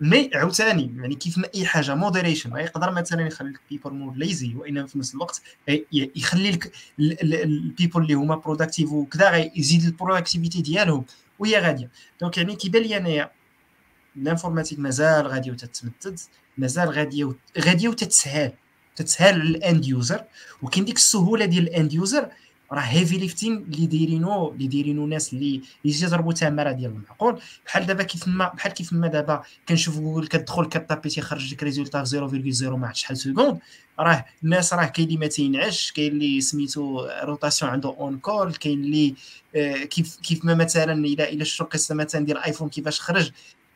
mais 0.02 0.30
عاوتاني 0.36 0.96
يعني 1.02 1.16
كيف 1.16 1.38
ما 1.38 1.48
أي 1.56 1.66
حاجة 1.66 1.96
moderation 1.96 2.58
يقدر 2.58 2.92
مثلا 2.92 3.28
يخلي 3.28 3.50
ال 3.50 3.56
people 3.56 3.94
more 3.94 4.16
lazy 4.16 4.56
وانما 4.56 4.88
في 4.88 5.00
نفس 5.00 5.16
الوقت 5.16 5.42
يخلي 5.92 6.52
لك 6.52 6.72
ال 7.00 7.15
people 7.15 8.02
اللي 8.02 8.14
هما 8.14 8.36
productive 8.36 8.92
وكذا 8.92 9.52
يزيد 9.56 9.84
ال 9.84 9.90
productivity 9.90 10.62
ديالهم 10.62 11.06
وهي 11.40 11.60
غادية. 11.60 11.90
donc 12.22 12.38
يعني 12.38 12.56
كيبان 12.56 12.82
لي 12.82 12.98
أنايا 12.98 13.32
l'informatique 14.16 14.80
مازال 14.80 15.28
غادي 15.28 15.52
وتتمدد. 15.52 16.20
مازال 16.58 16.90
غادي 16.90 17.28
غادي 17.60 17.88
وتتسهل. 17.88 18.52
تتسهل 18.96 19.40
لل 19.40 19.58
end 19.58 19.86
user. 19.86 20.24
وكاين 20.62 20.86
ديك 20.86 20.96
السهولة 20.96 21.46
ديال 21.46 21.64
ال 21.64 21.71
end 21.71 21.94
user. 21.94 22.28
راه 22.72 22.82
heavy 22.82 23.18
lifting 23.18 23.58
اللي 23.58 23.88
دايرينو 23.88 24.52
اللي 24.52 24.68
دايرينو 24.68 25.08
ناس 25.08 25.34
اللي 25.34 25.62
اللي 25.86 25.98
تيضربوا 25.98 26.34
تماره 26.34 26.72
ديال 26.72 26.92
المعقول. 26.92 27.42
بحال 27.66 27.86
دابا 27.86 28.04
كيف 28.04 28.28
ما 28.28 28.48
بحال 28.48 28.72
كيف 28.72 28.94
ما 28.94 29.08
دابا 29.08 29.44
كنشوف 29.70 30.00
جوجل 30.00 30.28
كتدخل 30.28 30.66
كطابي 30.66 31.10
تيخرج 31.10 31.54
لك 31.54 31.64
résultat 31.64 32.04
في 32.04 32.54
0.0 32.54 32.64
ما 32.64 32.88
عرفت 32.88 32.96
شحال 32.98 33.18
seconde. 33.18 33.60
راه 34.00 34.26
الناس 34.44 34.74
راه 34.74 34.86
كاين 34.86 35.08
اللي 35.08 35.18
ما 35.18 35.28
تينعش. 35.28 35.92
كاين 35.92 36.12
اللي 36.12 36.42
سميتو 36.42 37.08
rotation 37.24 37.72
عنده 37.72 37.90
on-call 37.90 38.54
كاين 38.54 38.84
اللي 38.84 39.16
آه 39.56 39.84
كيف 39.84 40.16
كيف 40.16 40.46
ما 40.46 40.56
مثلا 40.56 40.94
الا 40.94 41.30
إلا 41.30 41.44
شفتوا 41.44 41.66
قصه 41.66 41.96
مثلا 41.96 42.26
ديال 42.26 42.38
iPhone 42.38 42.70
كيفاش 42.70 43.02
خرج. 43.02 43.32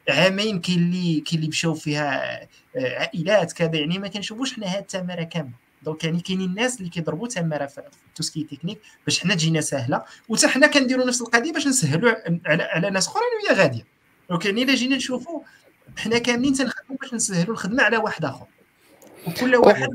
عامين 0.10 0.60
كاين 0.60 0.80
اللي 0.80 1.20
كاين 1.20 1.40
اللي 1.40 1.48
مشاو 1.48 1.74
فيها 1.74 2.42
آه، 2.76 3.00
عائلات 3.00 3.54
كذا 3.54 3.76
يعني 3.76 4.00
ما 4.00 4.08
كنشوفوش 4.08 4.54
حنا 4.54 4.68
هاد 4.68 4.82
التماره 4.82 5.24
كاملة. 5.24 5.68
donc 5.84 6.04
يعني 6.04 6.20
كاينين 6.20 6.50
الناس 6.50 6.80
اللي 6.80 6.90
كيضربوا 6.90 7.28
تماره 7.28 7.66
في 7.66 7.82
tout 8.16 8.28
ce 8.28 8.34
qui 8.34 8.44
est 8.44 8.53
technique 8.53 8.80
باش 9.06 9.20
حنا 9.20 9.36
تجينا 9.36 9.62
ساهله 9.62 10.04
وحتى 10.30 10.48
حنا 10.48 10.68
كنديروا 10.68 11.06
نفس 11.06 11.22
القضية 11.22 11.54
باش 11.54 11.68
نسهلوا 11.68 12.14
على, 12.46 12.64
على 12.64 12.90
ناس 12.90 13.08
اخرين 13.08 13.26
وهي 13.44 13.62
غادية. 13.62 13.86
donc 14.30 14.46
يعني 14.46 14.64
إلا 14.64 14.76
جينا 14.76 14.96
نشوفوا 14.96 15.42
حنا 15.98 16.18
كاملين 16.18 16.54
تنخدموا 16.54 16.98
باش 17.02 17.14
نسهلوا 17.14 17.54
الخدمة 17.54 17.84
على 17.84 17.98
واحد 17.98 18.26
آخر. 18.26 18.46
وكل 19.28 19.56
واحد 19.56 19.88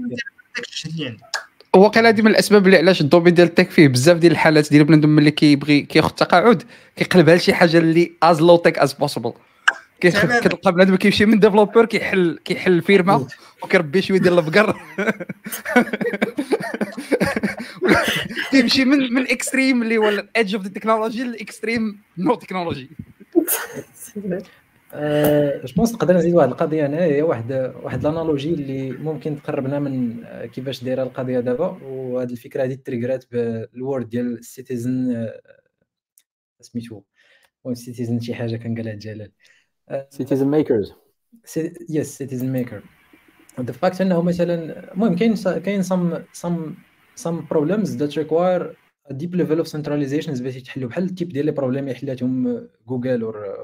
داك 0.56 0.68
الشيء 0.68 0.92
اللي 0.92 1.06
عنده. 1.06 1.32
وقيلا 1.76 2.08
هذه 2.08 2.22
من 2.22 2.30
الأسباب 2.30 2.66
اللي 2.66 2.76
علاش 2.76 3.00
le 3.00 3.08
domaine 3.08 3.34
ديال 3.34 3.48
ال 3.48 3.53
tech 3.53 3.70
فيه 3.70 3.88
بزاف 3.88 4.16
ديال 4.16 4.32
الحالات 4.32 4.70
ديال 4.70 4.84
بنادم 4.84 5.08
ملي 5.08 5.30
كيبغي 5.30 5.80
كياخذ 5.80 6.10
تقاعد 6.10 6.62
كيقلبها 6.96 7.36
لشي 7.36 7.54
حاجة 7.54 7.78
اللي 7.78 8.12
as 8.22 8.40
low 8.40 8.56
tech 8.56 8.78
as 8.78 8.92
possible 8.92 9.32
كتلقى 10.02 10.72
بنادم 10.72 10.96
كيمشي 10.96 11.26
من 11.26 11.38
developer 11.38 11.84
كيحل 11.84 12.38
كيحل 12.44 12.72
الفيرما 12.72 13.26
وكيربي 13.62 14.02
شوية 14.02 14.18
ديال 14.18 14.38
البقر. 14.38 14.76
كيمشي 18.50 18.84
من 18.84 19.12
من 19.14 19.22
extreme 19.30 19.82
اللي 19.82 19.98
هو 19.98 20.08
ال 20.08 20.17
edge 20.17 20.54
of 20.54 20.64
the 20.64 20.70
technology 20.70 21.24
ل 21.24 21.34
extreme 21.34 22.00
no 22.18 22.34
technology 22.34 22.90
je 24.94 25.74
pense 25.76 25.92
نقدر 25.92 26.16
نزيد 26.16 26.34
واحد 26.34 26.48
القضية 26.48 26.86
هنا 26.86 27.04
هي 27.04 27.22
واحد 27.22 27.52
واحد 27.82 28.06
ال 28.06 28.12
analogy 28.12 28.54
اللي 28.54 28.90
ممكن 28.90 29.42
تقربنا 29.42 29.78
من 29.78 30.24
كيفاش 30.46 30.84
دايرة 30.84 31.02
القضية 31.02 31.40
دابا. 31.40 31.66
وهاد 31.82 32.30
الفكرة 32.30 32.64
هذه 32.64 32.74
triggerات 32.74 33.24
بال 33.32 33.57
word 33.57 34.08
ديال 34.08 34.38
ال 34.38 34.49
citizen 34.49 35.28
سميتو. 36.60 37.02
المهم 37.64 37.74
citizen 37.74 38.20
شي 38.20 38.34
حاجة 38.34 38.56
كان 38.56 38.76
قالها 38.76 38.94
جلال. 38.94 39.32
citizen 40.10 40.48
makers 40.48 40.92
yes 41.90 42.18
citizen 42.18 42.52
maker 42.52 42.82
the 43.60 43.72
fact 43.72 44.00
إنه 44.00 44.22
مثلا 44.22 44.92
المهم 44.92 45.16
كاين 45.16 45.34
كاين 45.36 45.82
some 45.82 46.18
some 46.32 46.74
some 47.14 47.44
problems 47.50 47.96
that 47.96 48.18
require 48.18 48.76
deep 49.10 49.34
level 49.34 49.58
of 49.58 49.68
centralization 49.68 50.32
باش 50.32 50.56
يتحلوا. 50.56 50.88
بحال 50.88 51.04
le 51.04 51.12
type 51.12 51.28
ديال 51.28 51.46
les 51.46 51.52
problèmes 51.52 51.84
اللي 51.84 51.94
حلاتهم 51.94 52.68
Google 52.88 53.22
or 53.22 53.56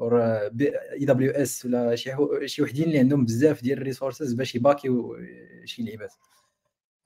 or 0.00 0.22
AWS 0.22 1.66
ولا 1.66 1.94
شي 1.94 2.10
شي 2.46 2.62
وحدين 2.62 2.84
اللي 2.84 2.98
عندهم 2.98 3.24
بزاف 3.24 3.62
ديال 3.62 3.78
ال 3.78 3.83
resources 3.83 4.32
باش 4.32 4.54
يباكيو 4.54 5.16
شي 5.64 5.82
لعيبات. 5.82 6.12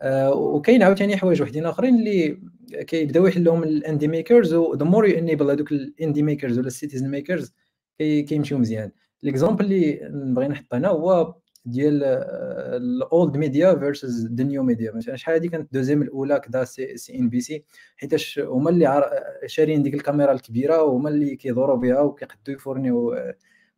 آه، 0.01 0.35
وكاين 0.35 0.83
عاوتاني 0.83 1.17
حوايج 1.17 1.43
وحدين 1.43 1.67
آخرين 1.67 1.95
اللي 1.95 2.41
كيبداو 2.87 3.27
يحلوهم 3.27 3.63
ال 3.63 3.70
indie 3.70 4.09
makers 4.09 4.55
و 4.55 4.75
the 4.75 4.85
more 4.85 5.07
you 5.07 5.19
enable 5.19 5.51
هذوك 5.51 5.73
ال 5.73 5.81
indie 5.81 6.23
makers 6.23 6.59
ولا 6.59 6.67
ال 6.67 6.72
citizen 6.72 7.11
makers 7.11 7.55
كيمشيو 7.99 8.59
مزيان. 8.59 8.91
ال 9.25 9.30
example 9.30 9.65
اللي 9.65 10.01
نبغي 10.13 10.49
نحط 10.49 10.75
هنا 10.75 10.89
هو 10.89 11.35
ديال 11.65 12.05
ال 12.05 12.38
old 12.38 13.37
media 13.37 13.75
versus 13.75 14.27
the 14.27 14.45
new 14.45 14.63
media 14.63 14.93
مثلا 14.93 15.17
شحال 15.17 15.35
هذه 15.35 15.47
كانت 15.49 15.75
deuxième 15.75 16.03
الأولى 16.03 16.41
كدا 16.41 16.65
C, 16.65 16.97
CNBC 16.97 17.65
حيتاش 17.97 18.39
هما 18.39 18.71
اللي 18.71 19.11
شارين 19.47 19.83
ديك 19.83 19.95
الكاميرا 19.95 20.33
الكبيرة 20.33 20.83
وهما 20.83 21.09
اللي 21.09 21.37
كيدوروا 21.37 21.77
بها 21.77 22.01
وكيقدوا 22.01 22.55
يفورنيو 22.55 23.13
آه، 23.13 23.37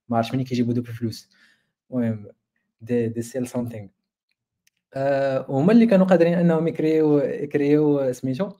ما 0.08 0.16
عرفتش 0.16 0.34
منين 0.34 0.46
كيجيبوا 0.46 0.72
دوك 0.74 0.88
الفلوس. 0.88 1.30
المهم 1.90 2.28
they 2.80 3.08
they 3.08 3.22
sell 3.22 3.46
something 3.46 3.88
هما 5.48 5.72
اللي 5.72 5.86
كانوا 5.86 6.06
قادرين 6.06 6.34
أنهم 6.34 6.68
يكريو 6.68 7.18
يكريو 7.18 8.12
سميتو 8.12 8.50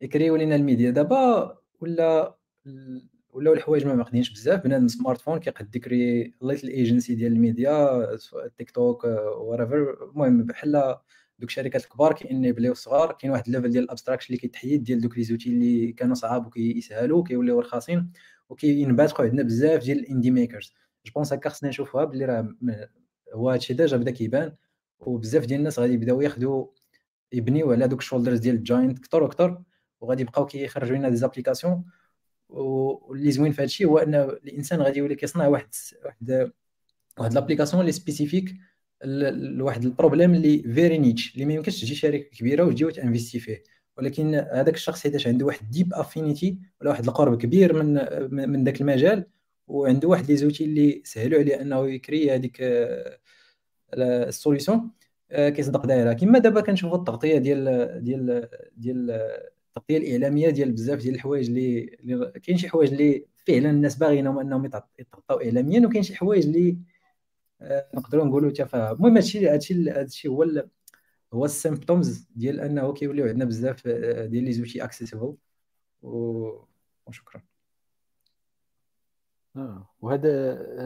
يكريو 0.00 0.36
لينا 0.36 0.56
الميديا. 0.56 0.90
دابا 0.90 1.58
ولا 1.80 2.36
ولاو 3.32 3.54
الحوايج 3.54 3.86
ما 3.86 3.94
معقدينش 3.94 4.30
بزاف. 4.30 4.64
بنادم 4.64 4.88
smartphone 4.88 5.38
كيقد 5.38 5.76
يكري 5.76 6.34
little 6.42 6.68
agency 6.68 7.14
ديال 7.14 7.32
ال 7.32 8.08
media 8.58 8.70
TikTok 8.70 9.04
whatever 9.38 10.10
المهم 10.10 10.42
بحال 10.42 10.96
دوك 11.38 11.48
الشركات 11.50 11.84
الكبار 11.84 12.12
كي 12.12 12.24
enableيو 12.24 12.72
الصغار 12.72 13.12
كاين 13.12 13.32
واحد 13.32 13.46
ال 13.46 13.50
level 13.50 13.70
ديال 13.70 13.84
ال 13.84 13.88
abstraction 13.88 14.26
اللي 14.26 14.38
كيتحيد 14.38 14.84
ديال 14.84 15.00
دوك 15.00 15.18
les 15.18 15.24
outils 15.24 15.50
اللي 15.50 15.92
كانوا 15.92 16.14
صعاب 16.14 16.46
وكيسهلوا 16.46 17.24
كيوليو 17.24 17.60
رخاصين 17.60 18.12
وكينباتقوا 18.48 19.24
عندنا 19.24 19.42
بزاف 19.42 19.82
ديال 19.82 19.98
ال 19.98 20.03
indie 20.03 20.30
makers 20.30 20.74
je 21.06 21.12
pense 21.14 21.32
هكا 21.32 21.50
خصنا 21.50 21.68
نشوفوها 21.68 22.04
بلي 22.04 22.24
راه 22.24 22.48
هو 23.34 23.50
هادشي 23.50 23.74
déjà 23.74 23.96
بدا 23.96 24.10
كيبان 24.10 24.56
وبزاف 25.00 25.46
ديال 25.46 25.58
الناس 25.58 25.78
غادي 25.78 25.92
يبداو 25.94 26.20
ياخذوا 26.20 26.66
يبنيو 27.32 27.72
على 27.72 27.88
دوك 27.88 28.00
ال 28.00 28.04
shoulders 28.04 28.38
ديال 28.38 28.54
ال 28.54 28.61
giant 28.61 28.98
كثر 28.98 29.22
وكثر 29.22 29.62
وغادي 30.00 30.22
يبقاو 30.22 30.46
كيخرجوا 30.46 30.96
لنا 30.96 31.08
des 31.08 31.16
applications 31.16 31.84
واللي 32.50 33.32
زوين 33.32 33.52
في 33.52 33.62
هادشي 33.62 33.84
هو 33.84 33.98
أن 33.98 34.14
الإنسان 34.14 34.82
غادي 34.82 34.98
يولي 34.98 35.14
كيصنع 35.14 35.46
واحد 35.46 35.68
واحد 36.04 36.50
واحد 37.18 37.34
l'application 37.34 37.80
اللي 37.80 37.92
spécifique 37.92 38.54
لواحد 39.04 39.84
le 39.84 39.94
problème 39.94 40.34
اللي 40.34 40.62
very 40.62 40.98
niche 40.98 41.34
اللي 41.34 41.44
ما 41.44 41.54
يمكنش 41.54 41.80
تجي 41.80 41.94
شركة 41.94 42.36
كبيرة 42.38 42.64
وتجي 42.64 42.84
وتانفيستي 42.84 43.40
فيه. 43.40 43.62
ولكن 43.98 44.34
هذاك 44.34 44.74
الشخص 44.74 45.02
حيتاش 45.02 45.26
عنده 45.26 45.46
واحد 45.46 45.70
deep 45.70 45.94
affinity 45.94 46.58
ولا 46.80 46.90
واحد 46.90 47.04
القرب 47.06 47.38
كبير 47.42 47.82
من 47.82 47.94
من 48.50 48.64
ذاك 48.64 48.80
المجال 48.80 49.26
وعنده 49.66 50.08
واحد 50.08 50.26
les 50.30 50.36
outils 50.36 50.64
اللي 50.64 51.02
سهلوا 51.04 51.38
عليه 51.40 51.60
أنه 51.60 51.88
يكري 51.90 52.34
هذيك 52.34 52.62
la 53.94 54.13
solution 54.13 54.90
آه، 55.30 55.48
كيصدق 55.48 55.86
دايرة. 55.86 56.12
كما 56.12 56.38
دابا 56.38 56.60
كنشوفوا 56.60 56.98
التغطية 56.98 57.38
ديال 57.38 57.64
ديال 58.04 58.48
ديال 58.76 59.30
التغطية 59.70 59.98
الإعلامية 59.98 60.50
ديال 60.50 60.72
بزاف 60.72 60.98
ديال 60.98 61.14
الحوايج 61.14 61.48
اللي 61.48 61.86
كاين 62.42 62.58
شي 62.58 62.68
حوايج 62.68 62.90
اللي 62.92 63.26
فعلا 63.46 63.70
الناس 63.70 63.96
باغيينهم 63.96 64.38
أنهم 64.38 64.64
يتغطاو 64.98 65.40
اعلاميا 65.40 65.86
وكاين 65.86 66.02
شي 66.02 66.16
حوايج 66.16 66.46
اللي 66.46 66.78
آه، 67.62 67.88
نقدروا 67.94 68.24
نقولوا 68.24 68.50
تفاهه 68.50 68.92
المهم 68.92 69.14
هادشي 69.16 69.48
هادشي 69.48 69.90
هادشي 69.90 70.28
هو 70.28 70.66
هو 71.34 71.44
ال 71.44 71.53
symptoms 71.53 72.28
ديال 72.36 72.60
أنه 72.60 72.92
كيوليو 72.92 73.26
عندنا 73.26 73.44
بزاف 73.44 73.82
آه، 73.86 74.26
ديال 74.26 74.44
les 74.44 74.52
outils 74.52 74.84
accessibles 74.84 75.36
وشكرا. 76.02 77.42
آه 79.56 79.88
وهذا 80.00 80.28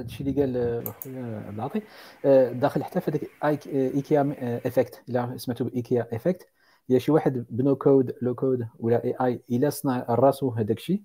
الشيء 0.00 0.26
اللي 0.26 0.40
قال 0.40 0.92
خويا 0.92 1.42
عبد 1.46 1.54
العاطي. 1.54 1.82
آه، 2.24 2.52
داخل 2.52 2.84
حتى 2.84 3.00
في 3.00 3.10
هذاك 3.10 3.66
IKEA 3.68 4.36
effect 4.66 5.02
إلا 5.08 5.36
سمعتوا 5.36 5.66
ب 5.66 5.74
IKEA 5.74 6.08
effect 6.12 6.53
هي 6.90 7.00
شي 7.00 7.12
واحد 7.12 7.46
ب 7.50 7.76
no-code 7.76 8.14
low-code 8.22 8.68
ولا 8.78 9.04
AI 9.04 9.42
إلا 9.50 9.70
صنع 9.70 10.06
راسو 10.08 10.50
هذاك 10.50 10.76
الشيء 10.78 11.02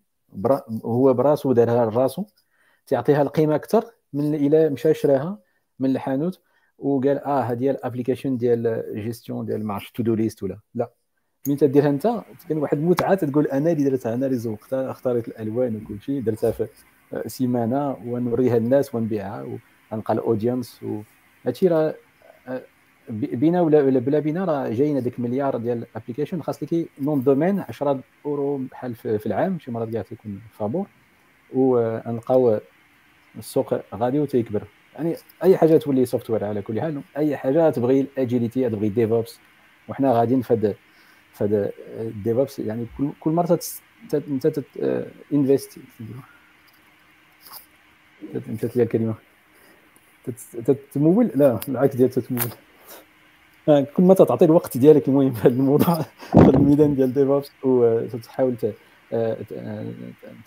هو 0.85 1.13
براسو 1.13 1.51
دارها 1.53 1.85
لراسو 1.85 2.25
تعطيها 2.87 3.21
القيمة 3.21 3.55
أكثر 3.55 3.85
من 4.13 4.35
إلا 4.35 4.69
مشى 4.69 4.93
شراها 4.93 5.39
من 5.79 5.89
الحانوت 5.89 6.41
وقال 6.77 7.19
آه 7.19 7.41
هذه 7.41 7.69
ال 7.69 7.75
application 7.75 8.37
ديال 8.37 8.83
جيستيون 8.95 9.45
ديال 9.45 9.65
my 9.65 9.79
to-do 9.93 10.15
list 10.15 10.43
ولا 10.43 10.59
لا. 10.75 10.91
من 11.47 11.57
تديرها 11.57 11.89
أنت 11.89 12.23
كاين 12.47 12.57
واحد 12.59 12.77
المتعة 12.77 13.15
تقول 13.15 13.47
أنا 13.47 13.71
اللي 13.71 13.89
درتها 13.89 14.13
أنا 14.13 14.25
اللي 14.25 14.37
زوقتها 14.37 14.91
اختاريت 14.91 15.27
الألوان 15.27 15.75
وكل 15.75 16.01
شيء 16.01 16.21
درتها 16.21 16.51
في 16.51 16.67
سيمانة 17.27 17.97
ونوريها 18.05 18.57
الناس 18.57 18.95
ونبيعها 18.95 19.59
ونلقى 19.91 20.13
ال 20.13 20.20
audience 20.20 20.79
وهادشي 20.83 21.67
راه 21.67 21.95
بينا 23.09 23.61
ولا 23.61 23.99
بلا 23.99 24.19
بينا؟ 24.19 24.45
راه 24.45 24.69
جاينا 24.69 24.99
ديك 24.99 25.19
مليار 25.19 25.57
ديال 25.57 25.77
ال 25.77 25.82
application 25.82 26.41
خاص 26.41 26.63
لك 26.63 26.87
nom 27.01 27.23
domaine 27.23 27.59
10 27.59 27.99
أورو 28.25 28.57
بحال 28.57 28.95
في 28.95 29.25
العام 29.25 29.59
شي 29.59 29.71
مرات 29.71 29.89
كاع 29.89 30.01
تيكون 30.01 30.41
فابور. 30.51 30.87
ونلقاو 31.53 32.59
السوق 33.37 33.95
غادي 33.95 34.19
وتيكبر. 34.19 34.63
يعني 34.95 35.15
أي 35.43 35.57
حاجة 35.57 35.77
تولي 35.77 36.05
software 36.05 36.45
على 36.45 36.61
كل 36.61 36.81
حال 36.81 37.01
أي 37.17 37.37
حاجة 37.37 37.69
تبغي 37.69 38.01
ال 38.01 38.10
agility 38.10 38.69
تبغي 38.69 38.89
DevOps 38.89 39.39
وحنا 39.87 40.11
غاديين 40.13 40.41
في 40.41 40.53
هذا 40.53 40.73
في 41.33 41.43
هذا 41.43 41.71
ال 41.99 42.08
DevOps 42.08 42.59
يعني 42.59 42.85
كل 42.97 43.09
كل 43.19 43.31
مرة 43.31 43.59
أنت 44.03 44.21
invest 45.33 45.79
مشات 48.33 48.77
لي 48.77 48.83
الكلمة. 48.83 49.15
تتمول 50.65 51.31
لا 51.35 51.59
العكس 51.69 51.95
ديال 51.95 52.09
تتمول. 52.09 52.41
آه، 52.41 52.68
كل 53.77 54.03
ما 54.03 54.13
تعطي 54.13 54.45
الوقت 54.45 54.77
ديالك 54.77 55.07
المهم 55.07 55.33
في 55.33 55.41
هذا 55.41 55.53
الموضوع 55.53 56.01
في 56.31 56.49
الميدان 56.49 56.95
ديال 56.95 57.13
DevOps 57.13 57.51
وتحاول 57.63 58.55
آه، 59.13 59.37
آه، 59.53 59.85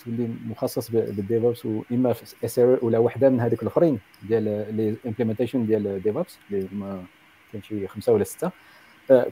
تولي 0.05 0.29
مخصص 0.47 0.91
ب 0.91 1.00
ال 1.00 1.10
DevOps 1.10 1.67
واما 1.67 2.13
في 2.13 2.35
اس 2.45 2.59
ولا 2.59 2.99
وحدة 2.99 3.29
من 3.29 3.41
هذيك 3.41 3.63
الأخرين 3.63 3.99
ديال 4.29 4.45
les 4.77 4.97
implémentations 5.07 5.67
ديال 5.67 6.03
DevOps 6.03 6.39
اللي 6.51 6.69
ما 6.73 7.05
كاين 7.53 7.63
شي 7.63 7.87
خمسة 7.87 8.13
ولا 8.13 8.25
ستة. 8.25 8.51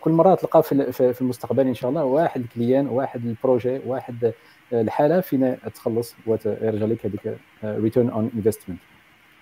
كل 0.00 0.10
مرة 0.10 0.34
تلقى 0.34 0.62
في 0.92 1.20
المستقبل 1.20 1.66
إن 1.66 1.74
شاء 1.74 1.90
الله 1.90 2.04
واحد 2.04 2.40
ال 2.40 2.47
client 2.47 2.86
واحد 2.88 3.26
ال 3.26 3.34
projet 3.34 3.80
واحد 3.86 4.32
الحالة 4.72 5.20
فينا 5.20 5.58
تخلص 5.74 6.14
ويرجع 6.26 6.86
لك 6.86 7.06
هذيك 7.06 7.36
return 7.64 8.10
on 8.10 8.30
investment 8.34 8.78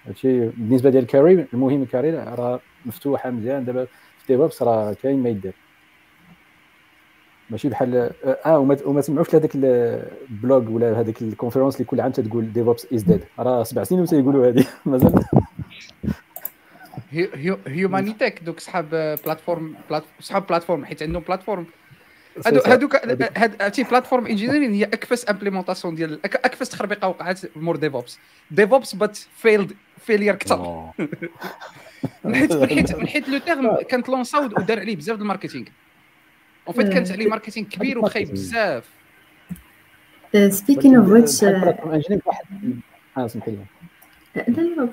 هادشي 0.07 0.49
بالنسبة 0.49 0.91
ديال 0.91 1.03
ال 1.03 1.07
carrière 1.07 1.47
المهم 1.55 1.83
ال 1.83 1.86
carrière 1.86 2.11
راه 2.11 2.61
مفتوحة 2.87 3.31
مزيان. 3.31 3.65
دابا 3.65 3.87
DevOps 4.29 4.63
راه 4.63 4.93
كاين 5.03 5.23
ما 5.23 5.29
يدير. 5.29 5.55
ماشي 7.51 7.69
بحال 7.69 8.11
آه 8.47 8.59
وما, 8.59 8.77
وما 8.85 9.01
تسمعوش 9.01 9.35
لهذاك 9.35 9.51
ال 9.55 9.78
blog 9.78 10.71
ولا 10.71 11.01
هذيك 11.01 11.23
ال 11.23 11.27
conférence 11.27 11.75
اللي 11.75 11.85
كل 11.85 12.01
عام 12.01 12.13
تقول 12.13 12.53
DevOps 12.53 12.87
is 12.95 13.03
dead 13.03 13.25
راه 13.39 13.63
سبع 13.63 13.85
سنين 13.85 14.01
وتيقولوا 14.01 14.49
هذه 14.49 14.67
مازال. 14.87 15.25
هيومانيتيك 17.67 18.43
دوك 18.43 18.61
صحاب 18.61 18.89
platform 19.25 19.75
صحاب 20.21 20.47
platform 20.47 20.85
حيت 20.85 21.03
عندهم 21.03 21.23
platform 21.23 21.67
هذوك 22.67 22.97
هادشي 23.39 23.83
بلاتفورم 23.83 24.27
انجينيرين 24.27 24.73
هي 24.75 24.85
أكفس 24.85 25.31
امبليمونطاسيون 25.31 25.95
ديال 25.95 26.21
أكفس 26.25 26.69
تخربيقة 26.69 27.09
وقعت 27.09 27.41
مور 27.57 27.77
ديفوبس 27.77 28.19
ديفوبس 28.51 28.95
بات 28.95 29.17
فيلد 29.17 29.73
فيلير 29.99 30.35
كثر 30.35 30.91
من 32.25 32.35
حيت 32.35 32.53
من 32.53 32.69
حيت 32.69 32.95
من 32.95 33.07
حيت 33.07 33.29
لو 33.29 33.39
تيرم 33.39 33.77
كانت 33.89 34.09
لونسا 34.09 34.39
ودار 34.39 34.81
عليه 34.81 34.97
بزاف 34.97 35.17
د 35.17 35.21
الماركتينغ. 35.21 35.67
اون 36.69 36.77
فيت 36.77 36.89
كانت 36.89 37.11
عليه 37.11 37.29
ماركتينغ 37.29 37.67
كبير 37.69 37.99
وخايب 37.99 38.31
بزاف. 38.31 38.85
سبيكين 40.49 40.97
اوف 40.97 41.09
ويتش 41.09 41.45
آه 41.45 43.27
سمحي 43.27 43.51
لي. 43.51 43.59
لا 44.37 44.45
لا 44.49 44.89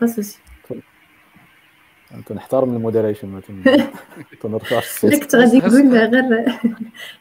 تنحترم 2.26 2.76
المودريشن 2.76 3.28
ما 3.34 3.42
تنرفعش. 4.42 5.06
كنت 5.06 5.36
غادي 5.36 5.58
نقول 5.58 5.98
غير 5.98 6.46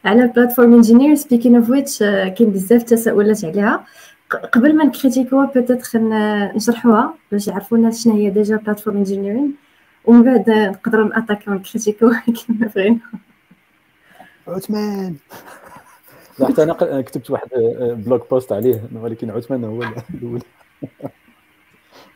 على 0.05 0.27
platform 0.27 0.73
engineer 0.73 1.15
speaking 1.15 1.55
of 1.55 1.69
which 1.69 1.99
كاين 1.99 2.49
بزاف 2.49 2.83
تساؤلات 2.83 3.45
عليها. 3.45 3.85
قبل 4.53 4.75
ما 4.75 4.85
نcritiquوها 4.85 5.45
peut-être 5.45 5.99
نشرحوها 6.55 7.13
باش 7.31 7.47
يعرفوا 7.47 7.77
الناس 7.77 8.03
شنو 8.03 8.13
هي 8.13 8.29
déjà 8.29 8.57
platform 8.57 8.97
engineering 8.97 9.55
ومن 10.07 10.23
بعد 10.23 10.49
نقدروا 10.49 11.09
نأتاكيو 11.09 11.53
ونكريتيكوها 11.53 12.23
كما 12.25 12.67
بغينا. 12.75 12.99
عثمان. 14.47 15.15
لا 16.39 16.47
حتى 16.47 16.63
أنا 16.63 17.01
كتبت 17.01 17.29
واحد 17.29 17.47
blog 17.79 18.29
post 18.29 18.51
عليه 18.51 18.89
ولكن 18.93 19.29
عثمان 19.29 19.63
هو 19.63 19.83
الأول. 19.83 20.41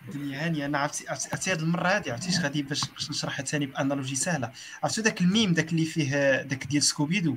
الدنيا 0.07 0.45
هانية. 0.45 0.65
أنا 0.65 0.77
عرفتي 0.77 1.09
عرفتي 1.09 1.51
هذه 1.51 1.59
المرة 1.59 1.87
هذه 1.87 2.11
عرفتي 2.11 2.29
اش 2.29 2.39
غادي 2.39 2.63
باش 2.63 2.89
باش 2.89 3.09
نشرحها 3.09 3.45
ثاني 3.45 3.65
ب 3.65 3.71
analogie 3.71 4.15
سهلة. 4.15 4.51
عرفتي 4.83 5.01
ذاك 5.01 5.21
الميم 5.21 5.51
ذاك 5.53 5.71
اللي 5.71 5.85
فيه 5.85 6.35
ذاك 6.35 6.67
ديال 6.67 6.83
سكوبيدو؟ 6.83 7.35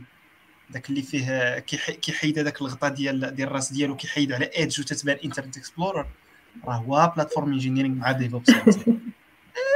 ذاك 0.73 0.91
اللي 0.91 1.03
فيه 1.03 1.59
كيحيد 2.03 2.39
هذاك 2.39 2.63
الغطاء 2.63 2.91
ديال 2.91 3.35
ديال 3.35 3.49
الراس 3.49 3.73
ديالو 3.73 3.97
كيحيد 3.97 4.33
على 4.33 4.45
Edge 4.45 4.81
وتتبان 4.81 5.17
Internet 5.25 5.57
Explorer 5.57 6.07
راه 6.65 6.75
هو 6.75 7.13
platform 7.17 7.53
engineering 7.53 7.97
مع 7.97 8.13
DevOps 8.13 8.51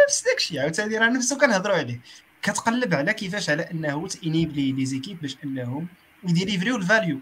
نفس 0.08 0.24
داك 0.24 0.36
الشيء 0.36 0.60
عاوتاني 0.60 0.98
راه 0.98 1.08
نفسه 1.08 1.38
كنهضروا 1.38 1.76
عليه. 1.76 2.00
كتقلب 2.42 2.94
على 2.94 3.12
كيفاش 3.12 3.50
على 3.50 3.62
انه 3.62 4.08
ت 4.08 4.16
enabler 4.16 4.72
les 4.72 4.86
équipes 4.86 5.20
باش 5.20 5.36
انهم 5.44 5.88
ي 6.24 6.30
deliverيو 6.30 6.76
ال 6.76 6.82
value. 6.82 7.18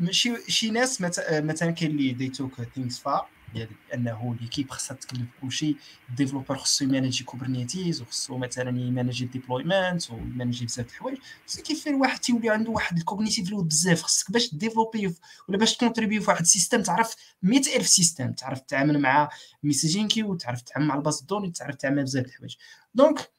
ماشي 0.00 0.32
شي 0.48 0.70
ناس 0.70 1.00
مثلا 1.00 1.70
كاين 1.70 1.90
اللي 1.90 2.12
they 2.12 2.28
took 2.28 2.62
things 2.74 2.98
far 2.98 3.28
ديال 3.56 3.68
أنه 3.94 4.36
l'équipe 4.40 4.70
خاصها 4.70 4.94
تكلف 4.94 5.28
كلشي. 5.42 5.76
ال 6.10 6.15
developer 6.15 6.56
خصو 6.56 6.84
ي 6.84 6.89
manager 6.89 7.24
Kubernetes 7.24 8.02
وخصو 8.02 8.38
مثلا 8.38 8.80
ي 8.80 8.85
manager 8.85 9.24
ال 9.24 9.32
deployment 9.32 10.10
وي 10.10 10.22
manager 10.22 10.64
بزاف 10.64 10.86
الحوايج. 10.90 11.18
كيف 11.64 11.88
الواحد 11.88 12.18
تيولي 12.18 12.50
عنده 12.50 12.70
واحد 12.70 12.98
ال 12.98 13.03
cognitive 13.03 13.50
load 13.50 13.68
بزاف 13.68 14.02
خصك 14.02 14.30
باش 14.30 14.54
développer 14.54 15.14
ولا 15.48 15.58
باش 15.58 15.76
ت 15.76 15.80
contribuer 15.80 16.22
في 16.22 16.30
واحد 16.30 16.40
ال 16.40 16.46
system 16.46 16.82
تعرف 16.82 17.16
100000 17.42 17.86
system 17.86 18.32
تعرف 18.32 18.60
تتعامل 18.60 18.98
مع 19.00 19.28
messaging 19.62 20.08
queue 20.08 20.34
تعرف 20.34 20.62
تتعامل 20.62 20.86
مع 20.86 20.94
ال 20.94 20.99
base 20.99 21.20
de 21.20 21.27
données 21.27 21.50
تعرف 21.50 21.74
تعمل 21.74 22.02
بزاف 22.04 22.26
الحوايج. 22.26 22.56
donc 22.94 23.30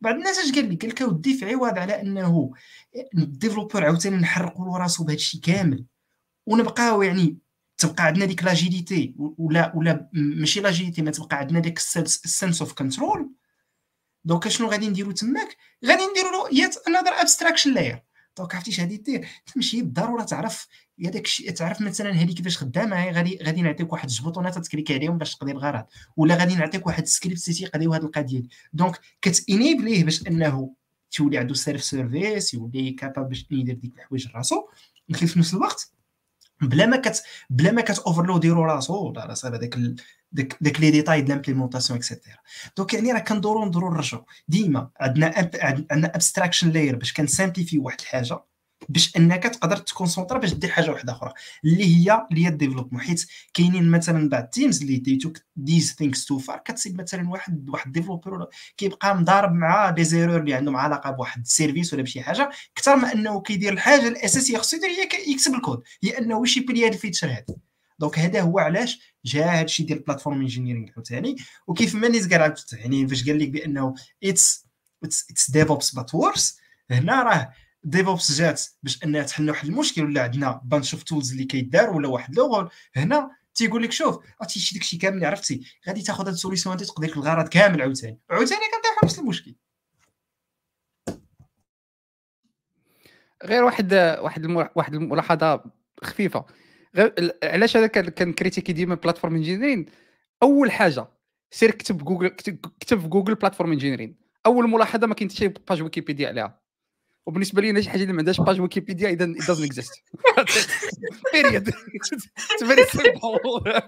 بعض 0.00 0.14
الناس 0.14 0.38
اش 0.38 0.52
قال 0.52 0.68
لي؟ 0.68 0.76
قال 0.76 0.90
لك 0.90 1.00
ودي 1.00 1.34
في 1.38 1.54
عوض 1.54 1.78
على 1.78 2.00
أنه 2.00 2.52
ال 3.14 3.21
developer 3.21 3.84
عاوتاني 3.84 4.16
نحرقوا 4.16 4.66
له 4.66 4.76
راسو 4.76 5.04
بهذا 5.04 5.16
الشيء 5.16 5.40
كامل. 5.40 5.84
ونبقاو 6.46 7.02
يعني 7.02 7.38
تبقى 7.78 8.04
عندنا 8.04 8.24
ديك 8.24 8.44
l'agilité 8.44 9.14
ولا 9.18 9.72
ولا 9.76 10.08
ماشي 10.12 10.60
l'agilité 10.60 11.02
ما 11.02 11.10
تبقى 11.10 11.36
عندنا 11.36 11.60
ديك 11.60 11.78
ال 11.78 11.92
sense 11.92 12.62
of 12.62 12.72
control 12.72 13.30
donc 14.24 14.48
شنو 14.48 14.68
غادي 14.68 14.88
نديرو 14.88 15.12
تماك؟ 15.12 15.56
غادي 15.84 16.02
نديرو 16.02 16.30
له 16.30 16.60
yet 16.60 16.76
another 16.88 17.20
abstraction 17.20 17.74
layer 17.74 18.02
donc 18.38 18.54
عرفتي 18.54 18.70
اش 18.70 18.80
غادي 18.80 18.96
دير 18.96 19.28
تمشي 19.54 19.82
بالضروره 19.82 20.22
تعرف 20.22 20.66
هذاك 21.04 21.24
الشيء 21.24 21.50
تعرف 21.50 21.80
مثلا 21.80 22.10
هذه 22.10 22.32
كيفاش 22.34 22.58
خدامة 22.58 23.10
غادي 23.10 23.38
غادي 23.42 23.62
نعطيك 23.62 23.92
واحد 23.92 24.08
ال 24.08 24.12
les 24.12 24.26
boutons 24.26 24.58
ت 24.58 24.62
cliquer 24.62 24.92
عليهم 24.92 25.18
باش 25.18 25.34
تقضي 25.34 25.52
الغرض. 25.52 25.84
ولا 26.16 26.34
غادي 26.34 26.54
نعطيك 26.54 26.86
واحد 26.86 27.02
السكريبت 27.02 27.38
سيتي 27.38 27.70
هذه 27.74 27.96
القضية. 27.96 28.42
donc 28.72 29.00
كت 29.22 29.38
enableيه 29.38 30.04
باش 30.04 30.26
أنه 30.26 30.74
تولي 31.10 31.38
عنده 31.38 31.54
self-service 31.54 32.54
يولي 32.54 32.90
capable 32.90 33.28
باش 33.28 33.46
يدير 33.50 33.74
ديك 33.74 33.94
الحوايج 33.96 34.28
راسو 34.34 34.68
ولكن 35.08 35.26
في 35.26 35.38
نفس 35.38 35.54
الوقت. 35.54 35.95
بلا 36.60 36.86
ما 36.86 36.96
كت 36.96 37.22
بلا 37.50 37.72
ما 37.72 37.80
كت 37.80 37.98
overloadيرو 37.98 38.64
راسو 38.64 39.08
ولا 39.08 39.34
صافي 39.34 39.58
داك 39.58 39.78
داك 40.32 40.56
داك 40.60 40.80
les 40.80 40.90
détails 40.90 41.20
de 41.20 41.28
l'implémentation 41.28 41.98
et 41.98 42.08
cetera 42.08 42.36
donc 42.76 42.94
يعني 42.94 43.12
راه 43.12 43.18
كندورو 43.18 43.64
ندورو 43.64 43.94
نرجعو. 43.94 44.24
ديما 44.48 44.90
عندنا 45.00 45.50
عندنا 45.62 46.14
abstraction 46.14 46.70
layer 46.70 46.96
باش 46.96 47.12
كن 47.12 47.23
simplifier 47.23 47.78
واحد 47.78 48.00
الحاجة. 48.00 48.38
باش 48.88 49.16
أنك 49.16 49.42
تقدر 49.42 49.76
ت 49.76 49.82
concentrer 49.82 50.38
باش 50.38 50.54
دير 50.54 50.70
حاجة 50.70 50.90
واحدة 50.90 51.12
أخرى 51.12 51.32
اللي 51.64 51.84
هي 51.84 52.26
اللي 52.30 52.44
هي 52.44 52.48
ال 52.48 52.52
développement 52.52 53.02
حيت 53.02 53.26
كاينين 53.54 53.90
مثلا 53.90 54.28
بعض 54.28 54.42
ال 54.42 54.49
teams 54.49 54.82
اللي 54.82 54.96
they 54.96 55.17
took 55.17 55.38
these 55.56 55.94
things 55.98 56.24
too 56.24 56.38
far 56.38 56.58
كتصيب 56.58 57.00
مثلا 57.00 57.30
واحد 57.30 57.70
واحد 57.70 57.92
developer 57.92 58.48
كيبقى 58.76 59.16
مضارب 59.16 59.52
مع 59.52 59.90
des 59.90 60.04
erreurs 60.04 60.40
اللي 60.40 60.54
عندهم 60.54 60.76
علاقة 60.76 61.10
بواحد 61.10 61.40
ال 61.40 61.47
service 61.47 61.94
ولا 61.94 62.02
بشي 62.02 62.22
حاجة 62.22 62.50
أكثر 62.76 62.96
ما 62.96 63.12
أنه 63.12 63.40
كيدير 63.40 63.72
الحاجة 63.72 64.08
الاساسيه 64.08 64.58
خصو 64.58 64.76
يدير 64.76 64.90
هي 64.90 65.32
يكتب 65.32 65.54
الكود. 65.54 65.82
هي 66.04 66.18
أنه 66.18 66.38
واش 66.38 66.56
ي 66.56 66.61
build 66.61 66.86
هذا 66.86 66.94
ال 66.94 66.98
feature 66.98 67.28
هذا 67.28 67.44
donc 67.98 68.18
هذا 68.18 68.40
هو 68.40 68.58
علاش 68.58 69.14
جا 69.24 69.44
هذا 69.44 69.64
الشيء 69.64 69.86
ديال 69.86 69.98
ال 69.98 70.03
platform 70.03 70.40
engineering 70.40 70.88
عاوتاني. 70.96 71.36
وكيف 71.66 71.94
ما 71.94 72.08
نيت 72.08 72.34
قال 72.34 72.54
يعني 72.72 73.08
فاش 73.08 73.28
قال 73.28 73.38
لك 73.38 73.48
بأنه 73.48 73.94
it's 74.24 74.66
it's 75.04 75.50
DevOps 75.50 75.94
but 75.94 76.14
worse 76.14 76.58
هنا 76.90 77.22
راه 77.22 77.52
DevOps 77.86 78.32
جات 78.32 78.62
باش 78.82 79.04
أنها 79.04 79.22
تحل 79.22 79.50
واحد 79.50 79.68
المشكل 79.68 80.04
ولا 80.04 80.22
عندنا 80.22 80.60
bunch 80.64 80.94
of 80.94 81.02
tools 81.02 81.32
اللي 81.32 81.44
كيدار 81.44 81.90
ولا 81.90 82.08
واحد 82.08 82.34
le 82.34 82.46
goal 82.46 82.70
هنا 82.96 83.30
تيقول 83.54 83.82
لك 83.82 83.92
شوف 83.92 84.18
عرفتي 84.40 84.60
شي 84.60 84.74
داكشي 84.74 84.96
كامل 84.96 85.24
عرفتي؟ 85.24 85.60
غادي 85.88 86.02
تاخذ 86.02 86.24
هاد 86.24 86.32
ال 86.32 86.37
solution 86.37 86.74
هادي 86.74 86.84
تقضي 86.84 87.06
لك 87.06 87.16
الغرض 87.16 87.48
كامل 87.48 87.82
عاوتاني. 87.82 88.20
عاوتاني 88.30 88.60
كنطيحوا 88.60 89.04
نفس 89.04 89.18
المشكل. 89.18 89.54
غير 93.44 93.64
واحد 93.64 93.94
واحد 93.94 94.46
واحد 94.76 94.94
الملاحظة 94.94 95.64
خفيفة. 96.02 96.46
غير 96.96 97.38
علاش 97.42 97.76
هذا 97.76 97.86
كان 97.86 98.32
critiquer 98.32 98.72
ديما 98.72 98.94
platform 98.94 99.34
engineering 99.34 99.86
أول 100.42 100.72
حاجة 100.72 101.08
سير 101.50 101.70
كتب 101.70 101.98
جوجل 102.04 102.28
كتب 102.80 103.00
في 103.00 103.08
جوجل 103.08 103.34
platform 103.34 103.72
engineering 103.72 104.16
أول 104.46 104.70
ملاحظة 104.70 105.06
ما 105.06 105.14
كاين 105.14 105.30
حتى 105.30 105.38
شي 105.38 105.48
page 105.48 105.82
ويكيبيديا 105.82 106.28
عليها. 106.28 106.65
وبالنسبة 107.26 107.62
لي 107.62 107.82
شي 107.82 107.90
حاجة 107.90 108.02
اللي 108.02 108.12
ما 108.12 108.18
عندهاش 108.18 108.40
page 108.40 108.60
ويكيبيديا 108.60 109.08
اذا 109.08 109.26
it 109.26 109.44
doesn't 109.44 109.66
exist. 109.66 110.02
period 111.32 111.72
very 112.60 112.84
simple 112.86 113.82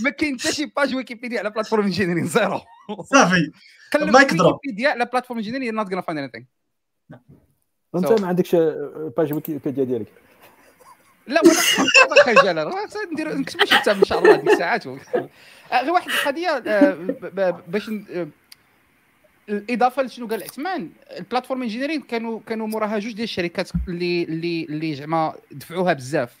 ما 0.00 0.10
كاين 0.10 0.40
حتى 0.40 0.52
شي 0.52 0.66
page 0.76 0.94
ويكيبيديا 0.94 1.38
على 1.38 1.50
platform 1.50 1.84
engineering 1.84 2.26
زيرو. 2.26 2.60
صافي. 3.02 3.50
كلم 3.92 4.14
ويكيبيديا 4.14 4.90
على 4.90 5.04
platform 5.04 5.38
engineering 5.38 5.74
not 5.74 5.90
gonna 5.90 6.00
find 6.00 6.18
anything 6.18 6.44
أنت 7.96 8.20
ما 8.20 8.28
عندكش 8.28 8.56
page 9.16 9.32
ويكيبيديا 9.32 9.84
ديالك. 9.84 10.12
لا 11.26 11.40
وأنا 11.44 12.22
خجل 12.22 13.12
ندير 13.12 13.36
نكتبوا 13.36 13.64
شي 13.64 13.80
كتاب 13.80 13.96
ان 13.96 14.04
شاء 14.04 14.18
الله 14.18 14.36
ديك 14.36 14.52
الساعات 14.52 14.86
غير 14.86 15.90
واحد 15.92 16.10
القضية 16.10 16.58
باش 17.68 17.90
الإضافة 19.48 20.02
لشنو 20.02 20.26
قال 20.26 20.42
عثمان؟ 20.42 20.90
ال 21.18 21.23
platform 21.23 21.62
engineering 21.62 22.02
كانوا 22.02 22.40
كانوا 22.46 22.66
موراها 22.66 22.98
جوج 22.98 23.12
ديال 23.12 23.24
الشركات 23.24 23.70
اللي 23.88 24.22
اللي 24.22 24.64
اللي 24.64 24.94
زعما 24.94 25.34
دفعوها 25.50 25.92
بزاف. 25.92 26.36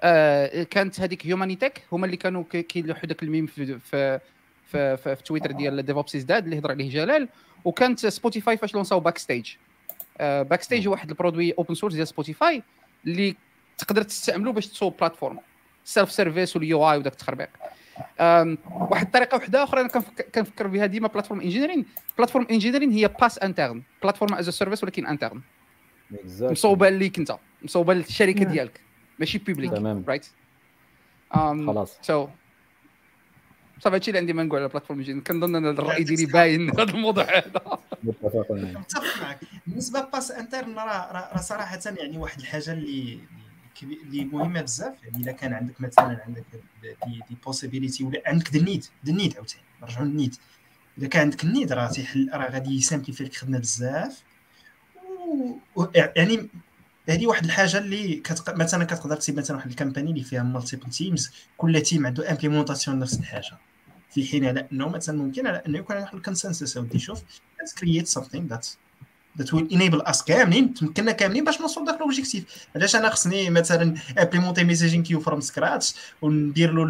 آه 0.00 0.62
كانت 0.62 1.00
هذيك 1.00 1.26
Humanitec 1.26 1.82
هما 1.92 2.06
اللي 2.06 2.16
كانوا 2.16 2.44
كيلوحوا 2.50 3.06
داك 3.06 3.22
الميم 3.22 3.46
في 3.46 3.78
في 3.78 4.20
في, 4.66 4.96
في, 4.96 5.16
في 5.16 5.22
تويتر 5.22 5.50
ديال 5.52 5.82
DevOps 5.82 6.16
dead 6.16 6.44
اللي 6.44 6.58
هضر 6.58 6.70
عليه 6.70 6.90
جلال. 6.90 7.28
وكانت 7.64 8.06
سبوتيفاي 8.06 8.56
فاش 8.56 8.74
لونساو 8.74 9.00
Backstage 9.00 9.54
آه 10.18 10.42
Backstage 10.42 10.86
هو 10.88 10.92
واحد 10.92 11.10
ال 11.10 11.15
produit 11.15 11.52
open 11.58 11.74
source 11.74 11.94
ديال 11.94 12.08
سبوتيفاي 12.08 12.62
اللي 13.06 13.36
تقدر 13.78 14.02
تستعملو 14.02 14.52
باش 14.52 14.66
تصوب 14.66 14.96
platform 14.96 15.38
self 15.84 16.12
service 16.12 16.56
و 16.56 16.73
ال 16.73 16.90
UI 16.90 16.96
وداك 16.96 17.12
التخربيق. 17.12 17.48
واحد 18.70 19.06
الطريقة 19.06 19.34
واحدة 19.34 19.64
أخرى 19.64 19.80
أنا 19.80 19.88
كنفكر 20.34 20.66
بها 20.66 20.86
ديما 20.86 21.08
platform 21.08 21.40
engineering، 21.40 21.86
platform 22.18 22.46
engineering 22.50 22.90
هي 22.90 23.08
PaaS 23.20 23.38
interne, 23.38 23.82
platform 24.02 24.34
as 24.34 24.50
service 24.50 24.84
ولكن 24.84 25.06
interne 25.06 25.40
مصوبة 26.40 26.88
ليك 26.88 27.18
أنت. 27.18 27.36
مصوبة 27.62 27.94
للشركة 27.94 28.44
ديالك. 28.44 28.80
ماشي 29.18 29.38
publique 29.38 29.70
تمام. 29.70 30.04
right 30.08 30.26
خلاص. 31.30 31.98
so 32.02 32.28
صافي 33.80 33.96
هادشي 33.96 34.10
اللي 34.10 34.18
عندي 34.18 34.32
ما 34.32 34.42
نقول 34.42 34.58
على 34.58 34.68
platform 34.68 34.98
engineering 34.98 35.24
كنظن 35.24 35.56
أن 35.56 35.66
الرأي 35.66 36.04
ديالي 36.04 36.26
باين 36.26 36.70
هذا 36.80 36.82
الموضوع 36.82 37.24
هذا. 37.24 37.78
متفق 38.02 38.52
معك. 39.22 39.38
بالنسبة 39.66 40.00
PaaS 40.00 40.30
interne 40.30 40.74
راه 40.74 41.36
صراحة 41.36 41.78
يعني 41.86 42.18
واحد 42.18 42.40
الحاجة 42.40 42.72
اللي 42.72 43.18
اللي 43.82 44.24
مهمة 44.24 44.60
بزاف 44.60 44.94
يعني 45.02 45.16
إلا 45.16 45.32
كان 45.32 45.52
عندك 45.52 45.80
مثلا 45.80 46.22
عندك 46.26 46.44
des, 46.82 47.20
des 47.28 47.36
possibilités 47.44 48.04
ولا 48.04 48.22
عندك 48.26 48.50
des 48.50 48.82
needs 49.12 49.34
عاوتاني 49.36 49.62
نرجعوا 49.82 50.04
لل 50.04 50.15
need 50.15 50.36
اذا 50.98 51.08
كان 51.08 51.22
عندك 51.22 51.44
ال 51.44 51.50
need 51.50 51.72
راه 51.72 51.90
تيحل 51.90 52.30
راه 52.34 52.50
غادي 52.50 52.76
يسامپليفي 52.76 53.24
لك 53.24 53.30
الخدمه 53.30 53.58
بزاف. 53.58 54.22
و... 55.76 55.84
يعني 55.94 56.48
هذه 57.08 57.26
واحد 57.26 57.44
الحاجة 57.44 57.78
اللي 57.78 58.14
كتق... 58.14 58.56
مثلا 58.56 58.84
كتقدر 58.84 59.16
تصيب 59.16 59.38
مثلا 59.38 59.56
واحد 59.56 59.70
ال 59.70 59.74
compagnie 59.74 60.10
اللي 60.10 60.24
فيها 60.24 60.42
multiple 60.42 60.90
teams 60.90 61.30
كل 61.56 61.80
team 61.80 62.06
عنده 62.06 62.30
implémentation 62.30 62.98
نفس 62.98 63.18
الحاجة. 63.18 63.58
في 64.10 64.26
حين 64.26 64.44
على 64.44 64.68
إنه 64.72 64.88
مثلا 64.88 65.18
ممكن 65.18 65.46
على 65.46 65.62
إنه 65.66 65.78
يكون 65.78 65.96
واحد 65.96 66.14
ال 66.14 66.20
consensus 66.20 66.76
ودي 66.76 66.98
شوف 66.98 67.22
create 67.80 68.06
something 68.06 68.52
that 68.52 68.66
that 69.38 69.46
will 69.46 69.68
enable 69.72 70.02
us 70.10 70.24
كاملين 70.24 70.74
تمكننا 70.74 71.12
كاملين 71.12 71.44
باش 71.44 71.60
نوصلوا 71.60 71.86
لذاك 71.86 72.00
l'objectif. 72.00 72.44
علاش 72.76 72.96
أنا 72.96 73.10
خصني 73.10 73.50
مثلا 73.50 73.94
امبليمونتي 74.18 74.64
messaging 74.64 75.02
queue 75.02 75.20
from 75.20 75.40
scratch 75.40 75.94
وندير 76.22 76.72
له 76.72 76.84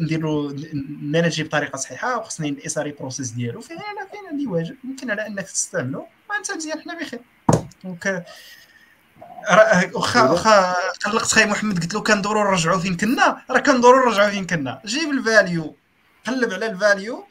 ندير 0.00 0.20
له 0.20 0.56
manager 1.02 1.42
بطريقة 1.42 1.76
صحيحة 1.76 2.18
وخصني 2.18 2.48
ال 2.48 2.59
SRE 2.59 2.92
process 2.92 3.30
ديالو. 3.30 3.60
فين 3.60 3.76
أنا 3.76 4.08
فين 4.10 4.20
عندي 4.30 4.46
واجب. 4.46 4.76
يمكن 4.84 5.10
على 5.10 5.26
أنك 5.26 5.44
تستعملو. 5.44 6.06
وانت 6.30 6.50
مزيان 6.50 6.80
حنا 6.80 6.98
بخير. 7.00 7.20
donc 7.84 8.24
واخا 9.94 10.22
واخا 10.22 10.74
قلقت 11.04 11.32
خاي 11.32 11.46
محمد 11.46 11.82
قلت 11.82 11.94
له 11.94 12.00
كندوروا 12.00 12.50
نرجعوا 12.50 12.78
فين 12.78 12.96
كنا؟ 12.96 13.42
راه 13.50 13.58
كندوروا 13.58 14.06
نرجعوا 14.06 14.30
فين 14.30 14.46
كنا. 14.46 14.80
جيب 14.86 15.10
ال 15.10 15.21
value 15.21 15.76
قلب 16.26 16.52
على 16.52 16.66
ال 16.66 16.76
value 16.76 17.24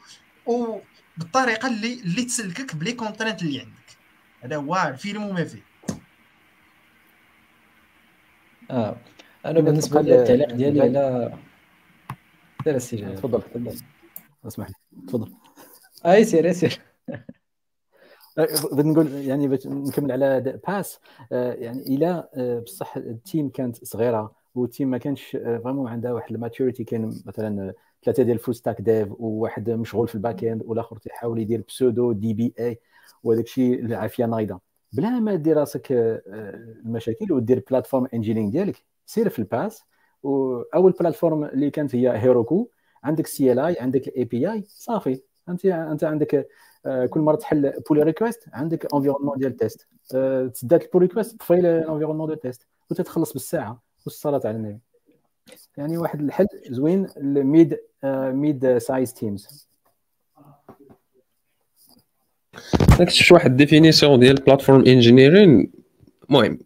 و 0.46 0.78
بالطريقة 1.16 1.68
اللي 1.68 2.00
اللي 2.00 2.24
تسلكك 2.24 2.76
ب 2.76 2.80
les 2.80 2.92
contraintes 2.92 3.42
اللي 3.42 3.60
عندك. 3.60 3.98
هذا 4.40 4.56
هو 4.56 4.76
الفيلم 4.88 5.22
وما 5.22 5.44
فيه. 5.44 5.62
آه. 8.70 8.96
أنا 9.46 9.60
بالنسبة 9.60 10.00
للتعليق 10.00 10.52
ديالي 10.52 10.80
على 10.80 11.34
سير 12.64 12.76
السي 12.76 12.96
تفضل 12.96 13.42
تفضل. 13.42 13.76
اسمح 14.46 14.68
لي. 14.68 14.74
تفضل. 15.06 15.32
اي 16.06 16.24
سير 16.24 16.52
سير 16.52 16.80
بغيت 18.36 18.86
نقول 18.86 19.12
يعني 19.12 19.48
باش 19.48 19.66
نكمل 19.66 20.12
على 20.12 20.60
PaaS 20.68 21.00
يعني 21.30 21.82
إلى 21.82 22.28
بصح 22.66 22.96
ال 22.96 23.06
team 23.06 23.48
كانت 23.48 23.84
صغيرة 23.84 24.34
و 24.54 24.60
ال 24.60 24.66
team 24.66 24.90
ما 24.90 24.98
كانش 24.98 25.36
vraiment 25.62 25.88
عندها 25.88 26.12
واحد 26.12 26.32
ال 26.34 26.40
maturité 26.40 26.84
كاين 26.84 27.22
مثلا 27.26 27.74
ثلاثة 28.04 28.22
ديال 28.22 28.36
ال 28.36 28.40
full 28.40 28.54
stack 28.54 28.80
dev 28.80 29.08
وواحد 29.18 29.70
مشغول 29.70 30.08
في 30.08 30.14
ال 30.14 30.20
back 30.20 30.44
end 30.44 30.62
والآخر 30.64 30.96
تيحاول 30.96 31.38
يدير 31.38 31.64
pseudo 31.68 32.12
DBA 32.12 32.80
وهذاك 33.22 33.44
الشيء 33.44 33.80
العافية 33.80 34.24
نايضة. 34.24 34.60
بلا 34.92 35.10
ما 35.10 35.34
دير 35.34 35.56
راسك 35.56 35.92
آه، 35.92 36.22
المشاكل 36.84 37.32
ودير 37.32 37.64
platform 37.70 38.08
engineering 38.14 38.52
ديالك 38.52 38.84
سير 39.06 39.28
في 39.28 39.38
ال 39.38 39.47
PaaS 39.47 39.82
وأول 40.22 40.92
platform 40.92 41.44
اللي 41.44 41.70
كانت 41.70 41.94
هي 41.94 42.18
Heroku 42.18 42.68
عندك 43.04 43.26
CLI 43.26 43.76
عندك 43.80 44.08
ال 44.08 44.24
API 44.24 44.64
صافي. 44.68 45.20
أنت 45.48 45.66
أنت 45.66 46.04
عندك 46.04 46.48
آه، 46.86 47.06
كل 47.06 47.20
مرة 47.20 47.36
تحل 47.36 47.72
pull 47.88 48.02
request 48.02 48.44
عندك 48.52 48.94
environnement 48.94 49.38
ديال 49.38 49.56
test 49.56 49.88
تسدات 50.54 50.82
ال 50.84 50.88
pull 50.88 51.02
request 51.02 51.38
بفايل 51.38 51.66
environnement 51.66 52.26
ديال 52.26 52.40
test 52.40 52.66
وتتخلص 52.90 53.32
بالساعة 53.32 53.82
والصلاة 54.06 54.40
على 54.44 54.56
النبي. 54.56 54.93
يعني 55.76 55.98
واحد 55.98 56.20
الحل 56.20 56.46
زوين 56.70 57.06
ال 57.16 57.28
mid, 57.28 57.78
mid 58.04 58.78
size 58.78 59.14
teams 59.14 59.68
داك 62.98 63.10
شي 63.10 63.34
واحد 63.34 63.56
définition 63.56 64.20
ديال 64.20 64.34
platform 64.34 64.84
engineering 64.86 65.72
المهم 66.30 66.58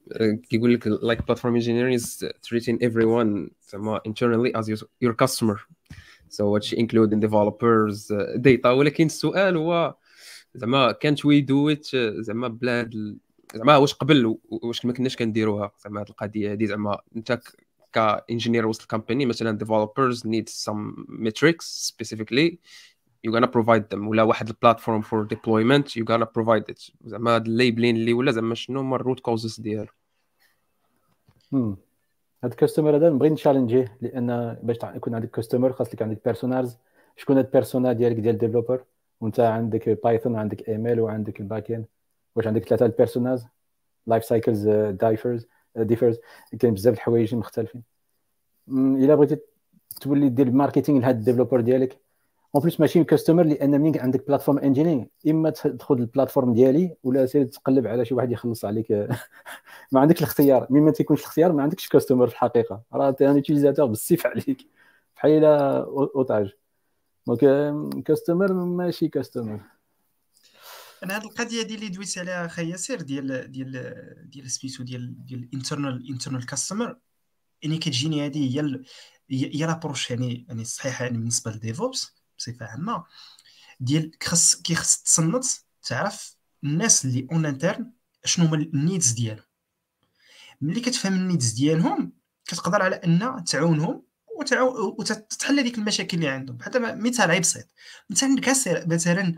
كيقول 0.51 0.75
لك 0.75 0.87
like 0.87 1.27
platform 1.27 1.55
engineering 1.55 1.95
is 1.95 2.27
treating 2.47 2.77
everyone 2.77 3.51
زعما 3.73 4.01
internally 4.09 4.53
as 4.61 4.69
your, 5.03 5.15
customer. 5.15 5.57
So 6.31 6.51
what 6.51 6.73
including 6.73 7.21
developers 7.21 8.11
uh, 8.11 8.37
data. 8.39 8.67
ولكن 8.67 9.07
السؤال 9.07 9.57
هو 9.57 9.95
زعما 10.55 10.93
كانت 10.93 11.25
we 11.25 11.41
do 11.41 11.71
it 11.71 11.87
زعما 11.97 12.49
بلا 12.49 12.91
زعما 13.55 13.77
واش 13.77 13.95
قبل 13.95 14.39
واش 14.49 14.85
ما 14.85 14.93
كناش 14.93 15.17
كنديروها؟ 15.17 15.73
زعما 15.85 16.01
هاد 16.01 16.09
القضية 16.09 16.53
هادي 16.53 16.67
زعما 16.67 16.99
أنت 17.17 17.41
ك 17.93 18.01
engineer 18.01 18.67
وسط 18.67 18.83
ال 18.83 18.87
compagnie 18.87 19.27
مثلا 19.27 19.59
developers 19.59 20.17
need 20.19 20.49
some 20.49 21.07
metrics 21.09 21.93
specifically. 21.93 22.59
You're 23.27 23.33
gonna 23.33 23.53
provide 23.57 23.85
them. 23.95 24.09
ولا 24.09 24.23
واحد 24.23 24.49
ال 24.49 24.55
platform 24.55 25.01
for 25.01 25.25
deployment 25.25 25.89
you're 25.89 26.09
gonna 26.13 26.27
provide 26.39 26.75
it. 26.75 26.93
زعما 27.05 27.35
هاد 27.35 27.47
ال 27.47 27.52
labeling 27.52 27.97
اللي 27.97 28.13
ولا 28.13 28.33
زعما 28.33 28.55
شنو 28.55 28.81
هما 28.81 28.97
ال 28.97 29.02
root 29.02 29.21
causes 29.21 29.61
ديالو. 29.61 29.89
هاد 32.45 32.51
ال 32.51 32.56
customer 32.56 32.97
هذا 32.97 33.11
نبغي 33.11 33.31
نشالنجيه 33.31 33.99
لأن 34.01 34.59
باش 34.63 34.77
يكون 34.83 35.15
عندك 35.15 35.31
customer 35.31 35.73
خاص 35.73 35.95
لك 35.95 36.03
عندك 36.03 36.25
personas 36.25 36.77
شكون 37.17 37.37
هاد 37.37 37.45
ال 37.45 37.51
persona 37.51 37.93
ديالك 37.93 38.17
ديال 38.17 38.39
developer 38.39 38.85
وانت 39.21 39.41
عندك 39.41 39.99
Python 40.05 40.37
عندك 40.37 40.69
ايميل 40.69 41.01
وعندك 41.01 41.41
ال 41.41 41.47
back 41.47 41.71
end 41.71 41.87
واش 42.37 42.47
عندك 42.47 42.65
ثلاثة 42.65 42.87
ال 42.87 42.93
personas, 42.93 43.47
life 44.07 44.25
cycles 44.25 44.69
diverse, 44.69 45.47
divers 45.77 46.19
كاين 46.59 46.75
بزاف 46.75 46.95
الحوايج 46.95 47.35
مختلفين. 47.35 47.83
إلا 48.69 49.15
بغيتي 49.15 49.39
تولي 50.01 50.29
دير 50.29 50.51
marketing 50.51 51.01
لهاد 51.01 51.17
ال 51.19 51.23
developer 51.23 51.61
ديالك. 51.61 52.01
en 52.55 52.63
plus 52.63 52.81
ماشي 52.81 53.05
customer 53.05 53.43
لأن 53.43 53.71
منين 53.71 54.01
عندك 54.01 54.27
platform 54.27 54.59
engineer 54.59 55.09
إما 55.29 55.51
تدخل 55.51 55.95
ال 55.95 56.01
platform 56.01 56.53
ديالي 56.55 56.97
ولا 57.05 57.27
سير 57.27 57.45
تقلب 57.45 57.87
على 57.87 58.05
شي 58.05 58.15
واحد 58.15 58.33
يخلص 58.33 58.65
عليك. 58.65 58.93
ما 59.93 60.01
عندكش 60.01 60.19
الاختيار. 60.19 60.67
مين 60.71 60.83
ما 60.83 60.91
تيكونش 60.91 61.21
الاختيار 61.21 61.53
ما 61.53 61.63
عندكش 61.63 61.89
customer 61.89 62.27
في 62.27 62.33
الحقيقة. 62.33 62.83
راه 62.93 63.09
انت 63.09 63.21
utilisateur 63.21 63.87
بالسيف 63.87 64.27
عليك. 64.27 64.67
بحال 65.17 65.45
otage 65.45 66.53
donc 67.27 68.05
customer 68.05 68.53
ماشي 68.53 69.09
customer 69.09 69.61
أنا 71.05 71.17
هذه 71.17 71.25
القضية 71.25 71.63
ديال 71.63 71.79
اللي 71.79 71.89
دويت 71.89 72.19
عليها 72.19 72.47
أخي 72.47 72.71
ياسر 72.71 73.01
ديال 73.01 73.53
ديال 73.53 74.31
ديال 74.31 74.51
سميتو 74.51 74.83
ديال 74.83 75.27
ديال 75.27 75.43
ال 75.43 75.49
internal, 75.49 76.09
internal 76.11 76.47
customer 76.47 76.97
يعني 77.63 77.79
كتجيني 77.79 78.27
هذه 78.27 78.57
هي 78.57 78.81
هي 79.31 79.67
l'approche 79.67 80.11
يعني 80.11 80.47
يعني 80.49 80.63
الصحيحه 80.63 81.05
يعني 81.05 81.19
بالنسبة 81.19 81.51
لل 81.51 81.67
DevOps 81.67 82.15
بصفة 82.39 82.67
عامة 82.67 83.05
ديال 83.81 84.11
خص 84.23 84.55
كيخص 84.55 85.03
تصنت 85.03 85.45
تعرف 85.83 86.37
الناس 86.65 87.05
اللي 87.05 87.27
en 87.33 87.47
interne 87.47 87.93
شنو 88.25 88.47
هما 88.47 88.57
ال 88.57 88.66
needs 88.66 89.11
ديالهم. 89.11 89.45
ملي 90.61 90.81
كتفهم 90.81 91.15
ال 91.15 91.21
needs 91.21 91.53
ديالهم 91.53 92.13
كتقدر 92.47 92.83
على 92.83 92.97
أن 92.97 93.45
تعاونهم 93.45 94.03
وتتحل 94.99 95.61
هذيك 95.61 95.79
المشاكل 95.79 96.17
اللي 96.17 96.29
عندهم. 96.29 96.57
بحال 96.57 97.03
مثال 97.03 97.31
عيب 97.31 97.43
بسيط 97.43 97.67
مثلا 98.11 98.29
عندك 98.29 98.49
مثلا 98.87 99.35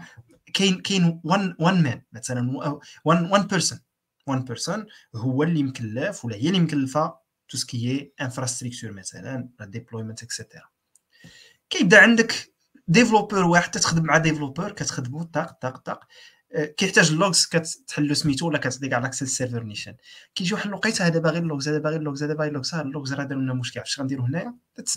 كاين 0.52 0.80
كاين 0.80 1.20
one, 1.24 1.56
one 1.58 1.82
man 1.82 2.02
مثلا 2.12 2.58
one, 3.04 3.24
one 3.24 3.42
person, 3.42 3.78
one 4.26 4.44
person 4.44 4.86
هو 5.14 5.42
اللي 5.42 5.62
مكلف 5.62 6.24
ولا 6.24 6.36
هي 6.36 6.48
اللي 6.48 6.60
مكلفة 6.60 7.14
tout 7.48 7.56
ce 7.56 7.79
qui 7.79 8.12
est 8.20 8.33
infrastructure 8.33 8.92
مثلا 8.92 9.48
deployment 9.60 10.22
et 10.22 10.34
cetera 10.34 10.68
كيبدأ 11.70 12.00
عندك 12.00 12.52
developer 12.88 13.44
واحد 13.44 13.70
تخدم 13.70 14.04
مع 14.04 14.18
developer 14.18 14.72
كتخدموا 14.72 15.24
طاق 15.24 15.52
طاق 15.52 15.76
طاق. 15.76 16.04
آه، 16.52 16.64
كيحتاج 16.64 17.10
ال 17.10 17.18
logs 17.18 17.46
كتحلو 17.46 18.14
سميتو 18.14 18.48
ولا 18.48 18.58
كتعطي 18.58 18.88
كاع 18.88 18.98
l'accès 18.98 19.36
serveur 19.36 19.62
نيشان 19.62 19.96
كيجي 20.34 20.54
واحد 20.54 20.66
الوقيته 20.66 21.06
هذا 21.06 21.18
باغي 21.18 21.38
ال 21.38 21.44
logs 21.44 21.68
هذا 21.68 21.78
باغي 21.78 21.96
ال 21.96 22.02
logs 22.02 22.22
هذا 22.22 22.34
باغي 22.34 22.50
هذا 22.50 22.82
ال 22.82 22.88
logs 22.88 23.12
راه 23.12 23.24
دار 23.24 23.38
لنا 23.38 23.54
مشكل. 23.54 23.80
عرفت 23.80 24.00
غنديرو 24.00 24.24
هنايا؟ 24.24 24.54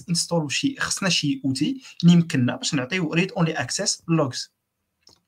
انستولو 0.10 0.50
شي 0.50 0.76
خصنا 0.80 1.10
شي 1.10 1.42
outil 1.46 1.82
اللي 2.04 2.14
يمكننا 2.14 2.56
باش 2.56 2.74
نعطيو 2.74 3.14
read 3.14 3.32
only 3.32 3.52
access 3.52 4.04
ال 4.10 4.19
logs 4.19 4.54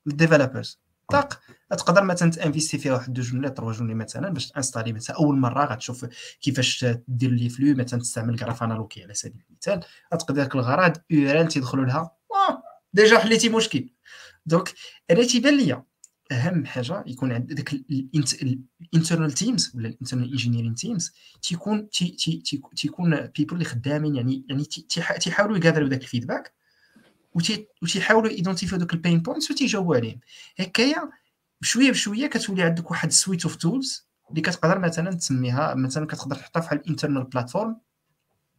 لل 0.06 0.18
developers 0.18 0.80
طاق 1.12 1.40
تقدر 1.70 2.04
مثلا 2.04 2.30
تانفيستي 2.30 2.78
فيها 2.78 2.92
واحد 2.92 3.12
deux 3.12 3.22
journées, 3.22 3.50
trois 3.50 3.72
journées 3.72 3.94
مثلا 3.94 4.28
باش 4.28 4.48
تانستالي 4.48 4.92
مثلا 4.92 5.16
أول 5.16 5.38
مرة 5.38 5.64
غتشوف 5.64 6.06
كيفاش 6.40 6.86
دير 7.08 7.30
les 7.30 7.48
flows 7.48 7.74
مثلا 7.74 8.00
تستعمل 8.00 8.38
Grafana 8.38 8.74
Loki 8.74 9.02
على 9.02 9.14
سبيل 9.14 9.44
المثال. 9.50 9.80
غتقضي 10.14 10.40
داك 10.40 10.54
الغرض 10.54 10.96
URL 11.10 11.48
تيدخلوا 11.48 11.84
لها. 11.84 12.16
déjà 12.92 13.18
حليتي 13.18 13.48
مشكل. 13.48 13.88
donc 14.46 14.74
أنا 15.10 15.24
تيبان 15.24 15.56
ليا 15.56 15.84
أهم 16.32 16.66
حاجة 16.66 17.04
يكون 17.06 17.32
عند 17.32 17.52
داك 17.52 17.72
ال 17.72 17.90
internal 17.90 19.32
teams 19.32 19.72
ولا 19.74 19.88
ال 19.88 19.93
internal 19.93 20.30
engineering 20.30 20.74
teams 20.74 21.12
تيكون 21.42 21.90
تي 21.90 22.08
تي 22.08 22.42
تيكون 22.76 23.20
people 23.20 23.54
اللي 23.54 23.64
خدامين 23.64 24.16
يعني 24.16 24.46
يعني 24.48 24.64
تيحاولوا 25.20 25.58
يقادروا 25.58 25.88
داك 25.88 26.02
ال 26.02 26.08
feedback 26.08 26.55
وتيحاولوا 27.82 28.30
ايدونتيفيو 28.30 28.78
دوك 28.78 28.92
ال 28.92 28.98
pain 28.98 29.20
points 29.20 29.50
وتيجاوبوا 29.50 29.96
عليهم 29.96 30.20
هكايا 30.58 31.10
بشويه 31.60 31.90
بشويه 31.90 32.26
كتولي 32.26 32.62
عندك 32.62 32.90
واحد 32.90 33.12
suite 33.12 33.44
of 33.44 33.56
tools 33.56 34.06
اللي 34.30 34.40
كتقدر 34.40 34.78
مثلا 34.78 35.12
تسميها 35.14 35.74
مثلا 35.74 36.06
كتقدر 36.06 36.36
تحطها 36.36 36.60
في 36.60 36.72
ال 36.72 36.78
internal 36.78 37.24
platform 37.24 37.76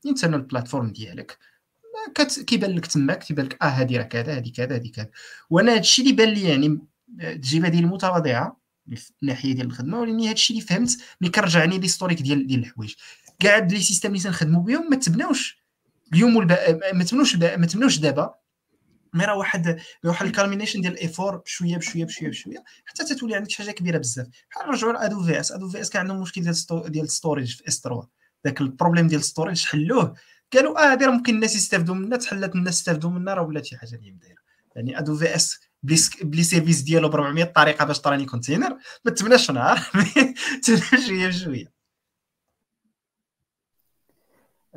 ال 0.06 0.10
internal 0.10 0.42
platform 0.42 0.92
ديالك 0.92 1.38
كيبان 2.48 2.72
لك 2.72 2.86
تماك 2.86 3.20
كيبان 3.20 3.46
لك 3.46 3.64
آه 3.64 3.66
هذه 3.66 3.98
راه 3.98 4.04
كذا 4.04 4.38
هذه 4.38 4.52
كذا 4.52 4.76
هذه 4.76 4.92
كذا 4.92 5.10
وأنا 5.50 5.72
هذا 5.72 5.80
الشيء 5.80 6.06
اللي 6.06 6.16
بان 6.16 6.30
لي 6.30 6.50
يعني 6.50 6.80
التجربه 7.22 7.70
ديالي 7.70 7.88
متواضعه 7.88 8.60
من 8.88 8.98
الناحيه 9.24 9.54
ديال 9.54 9.68
الخدمه 9.68 10.00
ولكن 10.00 10.22
هذا 10.22 10.32
الشيء 10.32 10.58
اللي 10.58 10.68
فهمت 10.68 10.98
ملي 11.22 11.32
كرجعني 11.32 11.78
l'historique 11.78 12.22
ديال 12.22 12.48
ديال 12.48 12.60
الحوايج 12.60 12.94
كاع 13.40 13.58
les 13.58 13.82
systèmes 13.82 14.10
اللي 14.10 14.20
تنخدموا 14.20 14.64
بهم 14.64 14.90
ما 14.90 14.96
تبناوش 14.96 15.64
اليوم. 16.14 16.48
ما 16.94 17.04
تبنوش 17.04 17.36
ما 17.36 17.66
تبنوش 17.66 17.98
دابا 17.98 18.36
mais 19.14 19.26
راه 19.26 19.38
واحد 19.38 19.80
واحد 20.06 20.26
ال 20.26 20.30
culmination 20.30 20.82
ديال 20.82 20.94
ال 20.94 21.00
effort 21.00 21.38
بشوية 21.38 21.78
بشوية 21.78 22.06
بشوية 22.06 22.30
بشوية. 22.30 22.64
حتى 22.86 23.04
تتولي 23.06 23.36
عندك 23.36 23.50
شي 23.50 23.64
حاجة 23.64 23.72
كبيرة 23.72 23.98
بزاف. 23.98 24.28
بحال 24.52 24.68
نرجعوا 24.68 24.94
لأدو 24.94 25.24
في 25.24 25.40
إس. 25.40 25.52
أدو 25.52 25.70
في 25.70 25.82
إس 25.82 25.90
كان 25.90 26.02
عندهم 26.02 26.22
مشكل 26.22 26.42
ديال 26.42 26.56
ديال 26.92 27.06
ال 27.06 27.12
storage 27.12 27.56
في 27.56 27.68
S3 27.68 28.08
ذاك 28.48 28.62
ال 28.62 28.67
problème 28.67 29.08
ديال 29.08 29.20
ال 29.20 29.25
storage 29.25 29.66
حلوة. 29.66 30.16
قالوا 30.54 30.80
آه 30.80 30.94
هذه 30.94 31.06
راه 31.06 31.12
ممكن 31.12 31.36
الناس 31.36 31.56
يستافدوا 31.56 31.96
منها. 31.96 32.18
تحلت 32.18 32.56
الناس 32.56 32.80
يستافدوا 32.80 33.10
منها. 33.10 33.34
راه 33.34 33.42
ولات 33.44 33.66
شي 33.66 33.78
حاجة 33.78 33.96
اللي 33.96 34.12
دايرة. 34.12 34.42
يعني 34.76 35.00
AWS 35.00 35.60
بلي 36.22 36.44
service 36.44 36.82
ديالو 36.82 37.10
ب 37.10 37.16
400 37.16 37.44
طريقة 37.44 37.86
باش 37.86 38.00
تراني 38.00 38.26
container 38.26 38.78
ما 39.06 39.12
تبناش 39.12 39.46
في 39.46 39.54
نهار. 39.54 39.80
تبنى 40.64 41.08
شوية 41.08 41.28
بشوية. 41.28 41.77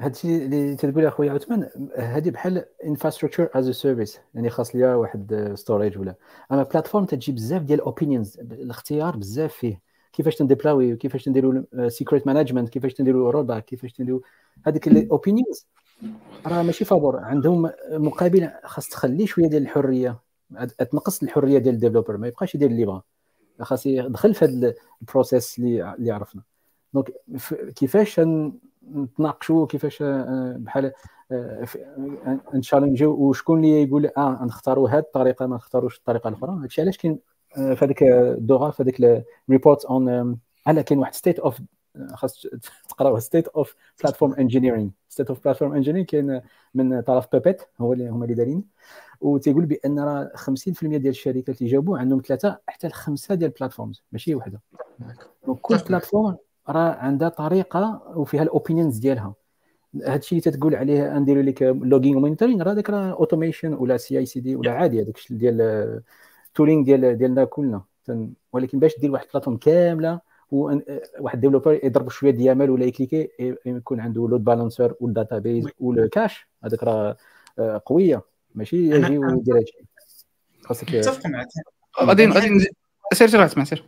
هادشي 0.00 0.44
اللي 0.44 0.76
تقول 0.76 1.06
اخويا 1.06 1.32
عثمان 1.32 1.68
هذه 1.96 2.30
بحال 2.30 2.64
infrastructure 2.84 3.48
as 3.54 3.70
a 3.70 3.76
service 3.76 4.20
يعني 4.34 4.50
خاص 4.50 4.76
ليها 4.76 4.94
واحد 4.96 5.52
storage 5.54 5.98
ولا. 5.98 6.14
أما 6.52 6.62
platform 6.62 7.04
تجي 7.04 7.32
بزاف 7.32 7.62
ديال 7.62 7.80
opinions 7.80 8.38
الاختيار 8.40 9.16
بزاف 9.16 9.54
فيه. 9.54 9.80
كيفاش 10.12 10.36
تن 10.36 10.49
deployي 10.49 10.96
كيفاش 10.96 11.24
تنديروا 11.24 11.88
secret 11.88 12.26
management 12.26 12.68
كيفاش 12.68 12.94
تنديروا 12.94 13.30
rollback 13.30 13.64
كيفاش 13.64 13.92
تنديروا 13.92 14.20
هذيك 14.66 14.88
ال 14.88 14.97
opinions 14.97 15.66
راه 16.46 16.62
ماشي 16.62 16.84
فابور 16.84 17.16
عندهم 17.16 17.70
مقابل 17.90 18.50
خاص 18.64 18.88
تخلي 18.88 19.26
شوية 19.26 19.46
ديال 19.46 19.62
الحرية 19.62 20.18
تنقص 20.90 21.22
الحرية 21.22 21.58
ديال 21.58 21.74
ال 21.74 21.78
developer 21.78 22.16
ما 22.16 22.28
يبقاش 22.28 22.54
يدير 22.54 22.70
اللي 22.70 22.84
بغا. 22.84 23.02
خاص 23.60 23.86
يدخل 23.86 24.34
في 24.34 24.44
هذا 24.44 24.74
ال 25.02 25.09
process 25.09 25.58
اللي 25.58 25.94
اللي 25.94 26.10
عرفنا. 26.10 26.42
donc 26.94 27.10
كيفاش 27.76 28.20
نتناقشوا 28.88 29.66
كيفاش 29.66 30.02
آه، 30.02 30.56
بحال 30.58 30.92
آه، 31.32 31.66
ن 32.54 32.59
challengeيو 32.59 33.10
وشكون 33.12 33.64
اللي 33.64 33.82
يقول 33.82 34.06
آه 34.16 34.44
نختاروا 34.44 34.88
هذه 34.88 34.98
الطريقة 34.98 35.46
ما 35.46 35.56
نختاروش 35.56 35.98
الطريقة 35.98 36.28
الأخرى. 36.28 36.58
هادشي 36.62 36.82
علاش 36.82 36.96
كاين 36.96 37.18
آه، 37.58 37.74
في 37.74 37.84
هذيك 37.84 38.02
الدوغا 38.02 38.70
في 38.70 38.82
هذيك 38.82 39.24
ال 39.48 39.53
report 39.53 39.84
اون 39.84 40.38
على 40.66 40.82
كاين 40.82 40.98
واحد 41.00 41.14
state 41.14 41.38
of 41.38 41.60
خاص 42.14 42.46
تقراوه 42.88 43.18
state 43.18 43.48
of 43.48 43.76
platform 44.02 44.32
engineering 44.34 44.90
state 45.08 45.28
of 45.28 45.44
platform 45.44 45.72
engineering 45.72 46.06
كاين 46.06 46.40
من 46.74 47.00
طرف 47.00 47.26
Puppet 47.32 47.62
هو 47.80 47.92
اللي 47.92 48.08
هما 48.08 48.24
اللي 48.24 48.34
دارين. 48.34 48.64
وتيقول 49.20 49.66
بأن 49.66 50.00
راه 50.00 50.32
50% 50.36 50.82
ديال 50.82 51.08
الشركات 51.08 51.60
اللي 51.60 51.72
جابوا 51.72 51.98
عندهم 51.98 52.22
ثلاثة 52.26 52.58
حتى 52.66 52.88
لخمسه 52.88 53.34
ديال 53.34 53.50
ال 53.50 53.55
platforms 53.55 54.02
ماشي 54.12 54.34
وحدة. 54.34 54.60
donc 55.46 55.58
كل 55.60 55.76
platform 55.76 56.36
راه 56.70 56.94
عندها 56.94 57.28
طريقة 57.28 58.02
وفيها 58.16 58.42
ال 58.42 58.48
opinions 58.48 58.98
ديالها. 58.98 59.34
هادشي 60.04 60.38
اللي 60.38 60.50
تتقول 60.50 60.74
عليه 60.74 61.18
نديروا 61.18 61.42
لك 61.42 61.62
logging 61.62 62.16
و 62.16 62.20
monitoring 62.20 62.62
راه 62.62 62.74
داك 62.74 62.90
راه 62.90 63.10
automation 63.10 63.74
ولا 63.74 63.96
CI/CD 63.96 64.56
ولا 64.56 64.72
عادي 64.72 65.02
هذاك 65.02 65.16
الشيء 65.16 65.36
ديال 65.36 66.02
tooling 66.54 66.84
ديال 66.84 67.18
ديالنا 67.18 67.44
كلنا. 67.44 67.82
ولكن 68.52 68.78
باش 68.78 68.98
دير 68.98 69.12
واحد 69.12 69.24
ال 69.24 69.28
platform 69.28 69.56
كاملة 69.56 70.20
واحد 70.50 71.40
developer 71.40 71.80
يضرب 71.84 72.10
شوية 72.10 72.30
ديال 72.30 72.70
ولا 72.70 72.84
ي 72.84 72.90
cliquي 72.90 73.28
يكون 73.66 74.00
عنده 74.00 74.28
load 74.28 74.44
balancer 74.44 74.94
وال 75.00 75.14
database 75.14 75.68
وال 75.80 76.00
cache 76.00 76.48
هذاك 76.64 76.82
راه 76.84 77.16
آه، 77.58 77.82
قوية. 77.86 78.22
ماشي 78.54 78.90
يجي 78.90 79.18
ويدير 79.18 79.56
هادشي. 79.56 79.84
خاصك 80.62 80.94
متفق 80.94 81.26
معك 81.26 81.46
غادي 82.02 82.26
غادي 82.26 82.66
سير 83.12 83.28
سير 83.28 83.44
اسمع 83.44 83.64
سير. 83.64 83.84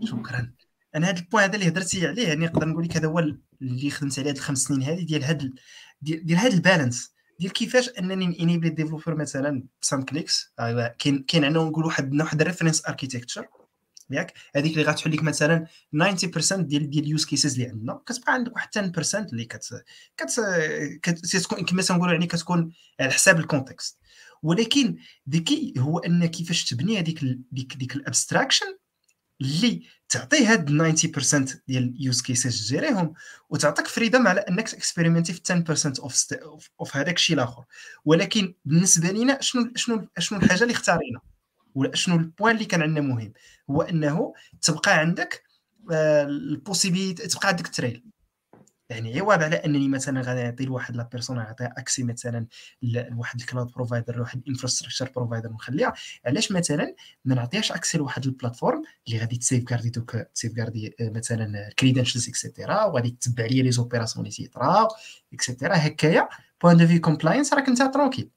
شكرا. 0.00 0.50
أنا 0.94 1.08
هذا 1.08 1.18
ال 1.18 1.22
point 1.22 1.44
هذا 1.44 1.54
اللي 1.54 1.68
هضرتي 1.68 2.06
عليه 2.06 2.28
يعني 2.28 2.46
نقدر 2.46 2.68
نقول 2.68 2.84
لك 2.84 2.96
هذا 2.96 3.08
هو 3.08 3.18
اللي 3.62 3.90
خدمت 3.90 4.18
عليه 4.18 4.30
هذه 4.30 4.36
الخمس 4.36 4.58
سنين 4.58 4.82
هذه 4.82 5.02
ديال 5.04 5.24
هذا 5.24 5.50
ديال 6.02 6.38
هذا 6.38 6.54
ال 6.54 6.60
balance. 6.60 7.12
ديال 7.40 7.52
كيفاش 7.52 7.88
أنني 7.88 8.40
ن 8.42 8.45
enableي 8.45 8.70
developer 8.70 9.14
مثلا 9.14 9.64
ب 9.82 9.86
some 9.86 10.02
clicks 10.02 10.52
كاين 10.98 11.22
كاين 11.28 11.44
عندنا 11.44 11.64
نقول 11.64 11.84
واحد 11.84 12.20
واحد 12.20 12.40
ال 12.40 12.45
reference 12.45 12.86
architecture 12.86 13.46
ياك؟ 14.10 14.32
هذيك 14.56 14.72
اللي 14.72 14.84
غتحل 14.84 15.12
لك 15.12 15.22
مثلا 15.22 15.66
90% 15.96 16.54
ديال 16.54 16.90
ديال 16.90 17.04
ال 17.04 17.09
use 17.09 17.24
cases 17.24 17.52
اللي 17.52 17.68
عندنا. 17.68 18.00
كتبقى 18.06 18.32
عندك 18.32 18.52
واحد 18.54 18.68
10% 18.78 19.14
اللي 19.32 19.44
كت 19.44 19.84
كت 20.16 20.40
كتكون 21.02 21.64
كما 21.64 21.82
تنقولوا 21.82 22.12
يعني 22.12 22.26
كتكون 22.26 22.72
على 23.00 23.12
حساب 23.12 23.38
ال 23.38 23.45
context 23.45 23.98
ولكن 24.42 24.96
ذكي 25.30 25.74
هو 25.78 25.98
أن 25.98 26.26
كيفاش 26.26 26.64
تبني 26.64 26.98
هذيك 26.98 27.20
ديك 27.52 27.76
ديك 27.76 27.96
ال 27.96 28.02
abstraction 28.02 28.66
اللي 29.40 29.82
تعطي 30.08 30.46
هاد 30.46 30.70
90% 30.70 31.60
ديال 31.68 31.94
ال 31.96 32.02
use 32.02 32.22
cases 32.22 32.66
تجيريهم 32.66 33.14
وتعطيك 33.50 33.86
freedom 33.86 34.26
على 34.28 34.40
إنك 34.40 34.68
ت 34.68 34.73
experimentي 34.73 35.32
في 35.32 35.40
10% 35.40 36.02
of 36.02 36.70
of 36.80 36.96
هذاك 36.96 37.14
الشيء 37.14 37.36
الآخر. 37.36 37.64
ولكن 38.04 38.54
بالنسبة 38.64 39.08
لنا 39.08 39.40
شنو 39.40 39.70
شنو 39.76 40.08
شنو 40.18 40.38
الحاجة 40.38 40.62
اللي 40.62 40.74
اختارينا؟ 40.74 41.20
ولا 41.74 41.96
شنو 41.96 42.16
ال 42.16 42.22
point 42.22 42.54
اللي 42.54 42.64
كان 42.64 42.82
عندنا 42.82 43.00
مهم؟ 43.00 43.32
هو 43.70 43.82
إنه 43.82 44.32
تبقى 44.62 44.98
عندك 44.98 45.42
آه، 45.92 46.24
ال 46.24 46.33
possibilité 46.33 47.28
تبقى 47.28 47.48
عندك 47.48 47.68
تريل 47.68 48.04
يعني 48.88 49.20
عواب 49.20 49.42
على 49.42 49.56
أنني 49.56 49.88
مثلا 49.88 50.20
غادي 50.20 50.42
نعطي 50.42 50.64
لواحد 50.64 50.96
la 50.96 51.08
personne 51.12 51.36
نعطيها 51.36 51.74
accès 51.78 52.02
مثلا 52.02 52.46
لواحد 52.82 53.40
ال 53.40 53.45
cloud 53.45 53.72
provider 53.72 54.16
لواحد 54.16 54.40
ال 54.46 54.50
infrastructure 54.50 55.10
provider 55.16 55.50
ونخليها 55.50 55.92
علاش 56.26 56.52
مثلا 56.52 56.94
ما 57.24 57.34
نعطيهاش 57.34 57.72
accès 57.72 57.98
لواحد 57.98 58.24
ال 58.24 58.30
platform 58.30 58.82
اللي 59.08 59.18
غادي 59.18 59.36
تسيف 59.36 59.64
كاردي 59.64 59.90
دوك 59.90 60.16
تسيف 60.16 60.52
كاردي 60.52 60.94
مثلا 61.00 61.70
كريدنشلز 61.78 62.28
اكسيتيرا 62.28 62.84
وغادي 62.84 63.10
تتبع 63.10 63.44
لي 63.44 63.62
لي 63.62 63.70
زوبيراسيون 63.70 64.26
اللي 64.26 64.36
تيطراو 64.36 64.88
اكسيتيرا 65.32 65.76
هكايا 65.76 66.28
بوان 66.62 66.76
دو 66.76 66.86
في 66.86 66.98
كومبلاينس 66.98 67.54
راك 67.54 67.68
أنت 67.68 67.82
ترونكيل 67.82 68.30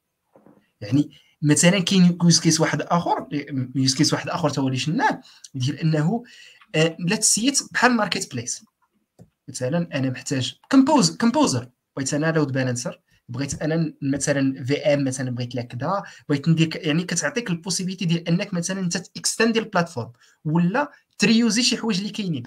يعني 0.81 1.11
مثلا 1.41 1.79
كاين 1.79 2.17
يوز 2.23 2.39
كيس 2.39 2.59
واحد 2.59 2.81
آخر 2.81 3.27
يوز 3.75 3.95
كيس 3.95 4.13
واحد 4.13 4.29
آخر 4.29 4.49
تو 4.49 4.67
اللي 4.67 4.77
شناه 4.77 5.21
ديال 5.53 5.79
أنه 5.79 6.23
آه، 6.75 6.97
لا 6.99 7.15
تسيت 7.15 7.59
بحال 7.71 7.91
ماركت 7.91 8.33
بليس 8.33 8.65
مثلا 9.51 9.89
أنا 9.93 10.09
محتاج 10.09 10.55
كومبوز 10.71 11.17
كومبوزر 11.17 11.69
بغيت 11.95 12.13
أنا 12.13 12.31
لود 12.31 12.51
بالانسر 12.51 13.01
بغيت 13.29 13.61
أنا 13.61 13.93
مثلا 14.01 14.63
في 14.63 14.77
ام 14.77 15.03
مثلا 15.03 15.31
بغيت 15.31 15.55
لك 15.55 15.67
كذا. 15.67 16.03
بغيت 16.29 16.49
ندير 16.49 16.69
يعني 16.75 17.03
كتعطيك 17.03 17.49
ال 17.49 17.54
possibilité 17.54 18.05
ديال 18.05 18.27
أنك 18.27 18.53
مثلا 18.53 18.79
أنت 18.79 18.97
ت 18.97 19.05
extendي 19.05 19.59
ال 19.59 19.65
platform 19.65 20.11
ولا 20.45 20.91
ت 21.17 21.24
reuseي 21.24 21.63
شي 21.63 21.77
حوايج 21.77 21.97
اللي 21.97 22.09
كاينين. 22.09 22.43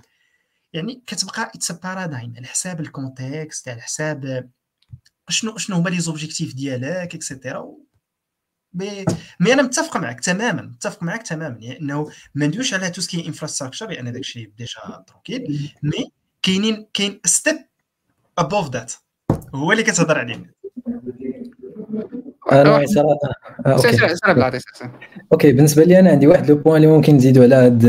يعني 0.72 1.02
كتبقى 1.06 1.52
it's 1.55 1.72
paradigm 1.72 2.34
على 2.36 2.47
حساب 2.47 2.81
ال 2.80 2.91
context 2.91 3.68
على 3.68 3.81
حساب 3.82 4.51
شنو 5.28 5.56
شنو 5.59 5.76
هما 5.76 5.90
les 5.90 6.01
objectifs 6.01 6.55
ديالك 6.55 7.14
et 7.14 7.30
cetera 7.30 7.76
mais 9.40 9.52
أنا 9.52 9.62
متفق 9.62 9.97
معك 9.97 10.20
تماما 10.20 10.62
متفق 10.62 11.02
معك 11.02 11.22
تماما. 11.22 11.59
يعني 11.60 11.81
إنه 11.81 12.10
ما 12.35 12.47
ندويش 12.47 12.74
على 12.74 12.90
tout 12.90 13.06
ce 13.06 13.14
qui 13.14 13.26
infrastructure 13.26 13.90
لأن 13.90 14.12
داك 14.12 14.20
الشيء 14.20 14.52
déjà 14.56 15.05
tranquille 15.06 15.72
mais 15.82 16.12
كاينين 16.46 16.86
كاين 16.94 17.20
step 17.24 17.56
above 18.38 18.70
that 18.70 18.92
هو 19.54 19.72
اللي 19.72 19.82
كتهضر 19.82 20.18
عليه. 20.18 20.54
أنا 22.52 22.86
صراحة. 22.86 23.18
أوكي. 23.66 23.98
أوكي 25.32 25.52
بالنسبة 25.52 25.84
لي 25.84 25.98
أنا 25.98 26.10
عندي 26.10 26.26
واحد 26.26 26.50
le 26.51 26.56
point 26.56 26.76
اللي 26.76 26.96
ممكن 26.96 27.16
نزيدو 27.16 27.42
على 27.42 27.54
هاد 27.54 27.86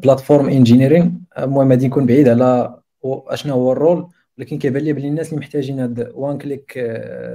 platform 0.00 0.48
engineering 0.48 1.10
المهم 1.38 1.70
غادي 1.70 1.88
نكون 1.88 2.06
بعيد 2.06 2.28
على 2.28 2.80
اشنا 3.04 3.52
هو 3.52 3.72
ال 3.72 3.78
rôle. 3.78 4.08
ولكن 4.38 4.58
كيبان 4.58 4.82
لي 4.82 4.92
بلي 4.92 5.08
الناس 5.08 5.28
اللي 5.28 5.40
محتاجين 5.40 5.80
هاد 5.80 6.12
one 6.14 6.38
click 6.38 6.78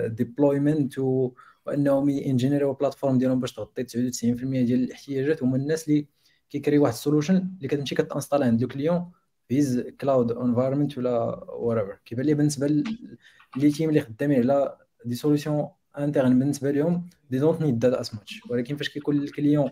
deployment 0.06 1.00
وأنهم 1.00 2.10
ي 2.10 2.16
engineerيو 2.16 2.74
platform 2.74 3.18
ديالهم 3.18 3.40
باش 3.40 3.54
تغطي 3.54 3.84
99% 3.84 3.86
ديال 4.64 4.84
الاحتياجات. 4.84 5.44
هما 5.44 5.58
الناس 5.58 5.88
اللي 5.88 6.08
كيكري 6.50 6.78
واحد 6.78 6.94
ال 6.94 7.00
solution 7.00 7.48
اللي 7.58 7.68
كتمشي 7.68 7.96
كت 7.96 8.05
installe 8.05 8.44
عند 8.44 8.62
le 8.62 8.68
client 8.68 9.06
based 9.50 9.80
cloud 10.02 10.32
environment 10.32 10.98
ولا 10.98 11.46
wherever 11.50 12.00
كيبان 12.06 12.26
لي 12.26 12.34
بالنسبة 12.34 12.84
لي 13.56 13.72
team 13.72 13.90
اللي 13.90 14.02
خدامين 14.02 14.40
على 14.40 14.78
des 15.06 15.16
solutions 15.16 15.68
internes 15.98 16.40
بالنسبة 16.40 16.72
لهم 16.72 17.10
they 17.30 17.40
don't 17.40 17.62
need 17.62 17.80
that 17.80 18.02
as 18.02 18.14
much 18.14 18.42
ولكن 18.50 18.76
فاش 18.76 18.90
كيكون 18.90 19.18
ال 19.18 19.25
client 19.25 19.70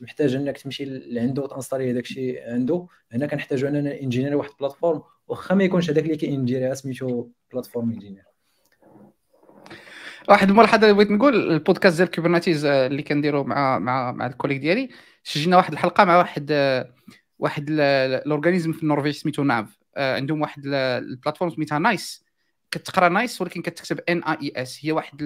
محتاج 0.00 0.34
انك 0.34 0.58
تمشي 0.58 0.84
لعنده 0.84 1.42
وت 1.42 1.52
installي 1.52 1.90
هذاك 1.90 2.04
الشيء 2.04 2.50
عنده 2.50 2.86
هنا 3.12 3.26
كنحتاجو 3.26 3.68
اننا 3.68 4.00
engineer 4.00 4.36
واحد 4.36 4.50
البلاتفورم 4.50 5.02
واخا 5.28 5.54
ما 5.54 5.64
يكونش 5.64 5.90
هذاك 5.90 6.04
اللي 6.04 6.16
كينجيريها 6.16 6.74
سميتو 6.74 7.28
platform 7.52 7.90
انجينير 7.90 8.24
واحد 10.28 10.50
الملاحظه 10.50 10.82
اللي 10.82 10.92
بغيت 10.92 11.10
نقول 11.10 11.52
البودكاست 11.52 11.96
ديال 11.96 12.10
كوبرناتيز 12.10 12.64
آه، 12.64 12.86
اللي 12.86 13.02
كنديرو 13.02 13.44
مع 13.44 13.78
مع 13.78 14.12
مع 14.12 14.26
ال 14.26 14.30
collègue 14.30 14.58
ديالي 14.60 14.88
سجلنا 15.24 15.56
واحد 15.56 15.72
الحلقة 15.72 16.04
مع 16.04 16.18
واحد 16.18 16.48
آه، 16.50 16.94
واحد 17.40 17.66
ال 17.70 17.80
organisme 17.80 18.72
في 18.72 18.82
النرويج 18.82 19.14
سميتو 19.14 19.42
NAV. 19.42 19.78
آه، 19.96 20.16
عندهم 20.16 20.40
واحد 20.40 20.62
ال 20.66 20.75
platform 20.75 21.50
سميتها 21.50 21.78
NAIS. 21.78 22.24
كتقرا 22.70 23.08
nice 23.08 23.40
ولكن 23.40 23.62
كتكتب 23.62 24.00
NAIS 24.08 24.78
هي 24.84 24.92
واحد 24.92 25.22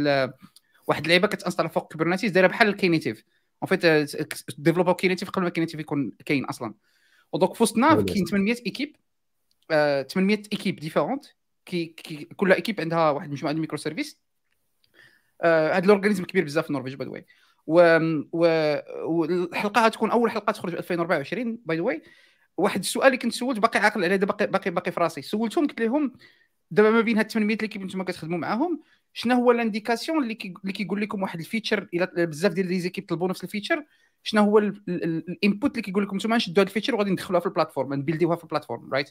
واحد 0.87 1.03
اللعيبة 1.03 1.29
كت 1.29 1.37
installe 1.37 1.71
فوق 1.71 1.93
Kubernetes 1.93 2.31
دايرة 2.33 2.47
بحال 2.47 2.69
ال 2.69 2.76
Knative 2.76 3.25
en 3.63 3.79
fait 3.79 3.87
développer 4.59 4.93
Knative 4.93 5.31
قبل 5.31 5.45
ما 5.45 5.51
Knative 5.51 5.81
يكون 5.81 6.13
كاين 6.27 6.45
أصلا. 6.45 6.75
و 7.33 7.37
donc 7.37 7.55
في 7.55 7.63
وسط 7.63 7.77
NAV 7.77 8.05
كاين 8.05 8.25
800 8.25 8.57
équipes. 8.67 8.97
800 9.69 10.43
équipes 10.53 10.77
différentes. 10.77 11.25
كي, 11.67 11.87
كي 11.87 12.25
كل 12.25 12.53
équipe 12.53 12.81
عندها 12.81 13.11
واحد 13.11 13.31
مجموعة 13.31 13.53
ال 13.53 13.79
microservices. 13.79 14.19
هذا 15.45 15.79
organisme 15.79 16.25
كبير 16.25 16.45
بزاف 16.45 16.65
في 16.65 16.71
النرويج 16.71 16.95
by 16.95 17.07
the 17.07 17.13
way 17.13 17.27
والحلقة 18.33 19.87
غتكون 19.87 20.11
أول 20.11 20.31
حلقة 20.31 20.51
تخرج 20.53 20.73
في 20.73 20.79
2024 20.79 21.59
by 21.65 21.77
the 21.77 21.83
way 21.83 22.03
واحد 22.57 22.81
السؤال 22.81 23.07
اللي 23.07 23.19
كنت 23.19 23.33
سولت 23.33 23.59
باقي 23.59 23.81
عاقل 23.81 24.05
عليه 24.05 24.17
باقي 24.17 24.47
باقي 24.47 24.71
باقي 24.71 24.93
في 24.93 25.01
راسي. 25.01 25.23
سولتهم 25.23 25.67
قلت 25.67 25.81
لهم 25.81 26.13
دابا 26.71 26.91
ما 26.91 27.01
بين 27.01 27.17
هاد 27.17 27.31
800 27.31 27.57
اللي 27.57 27.69
كنتم 27.69 28.03
كتخدموا 28.03 28.39
معاهم 28.39 28.81
شنو 29.13 29.35
هو 29.35 29.51
ال 29.51 29.57
indication 29.57 30.23
اللي 30.23 30.35
كي 30.35 30.55
اللي 30.63 30.73
كيقول 30.73 31.01
لكم 31.01 31.23
واحد 31.23 31.39
ال 31.39 31.45
feature 31.45 31.89
إلى 31.95 32.27
بزاف 32.27 32.53
ديال 32.53 32.67
les 32.67 32.81
équipes 32.81 33.07
طلبوا 33.09 33.29
نفس 33.29 33.45
ال 33.45 33.50
feature 33.50 33.85
شنو 34.23 34.43
هو 34.43 34.59
ال 34.59 34.77
input 34.77 35.71
اللي 35.71 35.83
كيقول 35.83 36.03
لكم 36.03 36.17
نتوما 36.17 36.37
نشدوا 36.37 36.63
هاد 36.63 36.67
ال 36.67 36.70
feature 36.70 36.95
وغادي 36.95 37.11
ندخلوها 37.11 37.41
في 37.41 37.47
ال 37.47 37.52
platform 37.52 37.95
نbuildيوها 37.95 38.37
في 38.37 38.45
ال 38.45 38.50
platform 38.50 38.95
right 38.95 39.11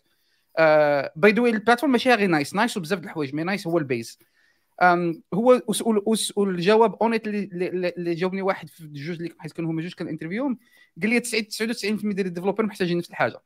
by 1.16 1.32
the 1.32 1.42
way 1.42 1.52
ال 1.52 1.56
platform 1.56 1.92
ماشي 1.92 2.14
غير 2.14 2.28
nice 2.30 2.56
nice 2.56 2.78
وبزاف 2.78 3.00
د 3.00 3.04
الحوايج 3.04 3.36
mais 3.36 3.44
nice 3.44 3.68
هو 3.68 3.78
ال 3.78 3.86
base 3.86 4.20
هو 5.34 5.62
والجواب 6.36 6.96
honnête 6.96 7.28
اللي 7.28 8.16
جاوبني 8.16 8.42
واحد 8.42 8.70
في 8.70 8.88
جوج 8.88 9.16
اللي 9.16 9.36
حيت 9.40 9.52
كانوا 9.52 9.72
هما 9.72 9.82
جوج 9.82 9.94
كان 9.94 10.08
interviewهم 10.08 10.58
قال 11.02 11.10
لي 11.10 11.20
99% 11.20 12.14
ديال 12.14 12.28
ال 12.28 12.31
developers 12.31 12.66
محتاجين 12.66 12.98
نفس 12.98 13.10
الحاجة. 13.10 13.42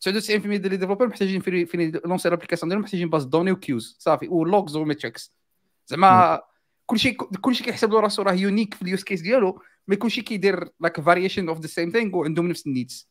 99% 0.00 0.10
ديال 0.30 0.72
ال 0.72 0.75
developers 0.75 1.06
محتاجين 1.06 1.40
فين 1.40 1.92
lancer 2.04 2.28
l'application 2.28 2.68
ديالهم 2.68 2.84
محتاجين 2.84 3.10
base 3.10 3.24
données 3.24 3.52
و 3.52 3.58
queues 3.58 3.96
صافي. 3.98 4.28
و 4.28 4.38
logs 4.38 4.76
و 4.76 4.83
metrics 4.83 5.32
زعما 5.86 6.40
كلشي 6.86 7.12
كلشي 7.12 7.64
كيحسب 7.64 7.92
له 7.92 8.00
راسو 8.00 8.22
راه 8.22 8.32
unique 8.32 8.74
في 8.74 8.82
ال 8.82 8.87
use 8.87 9.02
case 9.02 9.20
ديالو 9.20 9.62
mais 9.88 9.96
كلشي 9.96 10.22
كيدير 10.22 10.68
like 10.80 11.00
variation 11.00 11.48
of 11.48 11.60
the 11.60 11.66
same 11.66 11.90
thing 11.90 12.16
وعندهم 12.16 12.48
نفس 12.48 12.66
ال 12.66 12.73
needs 12.73 13.08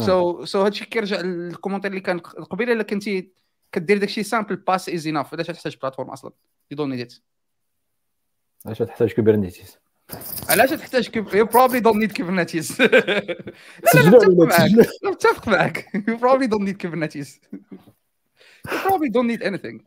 so 0.00 0.44
so 0.44 0.62
هادشي 0.62 0.84
كيرجع 0.84 1.20
للكومونتير 1.20 1.90
اللي 1.90 2.00
كان 2.00 2.18
قبيلة 2.18 2.72
إلا 2.72 2.82
كنتي 2.82 3.32
كدير 3.72 3.98
داكشي 3.98 4.22
simple 4.22 4.56
pass 4.56 4.88
is 4.88 5.06
enough 5.06 5.34
علاش 5.34 5.46
تحتاج 5.46 5.76
platform 5.82 6.10
أصلا؟ 6.10 6.32
you 6.70 6.76
don't 6.76 6.90
need 6.94 7.00
it 7.00 7.14
علاش 8.66 8.78
تحتاج 8.78 9.12
Kubernetes 9.12 9.78
علاش 10.48 10.70
تحتاج 10.70 11.08
كيف 11.08 11.34
you 11.34 11.46
probably 11.46 11.80
don't 11.80 11.96
need 11.96 12.12
Kubernetes 12.12 12.82
لا 12.82 12.86
لا 13.94 14.10
متفق 14.10 14.30
معاك. 14.48 14.70
لا 15.02 15.10
متفق 15.10 15.48
معاك. 15.52 15.86
you 16.08 16.16
probably 16.16 16.46
don't 16.46 16.62
need 16.62 16.76
Kubernetes 16.76 17.40
you 17.52 17.58
probably 18.88 19.08
don't 19.08 19.26
need 19.30 19.42
anything 19.42 19.80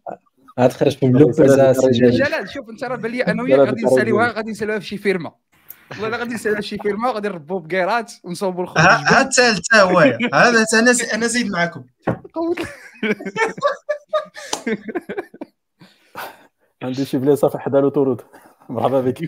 غتخرج 0.59 0.97
في 0.97 1.07
bloopers 1.07 1.59
السجال 1.59 2.11
جلال 2.11 2.49
شوف 2.49 2.69
انت 2.69 2.83
راه 2.83 2.95
بان 2.95 3.11
لي 3.11 3.21
أنا 3.25 3.43
وياك 3.43 3.59
غادي 3.59 3.81
نساليوها. 3.85 4.31
غادي 4.31 4.51
نساليوها 4.51 4.79
في 4.79 4.85
شي 4.85 4.97
فيرما. 4.97 5.31
والله 6.01 6.17
غادي 6.17 6.33
نساليوها 6.33 6.61
في 6.61 6.67
شي 6.67 6.77
فيرما 6.77 7.09
وغادي 7.09 7.27
نربوا 7.27 7.59
بكيرات 7.59 8.13
ونصوبوا 8.23 8.63
الخبز 8.63 8.81
حتى 8.81 9.53
حتى 9.53 9.81
هو. 9.81 9.99
هذا 10.33 10.65
أنا 10.73 10.95
أنا 11.13 11.27
زيد 11.27 11.51
قوت 12.33 12.59
عندي 16.83 17.05
شي 17.05 17.17
بلاصه 17.17 17.47
في 17.49 17.57
حدا 17.57 17.89
طرود 17.89 18.21
مرحبا 18.69 19.01
بك. 19.01 19.23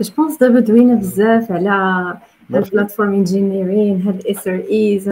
جو 0.00 0.10
بونس 0.16 0.38
دابا 0.38 0.60
دوينا 0.60 0.94
بزاف 0.94 1.52
على. 1.52 2.18
البلاتفورم 2.50 3.14
انجينيرين 3.14 4.02
هاد 4.02 4.14
الاس 4.20 4.48
ار 4.48 4.54
ايز 4.70 5.08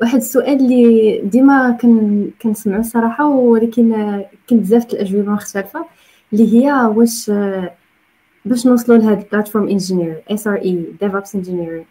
واحد 0.00 0.14
السؤال 0.16 0.56
اللي 0.60 1.20
ديما 1.24 1.70
كن 1.70 2.30
كنسمعو 2.42 2.80
الصراحه 2.80 3.28
ولكن 3.28 3.90
كاين 4.46 4.60
بزاف 4.60 4.92
الاجوبه 4.92 5.32
مختلفه 5.32 5.86
اللي 6.32 6.54
هي 6.54 6.72
واش 6.72 7.30
باش 8.44 8.66
نوصلوا 8.66 8.98
لهاد 8.98 9.18
ال 9.22 9.27
platform 9.27 9.68
engineer 9.68 10.22
SRE 10.30 10.54
DevOps 10.54 11.34
engineer 11.34 11.84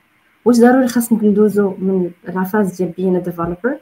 واش 0.45 0.57
ضروري 0.57 0.87
خاصنا 0.87 1.23
ندوزو 1.23 1.69
من 1.69 2.11
la 2.27 2.43
phase 2.43 2.75
ديال 2.77 2.89
being 2.89 3.19
a 3.19 3.25
developer 3.25 3.77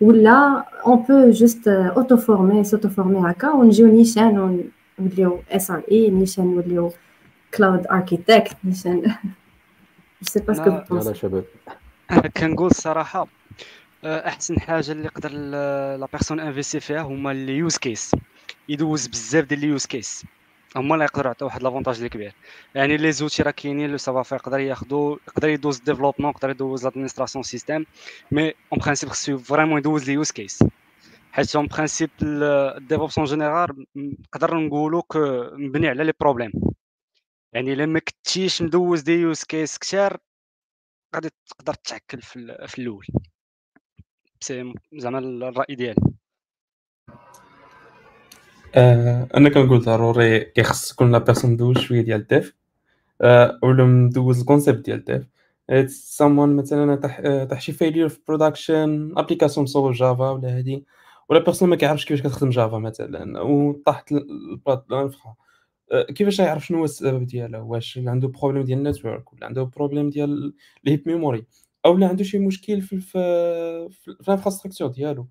ولا 0.00 0.64
on 0.86 0.96
peut 1.02 1.30
juste 1.30 1.68
auto-former 1.68 2.64
s'auto-former 2.64 3.30
هكا 3.30 3.50
ونجيو 3.50 3.86
نيشان 3.86 4.62
ونوليو 4.98 5.42
SRE 5.50 6.10
نيشان 6.10 6.54
نوليو 6.54 6.92
cloud 7.54 7.86
architect 7.86 8.56
نيشان 8.64 9.14
c'est 10.22 10.40
pas 10.40 10.54
ce 10.54 10.71
que 10.71 10.96
يلا 10.96 11.12
شباب 11.12 11.44
كنقول 12.36 12.70
الصراحه 12.70 13.26
احسن 14.04 14.60
حاجة 14.60 14.92
اللي 14.92 15.04
يقدر 15.04 15.30
la 15.30 16.08
personne 16.12 16.40
investir 16.40 16.80
فيها 16.80 17.02
هما 17.02 17.30
les 17.32 17.56
use 17.56 17.76
cases 17.76 18.16
يدوز 18.68 19.06
بزاف 19.06 19.44
ديال 19.44 19.58
ال 19.60 19.66
use 19.66 19.86
cases 19.86 20.24
هما 20.76 20.94
اللي 20.94 21.04
يقدروا 21.04 21.26
يعطيو 21.26 21.46
واحد 21.46 21.62
l'avantage 21.62 21.96
اللي 21.96 22.08
كبير. 22.08 22.34
يعني 22.74 22.96
les 22.96 23.12
outils 23.12 23.42
راه 23.42 23.50
كاينين 23.50 23.90
le 23.90 23.96
ça 23.96 24.16
va 24.16 24.36
يقدر 24.36 24.58
ياخذو 24.58 25.12
يقدر 25.28 25.48
يدوز 25.48 25.78
développement 25.78 26.30
يقدر 26.30 26.50
يدوز 26.50 26.84
l'administration 26.84 27.42
système 27.42 27.86
mais 28.30 28.54
en 28.72 28.80
principe 28.80 29.08
خصو 29.08 29.38
vraiment 29.38 29.78
يدوز 29.78 30.06
les 30.06 30.12
use 30.12 30.30
cases. 30.30 30.64
حيت 31.32 31.56
en 31.56 31.66
principe 31.66 32.10
ال 32.22 32.36
DevOps 32.36 33.18
en 33.18 33.26
général 33.26 33.86
نقدر 33.96 34.56
نقولوا 34.56 35.02
مبني 35.52 35.88
على 35.88 36.04
les 36.04 36.12
problèmes. 36.20 36.52
يعني 37.52 37.72
الا 37.72 37.86
ما 37.86 37.98
كنتيش 37.98 38.62
مدوز 38.62 39.00
des 39.00 39.12
use 39.12 39.44
cases 39.44 39.78
كثار 39.78 40.18
غادي 41.14 41.30
تقدر 41.46 41.74
تعكل 41.74 42.22
في, 42.22 42.66
في 42.68 42.78
الأول. 42.78 43.06
c'est 44.40 44.74
زعما 44.92 45.18
الرأي 45.18 45.74
ديالي. 45.74 46.00
أنا 48.76 49.48
كنقول 49.48 49.80
ضروري 49.80 50.40
كيخص 50.40 51.02
la 51.02 51.18
personne 51.18 51.50
مدوز 51.50 51.78
شوية 51.78 52.00
ديال 52.00 52.20
ال 52.20 52.27
dev. 52.27 52.54
آه، 53.20 53.58
ولا 53.62 53.84
مدوز 53.84 54.40
ال 54.40 54.45
concept 54.45 54.78
ديال 54.84 54.98
ال 54.98 55.04
dev. 55.04 55.26
ça 55.90 56.09
monte 56.09 56.56
مثلا 56.56 56.96
طاح 56.96 57.20
آه، 57.24 57.58
شي 57.58 57.72
failure 57.72 58.08
في 58.08 58.20
production 58.28 59.12
application 59.16 59.64
مصوب 59.64 59.92
Java 59.92 60.30
ولا 60.30 60.58
هادي. 60.58 60.84
و 61.28 61.32
la 61.32 61.40
personne 61.40 61.68
ما 61.68 61.76
كيعرفش 61.76 62.04
كيفاش 62.04 62.22
كتخدم 62.26 62.50
Java 62.50 62.78
مثلا. 62.78 63.40
وطاحت 63.40 64.12
البلات 64.12 64.84
الأنفخة. 64.90 65.34
آه، 65.92 66.02
كيفاش 66.02 66.38
يعرف 66.38 66.66
شنو 66.66 66.78
هو 66.78 66.84
السبب 66.84 67.26
ديالها؟ 67.26 67.60
واش 67.60 68.00
عنده 68.06 68.28
problème 68.28 68.64
ديال 68.64 68.78
ال 68.78 68.85
network 68.85 69.32
ولا 69.32 69.46
عنده 69.46 69.62
problème 69.62 70.10
ديال 70.10 70.54
ال 70.86 70.89
heap 70.89 71.02
memory 71.08 71.46
أو 71.86 71.96
لا 71.98 72.08
عنده 72.08 72.24
شي 72.24 72.38
مشكل 72.38 72.80
في. 72.80 73.00
في 73.90 74.08
ال 74.08 74.13
infrastructure 74.13 74.88
ديالو. 74.88 75.26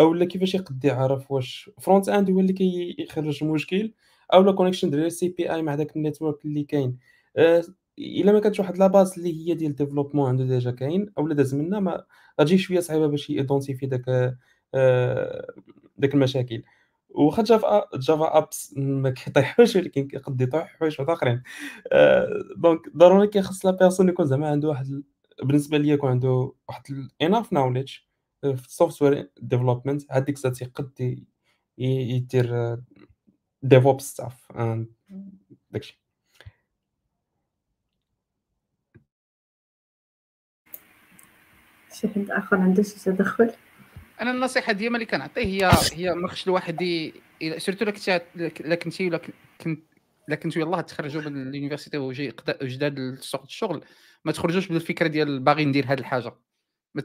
أو 0.00 0.14
لا 0.14 0.24
كيفاش 0.24 0.54
يقد 0.54 0.84
يعرف 0.84 1.30
واش. 1.32 1.70
front 1.80 2.08
end 2.08 2.30
هو 2.30 2.40
اللي 2.40 2.52
كيخرج 2.52 3.44
المشكل 3.44 3.92
أو 4.34 4.42
لا 4.42 4.52
connection 4.52 4.90
ديال 4.90 5.04
ال 5.06 5.28
CPI 5.28 5.62
مع 5.62 5.74
داك 5.74 5.96
ال 5.96 6.02
network 6.02 6.44
اللي 6.44 6.62
كاين. 6.64 6.98
آه، 7.36 7.64
إلا 7.98 8.32
ما 8.32 8.40
كانتش 8.40 8.60
واحد 8.60 8.78
la 8.78 8.91
base 8.91 9.18
اللي 9.18 9.48
هي 9.48 9.54
ديال 9.54 9.70
ال 9.70 9.74
développement 9.74 10.28
عنده 10.28 10.44
déjà 10.44 10.70
كاين 10.70 11.06
أو 11.18 11.26
لا 11.28 11.34
داز 11.34 11.54
منها 11.54 11.80
ما 11.80 12.04
غتجي 12.40 12.58
شوية 12.58 12.80
صعيبة 12.80 13.06
باش 13.06 13.30
يidentifier 13.30 13.86
داك 13.86 14.34
آه، 14.74 15.46
داك 15.98 16.14
المشاكل. 16.14 16.62
واخا 17.10 17.42
Java 17.42 17.84
Java 17.94 18.38
apps 18.38 18.74
ما 18.76 19.10
كيطيحوش 19.10 19.76
ولكن 19.76 20.08
كيقد 20.08 20.40
يطيح 20.40 20.76
حوايج 20.78 21.00
واحد 21.00 21.10
آخرين. 21.10 21.42
آه، 21.92 22.28
donc 22.56 22.80
ضروري 22.96 23.26
كيخص 23.26 23.66
la 23.66 23.72
personne 23.72 24.08
يكون 24.08 24.26
زعما 24.26 24.48
عنده 24.48 24.68
واحد 24.68 24.86
ال- 24.86 25.04
بالنسبة 25.44 25.78
ليا 25.78 25.94
يكون 25.94 26.10
عنده 26.10 26.52
واحد 26.68 26.82
enough 27.22 27.52
knowledge 27.52 27.92
في 28.42 28.66
ال 28.66 28.73
software 28.73 29.30
development 29.40 30.02
هذيك 30.10 30.28
الساعة 30.28 30.52
ي- 31.00 32.16
يدير 32.16 32.76
DevOps 33.62 34.00
stuff 34.00 34.52
داكشي 35.70 36.00
شي 41.92 42.08
حد 42.08 42.30
آخر 42.30 42.56
عنده 42.56 42.82
شي 42.82 42.94
تدخل 43.04 43.50
أنا 44.20 44.30
النصيحة 44.30 44.72
ديما 44.72 44.96
اللي 44.96 45.06
كنعطيه 45.06 45.42
هي 45.44 45.70
هي 45.92 46.14
ما 46.14 46.28
خصش 46.28 46.46
الواحد. 46.46 46.78
surtout 47.58 47.84
إلا 47.84 47.90
كنتي 47.90 48.16
إلا 48.60 48.74
كنتي 48.74 49.06
ولا 49.06 49.20
كنت 49.60 49.80
إلا 50.28 50.36
كنتو 50.36 50.60
يلاه 50.60 50.80
تخرجوا 50.80 51.22
من 51.22 51.48
ال 51.48 51.52
université 51.52 51.98
وجاي 51.98 52.30
قدا- 52.30 52.58
جداد 52.64 52.98
لسوق 52.98 53.42
الشغل 53.42 53.84
ما 54.24 54.32
تخرجوش 54.32 54.68
بالفكرة 54.68 55.06
ديال 55.08 55.40
باغي 55.40 55.64
ندير 55.64 55.84
هذه 55.86 55.98
الحاجة 55.98 56.32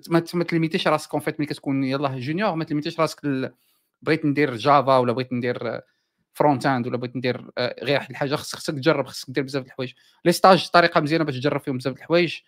ما 0.09 0.23
ما 0.33 0.43
تlimiterيش 0.43 0.87
راسك 0.87 1.13
en 1.13 1.21
fait 1.21 1.39
ملي 1.39 1.47
كتكون 1.47 1.83
يلاه 1.83 2.19
junior 2.19 2.55
ما 2.55 2.63
تlimiterيش 2.63 2.99
راسك 2.99 3.51
بغيت 4.01 4.25
ندير 4.25 4.55
Java 4.55 4.97
ولا 4.97 5.13
بغيت 5.13 5.33
ندير 5.33 5.81
front 6.33 6.65
end 6.65 6.87
ولا 6.87 6.97
بغيت 6.97 7.15
ندير 7.15 7.51
غير 7.59 7.97
واحد 7.97 8.09
الحاجة 8.09 8.35
خصك 8.35 8.57
خصك 8.57 8.73
تجرب 8.73 9.07
خصك 9.07 9.31
دير 9.31 9.43
بزاف 9.43 9.63
د 9.63 9.65
الحوايج. 9.65 9.93
les 10.25 10.31
stages 10.31 10.69
طريقة 10.69 11.01
مزيانة 11.01 11.23
باش 11.23 11.35
تجرب 11.35 11.61
فيهم 11.61 11.77
بزاف 11.77 11.93
د 11.93 11.97
الحوايج. 11.97 12.39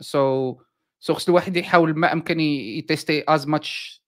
so 0.00 0.56
so 1.00 1.14
خص 1.14 1.28
الواحد 1.28 1.56
يحاول 1.56 1.98
ما 1.98 2.12
امكن 2.12 2.40
يtester 2.40 3.24
as 3.28 3.48
much 3.48 4.02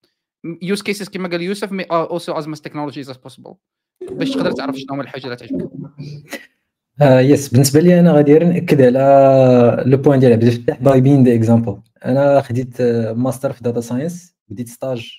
use 0.63 0.83
cases 0.83 1.09
كما 1.09 1.29
قال 1.29 1.43
يوسف 1.43 1.73
mais 1.73 1.83
aussi 1.83 2.33
as 2.33 2.49
much 2.49 2.61
technologies 2.61 3.11
as 3.11 3.17
possible 3.17 3.55
باش 4.11 4.31
تقدر 4.31 4.53
تعرف 4.53 4.77
شنو 4.77 4.95
هما 4.95 5.03
الحاجة 5.03 5.25
اللي 5.25 5.37
تعجبك. 5.37 5.71
آه 7.03 7.21
yes. 7.21 7.49
بالنسبة 7.49 7.81
لي 7.81 8.01
أنا 8.01 8.13
غادي 8.13 8.39
نأكد 8.39 8.81
على 8.83 9.83
le 9.87 9.97
point 9.97 10.21
ديال 10.21 10.33
عبد 10.33 10.43
الفتاح 10.45 10.83
by 10.83 11.01
being 11.01 11.25
the 11.25 11.35
example. 11.35 11.83
أنا 12.05 12.41
خديت 12.41 12.81
آه، 12.81 13.13
ماستر 13.13 13.53
في 13.53 13.63
data 13.65 13.81
science 13.81 14.37
بديت 14.49 14.69
stage 14.69 15.13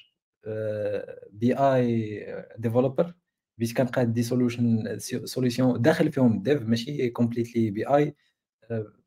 BI 1.32 1.54
developer 1.54 3.14
بديت 3.58 3.78
كنقاد 3.78 4.14
des 4.14 4.24
solutions 4.24 4.98
solutions 5.26 5.82
داخل 5.82 6.12
فيهم 6.12 6.42
dev 6.44 6.62
ماشي 6.62 7.10
completely 7.10 7.72
BI 7.72 7.88
I 7.88 8.16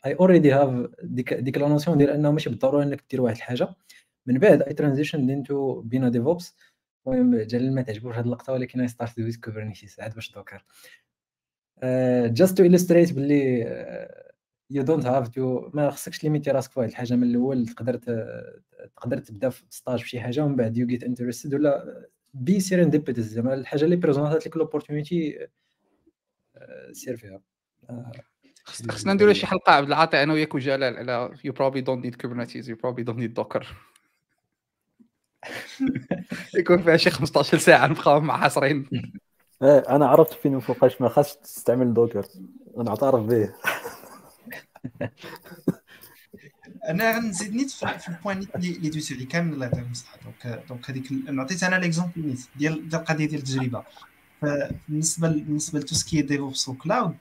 already 0.06 0.52
have 0.52 0.90
ديك 1.02 1.34
ديك 1.34 1.59
la 1.59 1.68
notion 1.68 1.98
ديال 1.98 2.10
أنه 2.10 2.30
ماشي 2.30 2.51
بالضروره 2.51 2.82
إنك 2.82 3.05
دير 3.10 3.20
واحد 3.20 3.36
الحاجة. 3.36 3.68
من 4.26 4.38
بعد 4.38 4.62
I 4.62 4.74
transition 4.74 5.30
into 5.30 5.80
being 5.80 6.09
a 6.09 6.15
DevOps 6.15 6.56
المهم 7.06 7.36
جلال 7.36 7.74
ما 7.74 7.82
تعجبوش 7.82 8.16
هاد 8.16 8.24
اللقطة 8.24 8.52
ولكن 8.52 8.80
I 8.80 8.88
start 8.88 9.18
with 9.18 9.36
Kubernetes 9.36 10.01
عاد 10.01 10.14
باش 10.14 10.32
Docker 10.32 10.64
just 12.26 12.59
to 12.59 12.68
illustrate 12.69 13.15
باللي 13.15 13.61
you 14.70 14.82
don't 14.82 15.06
have 15.06 15.28
to 15.28 15.70
ما 15.74 15.90
خصكش 15.90 16.24
limiter 16.24 16.51
راسك 16.51 16.73
في 16.73 16.85
الحاجة 16.85 17.15
من 17.15 17.23
الأول 17.23 17.66
تقدر 17.69 17.97
تقدر 18.97 19.19
تبدأ 19.19 19.48
في 19.48 19.62
stage 19.70 19.98
في 20.02 20.09
شي 20.09 20.20
حاجة 20.20 20.44
ومن 20.44 20.57
بعد 20.57 20.77
you 20.76 20.86
get 20.86 21.05
interested 21.05 21.55
ولا 21.55 22.07
by 22.34 22.60
serendipity 22.60 23.22
زعما 23.23 23.55
الحاجة 23.55 23.85
اللي 23.85 23.97
présentات 23.97 24.47
لك 24.47 24.57
l'opportunité 24.56 25.48
سير 26.93 27.16
فيها. 27.16 27.40
آه، 27.90 28.12
خص- 28.65 28.90
خصنا 28.90 29.12
نديرو 29.12 29.32
شي 29.32 29.47
حلقة 29.47 29.73
عبد 29.73 29.86
العاطي 29.86 30.23
أنا 30.23 30.32
وياك 30.32 30.55
وجلال 30.55 30.97
على 30.97 31.31
you 31.44 31.52
probably 31.52 31.80
don't 31.80 32.05
need 32.05 32.14
Kubernetes 32.14 32.70
you 32.70 32.76
probably 32.76 33.05
don't 33.05 33.18
need 33.18 33.34
Docker 33.34 33.66
يكون 36.55 36.82
فيها 36.82 36.97
شي 36.97 37.11
15 37.11 37.59
ساعة 37.59 37.86
نبقاو 37.86 38.20
محاصرين 38.20 38.89
إيه، 39.62 39.78
أنا 39.78 40.06
عرفت 40.06 40.32
فين 40.32 40.60
فوقاش 40.60 41.00
ما 41.00 41.08
خاصش 41.08 41.34
تستعمل 41.36 41.94
Docker. 41.94 42.24
أنا 42.78 42.90
اعترف 42.90 43.22
به. 43.24 43.54
أنا 46.88 47.16
غنزيد 47.16 47.54
نيت 47.54 47.70
في 47.70 48.08
ال 48.09 48.13
point 48.13 48.38
نيت 48.38 48.54
اللي 48.56 48.88
دويتو 48.90 49.14
عليه 49.14 49.28
كامل 49.28 49.52
الله 49.54 49.66
يعطيك 49.66 49.90
الصحة. 49.90 50.18
donc 50.24 50.64
donc 50.68 50.90
هذيك 50.90 51.10
ال- 51.10 51.36
نعطيت 51.36 51.62
أنا 51.62 51.76
l'exemple 51.76 52.26
نيت 52.26 52.40
ديال 52.56 52.88
ديال 52.88 53.00
القضية 53.00 53.26
ديال 53.26 53.40
التجربة. 53.40 53.84
فبالنسبة 54.42 55.28
ل- 55.28 55.40
بالنسبة 55.44 55.78
لتوسكي 55.78 56.22
ديفوبس 56.22 56.68
وكلاود 56.68 57.14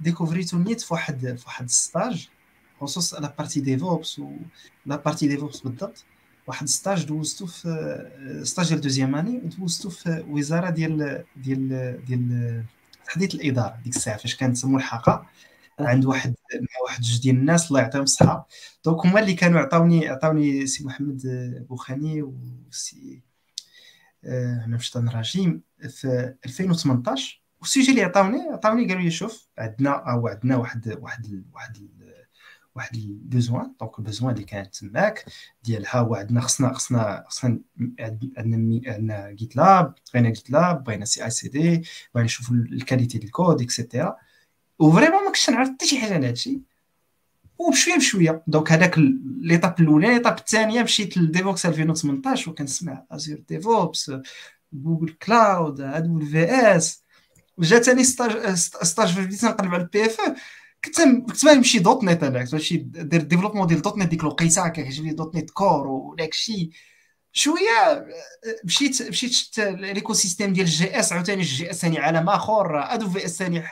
ديكوفريتو 0.00 0.58
نيت 0.58 0.80
في 0.80 0.94
واحد 0.94 1.18
في 1.38 1.44
واحد 1.46 1.64
ال 1.64 1.75
stage 1.75 2.28
خصوص 2.80 3.14
la 3.14 3.34
partie 3.38 3.60
DevOps 3.60 4.18
و 4.18 4.30
la 4.86 4.96
partie 4.96 5.28
DevOps 5.28 5.60
بالضبط. 5.60 6.04
واحد 6.46 6.68
stage 6.68 7.04
دوزتو 7.04 7.46
في 7.46 8.42
stage 8.44 8.68
ديال 8.68 8.80
deuxième 8.80 9.14
année 9.14 9.38
دوزتو 9.38 9.90
في 9.90 10.24
وزارة 10.28 10.70
ديال 10.70 11.24
ديال 11.36 11.68
ديال 12.06 12.64
تحديث 13.04 13.34
الإدارة 13.34 13.78
ديك 13.84 13.96
الساعة 13.96 14.16
فاش 14.16 14.36
كانت 14.36 14.64
ملحقة 14.64 15.26
عند 15.80 16.04
واحد 16.04 16.34
مع 16.54 16.82
واحد 16.84 17.02
جوج 17.02 17.22
ديال 17.22 17.36
الناس 17.36 17.68
الله 17.68 17.80
يعطيهم 17.80 18.02
الصحة. 18.02 18.48
donc 18.84 19.06
هما 19.06 19.20
اللي 19.20 19.34
كانوا 19.34 19.60
عطاوني 19.60 20.08
عطاوني 20.08 20.66
سي 20.66 20.84
محمد 20.84 21.22
بوخاني 21.68 22.22
وسي 22.22 23.22
آه، 24.24 24.64
أنا 24.64 24.76
مش 24.76 24.96
رجيم 24.96 25.62
في 25.88 26.34
2018 26.46 27.42
و 27.60 27.64
ال 27.64 27.69
sujet 27.69 27.90
اللي 27.90 28.02
عطاوني 28.02 28.38
عطاوني 28.52 28.88
قالوا 28.88 29.02
لي 29.02 29.10
شوف 29.10 29.48
عندنا 29.58 29.90
أو 29.90 30.28
عندنا 30.28 30.56
واحد 30.56 30.98
واحد 31.00 31.44
واحد 31.52 31.88
واحد 32.74 32.96
ال 32.96 33.07
besoin 33.07 33.72
donc 33.80 33.98
ال 33.98 34.03
besoin 34.03 34.34
اللي 34.34 34.44
كانت 34.44 34.76
تماك 34.76 35.24
ديالها 35.64 35.96
هو 35.96 36.14
عندنا 36.14 36.40
خصنا 36.40 36.72
خصنا 36.72 37.24
خصنا 37.28 37.60
عندنا 38.00 38.80
عندنا 38.86 39.30
GitLab 39.32 39.94
بغينا 40.14 40.30
GitLab 40.30 40.84
بغينا 40.84 41.04
CI/CD 41.04 41.82
بغينا 42.14 42.24
نشوفوا 42.24 42.56
الكاليتي 42.56 43.18
ديال 43.18 43.26
الكود 43.28 43.62
اكسيتيرا 43.62 44.16
وفريمون 44.78 45.20
ما 45.24 45.26
كنتش 45.26 45.50
نعرف 45.50 45.68
حتى 45.68 45.86
شي 45.86 45.98
حاجة 46.00 46.14
على 46.14 46.28
هادشي. 46.28 46.60
وبشويه 47.58 47.96
بشوية 47.96 48.42
donc 48.46 48.72
هذاك 48.72 48.98
l'étape 49.40 49.80
الأولى 49.80 50.08
l'étape 50.08 50.38
الثانية 50.38 50.82
مشيت 50.82 51.16
ل 51.18 51.25
Devoxx 51.25 51.66
2018 51.66 52.50
وكنسمع 52.50 53.04
Azure 53.10 53.44
DevOps 53.48 54.12
Google 54.72 55.08
Cloud 55.12 56.20
AWS 56.20 57.02
جاتني 57.58 58.04
stage 58.04 58.54
stage 58.82 59.20
بديت 59.20 59.44
نقلب 59.44 59.74
على 59.74 59.82
ال 59.82 60.06
PFE 60.06 60.20
كنت 60.84 61.00
كنت 61.00 61.44
نمشي 61.44 61.78
dot 61.78 62.04
net 62.04 62.22
أنا 62.22 62.44
كنت 62.44 62.54
نمشي 62.54 62.76
دير 62.76 63.22
développement 63.22 63.66
ديال 63.66 63.82
dot 63.82 63.98
net 63.98 64.08
ديك 64.08 64.20
الوقيته 64.20 64.68
كيعجبني 64.68 65.12
dot 65.12 65.36
net 65.36 65.50
core 65.50 65.86
وداك 65.86 66.32
الشيء 66.32 66.70
شوية 67.32 68.06
مشيت 68.64 69.02
مشيت 69.02 69.32
شفت 69.32 69.60
l'écosystème 69.60 70.52
ديال 70.52 70.66
ال 70.66 70.98
JS 71.00 71.12
عاوتاني 71.12 71.40
ال 71.42 71.70
JS 71.70 71.80
ثاني 71.80 71.98
عالم 71.98 72.28
آخر 72.28 72.94
AWS 72.94 73.38
ثاني 73.38 73.62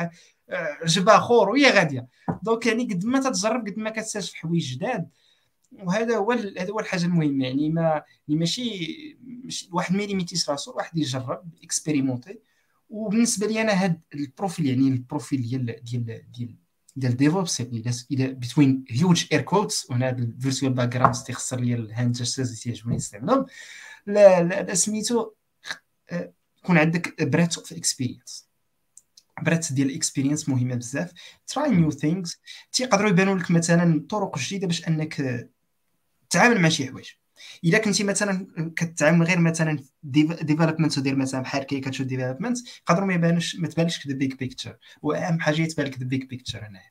عجب 0.51 1.09
آخر 1.09 1.49
وهي 1.49 1.71
غادية. 1.71 2.07
donc 2.43 2.67
يعني 2.67 2.85
قد 2.85 3.05
ما 3.05 3.21
تتجرب 3.21 3.69
قد 3.69 3.79
ما 3.79 3.91
كتكتشف 3.91 4.35
حوايج 4.35 4.75
جداد. 4.75 5.09
وهذا 5.73 6.17
هو 6.17 6.33
هذا 6.33 6.71
هو 6.71 6.81
الحاجة 6.81 7.05
المهمة. 7.05 7.45
يعني 7.45 7.71
ما 7.71 7.83
يعني 7.83 8.41
ماشي, 8.41 9.19
واحد 9.73 9.97
ما 9.97 10.03
ي 10.03 10.08
limité 10.08 10.40
ش 10.40 10.51
راسو 10.51 10.73
واحد 10.77 10.99
يجرب 10.99 11.43
expérimenter 11.65 12.39
وبالنسبة 12.91 13.47
لي 13.47 13.63
أنا 13.63 13.73
هذا 13.73 13.97
ال 14.15 14.21
profile 14.21 14.67
يعني 14.67 14.89
ال 14.89 14.95
profile 14.95 15.43
ديال 15.43 15.85
ديال 15.85 16.31
ديال 16.33 16.57
ديال 16.97 17.17
DevOps 17.17 17.61
يعني 17.61 17.83
إلى 18.11 18.27
between 18.27 18.85
huge 18.91 19.27
air 19.33 19.41
quotes 19.41 19.91
وهنا 19.91 20.11
ال 20.11 20.73
virtual 20.73 20.89
background 20.89 21.15
تيخسر 21.15 21.61
لي 21.61 21.75
ال 21.75 21.82
hand 21.82 22.13
gestures 22.13 22.61
تيعجبني 22.61 22.97
نستعملهم. 22.97 23.47
لا 24.07 24.43
لا 24.43 24.75
سميتو 24.75 25.31
يكون 26.59 26.79
عندك 26.79 27.23
breadth 27.23 27.59
of 27.59 27.73
experience 27.73 28.49
breadth 29.43 29.73
ديال 29.73 29.91
ال 29.91 29.96
experience 29.96 30.49
مهمة 30.49 30.75
بزاف. 30.75 31.13
try 31.47 31.71
new 31.71 31.91
things 31.91 32.41
تيقدروا 32.73 33.11
يبانوا 33.11 33.39
لك 33.39 33.51
مثلا 33.51 34.07
طرق 34.09 34.39
جديدة 34.39 34.67
باش 34.67 34.89
أنك 34.89 35.47
تتعامل 36.31 36.61
مع 36.61 36.69
شي 36.69 36.87
حوايج. 36.87 37.09
إلا 37.65 37.79
كنتي 37.79 38.05
مثلا 38.05 38.47
كتعامل 38.77 39.27
غير 39.27 39.41
مثلا 39.41 39.79
development 40.03 40.99
ودير 40.99 41.17
مثلا 41.17 41.41
بحال 41.41 41.63
كي 41.63 41.81
كتشوف 41.81 42.07
development 42.07 42.59
يقدروا 42.81 43.07
ما 43.07 43.15
يبانوش 43.15 43.57
ما 43.57 43.69
تبانلكش 43.69 44.09
the 44.09 44.15
big 44.15 44.35
picture 44.35 44.77
وأهم 45.03 45.41
حاجة 45.41 45.63
يتبان 45.63 45.87
لك 45.87 45.99
the 45.99 46.05
big 46.05 46.25
picture 46.25 46.67
هنايا. 46.67 46.91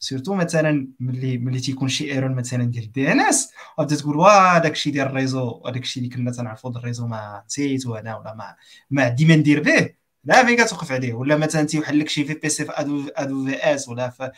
surtout 0.00 0.34
مثلا 0.34 0.88
ملي 1.00 1.38
ملي 1.38 1.60
تيكون 1.60 1.88
شي 1.88 2.12
error 2.12 2.34
مثلا 2.34 2.64
ديال 2.64 2.84
ال 2.84 3.12
DNS 3.12 3.52
وتبدا 3.78 3.96
تقول 3.96 4.16
داك 4.62 4.72
الشيء 4.72 4.92
ديال 4.92 5.06
ال 5.06 5.14
réseau 5.14 5.62
الشيء 5.68 6.02
اللي 6.02 6.14
كنا 6.14 6.30
تنعرفوا 6.30 6.70
ال 6.70 6.75
réseau 6.75 7.06
ما 7.06 7.42
نسيت 7.46 7.86
وأنا 7.86 8.16
ولا 8.16 8.34
ما 8.34 8.56
ما 8.90 9.04
عندي 9.04 9.24
ما 9.24 9.36
ندير 9.36 9.62
به. 9.62 9.94
لا 10.28 10.46
فين 10.46 10.56
كتوقف 10.56 10.92
عليه؟ 10.92 11.14
ولا 11.14 11.36
مثلا 11.36 11.62
تيوحل 11.62 11.98
لك 11.98 12.08
شي 12.08 12.24
في 12.24 12.34
بي 12.34 12.48
سي 12.48 12.64
في 12.64 12.72
ادو 12.74 13.02
أدو 13.16 13.46
في 13.46 13.56
اس 13.56 13.88
ولا 13.88 14.10
في 14.10 14.30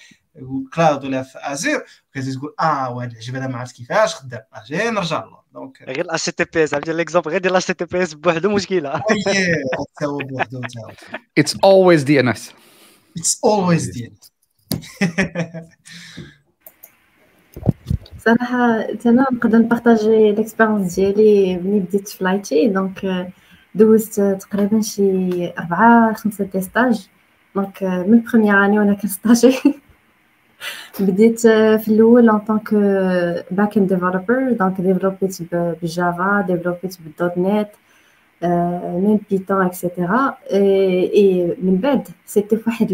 cloud 0.74 1.04
ولا 1.04 1.22
في 1.22 1.38
Azure 1.42 1.84
كتقول 2.14 2.54
آه 2.60 2.90
وهذا 2.90 3.10
العجب 3.10 3.36
هذا 3.36 3.46
ما 3.46 3.58
عرفت 3.58 3.76
كيفاش 3.76 4.14
خدام. 4.14 4.40
أجي 4.52 4.90
نرجع 4.90 5.24
له. 5.24 5.40
donc 5.54 5.82
غير 5.82 6.00
ال 6.00 6.24
HTTPS 6.24 6.74
عرفتي 6.74 6.92
l'exemple 6.92 7.30
غير 7.30 7.40
ديال 7.40 7.52
ال 7.52 7.66
HTTPS 7.66 8.14
بوحدو 8.14 8.50
مشكلة. 8.50 8.90
حتى 8.98 10.06
هو 10.06 10.18
بوحدو 10.18 10.60
اتس 11.38 11.56
اولويز 11.64 12.02
دي 12.02 12.20
ان 12.20 12.28
اس 12.28 12.52
اتس 13.18 13.40
اولويز 13.44 13.86
دي 13.88 14.06
ان 14.06 14.12
اس 14.22 14.30
صراحة 18.24 18.80
أنا 19.06 19.26
نقدر 19.32 19.58
ن 19.58 19.66
partager 19.66 20.32
l'expérience 20.32 20.94
ديالي 20.94 21.56
ملي 21.56 21.80
بديت 21.80 22.08
في 22.08 22.24
l'IT 22.24 22.68
donc 22.68 23.30
دوزت 23.74 24.20
تقريبا 24.20 24.80
شي 24.80 25.52
أربعة 25.58 26.12
خمسة 26.12 26.44
des 26.44 26.60
stages. 26.60 27.08
donc 27.54 27.82
من 27.82 28.22
première 28.22 28.64
année 28.64 28.78
وأنا 28.78 28.94
كن 28.94 29.09
stager. 29.09 29.58
بديت 31.00 31.40
في 31.80 31.88
الأول 31.88 32.30
en 32.30 32.38
tant 32.38 32.59
que 32.59 32.74
backend 33.50 33.88
developer 33.88 34.52
donc 34.52 34.80
développé 34.80 35.36
ت 35.36 35.42
بال 35.52 35.83
Java 35.83 36.44
développé 36.48 36.91
ت 36.91 36.96
بال 37.00 37.16
dot 37.16 37.38
net 37.38 37.68
même 39.02 39.20
Python 39.30 39.66
et 39.66 39.84
cetera 39.84 40.36
et 40.52 41.56
من 41.62 41.76
بعد 41.76 42.08
c'était 42.26 42.56
فواحد 42.56 42.92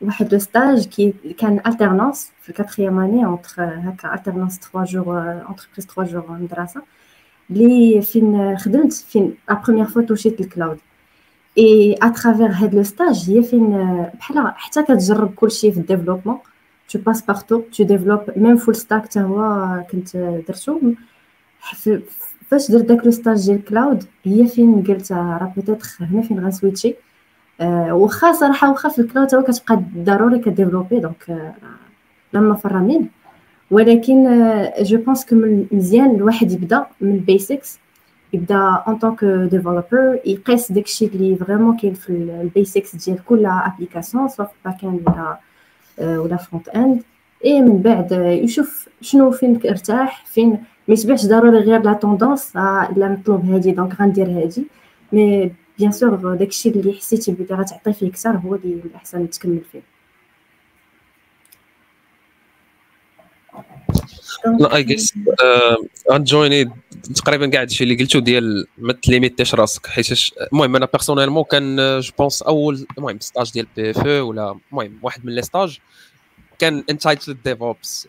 واحد 0.00 0.32
le 0.32 0.38
stage 0.38 0.86
كي 0.88 1.14
كان 1.38 1.60
alternance 1.66 2.32
في 2.42 2.48
ال 2.48 2.53
quatrième 2.53 2.98
année 2.98 3.26
entre 3.26 3.64
هكا 3.64 4.14
alternance 4.14 4.58
3 4.58 4.84
jours 4.84 5.30
entreprise 5.30 5.86
3 5.96 6.12
jours 6.12 6.24
مدرسة. 6.30 6.82
اللي 7.50 8.02
فين 8.02 8.56
خدمت 8.58 8.92
فين 8.92 9.34
la 9.48 9.54
première 9.54 9.86
fois 9.86 10.02
touché 10.02 10.35
ت 10.35 10.40
ال 10.40 10.46
cloud 10.46 10.78
et 11.58 11.96
à 12.02 12.08
travers 12.08 12.50
هاد 12.50 12.74
le 12.74 12.82
stage 12.82 13.30
هي 13.30 13.42
فين 13.42 13.70
بحال 14.18 14.52
حتى 14.56 14.82
كتجرب 14.82 15.34
كلشي 15.34 15.72
في 15.72 15.80
ال 15.80 15.84
développement. 15.84 16.38
tu 16.88 16.98
passes 16.98 17.22
partout 17.22 17.60
tu 17.60 17.84
développes 17.84 18.20
même 18.36 18.56
full 18.56 18.76
stack 18.76 19.04
حتى 19.04 19.20
هو 19.20 19.82
كنت 19.92 20.16
درتو. 20.16 20.80
فاش 22.50 22.70
درت 22.70 22.84
داك 22.84 23.04
le 23.04 23.10
stage 23.10 23.46
ديال 23.46 23.56
ال 23.56 23.64
cloud 23.64 24.04
هي 24.24 24.46
فين 24.46 24.82
قلت 24.82 25.12
راه 25.12 25.52
peut-être 25.56 25.88
هنا 26.00 26.22
فين 26.22 26.40
غن 26.40 26.51
switch 26.51 26.83
ي. 26.83 26.94
أه 27.60 27.94
واخا 27.94 28.32
صراحة 28.32 28.70
واخا 28.70 28.88
في 28.88 28.98
ال 28.98 29.04
cloud 29.04 29.34
هو 29.34 29.42
كتبقى 29.42 29.82
ضروري 29.96 30.38
ك 30.38 30.43
développer. 30.43 31.00
donc 31.00 31.52
لما 32.32 32.54
فر 32.54 32.78
منه 32.78 33.06
ولكن 33.74 34.24
je 34.80 34.98
pense 34.98 35.26
que 35.26 35.36
مزيان 35.72 36.14
الواحد 36.14 36.52
يبدأ 36.52 36.86
من 37.00 37.14
ال 37.14 37.23
basics 37.23 37.78
يبدأ 38.32 38.82
en 38.88 38.98
tant 38.98 39.13
que 39.13 39.24
developer 39.24 40.18
يقيس 40.24 40.72
داكشي 40.72 41.06
اللي 41.06 41.36
vraiment 41.36 41.76
كاين 41.76 41.94
في 41.94 42.10
ال 42.10 42.22
basics 42.22 42.96
ديال 42.96 43.24
كل 43.24 43.46
application 43.46 44.28
سواء 44.28 44.48
في 44.48 44.54
backend 44.64 45.02
ولا 45.08 45.38
ولا 46.18 46.36
frontend 46.36 47.02
et 47.44 47.60
من 47.62 47.82
بعد 47.82 48.12
يشوف 48.12 48.88
شنو 49.00 49.30
فين 49.30 49.60
ارتاح 49.66 50.26
فين 50.26 50.50
ما 50.88 50.94
يتبعش 50.94 51.26
ضروري 51.26 51.58
غير 51.58 51.82
la 51.82 51.92
tendance 51.92 52.56
لا 52.56 52.88
مطلوب 52.96 53.50
هادي 53.50 53.70
donc 53.70 54.00
غندير 54.00 54.26
هادي. 54.26 54.66
mais 55.12 55.52
bien 55.78 55.92
sûr 55.92 56.34
داكشي 56.34 56.68
اللي 56.68 56.92
حسيتي 56.92 57.32
بلي 57.32 57.46
غتعطي 57.50 57.92
فيه 57.92 58.10
كثر 58.12 58.30
هو 58.36 58.54
اللي 58.54 58.80
الأحسن 58.84 59.30
تكمل 59.30 59.60
فيه. 59.72 59.93
لا 64.46 64.76
I 64.76 64.82
guess 64.82 65.14
غن 66.12 66.29
join 66.29 66.62
ي 66.62 66.70
تقريبا 67.14 67.46
كاع 67.46 67.60
هادشي 67.60 67.84
اللي 67.84 67.94
قلتو 67.94 68.18
ديال 68.18 68.66
ما 68.78 68.92
ت 68.92 68.99
limité 68.99 69.40
ش 69.40 69.54
راسك 69.54 69.86
حيت 69.86 70.06
المهم 70.52 70.76
أنا 70.76 70.86
personnellement 70.86 71.44
كان 71.44 71.76
je 72.00 72.12
pense 72.18 72.42
أول 72.42 72.86
المهم 72.98 73.20
stage 73.20 73.52
ديال 73.52 73.66
PFE 73.76 74.06
أو 74.06 74.28
ولا 74.28 74.58
المهم 74.72 74.98
واحد 75.02 75.26
من 75.26 75.34
les 75.34 75.42
stages 75.42 75.78
كان 76.58 76.84
entitled 76.90 77.36
DevOps 77.44 78.08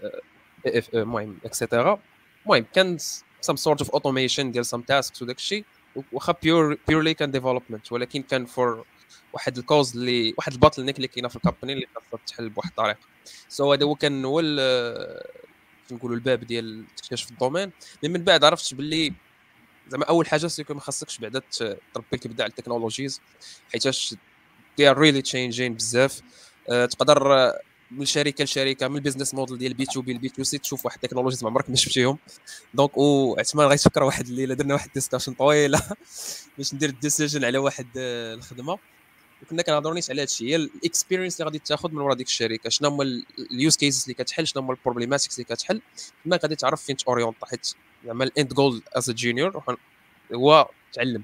اي 0.65 0.79
اف 0.79 0.95
المهم 0.95 1.37
et 1.45 1.59
cetera 1.59 1.99
المهم 2.45 2.65
كان 2.73 2.97
some 3.41 3.55
sort 3.55 3.81
of 3.81 3.91
automation 3.91 4.51
ديال 4.51 4.65
some 4.65 4.81
tasks 4.81 5.22
وداك 5.21 5.37
الشيء 5.37 5.65
واخا 6.11 6.35
pure 6.43 6.77
purely 6.88 7.13
كان 7.13 7.31
development 7.31 7.91
ولكن 7.91 8.21
كان 8.21 8.45
for 8.45 8.85
واحد 9.33 9.57
ال 9.57 9.64
cause 9.64 9.97
اللي 9.97 10.33
واحد 10.37 10.51
ال 10.53 10.85
bottleneck 10.85 10.95
اللي 10.95 11.07
كاينة 11.07 11.27
في 11.27 11.35
ال 11.35 11.40
company 11.40 11.73
اللي 11.73 11.85
خاصها 11.95 12.19
تحل 12.27 12.49
بواحد 12.49 12.69
الطريقة. 12.69 12.99
so 13.49 13.73
هذا 13.73 13.85
هو 13.85 13.95
كان 13.95 14.25
هو 14.25 14.41
نقولوا 15.91 16.15
الباب 16.15 16.43
ديال 16.43 16.85
اكتشاف 16.93 17.31
ال 17.31 17.36
domaine. 17.36 17.72
من 18.03 18.11
من 18.11 18.23
بعد 18.23 18.43
عرفت 18.43 18.73
باللي 18.73 19.13
زعما 19.87 20.05
أول 20.05 20.27
حاجة 20.27 20.47
c'est 20.47 20.64
que 20.64 20.73
ما 20.73 20.79
خاصكش 20.79 21.17
بعدا 21.17 21.41
تربي 21.93 22.07
الكبده 22.13 22.43
على 22.43 22.49
ال 22.51 22.57
technologies 22.57 23.22
حيتاش 23.73 24.15
they 24.77 24.89
are 24.89 24.97
really 24.97 25.22
changing 25.22 25.73
بزاف. 25.75 26.21
أه 26.69 26.85
تقدر 26.85 27.51
من 27.91 28.05
شركة 28.05 28.43
لشركة 28.43 28.87
من 28.87 28.95
ال 28.95 29.00
business 29.00 29.34
model 29.34 29.57
ديال 29.57 29.73
B 29.73 29.85
to 29.85 30.01
B 30.01 30.13
ل 30.13 30.22
B 30.22 30.30
to 30.30 30.43
C 30.43 30.57
تشوف 30.57 30.85
واحد 30.85 30.99
ال 31.03 31.07
technologies 31.07 31.43
ما 31.43 31.49
عمرك 31.49 31.69
ما 31.69 31.75
شفتيهم. 31.75 32.17
donc 32.73 32.97
واحتمال 32.97 33.65
غيتفكر 33.67 34.03
واحد 34.03 34.27
الليلة 34.27 34.55
درنا 34.55 34.73
واحد 34.73 34.87
ال 34.88 34.92
discussion 34.92 35.34
طويلة 35.33 35.81
باش 36.57 36.73
ندير 36.73 36.89
ال 36.89 36.96
decision 36.96 37.45
على 37.45 37.57
واحد 37.57 37.87
الخدمة. 37.97 38.79
وكنا 39.41 39.61
كنهضروا 39.61 39.95
نيت 39.95 40.09
على 40.09 40.21
هادشي. 40.21 40.49
هي 40.49 40.55
ال 40.55 40.63
experience 40.63 41.35
اللي 41.35 41.45
غادي 41.45 41.59
تاخذ 41.59 41.91
من 41.91 41.97
ورا 41.97 42.13
ديك 42.13 42.27
الشركة. 42.27 42.69
شنو 42.69 42.89
هما 42.89 43.03
ال 43.51 43.58
use 43.58 43.77
cases 43.77 44.03
اللي 44.03 44.13
كتحل؟ 44.13 44.47
شنو 44.47 44.63
هما 44.63 44.71
ال 44.73 44.78
problématiques 44.78 45.39
اللي 45.39 45.55
كتحل؟ 45.55 45.81
ما 46.25 46.39
غادي 46.43 46.55
تعرف 46.55 46.83
فين 46.83 46.97
t'orienter 46.97 47.45
حيت 47.45 47.75
زعما 48.05 48.23
ال 48.23 48.31
end 48.31 48.53
goal 48.53 48.81
as 48.97 49.11
junior 49.11 49.63
هو 50.33 50.69
تعلم. 50.93 51.23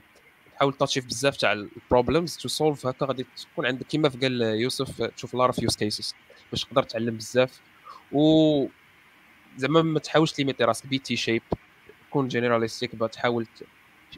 تحاول 0.56 0.74
ت 0.74 0.78
achieve 0.78 1.06
بزاف 1.06 1.38
تاع 1.38 1.52
ال 1.52 1.61
problems 1.61 2.38
to 2.38 2.48
solve 2.48 2.88
هكا 2.88 3.06
غادي 3.06 3.26
تكون 3.54 3.66
عندك 3.66 3.88
كيما 3.88 4.12
قال 4.22 4.42
يوسف 4.42 5.02
تشوف 5.02 5.34
لارا 5.34 5.52
في 5.52 5.62
use 5.62 5.76
cases 5.76 6.16
باش 6.52 6.64
تقدر 6.66 6.84
تعلم 6.84 7.18
بزاف. 7.18 7.60
و 8.12 8.68
زعما 9.58 9.82
ما 9.82 10.00
تحاولش 10.00 10.40
limiter 10.40 10.64
راسك. 10.64 10.88
petit 10.88 11.16
chef 11.16 11.42
تكون 12.10 12.28
généraliste 12.28 12.92
تحاول 13.12 13.48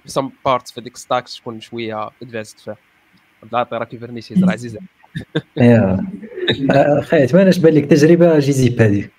سام 0.06 0.32
بارت 0.46 0.70
في 0.70 0.82
ديك 0.82 0.98
ستاك 0.98 1.30
تكون 1.30 1.62
شوية 1.62 2.10
ادفانسد 2.22 2.60
فيها. 2.60 2.78
بلاطي 3.52 3.76
راه 3.76 3.86
كيفرنيتيز 3.86 4.44
راه 4.44 4.52
عزيزه 4.52 4.80
يا. 5.58 5.98
خايت 7.02 7.36
ما 7.36 7.44
بان 7.58 7.74
لك 7.74 7.86
تجربة 7.86 8.40
جيزيب 8.40 8.82
هذه. 8.82 9.10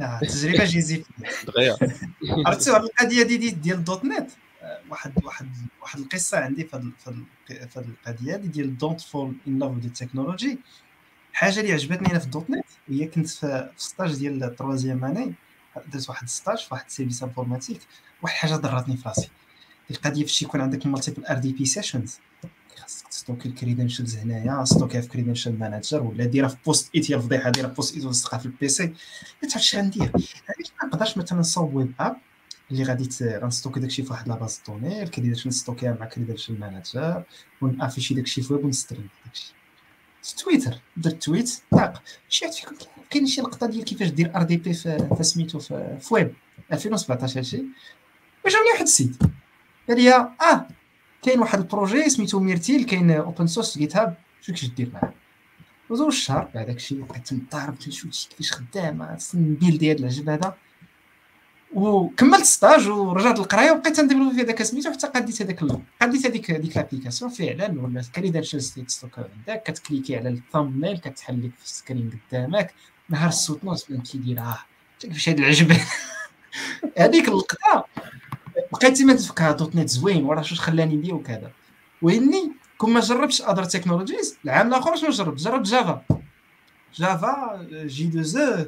آه، 0.00 0.20
تجربة 0.20 0.64
جيزيب. 0.64 1.04
دغيا 1.46 1.76
عرفتوا 2.46 2.74
على 2.74 2.84
القضية 2.84 3.22
دي, 3.22 3.36
دي 3.36 3.50
ديال 3.50 3.84
دوت 3.84 4.04
نت 4.04 4.30
آه، 4.62 4.78
واحد 4.90 5.12
واحد 5.24 5.48
واحد 5.82 5.98
القصة 6.00 6.38
عندي 6.38 6.64
في 6.64 6.76
هذه 6.76 6.92
في 7.68 7.76
القضية 7.76 8.36
دي 8.36 8.48
ديال 8.48 8.78
دونت 8.78 9.00
فول 9.00 9.34
ان 9.48 9.58
لاف 9.58 9.70
وذ 9.70 9.88
تكنولوجي 9.88 10.58
حاجة 11.32 11.60
اللي 11.60 11.72
عجبتني 11.72 12.10
أنا 12.10 12.18
في 12.18 12.26
دوت 12.28 12.50
نت 12.50 12.64
هي 12.88 13.06
كنت 13.06 13.28
في 13.28 13.68
ستاج 13.76 14.14
ديال 14.14 14.44
التروازيام 14.44 15.04
اني 15.04 15.32
درت 15.92 16.08
واحد 16.08 16.28
stage 16.28 16.58
في 16.58 16.68
واحد 16.74 16.90
service 16.90 17.22
informatique 17.22 17.80
واحد 18.22 18.34
الحاجة 18.34 18.60
ضرتني 18.60 18.96
في 18.96 19.08
راسي. 19.08 19.28
القضية 19.90 20.22
فاش 20.22 20.42
يكون 20.42 20.60
عندك 20.60 20.86
multiple 20.86 21.24
RDP 21.26 21.64
sessions 21.64 22.18
خاصك. 22.88 23.08
ت 23.08 23.13
stocker 23.13 23.48
ال 23.48 23.54
credentials 23.54 24.16
هنايا 24.16 24.64
stockerها 24.64 25.00
في 25.00 25.08
credential 25.08 25.58
manager 25.58 26.02
ولا 26.02 26.24
ديرها 26.24 26.48
في 26.48 26.56
post-it 26.66 27.10
هي 27.10 27.16
الفضيحه 27.16 27.50
ديرها 27.50 27.68
في 27.68 27.74
post-it 27.74 28.04
ولصقها 28.04 28.38
في 28.38 28.46
ال 28.46 28.62
PC 28.62 28.94
ما 29.42 29.48
تعرفش 29.48 29.76
غندير 29.76 30.10
علاش 30.12 30.72
ما 30.82 30.88
نقدرش 30.88 31.16
مثلا 31.16 31.38
نصاوب 31.38 31.74
web 31.74 31.92
app 32.00 32.16
اللي 32.70 32.82
غادي 32.82 33.08
غن 33.22 33.35
stocker 33.35 33.80
داكشي 33.80 34.02
في 34.02 34.12
واحد 34.12 34.28
لاباز 34.28 34.60
دوني 34.68 35.02
الكريدنشال 35.02 35.48
نستوكيها 35.48 35.96
مع 36.00 36.06
credential 36.06 36.60
manager 36.60 37.22
ون 37.60 37.71
afficher 37.71 38.14
داكشي 38.14 38.42
في 38.42 38.52
web 38.52 38.64
ون 38.64 38.75
stream 38.75 39.08
داكشي. 39.24 39.54
تويتر 40.38 40.80
درت 40.96 41.22
tweet 41.22 41.60
طاق. 41.70 42.02
شي 42.28 42.52
فيكم 42.52 42.76
كاين 43.10 43.26
شي 43.26 43.40
لقطة 43.40 43.66
ديال 43.66 43.84
كيفاش 43.84 44.08
دير 44.08 44.36
RDP 44.36 44.72
في 44.74 45.22
سميتو 45.22 45.58
في 45.58 46.08
ويب؟ 46.10 46.34
2017 46.72 47.38
هادشي. 47.38 47.64
وجاوني 48.46 48.70
واحد 48.72 48.82
السيد. 48.82 49.16
قال 49.88 49.96
لي 50.02 50.14
آه 50.14 50.68
كاين 51.22 51.40
واحد 51.40 51.58
ال 51.58 51.65
projet 51.65 52.08
سميتو 52.10 52.40
Myrtille 52.40 52.84
كاين 52.84 53.10
open 53.10 53.46
source 53.46 53.78
GitHub 53.78 54.16
شو 54.40 54.52
كيفاش 54.52 54.70
دير 54.70 54.90
معاه. 54.92 55.12
وزوج 55.90 56.12
شهر 56.12 56.48
بعد 56.54 56.66
داكشي 56.66 56.94
بقيت 56.94 57.32
نضارب 57.32 57.78
تنشوف 57.78 58.26
كيفاش 58.30 58.52
خدام 58.52 59.16
نبيل 59.34 59.78
ديال 59.78 59.98
العجب 59.98 60.28
هذا. 60.28 60.54
وكملت 61.74 62.44
stage 62.44 62.88
ورجعت 62.88 63.38
للقراية 63.38 63.70
وبقيت 63.70 63.96
تن 63.96 64.02
développer 64.02 64.34
في 64.34 64.42
هذاك 64.42 64.62
سميتو 64.62 64.92
حتى 64.92 65.06
قديت 65.06 65.42
هذاك 65.42 65.60
قديت 66.02 66.26
هذيك 66.26 66.50
هذيك 66.50 66.76
l'application 66.76 67.30
فعلا 67.30 67.80
ولا 67.80 68.02
credential 68.14 68.62
stock 68.62 69.18
عندك 69.18 69.62
كت 69.62 69.74
cliquer 69.74 70.16
على 70.16 70.28
ال 70.28 70.35
thumbnail 70.35 70.98
كتحل 70.98 71.44
لك 71.44 71.50
في 71.58 71.64
ال 71.64 71.71
screen 71.71 72.10
قدامك 72.30 72.74
نهار 73.08 73.28
السوت 73.28 73.64
نوت 73.64 73.86
بان 73.90 74.00
كيدير 74.00 74.40
آه 74.40 74.58
كيفاش 75.00 75.28
هذا 75.28 75.38
العجب 75.38 75.72
هذيك 76.98 77.28
اللقطه 77.28 77.84
بقيت 78.72 79.02
ما 79.02 79.14
تفكها 79.14 79.52
دوت 79.52 79.76
نت 79.76 79.88
زوين 79.88 80.24
وراه 80.24 80.42
شوش 80.42 80.60
خلاني 80.60 80.96
ندير 80.96 81.14
وكذا. 81.14 81.50
وإني 82.02 82.52
كون 82.78 82.92
ما 82.92 83.00
جربتش 83.00 83.42
اذر 83.42 83.64
تكنولوجيز 83.64 84.36
العام 84.44 84.68
الآخر 84.68 84.96
شنو 84.96 85.10
جربت 85.10 85.40
جربت 85.40 85.66
جافا 85.66 86.02
جافا 86.94 87.66
جي 87.72 88.06
دو 88.06 88.22
زو 88.22 88.64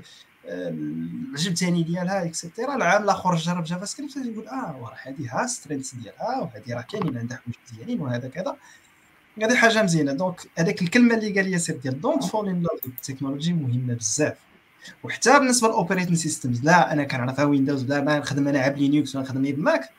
عجبتني 1.35 1.83
ديالها 1.83 2.25
اكسيتيرا 2.25 2.75
العام 2.75 3.03
الآخر 3.03 3.35
جرب 3.37 3.65
جافا 3.65 3.85
سكريبت 3.85 4.17
يقول 4.17 4.49
آه 4.49 4.77
وراه 4.81 4.97
هذه 5.03 5.29
ها 5.31 5.47
سترينث 5.47 5.95
ديالها 5.95 6.41
وهذه 6.41 6.75
راه 6.75 6.83
كاينين 6.83 7.19
عندها 7.19 7.37
حوايج 7.37 7.57
مزيانين 7.73 8.01
وهذا 8.01 8.29
كذا. 8.29 8.57
هذه 9.43 9.55
حاجة 9.55 9.83
مزيانة. 9.83 10.13
donc 10.13 10.41
هذيك 10.59 10.83
الكلمة 10.83 11.15
اللي 11.15 11.41
قال 11.41 11.53
ياسر 11.53 11.77
ديال 11.77 12.01
don't 12.01 12.25
fall 12.25 12.49
in 12.49 12.63
love 12.63 12.87
ال 12.87 12.93
technology 12.93 13.53
مهمة 13.53 13.95
بزاف. 13.95 14.37
وحتى 15.05 15.39
بالنسبة 15.39 15.69
لل 15.69 15.77
operating 15.77 16.17
systems 16.17 16.65
لا 16.65 16.93
أنا 16.93 17.05
كنعرفها 17.05 17.45
Windows 17.45 17.85
لا 17.85 18.01
ما 18.01 18.19
نخدم 18.19 18.49
أنا 18.49 18.61
عاب 18.61 18.79
Linux 18.79 19.17
ولا 19.17 19.25
نخدم 19.25 19.43
ب 19.43 19.55
Mac 19.55 19.91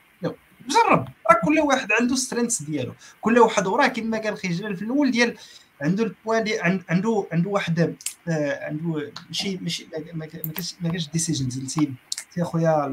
جرب. 0.68 1.08
راه 1.30 1.40
كل 1.44 1.58
واحد 1.60 1.92
عنده 2.00 2.16
strength 2.16 2.62
ديالو. 2.62 2.92
كل 3.20 3.38
واحد 3.38 3.66
وراه 3.66 3.86
كما 3.86 4.18
قال 4.18 4.36
خي 4.36 4.48
جلال 4.48 4.76
في 4.76 4.82
الأول 4.82 5.10
ديال 5.10 5.36
عنده 5.80 6.04
ال 6.04 6.11
point 6.11 6.44
de 6.44 6.60
عنده 6.60 7.26
عنده 7.32 7.50
واحد 7.50 7.96
آه، 8.28 8.66
عنده 8.66 9.12
ماشي 9.28 9.56
ماشي 9.56 9.88
ما 10.14 10.26
كاينش 10.26 11.08
decisions 11.08 11.78
اللي 11.78 11.94
يا 12.36 12.44
خويا 12.44 12.86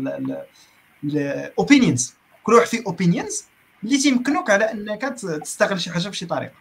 ال 1.04 1.16
opinions 1.16 2.14
كل 2.44 2.54
واحد 2.54 2.68
فيه 2.68 2.84
opinions 2.88 3.44
اللي 3.84 3.98
تيمكنوك 3.98 4.50
على 4.50 4.72
أنك 4.72 5.02
تستغل 5.44 5.82
شي 5.82 5.92
حاجة 5.92 6.08
بشي 6.08 6.26
طريقة. 6.26 6.54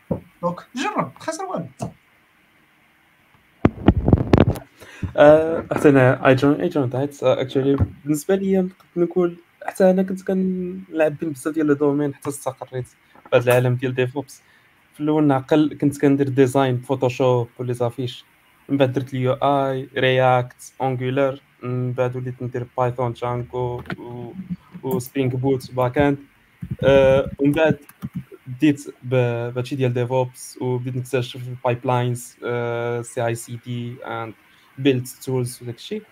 donc 0.43 0.61
جرب 0.77 1.13
خسر 1.19 1.45
والو. 1.45 1.67
حتى 5.19 5.89
أنا 5.89 6.29
agenda 6.29 6.61
agenda 6.61 6.91
tight 6.91 7.23
actually 7.23 7.77
بالنسبة 8.05 8.35
لي 8.35 8.59
نقدر 8.59 8.75
نقول 8.97 9.37
حتى 9.67 9.91
أنا 9.91 10.03
كنت 10.03 10.23
كنلعب 10.23 11.17
بزاف 11.23 11.55
ديال 11.55 11.71
ال 11.71 11.76
domaines 11.76 12.15
حتى 12.15 12.29
استقريت 12.29 12.87
في 12.87 12.97
هذا 13.35 13.45
العالم 13.45 13.75
ديال 13.75 13.95
DevOps 13.95 14.43
في 14.95 15.01
الأول 15.01 15.25
نعقل 15.25 15.79
كنت 15.81 16.01
كندير 16.01 16.29
design 16.29 16.79
Photoshop 16.79 17.49
و 17.59 17.75
les 17.75 17.88
affiches 17.88 18.25
من 18.69 18.77
بعد 18.77 18.93
درت 18.93 19.15
ال 19.15 19.33
UI 19.33 19.89
React 19.97 20.73
Angular 20.83 21.41
من 21.63 21.93
بعد 21.93 22.17
وليت 22.17 22.43
ندير 22.43 22.67
Python 22.79 23.13
Django 23.13 23.83
و 24.83 24.99
Spring 24.99 25.37
Boot 25.37 25.73
back-end 25.73 26.19
ومن 27.39 27.53
بعد 27.53 27.79
بديت 28.47 28.95
بهادشي 29.03 29.77
ديال 29.77 29.95
DevOps 29.95 30.59
وبديت 30.61 30.97
نكتشف 30.97 31.49
ال 31.49 31.87
pipelines 31.87 32.37
CI/CD 33.07 33.97
and 34.07 34.35
build 34.79 35.07
tools 35.25 35.59
وداك 35.63 35.77
الشيء. 35.77 36.03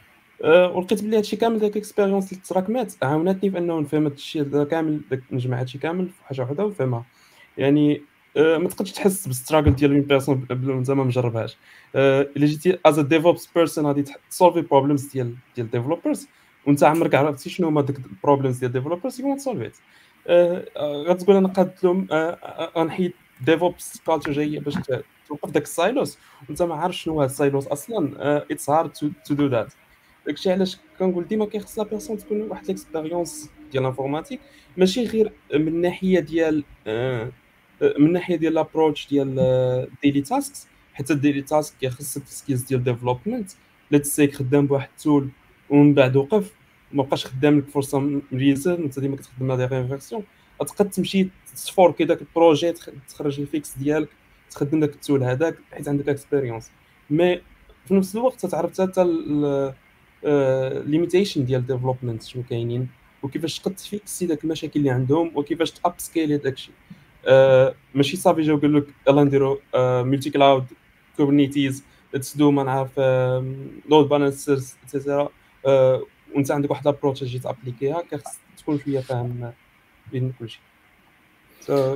ولقيت 0.45 1.03
بلي 1.05 1.17
هادشي 1.17 1.37
كامل 1.37 1.59
داك 1.59 1.73
ال 1.73 1.78
expérience 1.78 2.33
اللي 2.33 2.43
تراكمات 2.49 2.95
عاونتني 3.03 3.51
في 3.51 3.59
أنه 3.59 3.81
نفهم 3.81 4.05
هادشي 4.05 4.45
كامل 4.45 5.01
نجمع 5.33 5.61
هادشي 5.61 5.79
كامل 5.79 6.09
في 6.09 6.25
حاجة 6.25 6.43
وحدة 6.43 6.65
ونفهمها. 6.65 7.05
يعني 7.59 8.03
آه، 8.37 8.59
ما 8.59 8.69
تقدرش 8.69 8.93
تحس 8.93 9.27
بال 9.27 9.36
struggle 9.36 9.75
ديال 9.75 9.93
une 9.93 10.01
personne 10.01 10.47
زعما 10.85 11.03
ما 11.03 11.05
مجربهاش 11.05 11.57
آه، 11.95 12.29
إلا 12.37 12.47
جيتي 12.47 12.79
as 12.87 13.01
DevOps 13.01 13.49
person 13.55 13.87
غادي 13.87 14.05
ت 14.31 14.35
solveي 14.35 14.61
problems 14.61 15.07
ديال 15.07 15.35
ديال 15.57 15.71
developers 15.71 16.29
وانت 16.67 16.85
عمرك 16.85 17.15
عرفتي 17.15 17.51
شنو 17.51 17.69
هما 17.69 17.83
ديك 17.83 17.97
ال 17.99 18.06
problems 18.06 18.59
ديال 18.59 18.73
developers 18.73 19.21
you 19.21 19.39
solve 19.39 19.66
it 19.66 19.77
غتقول 20.79 21.37
أنا 21.37 21.49
قاد 21.49 21.73
لهم 21.83 22.07
غنحيد 22.77 23.13
DevOps 23.41 24.01
culture 24.07 24.33
جاية 24.33 24.61
باش 24.61 24.75
توقف 25.29 25.51
داك 25.51 25.63
ال 25.63 25.72
silos 25.72 26.19
وانت 26.49 26.63
ما 26.63 26.75
عارف 26.75 26.97
شنو 26.97 27.21
هاد 27.21 27.31
ال 27.31 27.37
silos 27.37 27.67
أصلا 27.67 28.13
it's 28.53 28.71
hard 28.71 28.91
to 29.27 29.35
do 29.35 29.47
that 29.47 29.73
داكشي 30.27 30.51
علاش 30.53 30.79
كنقول 30.99 31.27
ديما 31.29 31.47
كيخص 31.47 31.79
la 31.79 31.85
personne 31.85 32.19
تكون 32.19 32.43
واحد 32.43 32.67
l'expérience 32.67 33.51
ديال 33.73 33.83
ال 33.83 33.87
informatique 33.87 34.41
ماشي 34.77 35.05
غير 35.05 35.33
من 35.55 35.69
الناحيه 35.69 36.21
ديال 36.21 36.65
من 37.99 38.13
ناحيه 38.13 38.37
ديال 38.37 38.55
l'approche 38.55 39.09
ديال 39.09 39.35
ديلي 40.03 40.21
تاسكس 40.21 40.67
حتى 40.95 41.13
الديلي 41.13 41.43
تاسك 41.43 41.75
كيخصك 41.81 42.27
سكيلز 42.27 42.63
ديال 42.63 42.85
ديفلوبمنت 42.85 43.51
لا 43.91 43.99
تسيك 43.99 44.35
خدام 44.35 44.67
بواحد 44.67 44.89
التول 44.97 45.29
ومن 45.71 45.95
بعد 45.95 46.17
وقف 46.17 46.53
ما 46.93 47.03
بقاش 47.03 47.27
خدام 47.27 47.59
لك 47.59 47.69
فرصه 47.69 48.21
مليزه 48.33 48.75
انت 48.75 49.01
ديما 49.01 49.17
كتخدم 49.17 49.51
على 49.53 49.67
دي 49.69 49.89
فيرسيون 49.89 50.23
تقد 50.61 50.91
تمشي 50.91 51.29
تفوركي 51.65 52.05
داك 52.05 52.21
البروجي 52.21 52.73
تخرج 53.09 53.41
الفيكس 53.41 53.79
ديالك 53.79 54.09
تخدم 54.51 54.81
داك 54.81 54.91
التول 54.91 55.23
هذاك 55.23 55.57
حيت 55.73 55.89
عندك 55.89 56.09
اكسبيريونس 56.09 56.71
مي 57.11 57.41
في 57.87 57.95
نفس 57.95 58.17
الوقت 58.17 58.47
تعرف 58.47 58.81
حتى 58.81 59.05
ليميتيشن 60.87 61.45
ديال 61.45 61.67
ديفلوبمنت 61.67 62.23
شنو 62.23 62.43
كاينين 62.43 62.89
وكيفاش 63.23 63.59
تقد 63.59 63.75
تفيكسي 63.75 64.27
داك 64.27 64.45
المشاكل 64.45 64.81
اللي 64.81 64.91
عندهم 64.91 65.33
وكيفاش 65.35 65.71
تاب 65.71 65.95
سكيلي 65.99 66.37
داكشي 66.37 66.71
آه، 67.27 67.75
ماشي 67.95 68.17
صافي 68.17 68.43
جاو 68.43 68.57
قال 68.57 68.75
لك 68.77 68.87
يلا 69.09 69.25
نديرو 69.25 69.61
ملتي 70.05 70.31
كلاود 70.31 70.65
كوبرنيتيز 71.17 71.85
تسدو 72.13 72.51
ما 72.51 72.63
نعرف 72.63 72.99
لود 73.91 74.09
بالانسرز 74.09 74.75
اتسيتيرا 74.85 75.29
وانت 76.35 76.51
عندك 76.51 76.71
واحد 76.71 76.85
لابروتش 76.85 77.21
تجي 77.21 77.39
تابليكيها 77.39 78.03
كخص 78.11 78.39
تكون 78.59 78.79
شوية 78.79 79.01
فاهم 79.01 79.53
بين 80.13 80.33
كلشي 80.39 80.61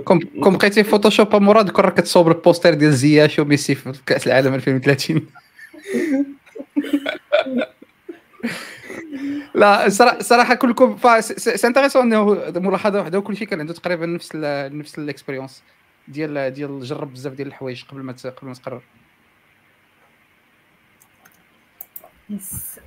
كوم 0.05 0.21
كوم 0.21 0.57
بقيتي 0.57 0.85
فوتوشوب 0.85 1.37
مراد 1.37 1.71
كون 1.71 1.85
راك 1.85 1.95
كتصوب 1.95 2.29
البوستر 2.29 2.75
ديال 2.75 2.93
زياش 2.93 3.39
وميسي 3.39 3.75
في 3.75 3.93
كأس 4.07 4.27
العالم 4.27 4.55
2030 4.55 5.27
لا 9.55 9.89
صراحة 10.21 10.55
كلكم 10.55 10.99
سي 11.21 11.67
انتريسون 11.67 12.13
إنه 12.13 12.25
ملاحظة 12.61 12.99
واحدة 12.99 13.19
وكل 13.19 13.37
شيء 13.37 13.47
كان 13.49 13.61
عنده 13.61 13.73
تقريبا 13.73 14.07
نفس 14.07 14.31
ال 14.35 14.79
نفس 14.79 14.99
ال 14.99 15.05
expérience 15.05 15.63
ديال 16.09 16.51
ديال 16.51 16.81
جرب 16.81 17.13
بزاف 17.13 17.33
ديال 17.33 17.49
الحوايج 17.49 17.85
قبل 17.85 18.01
ما 18.03 18.13
قبل 18.13 18.49
ما 18.49 18.55
تقرر. 18.55 18.83
yes 22.31 22.81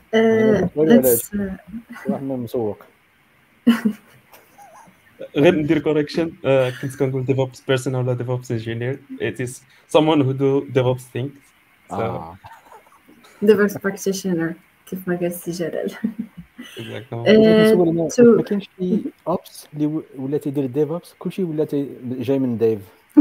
واحد 2.08 2.24
مسوق 2.24 2.84
غير 5.38 5.56
ندير 5.56 5.80
correction 5.80 6.32
كنت 6.82 6.96
كنقول 7.00 7.26
DevOps 7.26 7.62
person 7.68 7.96
ولا 7.96 8.14
DevOps 8.14 8.52
engineer 8.52 9.00
it 9.22 9.46
is 9.46 9.52
someone 9.98 10.22
who 10.22 10.34
do 10.34 10.74
DevOps 10.76 11.04
things. 11.16 11.32
آه. 11.92 12.38
DevOps 13.42 13.78
practitioner 13.78 14.54
كيف 14.90 15.08
ما 15.08 15.16
قال 15.16 15.32
سي 15.32 15.52
جلال. 15.52 15.92
Exactly. 16.78 17.14
آه، 17.14 17.74
ما 18.20 18.44
كاينش 18.44 18.70
شي 18.80 19.00
Ops 19.28 19.68
اللي 19.74 20.02
ولا 20.16 20.38
تيدير 20.38 20.66
DevOps 20.66 21.16
كلشي 21.20 21.44
ولا 21.44 21.68
جاي 22.04 22.40
من 22.40 22.58
Dev 22.58 22.80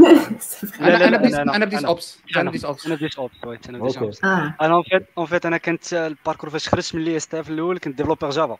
أنا 0.81 1.07
أنا 1.07 1.55
أنا 1.55 1.65
بديت 1.65 1.83
اوبس 1.83 2.19
أنا 2.35 2.41
أنا 2.41 2.49
بديت 2.49 2.65
اوبس 2.65 2.85
أنا 2.85 2.95
بديت 2.95 3.15
اوبس 3.17 3.33
أنا 3.69 3.77
بديت 3.77 3.97
اوبس 3.97 4.23
أنا 4.23 4.53
اون 4.61 4.83
فيت 4.83 5.05
اون 5.17 5.25
فيت 5.25 5.45
أنا 5.45 5.57
كنت 5.57 5.93
ال 5.93 5.99
parcours 5.99 6.49
فاش 6.49 6.69
خرجت 6.69 6.95
من 6.95 7.01
لي 7.01 7.17
إس 7.17 7.27
تي 7.27 7.43
في 7.43 7.49
الأول 7.49 7.77
كنت 7.77 7.97
développeur 7.97 8.29
Java 8.29 8.57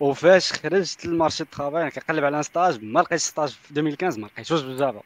وفاش 0.00 0.52
خرجت 0.52 1.06
لل 1.06 1.15
marché 1.15 1.44
du 1.58 1.70
كنقلب 1.70 2.24
على 2.24 2.42
stage 2.42 2.84
ما 2.84 3.00
لقيتش 3.00 3.22
stage 3.22 3.48
في 3.48 3.70
2015 3.70 4.20
ما 4.20 4.26
لقيتوش 4.26 4.62
بال 4.62 4.75
Java 4.75 5.02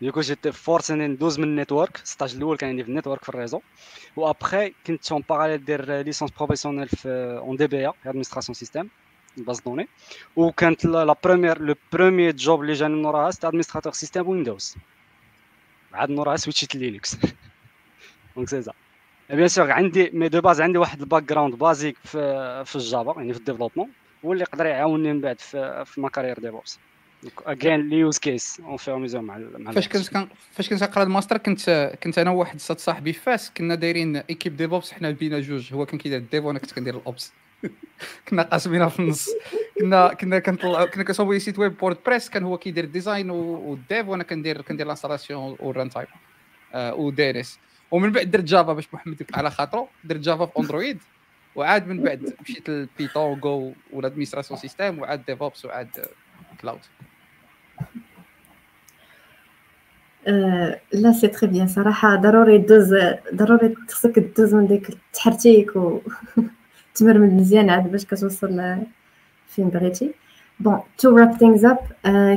du 0.00 0.07
coup 0.07 0.20
j'étais 0.20 0.48
forcé 0.48 0.90
اني 0.90 1.06
ندوز 1.06 1.38
من 1.38 1.44
ال 1.44 1.51
network 1.51 2.00
ال 2.02 2.07
stage 2.07 2.34
الأول 2.34 2.56
كان 2.56 2.70
عندي 2.70 2.82
في 2.84 2.88
ال 2.88 2.93
network 2.93 3.24
في 3.24 3.28
ال 3.28 3.33
réseau 3.33 3.60
وابخي 4.16 4.72
كنت 4.86 5.12
en 5.12 5.24
parallèle 5.28 5.64
داير 5.64 5.92
licence 6.02 6.30
professionnelle 6.30 6.88
في 6.88 7.08
en 7.42 7.56
DBA 7.56 7.86
administration 7.88 8.54
système 8.54 8.90
base 9.36 9.60
de 9.60 9.66
données 9.66 9.88
وكانت 10.36 10.84
la 10.84 11.16
première 11.24 11.62
le 11.62 11.74
premier 11.92 12.36
job 12.36 12.60
اللي 12.62 12.72
جاني 12.72 12.94
من 12.94 13.04
وراها 13.04 13.30
c'était 13.30 13.48
administrateur 13.48 13.92
système 13.92 14.28
Windows 14.28 14.74
عاد 15.92 16.10
من 16.10 16.18
وراها 16.18 16.36
switchيت 16.36 16.74
Linux 16.74 17.16
donc 18.36 18.48
c'est 18.48 18.62
bien 19.30 19.48
sûr 19.48 19.70
عندي 19.70 20.10
mais 20.10 20.28
de 20.28 20.40
base 20.40 20.60
عندي 20.60 20.78
واحد 20.78 21.00
ال 21.00 21.22
background 21.22 21.54
basique 21.54 21.96
في 22.04 22.64
في 22.64 22.76
ال 22.76 22.84
Java 22.84 23.14
يعني 23.16 23.32
في 23.32 23.38
ال 23.38 23.42
développement 23.42 23.90
هو 24.24 24.32
اللي 24.32 24.42
يقدر 24.42 24.66
يعاوني 24.66 25.12
من 25.12 25.20
بعد 25.20 25.40
في 25.40 25.84
في 25.86 26.00
ma 26.00 26.08
carrière 26.08 26.38
DevOps 26.38 26.78
again 27.46 27.88
les 27.88 27.96
use 27.96 28.18
cases 28.18 28.60
au 28.60 28.76
fur 28.76 28.98
et 28.98 29.03
à 29.03 29.06
mesure 29.06 29.22
مع 29.22 29.38
مع 29.58 29.72
فاش. 29.72 29.88
كنت 29.88 30.28
فاش 30.52 30.68
كنت 30.68 30.84
كنقرا 30.84 31.02
الماستر 31.02 31.38
كنت 31.38 31.92
كنت 32.02 32.18
أنا 32.18 32.30
وواحد 32.30 32.54
الصاد 32.54 32.78
صاحبي 32.78 33.12
فاس 33.12 33.52
كنا 33.56 33.74
دايرين 33.74 34.16
équipe 34.16 34.56
DevOps 34.56 34.92
حنا 34.92 35.10
بينا 35.10 35.40
جوج 35.40 35.74
هو 35.74 35.86
كان 35.86 35.98
كيدير 35.98 36.18
ال 36.18 36.24
Dev 36.24 36.44
وأنا 36.44 36.58
كنت 36.58 36.72
كندير 36.72 36.96
ال 36.96 37.03
Ops. 37.03 37.32
كنا 38.28 38.42
قاسمينها 38.42 38.88
في 38.88 39.00
النص. 39.00 39.30
كنا 39.80 40.14
كنا 40.14 40.38
كنطلع 40.38 40.84
كنا 40.84 41.04
كنصاوبوا 41.04 41.38
site 41.38 41.58
web 41.58 41.76
WordPress 41.76 42.30
كان 42.30 42.42
هو 42.42 42.58
كيدير 42.58 42.84
ال 42.84 42.91
design 42.91 43.30
و 43.30 43.46
ال 43.46 43.61
Dev 43.61 44.08
وأنا 44.08 44.24
كندير 44.24 44.62
كندير 44.62 44.86
ال 44.86 44.91
installation 44.91 45.47
و 45.47 45.51
ال 45.51 45.56
runtime 45.60 46.06
و 46.74 47.30
DNS 47.30 47.58
ومن 47.90 48.12
بعد 48.12 48.30
درت 48.30 48.44
Java 48.44 48.72
باش 48.72 48.88
محمد 48.94 49.26
على 49.34 49.50
خاطره 49.50 49.88
درت 50.04 50.20
Java 50.20 50.46
في 50.46 50.58
Android 50.58 50.98
وعاد 51.56 51.86
من 51.88 52.02
بعد 52.02 52.34
مشيت 52.40 52.68
لل 52.68 52.86
Python 52.86 53.40
Go 53.40 53.72
و 53.92 53.96
ال 53.96 54.01
administration 54.01 54.60
système 54.60 54.98
وعاد 54.98 55.24
DevOps 55.24 55.64
وعاد 55.64 55.88
cloud 56.60 56.80
آه، 60.26 60.80
لا 60.92 61.12
c'est 61.12 61.28
très 61.28 61.50
bien 61.50 61.68
صراحة 61.68 62.16
ضروري 62.16 62.58
دوز 62.58 62.94
ضروري 63.34 63.74
خصك 63.88 64.18
دوز 64.18 64.54
من 64.54 64.66
ديك 64.66 64.88
التحرتيك 64.88 65.76
و 65.76 66.00
تمرمد 66.94 67.32
مزيان 67.32 67.70
عاد 67.70 67.90
باش 67.90 68.04
كتوصل 68.04 68.78
فين 69.48 69.68
بغيتي. 69.68 70.14
bon 70.60 70.80
to 70.98 71.16
wrap 71.16 71.32
things 71.32 71.64
up 71.64 71.78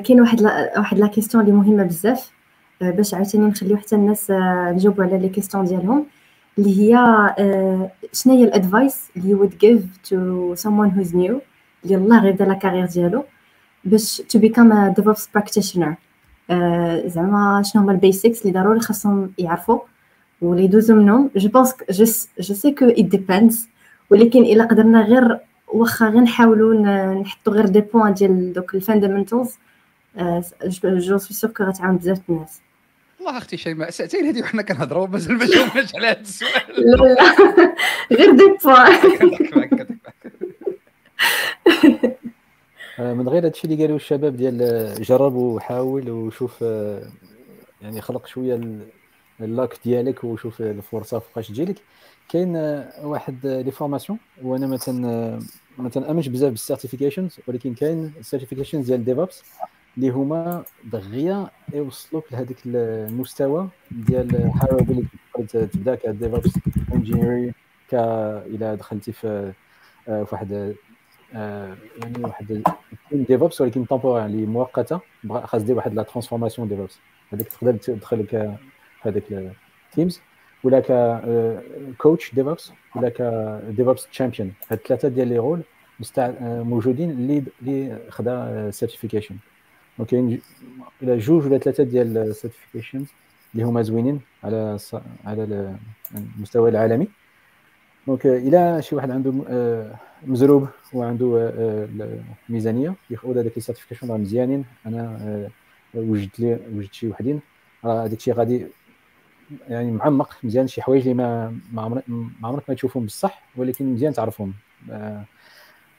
كاين 0.02 0.22
واحد 0.22 0.42
واحد 0.78 0.98
la 1.00 1.08
question 1.08 1.44
اللي 1.44 1.56
مهمة 1.56 1.84
بزاف 1.84 2.32
آه، 2.82 2.92
باش 2.92 3.14
عاوتاني 3.14 3.48
نخليو 3.48 3.78
حتى 3.78 3.96
الناس 3.96 4.32
آه، 4.32 4.72
نجاوبوا 4.72 5.04
على 5.04 5.18
les 5.18 5.30
questions 5.30 5.66
ديالهم. 5.66 6.06
اللي 6.58 6.80
هي 6.80 6.96
آه، 7.40 7.92
شنو 8.14 8.34
هي 8.34 8.44
ال 8.44 8.53
advice 8.53 9.10
اللي 9.18 9.36
would 9.38 9.52
give 9.52 10.10
to 10.10 10.16
someone 10.64 10.92
who's 10.96 11.12
new 11.14 11.42
اللي 11.84 11.94
يلاه 11.94 12.20
غير 12.24 12.34
بدا 12.34 12.46
la 12.46 12.54
carrière 12.54 12.86
ديالو 12.86 13.24
باش 13.86 14.22
to 14.22 14.40
become 14.40 14.72
a 14.72 15.02
DevOps 15.02 15.28
آه، 16.50 17.08
زعما 17.08 17.64
شنو 17.66 17.82
هما 17.82 17.92
ال 17.92 17.99
basics 17.99 18.42
اللي 18.42 18.60
ضروري 18.60 18.80
خاصهم 18.80 19.34
يعرفوا 19.38 19.80
واللي 20.42 20.64
يدوزوا 20.64 20.96
منهم. 20.98 21.30
je 21.36 21.50
pense 21.50 21.74
je 22.40 22.56
sais 22.56 22.72
que 22.72 22.86
it 22.86 23.06
depends 23.06 23.70
ولكن 24.10 24.42
إلا 24.42 24.64
قدرنا 24.66 25.02
غير 25.02 25.40
واخا 25.68 26.10
غير 26.10 26.22
نحاولوا 26.22 27.14
نحطوا 27.14 27.54
غير 27.54 27.66
des 27.66 27.82
points 27.82 28.14
ديال 28.14 28.54
دوك 28.54 28.76
ال 28.76 28.82
fundamentals 28.82 29.58
je 30.84 31.18
suis 31.18 31.20
sûre 31.20 31.50
que 31.50 31.64
غتعاون 31.64 31.98
بزاف 31.98 32.22
الناس. 32.30 32.62
والله 33.20 33.38
أختي 33.38 33.58
شيماء 33.58 33.90
ساعتين 33.90 34.26
هذه 34.26 34.42
وحنا 34.42 34.62
كنهضروا 34.62 35.08
مازال 35.08 35.38
ما 35.38 35.46
جاوبناش 35.46 35.94
على 35.96 36.08
هذا 36.08 36.20
السؤال. 36.22 36.52
لا 36.78 36.96
لا. 36.96 37.76
غير 38.12 38.32
des 38.32 38.44
points 38.64 39.18
كنضحك 39.18 39.58
معاك 39.58 39.70
كنضحك 39.70 40.02
معاك 40.06 40.34
آه، 43.00 43.14
من 43.14 43.30
غير 43.30 43.46
هادشي 43.46 43.68
اللي 43.68 43.82
قالوا 43.82 43.96
الشباب 43.96 44.36
ديال 44.38 44.62
آه، 44.62 44.94
جرب 44.96 45.36
وحاول 45.36 46.10
وشوف 46.10 46.56
آه، 46.64 47.04
يعني 47.82 48.02
خلق 48.02 48.28
شوية 48.28 48.56
ال- 48.56 48.88
ال 49.42 49.49
luck 49.49 49.78
ديالك 49.86 50.24
وشوف 50.24 50.62
الفرصة 50.62 51.20
فوقاش 51.20 51.48
تجيلك. 51.48 51.76
كاين 52.30 52.56
آه، 52.56 53.06
واحد 53.08 53.48
les 53.48 53.72
formations 53.72 54.20
وأنا 54.44 54.78
آه، 54.88 55.40
ما 55.78 55.90
تنامنش 55.90 56.28
بزاف 56.28 56.50
بال 56.52 56.62
certifications 56.62 57.38
ولكن 57.48 57.74
كاين 57.74 58.14
ال 58.20 58.24
certifications 58.24 58.86
ديال 58.88 59.06
DevOps 59.06 59.44
اللي 59.98 60.10
هما 60.10 60.64
دغيا 60.84 61.50
يوصلوك 61.74 62.26
لهذاك 62.32 62.58
المستوى 62.66 63.68
ديال 63.92 64.52
حاول 64.52 65.06
تبدا 65.50 65.96
ك 65.96 66.04
DevOps 66.04 66.54
engineer 66.94 67.54
ك 67.90 67.94
إلى 68.46 68.76
دخلتي 68.76 69.12
في 69.12 69.54
آه، 70.08 70.28
واحد 70.32 70.76
آه، 71.36 71.78
يعني 71.98 72.24
واحد 72.24 72.64
DevOps 73.12 73.62
ولكن 73.62 73.86
temporaire 73.86 74.26
اللي 74.26 74.46
مؤقتة 74.46 75.00
خاص 75.44 75.62
دير 75.64 75.76
واحد 75.76 75.94
la 75.94 76.04
transformation 76.04 76.68
DevOps 76.68 77.00
هذاك 77.34 77.48
تقدر 77.48 77.74
تدخل 77.78 78.26
ك 78.26 78.58
هذاك 79.02 79.24
ال 79.90 79.95
teams 79.95 80.22
ولا 80.64 80.80
ك 80.80 81.22
coach 81.98 82.36
DevOps 82.36 82.72
ولا 82.96 83.10
ك 83.10 83.22
DevOps 83.70 84.08
champion 84.08 84.54
هاد 84.72 84.80
ثلاثة 84.80 85.08
ديال 85.08 85.28
لي 85.28 85.38
رول. 85.38 85.62
آه، 86.18 86.64
موجودين 86.64 87.12
اللي 87.12 87.44
اللي 87.62 88.00
خدا 88.10 88.72
certification 88.72 89.36
donc 90.00 90.14
إلى 91.04 91.18
جوج 91.18 91.46
ولا 91.46 91.58
ثلاثة 91.58 91.84
ديال 91.84 92.18
ال 92.18 92.24
certifications 92.24 93.08
اللي 93.54 93.66
هما 93.66 93.82
زوينين 93.82 94.22
على 94.44 94.78
على 95.26 95.44
ال- 95.44 95.76
المستوى 96.16 96.70
العالمي 96.70 97.08
donc 98.08 98.26
إلى 98.26 98.82
شي 98.82 98.96
واحد 98.96 99.12
عنده 99.12 99.34
آه، 99.50 99.96
مزروب 100.26 100.68
وعنده 100.94 101.26
آه، 101.26 101.88
آه، 102.02 102.20
الميزانيه 102.50 102.94
ياخذ 103.10 103.38
هذاك 103.38 103.58
ال 103.58 103.62
certification 103.62 104.12
راه 104.12 104.18
مزيانين 104.18 104.66
أنا 104.86 105.18
آه، 105.22 105.50
وجدت 106.00 106.40
لي 106.40 106.60
وجدت 106.74 106.94
شي 106.94 107.08
وحدين 107.08 107.42
راه 107.86 108.04
هذاك 108.06 108.18
الشيء 108.18 108.34
غادي 108.34 108.66
يعني 109.70 109.92
معمق 109.92 110.38
مزيان 110.44 110.68
شي 110.68 110.82
حوايج 110.82 111.02
اللي 111.02 111.14
ما 111.14 111.58
ما 111.74 111.82
عمرك 112.44 112.64
ما 112.70 112.76
تشوفهم 112.76 113.06
بصح 113.06 113.44
ولكن 113.56 113.94
مزيان 113.94 114.14
تعرفهم. 114.14 114.54
آه، 114.92 115.24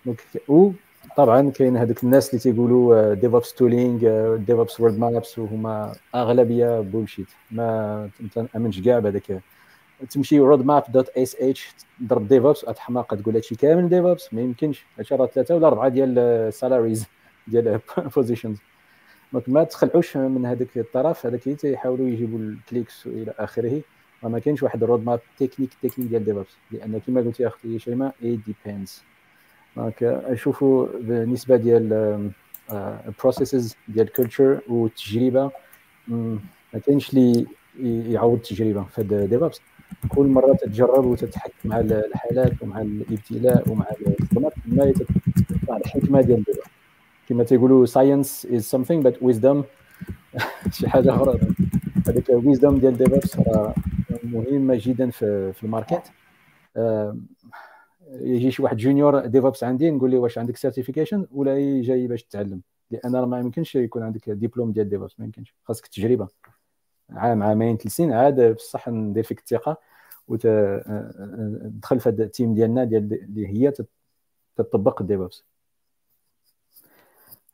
donc 0.07 0.21
وطبعا 1.05 1.51
كاين 1.51 1.77
هذوك 1.77 2.05
الناس 2.05 2.29
اللي 2.31 2.39
تيقولوا 2.41 3.15
DevOps 3.15 3.55
tooling 3.55 4.09
DevOps 4.37 4.81
roadmaps 4.81 5.39
وهما 5.39 5.95
أغلبية 6.15 6.81
bullshit 6.81 7.27
ما 7.51 8.11
تامنش 8.53 8.81
كاع 8.81 8.99
بهذاك. 8.99 9.41
تمشي 10.11 10.39
roadmap 10.39 10.83
dot 10.89 11.09
sh 11.09 11.69
ضرب 12.03 12.29
DevOps 12.29 12.65
اتحماق 12.65 13.15
تقول 13.15 13.35
هادشي 13.35 13.55
كامل 13.55 13.89
DevOps 13.89 14.35
ما 14.35 14.41
يمكنش. 14.41 14.85
هادشي 14.99 15.15
راه 15.15 15.27
ثلاثة 15.27 15.55
ولا 15.55 15.67
أربعة 15.67 15.89
ديال 15.89 16.53
salaries 16.55 17.07
ديال 17.49 17.81
positions 18.17 18.59
donc 19.33 19.49
ما 19.49 19.65
تخلعوش 19.65 20.17
من 20.17 20.47
هذاك 20.47 20.79
الطرف 20.79 21.27
هذاك 21.27 21.47
اللي 21.47 21.57
تيحاولوا 21.57 22.09
يجيبوا 22.09 22.39
ال 22.39 22.48
clicks 22.48 23.07
والى 23.07 23.35
آخره. 23.39 23.81
ما 24.23 24.39
كاينش 24.39 24.63
واحد 24.63 24.83
ال 24.83 25.05
roadmap 25.05 25.21
technique 25.39 25.71
technique 25.83 26.09
ديال 26.09 26.25
DevOps 26.25 26.57
لأن 26.71 27.01
كما 27.07 27.21
قلتي 27.21 27.47
أختي 27.47 27.79
شيماء 27.79 28.15
it 28.23 28.37
depends 28.47 29.03
donc 29.77 30.03
اشوفوا 30.03 30.87
بالنسبة 31.01 31.57
ديال 31.57 31.93
ال 33.07 33.14
processes 33.14 33.77
ديال 33.89 34.07
ال 34.07 34.13
culture 34.14 34.61
والتجربه 34.69 35.51
ما 36.09 36.79
كاينش 36.87 37.11
اللي 37.11 37.47
يعوض 38.13 38.35
التجربه 38.37 38.83
في 38.85 39.01
هذا 39.01 39.25
DevOps 39.27 39.61
كل 40.09 40.27
مرة 40.27 40.55
تتجرب 40.55 41.05
وتتحك 41.05 41.53
مع 41.65 41.81
الحالات 41.81 42.63
ومع 42.63 42.81
الابتلاء 42.81 43.69
ومع 43.71 43.87
الخدمات 44.21 44.53
ما 44.67 44.85
يتطلع 44.85 45.77
الحكمة 45.77 46.21
ديال 46.21 46.39
ال 46.39 46.43
DevOps 46.43 46.69
كما 47.29 47.45
تيقولوا 47.45 47.87
science 47.87 48.47
is 48.53 48.77
something 48.77 49.03
but 49.07 49.15
wisdom 49.29 49.57
شي 50.77 50.89
حاجة 50.89 51.15
أخرى. 51.15 51.39
هذيك 52.09 52.31
ال 52.31 52.38
wisdom 52.38 52.79
ديال 52.79 52.97
DevOps 52.99 53.39
راه 53.39 53.75
مهمة 54.25 54.79
جدا 54.83 55.11
في 55.11 55.55
ال 55.63 55.68
market. 55.68 56.03
آم، 56.77 57.27
يجي 58.11 58.51
شي 58.51 58.63
واحد 58.63 58.77
junior 58.77 59.27
DevOps 59.27 59.65
عندي 59.65 59.91
نقول 59.91 60.11
له 60.11 60.19
واش 60.19 60.39
عندك 60.39 60.57
certification 60.57 61.27
ولا 61.31 61.83
جاي 61.83 62.07
باش 62.07 62.25
تتعلم 62.25 62.63
لأن 62.91 63.17
راه 63.17 63.27
ما 63.27 63.39
يمكنش 63.39 63.75
يكون 63.75 64.03
عندك 64.03 64.31
ديبلوم 64.31 64.73
ديال 64.73 64.89
DevOps 64.89 65.21
ما 65.21 65.25
يمكنش. 65.25 65.55
خاصك 65.65 65.87
تجربة. 65.87 66.29
عام 67.11 67.43
عامين 67.43 67.77
ثلاث 67.77 67.93
سنين 67.93 68.13
عاد 68.13 68.55
بصح 68.55 68.89
ندير 68.89 69.23
فيك 69.23 69.39
الثقة 69.39 69.77
وتدخل 70.29 72.01
في 72.01 72.09
هذا 72.09 72.25
ال 72.25 72.31
team 72.31 72.55
ديالنا 72.55 72.85
ديال 72.85 73.15
اللي 73.15 73.47
هي 73.47 73.73
تطبق 74.57 75.01
ال 75.01 75.07
DevOps 75.07 75.45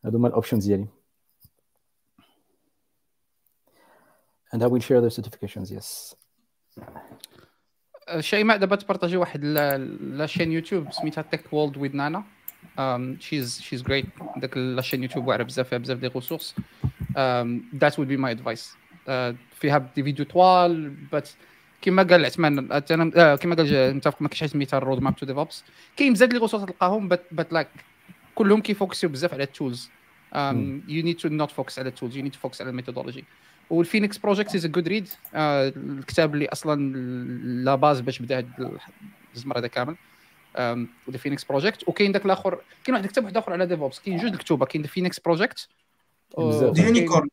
هادو 0.05 0.19
هما 0.19 0.29
ال 0.29 0.33
options 0.33 0.67
ديالي. 0.67 0.87
And 4.55 4.63
I 4.63 4.67
will 4.67 4.81
share 4.81 5.01
the 5.01 5.11
certifications 5.11 5.71
yes. 5.73 6.15
شيماء 8.21 8.57
دابا 8.57 8.77
تبارطاجي 8.77 9.17
واحد. 9.17 9.45
la 9.45 9.79
la 10.01 10.27
chaîne 10.27 10.53
YouTube 10.53 10.93
سميتها 10.93 11.23
TechWorld 11.23 11.77
with 11.77 11.95
Nana 11.95 12.25
she's 13.21 13.61
she's 13.61 13.83
great 13.83 14.07
داك 14.37 14.57
la 14.57 14.83
chaîne 14.83 15.03
YouTube 15.03 15.27
واعرة 15.27 15.43
بزاف 15.43 15.69
فيها 15.69 15.79
بزاف 15.79 15.99
des 15.99 16.07
ressources 16.07 16.55
that 17.77 17.99
will 17.99 18.09
be 18.09 18.17
my 18.17 18.33
advice 18.33 18.77
فيها 19.61 19.91
des 19.97 20.03
vidéos 20.03 20.25
طوال 20.25 20.95
بس 21.13 21.37
كما 21.83 22.03
قال 22.03 22.25
عثمان 22.25 22.73
أنا 22.91 23.37
كما 23.37 23.55
قال 23.55 23.97
متفق 23.97 24.23
ما 24.23 24.29
كاينش 24.29 24.53
سميتها 24.53 24.79
ال 24.79 25.03
roadmap 25.03 25.17
to 25.17 25.27
DevOps 25.27 25.65
كاين 25.97 26.13
بزاف 26.13 26.33
les 26.33 26.39
ressources 26.39 26.65
تلقاهم 26.65 27.09
but 27.09 27.53
like 27.53 27.69
كلهم 28.35 28.61
كي 28.61 28.72
focusيو 28.72 29.11
بزاف 29.11 29.35
على 29.35 29.43
ال 29.43 29.51
tools 29.51 29.91
you 30.89 31.03
need 31.05 31.17
to 31.17 31.29
not 31.29 31.51
focus 31.51 31.79
على 31.79 31.89
ال 31.89 31.93
tools 31.93 32.17
you 32.17 32.23
need 32.23 32.33
to 32.33 32.39
focus 32.39 32.61
على 32.61 32.71
ال 32.71 32.75
methodology 32.75 33.25
و 33.71 33.75
The 33.75 33.88
Phoenix 33.88 34.19
Project 34.19 34.55
is 34.55 34.67
good 34.67 34.89
read 34.89 35.09
الكتاب 35.35 36.35
اللي 36.35 36.47
أصلا 36.47 36.97
la 37.65 37.75
base 37.75 38.01
باش 38.01 38.23
بدأ 38.23 38.39
هاد 38.39 38.79
الزمر 39.35 39.59
هذا 39.59 39.67
كامل. 39.67 39.97
The 41.11 41.19
Phoenix 41.19 41.45
Project 41.45 41.89
وكاين 41.89 42.13
داك 42.13 42.25
الآخر 42.25 42.61
كاين 42.85 42.95
واحد 42.95 43.05
الكتاب 43.05 43.25
واحد 43.25 43.37
أخر 43.37 43.53
على 43.53 43.67
DevOps 43.67 44.01
كاين 44.01 44.17
جوج 44.17 44.33
الكتوبه 44.33 44.67
كاين 44.67 44.83
ذا 44.83 44.89
فينيكس 44.89 45.21
بروجيكت 45.21 45.69
يونيكورن 46.39 47.29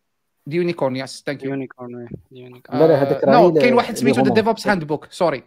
يونيكورن 0.47 0.95
يس 0.95 1.23
ثانك 1.25 1.43
يو 1.43 1.49
يونيكورن 1.51 2.07
لا 2.69 2.87
لا 2.87 3.01
هذاك 3.03 3.27
no 3.27 3.53
كاين 3.53 3.73
واحد 3.73 3.97
سميتو 3.97 4.21
The 4.21 4.33
DevOps 4.33 4.67
Handbook 4.67 5.07
sorry 5.11 5.43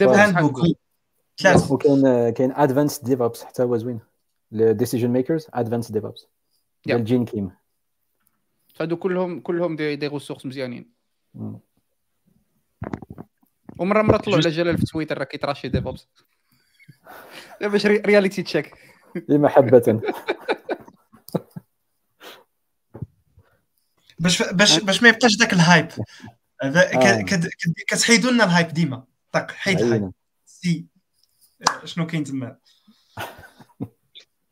Handbook 0.00 0.60
ثلاث 1.38 1.70
وكاين 1.70 2.30
كاين 2.30 2.52
Advanced 2.52 2.98
DevOps 2.98 3.44
حتى 3.44 3.62
هو 3.62 3.76
زوين. 3.76 4.00
ال 4.52 4.58
decision 4.58 5.10
makers 5.10 5.46
Advanced 5.54 5.92
DevOps 5.92 6.26
ديال 6.86 7.04
جين 7.04 7.24
كيم 7.24 7.50
هادو 8.80 8.96
كلهم 8.96 9.40
كلهم 9.40 9.76
des, 9.76 9.96
des 9.96 10.06
ressources 10.06 10.46
مزيانين. 10.46 10.92
ومره 13.78 14.02
مرة 14.02 14.16
طلعوا 14.16 14.40
على 14.40 14.50
جلال 14.50 14.78
في 14.78 14.84
تويتر 14.84 15.18
راه 15.18 15.24
كيتراشي 15.24 15.68
ديفوبس 15.68 16.08
باش 17.60 17.86
رياليتي 17.86 18.42
تشيك 18.42 18.74
محبة. 19.28 20.02
باش 24.18 24.42
باش 24.42 24.78
باش 24.78 25.02
ما 25.02 25.08
يبقاش 25.08 25.36
ذاك 25.36 25.52
ال 25.52 25.59
hype 25.59 25.88
كتحيدوا 27.88 28.30
لنا 28.30 28.44
ال 28.44 28.49
hype 28.49 28.68
ديما. 28.68 29.04
طق 29.32 29.50
حيد 29.50 29.80
ال 29.80 29.86
hype 29.86 30.12
سي. 30.46 30.86
شنو 31.84 32.06
كاين 32.06 32.24
تما؟ 32.24 32.56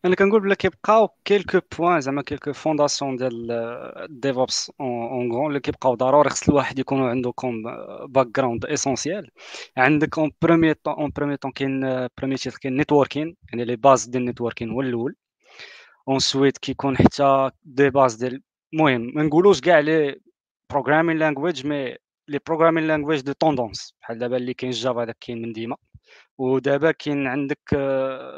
أنا 0.04 0.14
كنقول 0.14 0.40
بلا 0.40 0.54
كيبقاو 0.54 1.08
quelques 1.24 1.60
points 1.78 2.00
زعما 2.00 2.22
quelques 2.22 2.52
fondations 2.52 3.16
ديال 3.16 4.06
DevOps 4.10 4.72
en 4.80 5.32
gros 5.32 5.46
اللي 5.48 5.60
كيبقاو 5.60 5.94
ضروري 5.94 6.30
خص 6.30 6.48
الواحد 6.48 6.78
يكون 6.78 7.02
عنده 7.02 7.32
comme 7.32 7.62
background 8.06 8.64
essentiel 8.66 9.30
عندك 9.76 10.18
en 10.18 10.30
premier 10.42 10.74
temps 10.84 10.94
en 10.94 11.10
premier 11.16 11.38
temps 11.38 11.52
كاين 11.52 11.80
premier 12.18 12.38
titre 12.38 12.58
كاين 12.58 12.76
networking 12.76 13.36
يعني 13.52 13.64
les 13.64 13.76
bases 13.76 14.04
ديال 14.06 14.22
ال 14.22 14.27
networking 14.27 14.70
هو 14.70 14.80
الأول. 14.80 15.16
ensuite 16.08 16.58
كيكون 16.58 16.96
حتى 16.96 17.50
des 17.64 17.90
bases 17.90 18.14
ديال 18.14 18.42
المهم 18.74 19.12
ما 19.14 19.22
نقولوش 19.22 19.60
كاع 19.60 19.78
les 19.80 20.20
programming 20.70 21.18
language 21.18 21.66
mais 21.66 21.96
les 22.28 22.40
programming 22.46 22.86
language 22.86 23.20
de 23.20 23.32
tendance 23.32 23.94
بحال 24.02 24.18
دابا 24.18 24.36
اللي 24.36 24.54
كاين 24.54 24.72
Java 24.72 25.02
هذاك 25.02 25.16
كاين 25.20 25.42
من 25.42 25.52
ديما. 25.52 25.76
ودابا 26.38 26.90
كاين 26.92 27.26
عندك 27.26 27.60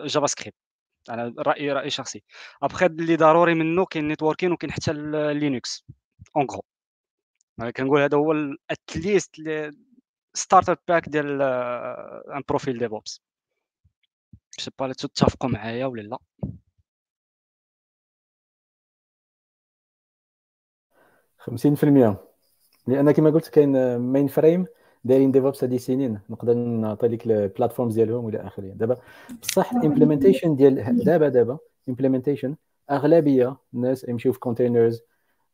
JavaScript 0.07 0.62
أنا 1.11 1.35
رايي 1.39 1.73
رأي 1.73 1.91
شخصي. 1.91 2.23
ابخي 2.63 2.87
اللي 2.87 3.17
ضروري 3.17 3.55
منه 3.55 3.85
كاين 3.87 4.09
networking 4.09 4.53
وكاين 4.53 4.73
حتى 4.73 4.93
Linux 5.35 5.85
en 6.37 6.47
gros 6.51 6.63
كنقول 7.77 8.01
هذا 8.03 8.17
هو 8.19 8.35
at 8.71 8.90
least 8.90 9.37
starter 10.35 10.81
pack 10.89 11.09
ديال 11.09 11.43
un 12.37 12.43
profil 12.49 12.79
DevOps 12.79 13.21
sais 14.59 14.71
pas 14.79 14.93
تتفقوا 14.93 15.51
معايا 15.51 15.87
ولا 15.87 16.03
لا؟ 16.03 16.19
خمسين 21.39 21.75
في 21.75 21.85
المية. 21.85 22.25
لأن 22.87 23.11
كما 23.13 23.31
قلت 23.31 23.49
كاين 23.49 23.99
mainframe 23.99 24.67
دايرين 25.05 25.33
DevOps 25.33 25.65
هذه 25.65 25.77
سنين 25.77 26.21
نقدر 26.31 26.55
نعطي 26.55 27.09
لك 27.09 27.27
ال 27.27 27.34
platforms 27.34 27.95
ديالهم 27.95 28.25
والى 28.25 28.39
آخره. 28.39 28.67
دابا 28.67 28.97
بصح 29.43 29.73
ال 29.75 29.80
implementation 29.80 30.57
ديال 30.57 31.05
دابا 31.05 31.29
دابا 31.29 31.59
implementation 31.89 32.57
أغلبية 32.91 33.57
الناس 33.75 34.09
يمشيو 34.09 34.33
في 34.33 34.39
containers 34.39 35.01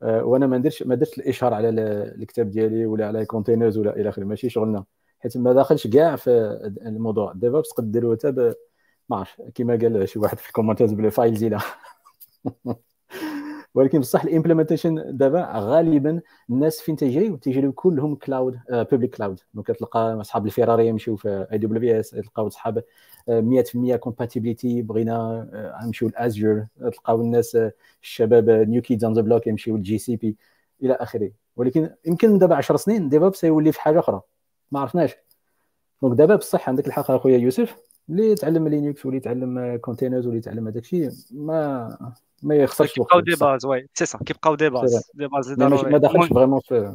أه 0.02 0.24
وأنا 0.24 0.46
ما 0.46 0.58
نديرش 0.58 0.82
ما 0.82 0.94
درتش 0.94 1.18
الاشهار 1.18 1.54
على 1.54 1.68
الكتاب 1.68 2.50
ديالي 2.50 2.86
ولا 2.86 3.06
على 3.06 3.26
containers 3.26 3.78
ولا 3.78 3.96
إلى 3.96 4.08
آخره 4.08 4.24
ماشي 4.24 4.50
شغلنا 4.50 4.84
حيت 5.20 5.36
ما 5.36 5.52
داخلش 5.52 5.86
كاع 5.86 6.16
في 6.16 6.30
الموضوع. 6.86 7.32
DevOps 7.32 7.68
تقدر 7.68 7.88
ديرو 7.90 8.16
حتى 8.16 8.54
ما 9.08 9.16
عرف 9.16 9.42
كما 9.54 9.76
قال 9.76 10.08
شي 10.08 10.18
واحد 10.18 10.38
في 10.38 10.48
الكومنتات 10.48 10.92
بلا 10.92 11.10
files 11.10 11.44
إلى 11.44 11.58
ولكن 13.78 14.00
بصح 14.00 14.24
ال 14.24 14.31
implementation 14.31 15.16
دابا 15.16 15.52
غالبا 15.54 16.20
الناس 16.50 16.80
فين 16.80 16.96
تيجريو 16.96 17.36
تيجريو 17.36 17.72
كلهم 17.72 18.14
cloud 18.14 18.58
public 18.70 19.16
cloud 19.16 19.40
donc 19.54 19.72
كتلقى 19.72 20.20
أصحاب 20.20 20.46
الفيراري 20.46 20.86
يمشيو 20.86 21.16
في 21.16 21.46
AWS 21.52 22.10
تلقاو 22.10 22.46
أصحاب 22.46 22.84
100% 23.30 23.96
compatibility 23.96 24.82
بغينا 24.82 25.48
نمشيو 25.84 26.08
ل 26.08 26.18
Azure 26.18 26.66
تلقاو 26.80 27.20
الناس 27.20 27.58
الشباب 28.02 28.50
new 28.50 28.82
kids 28.82 29.04
on 29.04 29.14
the 29.14 29.22
block 29.22 29.46
يمشيو 29.46 29.76
لل 29.76 29.98
GCP 29.98 30.36
إلى 30.82 30.92
آخره. 30.92 31.30
ولكن 31.56 31.90
يمكن 32.06 32.38
دابا 32.38 32.56
10 32.56 32.76
سنين 32.76 33.08
DevOps 33.08 33.44
يولي 33.44 33.72
في 33.72 33.80
حاجة 33.80 33.98
أخرى. 33.98 34.20
ما 34.72 34.80
عرفناش. 34.80 35.16
donc 36.02 36.18
دابا 36.18 36.36
بصح 36.36 36.68
عندك 36.68 36.86
الحق 36.86 37.10
أخويا 37.10 37.38
يوسف. 37.38 37.76
اللي 38.10 38.30
يتعلم 38.30 38.68
Linux 38.68 39.06
واللي 39.06 39.16
يتعلم 39.16 39.76
containers 39.76 40.26
واللي 40.26 40.38
يتعلم 40.38 40.68
هذاك 40.68 40.82
الشيء 40.82 41.10
ما 41.30 42.14
ما 42.42 42.54
يخسرش 42.54 42.92
كيبقاو 42.92 43.20
دي 43.20 43.34
باز 43.34 43.66
وي 43.66 43.88
سي 43.94 44.06
سا 44.06 44.18
كيبقاو 44.18 44.54
des 44.54 44.70
bases 44.70 45.10
des 45.14 45.26
bases 45.26 45.52
ما 45.52 45.98
دخلش 45.98 46.28
vraiment 46.28 46.60
في 46.60 46.94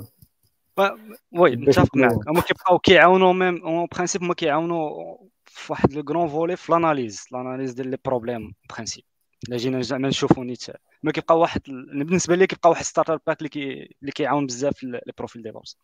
oui 1.32 1.56
متفق 1.56 1.96
معك 1.96 2.30
هما 2.30 2.42
كيبقاو 2.42 2.80
كيعاونوا 2.80 3.34
même 3.34 3.66
en 3.66 3.88
principe 3.96 4.24
هما 4.24 4.34
كيعاونوا 4.34 5.18
في 5.46 5.72
واحد 5.72 5.94
le 5.94 6.04
grand 6.04 6.28
volet 6.28 6.56
في 6.56 6.72
l'analyse 6.72 7.26
l'analyse 7.32 7.74
ديال 7.74 7.88
les 7.88 7.98
problèmes 8.06 8.54
principe 8.70 9.04
إلا 9.48 9.58
جينا 9.58 9.82
زعما 9.82 10.08
نشوفوا 10.08 10.44
نيت. 10.44 10.66
ما 11.04 11.12
كيبقى 11.12 11.40
واحد 11.40 11.62
بالنسبة 11.68 12.36
لي 12.36 12.48
كيبقى 12.48 12.70
واحد 12.70 12.84
starter 12.84 13.20
pack 13.28 13.38
اللي 13.38 13.50
كي 13.50 13.96
اللي 14.02 14.12
كيعاون 14.12 14.46
بزاف 14.46 14.84
les 14.84 15.02
profils 15.18 15.44
DevOps 15.44 15.78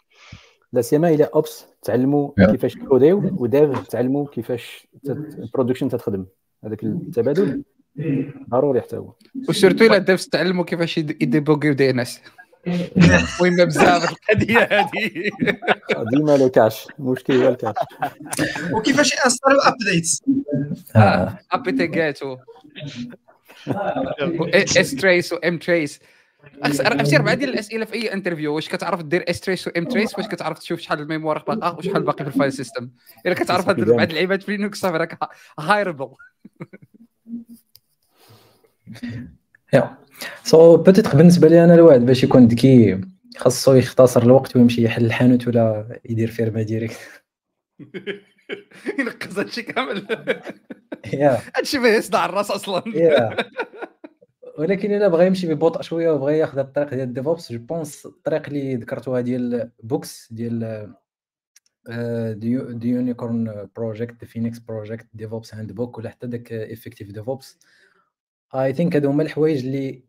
لا 0.73 0.81
سيما 0.81 1.09
إلى 1.09 1.23
ops 1.23 1.65
تعلموا 1.83 2.31
كيفاش 2.51 2.77
كوديو 2.77 3.35
و 3.37 3.50
dev 3.50 3.87
تعلموا 3.87 4.27
كيفاش 4.27 4.87
ال 5.09 5.17
production 5.17 5.89
تتخدم. 5.89 6.25
هذاك 6.65 6.83
التبادل 6.83 7.63
ضروري 8.49 8.81
حتى 8.81 8.97
هو. 8.97 9.13
و 9.49 9.54
surtout 9.54 9.85
إلى 9.85 9.99
devs 9.99 10.27
تعلموا 10.27 10.63
كيفاش 10.63 10.97
يديبوغيو 10.97 11.73
DNS. 11.73 12.21
مهمه 13.41 13.63
بزاف 13.63 14.11
القضية 14.11 14.59
هذه. 14.59 15.11
ديما 16.13 16.37
لو 16.37 16.49
كاش. 16.49 16.87
المشكل 16.99 17.33
هو 17.33 17.49
ال 17.49 17.53
cache. 17.53 17.75
وكيفاش 18.73 19.15
ابديتس 19.45 20.23
ابديت 21.51 22.19
اس 24.77 24.95
تريس 24.95 25.33
وام 25.33 25.57
تريس 25.57 25.99
عرفتي 26.63 27.17
أربعة 27.17 27.33
ديال 27.33 27.49
الأسئلة 27.49 27.85
في 27.85 27.93
أي 27.93 28.13
interview 28.13 28.55
واش 28.55 28.69
كتعرف 28.69 29.01
دير 29.01 29.29
strace 29.29 29.67
و 29.67 29.71
mtrace 29.77 30.17
واش 30.17 30.27
كتعرف 30.27 30.59
تشوف 30.59 30.79
شحال 30.79 30.99
ال 30.99 31.05
mémoire 31.05 31.43
باقا 31.47 31.77
وشحال 31.77 32.03
باقي 32.03 32.23
في 32.23 32.29
ال 32.29 32.34
file 32.34 32.53
system 32.53 32.89
إلا 33.25 33.33
كتعرف 33.33 33.69
هاد 33.69 33.79
أربعة 33.79 34.03
العيبات 34.03 34.43
في 34.43 34.57
Linux 34.57 34.79
صافي 34.79 34.97
راك 34.97 35.17
هايربل 35.59 36.09
يا 39.73 39.97
سو 40.43 40.77
بوتيتر 40.77 41.17
بالنسبة 41.17 41.47
لي 41.47 41.63
أنا 41.63 41.73
الواحد 41.73 42.05
باش 42.05 42.23
يكون 42.23 42.47
ذكي 42.47 43.01
خاصو 43.37 43.73
يختصر 43.73 44.23
الوقت 44.23 44.55
ويمشي 44.55 44.83
يحل 44.83 45.05
الحانوت 45.05 45.47
ولا 45.47 45.99
يدير 46.05 46.31
فيرما 46.31 46.61
direct 46.61 46.99
ينقص 48.99 49.37
هادشي 49.37 49.61
كامل. 49.61 50.05
yeah 51.13 51.41
هادشي 51.55 51.79
فيه 51.79 51.87
يصدع 51.87 52.25
الرأس 52.25 52.51
أصلا. 52.51 52.83
ولكن 54.59 54.91
الا 54.91 55.07
بغى 55.07 55.27
يمشي 55.27 55.53
ببطء 55.53 55.81
شوية 55.81 56.11
وبغى 56.11 56.37
ياخذ 56.37 56.57
الطريق 56.57 56.93
ديال 56.93 57.13
DevOps 57.13 57.51
je 57.51 57.59
pense 57.59 58.05
الطريق 58.05 58.47
اللي 58.47 58.75
ذكرتوها 58.75 59.21
ديال 59.21 59.71
books 59.83 60.33
ديال 60.33 60.93
The 62.79 62.89
Unicorn 62.89 63.69
Project 63.75 64.25
Phoenix 64.25 64.59
Project 64.59 65.07
DevOps 65.13 65.55
Handbook 65.55 65.97
ولا 65.97 66.09
حتى 66.09 66.27
داك 66.27 66.53
Effective 66.53 67.11
DevOps 67.11 67.59
I 68.55 68.73
think 68.73 68.95
هادو 68.95 69.09
هما 69.09 69.23
الحوايج 69.23 69.65
اللي 69.65 70.03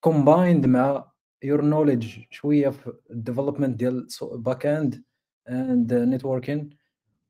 combined 0.00 0.66
مع 0.66 1.12
your 1.42 1.64
knowledge 1.64 2.18
شوية 2.30 2.68
في 2.68 2.92
ال 3.10 3.16
development 3.16 3.76
ديال 3.78 4.08
backend 4.22 5.04
and 5.48 5.94
networking 5.94 6.70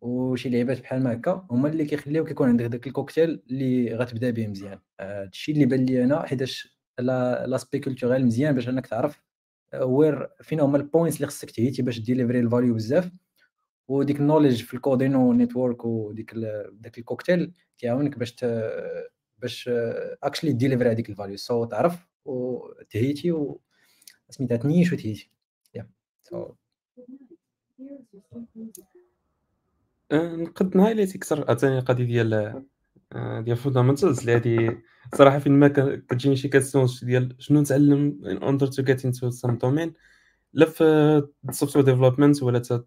وشي 0.04 0.48
لعيبات 0.48 0.80
بحال 0.80 1.06
هكا 1.06 1.46
هما 1.50 1.68
اللي 1.68 1.84
كيخليوك 1.84 2.30
يكون 2.30 2.48
عندك 2.48 2.64
داك 2.64 2.86
الكوكتيل 2.86 3.42
اللي 3.50 3.94
غتبدا 3.94 4.30
به 4.30 4.46
مزيان. 4.46 4.78
هادشي 5.00 5.52
اللي 5.52 5.66
بان 5.66 5.86
لي 5.86 6.04
أنا 6.04 6.26
حيتاش 6.26 6.78
l'aspect 6.98 7.78
culturel 7.78 8.26
مزيان 8.26 8.54
باش 8.54 8.68
أنك 8.68 8.86
تعرف 8.86 9.22
where 9.74 10.28
فين 10.42 10.60
هما 10.60 10.76
ال 10.76 10.82
points 10.82 11.16
اللي 11.16 11.26
خصك 11.26 11.50
تهيتي 11.50 11.82
باش 11.82 11.98
deliver 11.98 12.40
ال 12.40 12.46
value 12.46 12.74
بزاف. 12.74 13.10
وديك 13.88 14.20
ال 14.20 14.24
knowledge 14.24 14.62
في 14.62 14.74
ال 14.74 14.82
coding 14.82 15.32
و 15.32 15.39
network 15.39 15.84
وديك 15.84 16.34
داك 16.72 16.98
الكوكتيل 16.98 17.52
كيعاونك 17.78 18.18
باش 18.18 18.44
باش 19.38 19.70
actually 20.22 20.52
deliver 20.52 20.90
هذيك 20.90 21.10
ال 21.10 21.15
value 21.15 21.36
so 21.36 21.64
تعرف 21.64 22.08
وتهيتي 22.24 23.32
و 23.32 23.60
سميتها 24.30 24.56
تنيش 24.56 24.92
وتهيتي. 24.92 25.30
yeah 25.74 25.88
so 26.22 26.54
أه، 30.14 30.36
نقد 30.36 30.76
نهايليتي 30.76 31.18
أكثر 31.18 31.44
عاوتاني 31.48 31.78
القضية 31.78 32.04
ديال 32.04 32.34
أه، 33.12 33.40
ديال 33.40 33.56
fundamentals 33.56 34.20
اللي 34.20 34.34
هادي 34.34 34.78
صراحة 35.14 35.38
فين 35.38 35.52
ما 35.52 35.68
كتجيني 35.68 36.36
شي 36.36 36.48
questions 36.48 37.04
ديال 37.04 37.36
شنو 37.38 37.60
نتعلم 37.60 38.20
in 38.26 38.36
order 38.36 38.66
to 38.66 38.82
get 38.82 39.04
into 39.04 39.30
some 39.30 39.58
domain 39.58 39.94
لا 40.52 40.66
في 40.66 40.84
ال 41.48 41.52
software 41.52 41.84
development 41.84 42.42
ولا 42.42 42.58
تا 42.58 42.84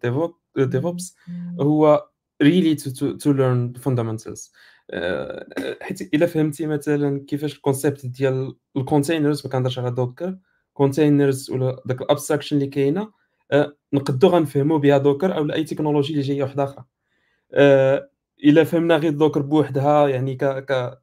DevOps 0.56 1.16
هو 1.60 2.08
really 2.42 2.74
to 2.74 3.32
learn 3.32 3.72
fundamentals 3.72 4.52
حيت 5.82 6.14
إلا 6.14 6.26
فهمتي 6.26 6.66
مثلا 6.66 7.24
كيفاش 7.28 7.56
ال 7.56 7.62
concept 7.62 8.06
ديال 8.06 8.56
ال 8.76 8.82
containers 8.82 9.46
ما 9.46 9.52
كنهضرش 9.52 9.78
على 9.78 9.90
Docker 9.90 10.38
containers 10.72 11.50
ولا 11.50 11.82
داك 11.86 12.02
ال 12.02 12.07
abstraction 12.07 12.56
اللي 12.56 12.66
كاينة 12.66 13.12
أه، 13.52 13.76
نقدو 13.92 14.28
غنفهمو 14.28 14.78
بها 14.78 14.98
Docker 14.98 15.36
أو 15.36 15.44
أي 15.52 15.64
technology 15.64 16.12
اللي 16.12 16.22
جاية 16.22 16.42
واحدة 16.42 16.64
أخرى. 16.64 16.84
إلا 18.44 18.64
فهمنا 18.64 18.96
غير 18.96 19.12
Docker 19.12 19.42
بوحدها 19.42 20.08
يعني 20.08 20.34
ك 20.36 20.44
ك 20.44 20.98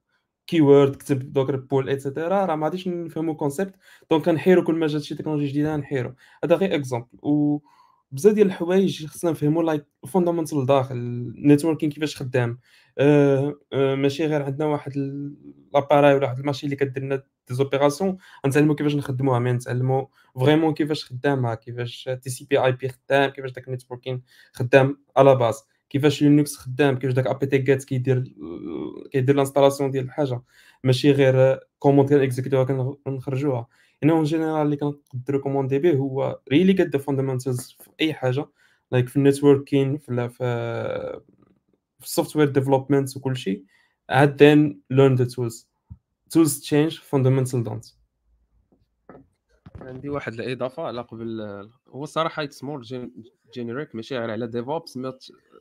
keyword 0.47 0.95
كتب 0.95 1.33
docker 1.33 1.55
pull 1.55 1.89
et 1.89 2.03
cetera 2.03 2.45
راه 2.45 2.55
ما 2.55 2.65
غاديش 2.65 2.87
نفهمو 2.87 3.35
concept 3.35 3.75
donc 4.11 4.25
كنحيرو 4.25 4.63
كل 4.63 4.75
ما 4.75 4.87
جات 4.87 5.01
شي 5.01 5.15
تكنولوجي 5.15 5.47
جديدة 5.47 5.77
نحيرو. 5.77 6.15
هذا 6.43 6.55
غير 6.55 6.75
exemple 6.75 7.07
و 7.23 7.59
بزاف 8.11 8.33
ديال 8.33 8.47
الحوايج 8.47 9.05
خصنا 9.05 9.31
نفهمو 9.31 9.61
like 9.61 9.85
fundamental 10.07 10.65
داخل 10.65 10.95
ال 10.95 11.04
networking 11.04 11.89
كيفاش 11.89 12.17
خدام. 12.17 12.59
أه 12.97 13.55
أه 13.73 13.95
ماشي 13.95 14.25
غير 14.25 14.43
عندنا 14.43 14.67
واحد 14.67 14.91
l'appareil 15.73 16.13
ولا 16.15 16.25
واحد 16.25 16.39
ال 16.39 16.43
machine 16.43 16.67
اللي 16.67 16.75
كدير 16.77 17.03
لنا 17.03 17.15
des 17.15 17.55
opérations 17.55 18.17
نتعلمو 18.47 18.75
كيفاش 18.75 18.95
نخدموها 18.95 19.39
mais 19.39 19.51
نتعلمو 19.53 20.09
vraiment 20.39 20.73
كيفاش 20.73 21.05
خدامها 21.05 21.55
كيفاش 21.55 22.09
تي 22.23 22.29
سي 22.29 22.45
بي 22.49 22.57
اي 22.65 22.71
بي 22.71 22.89
خدام 22.89 23.29
كيفاش 23.29 23.51
داك 23.51 23.67
ال 23.67 23.73
networking 23.73 24.23
خدام 24.53 24.97
على 25.17 25.35
base 25.35 25.63
كيفاش 25.89 26.21
Linux 26.21 26.55
خدام 26.55 26.95
كيفاش 26.99 27.15
داك 27.15 27.27
apt-get 27.27 27.83
كيدير 27.83 28.33
كيدير 29.11 29.35
l'installation 29.35 29.91
ديال 29.91 30.03
الحاجة. 30.03 30.41
ماشي 30.83 31.11
غير 31.11 31.59
commandes 31.79 32.09
كان 32.09 32.93
كنخرجوها. 33.05 33.67
هنا 34.03 34.13
en 34.13 34.23
général 34.23 34.65
اللي 34.65 34.77
كنقدر 34.77 35.33
recommander 35.33 35.79
به 35.79 35.93
هو 35.93 36.39
really 36.51 36.73
get 36.73 36.87
the 36.87 36.99
fundamentals 36.99 37.77
في 37.79 37.89
أي 38.01 38.13
حاجة. 38.13 38.45
like 38.91 39.09
في 39.09 39.15
ال 39.15 39.23
networking 39.23 39.97
في 39.97 40.29
في 41.99 42.05
ال 42.05 42.10
software 42.10 42.49
development 42.49 43.17
وكل 43.17 43.37
شيء. 43.37 43.63
عاد 44.09 44.37
then 44.37 44.75
learn 44.97 45.17
the 45.21 45.25
tools. 45.35 45.65
Tools 46.35 46.63
change 46.63 46.99
fundamental 46.99 47.63
don't. 47.69 47.95
عندي 49.81 50.09
واحد 50.09 50.33
الإضافة 50.33 50.83
على 50.83 51.01
قبل 51.01 51.41
هو 51.89 52.03
الصراحه 52.03 52.43
it's 52.43 52.63
more 52.63 52.81
generic 53.53 53.95
ماشي 53.95 54.17
غير 54.17 54.31
على 54.31 54.47
DevOps 54.47 54.99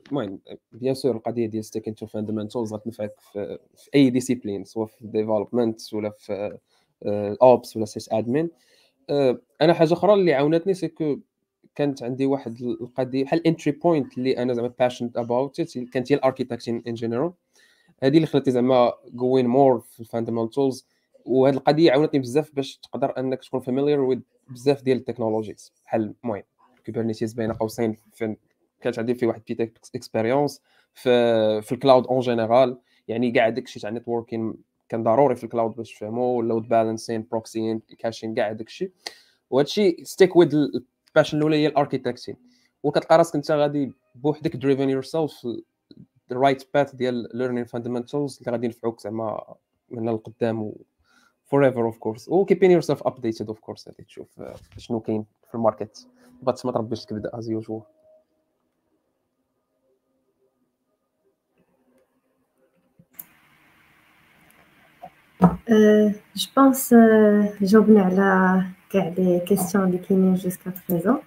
المهم 0.07 0.39
bien 0.71 0.93
sûr 0.93 1.15
القضية 1.15 1.45
ديال 1.45 1.65
stick 1.65 1.87
into 1.87 2.05
fundamentals 2.05 2.73
غتنفعك 2.73 3.13
في, 3.19 3.59
أي 3.95 4.09
discipline 4.09 4.63
سواء 4.63 4.87
في 4.87 5.07
development 5.07 5.93
ولا 5.93 6.09
في 6.09 6.57
ops 7.41 7.77
ولا 7.77 7.85
sysadmin 7.85 8.49
أنا 9.61 9.73
حاجة 9.73 9.93
أخرى 9.93 10.13
اللي 10.13 10.33
عاونتني 10.33 10.73
c'est 10.73 11.02
que 11.02 11.19
كانت 11.75 12.03
عندي 12.03 12.25
واحد 12.25 12.61
القضية 12.61 13.23
بحال 13.23 13.47
entry 13.47 13.71
point 13.71 14.17
اللي 14.17 14.37
أنا 14.37 14.53
زعما 14.53 14.73
passionate 14.79 15.17
about 15.17 15.61
كانت 15.93 16.11
هي 16.11 16.15
ال 16.15 16.20
architecting 16.20 16.83
in 16.87 16.93
general 16.93 17.31
هذه 18.03 18.15
اللي 18.15 18.27
خلاتني 18.27 18.53
زعما 18.53 18.93
going 19.13 19.47
more 19.47 19.79
في 19.79 19.99
ال 19.99 20.06
fundamentals 20.06 20.87
وهذه 21.25 21.53
القضية 21.55 21.91
عاونتني 21.91 22.19
بزاف 22.19 22.55
باش 22.55 22.77
تقدر 22.77 23.13
أنك 23.17 23.43
تكون 23.43 23.59
familiar 23.59 23.99
with 24.01 24.19
بزاف 24.49 24.81
ديال 24.81 24.97
ال 24.97 25.03
technologies 25.03 25.73
بحال 25.85 26.15
المهم. 26.23 26.43
Kubernetes 26.85 27.33
بين 27.33 27.51
قوسين 27.51 27.97
كانت 28.81 28.99
عندي 28.99 29.13
في 29.15 29.25
واحد 29.25 29.41
petite 29.47 29.89
expérience 29.95 30.61
في 30.93 31.61
في 31.61 31.71
ال 31.71 31.77
cloud 31.77 32.07
en 32.07 32.19
général 32.19 32.77
يعني 33.07 33.31
كاع 33.31 33.49
داكشي 33.49 33.79
تاع 33.79 33.89
networking 33.89 34.53
كان 34.89 35.03
ضروري 35.03 35.35
في 35.35 35.43
ال 35.43 35.48
cloud 35.48 35.75
باش 35.75 35.93
تفهموا 35.93 36.43
load 36.43 36.67
balancing 36.67 37.27
proxying 37.31 37.81
caching 37.99 38.35
كاع 38.35 38.51
داكشي 38.51 38.91
وهادشي 39.49 39.97
stick 40.03 40.35
with 40.35 40.55
ال 40.55 40.65
passion 40.65 41.37
الأولى 41.37 41.57
هي 41.57 41.67
ال 41.67 41.72
architecting 41.72 42.35
وكتلقى 42.83 43.17
راسك 43.17 43.35
أنت 43.35 43.51
غادي 43.51 43.93
بوحدك 44.15 44.55
driving 44.55 44.89
yourself 44.89 45.47
the 46.29 46.37
right 46.37 46.73
path 46.73 46.95
ديال 46.95 47.29
learning 47.33 47.65
fundamentals 47.65 48.37
اللي 48.39 48.51
غادي 48.51 48.65
ينفعوك 48.65 49.01
زعما 49.01 49.55
من 49.89 50.09
القدام 50.09 50.73
forever 51.45 51.91
of 51.91 51.97
course. 51.99 52.27
و 52.27 52.45
keeping 52.45 52.71
yourself 52.71 52.99
updated 53.05 53.47
of 53.47 53.57
course 53.61 53.87
هذه 53.87 54.05
تشوف 54.07 54.41
شنو 54.77 54.99
كاين 54.99 55.25
في 55.49 55.55
ال 55.55 55.61
market. 55.61 56.07
But 56.41 56.65
ما 56.65 56.71
تربيش 56.71 57.05
الكبدة 57.05 57.27
as 57.27 57.63
usual. 57.63 57.81
je 66.35 66.47
pense 66.57 66.93
جاوبنا 67.61 68.01
على 68.01 68.63
كاع 68.89 69.13
les 69.17 69.39
questions 69.39 69.83
اللي 69.85 69.97
كاينين 69.97 70.33
jusqu'à 70.33 70.71
présent 70.89 71.19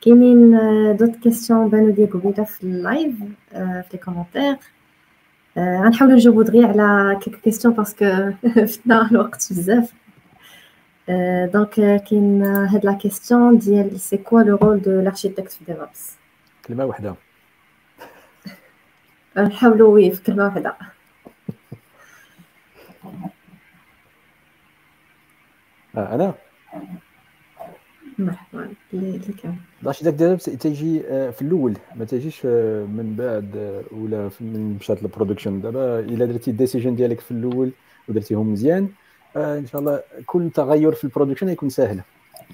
كاينين 0.00 0.50
d'autres 0.96 1.16
questions 1.16 1.68
بانو 1.68 1.94
لي 1.94 2.04
قبيله 2.04 2.44
في 2.44 2.62
ال 2.64 2.74
live 2.74 3.14
في 3.52 3.84
les 3.92 3.98
commentaires 3.98 4.56
غنحاولوا 5.58 6.16
نجاوبوا 6.16 6.42
دغيا 6.42 6.66
على 6.66 7.18
quelques 7.20 7.36
questions 7.36 7.74
parce 7.74 8.09
que 8.09 8.30
فتنا 8.66 9.10
الوقت 9.10 9.52
بزاف 9.52 9.92
donc 11.52 11.70
كاين 12.04 12.42
هاد 12.42 12.84
la 12.86 12.92
question 12.92 13.58
ديال 13.58 14.00
c'est 14.00 14.16
quoi 14.16 14.42
le 14.42 14.56
rôle 14.56 14.82
de 14.82 15.00
l'architecte 15.00 15.52
في 15.52 15.64
DevOps 15.64 16.16
كلمه 16.66 16.84
واحدة 16.84 17.14
نحاولوا 19.36 19.94
oui 19.94 20.10
في 20.10 20.22
كلمه 20.22 20.44
واحدة 20.44 20.76
آه 25.96 26.14
أنا 26.14 26.34
مرحبا 28.18 28.74
اللي 28.94 29.18
كان 29.42 29.56
داك 29.82 30.14
داك 30.14 30.40
تيجي 30.40 31.00
في 31.32 31.42
الأول 31.42 31.76
ما 31.96 32.04
تيجيش 32.04 32.46
من 32.96 33.14
بعد 33.18 33.82
ولا 33.92 34.30
من 34.40 34.76
مشات 34.80 35.02
ال 35.02 35.07
production 35.07 35.60
دابا 35.60 36.00
الا 36.00 36.26
درتي 36.26 36.50
ال 36.50 36.55
decision 36.55 36.96
ديالك 36.96 37.20
في 37.20 37.30
الأول 37.30 37.70
ودرتيهم 38.08 38.52
مزيان. 38.52 38.88
إن 39.36 39.66
شاء 39.66 39.80
الله 39.80 40.02
كل 40.26 40.50
تغير 40.50 40.92
في 40.92 41.04
ال 41.04 41.08
production 41.08 41.48
يكون 41.48 41.68
سهل 41.68 42.02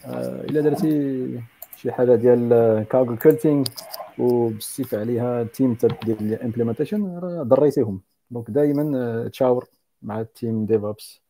إلا 0.06 0.60
درتي 0.60 1.40
شي 1.76 1.92
حاجة 1.92 2.14
ديال 2.14 2.48
cargo 2.90 3.16
culting 3.16 3.64
وبصيف 4.18 4.94
عليها 4.94 5.44
team 5.44 5.76
ديال 6.04 6.20
ال 6.20 6.27
implementation 6.27 7.18
راه 7.18 7.42
ضريتيهم 7.42 8.00
donc 8.30 8.50
دائما 8.50 9.28
تشاور 9.28 9.66
مع 10.02 10.20
ال 10.20 10.30
team 10.30 10.66
DevOps 10.66 11.20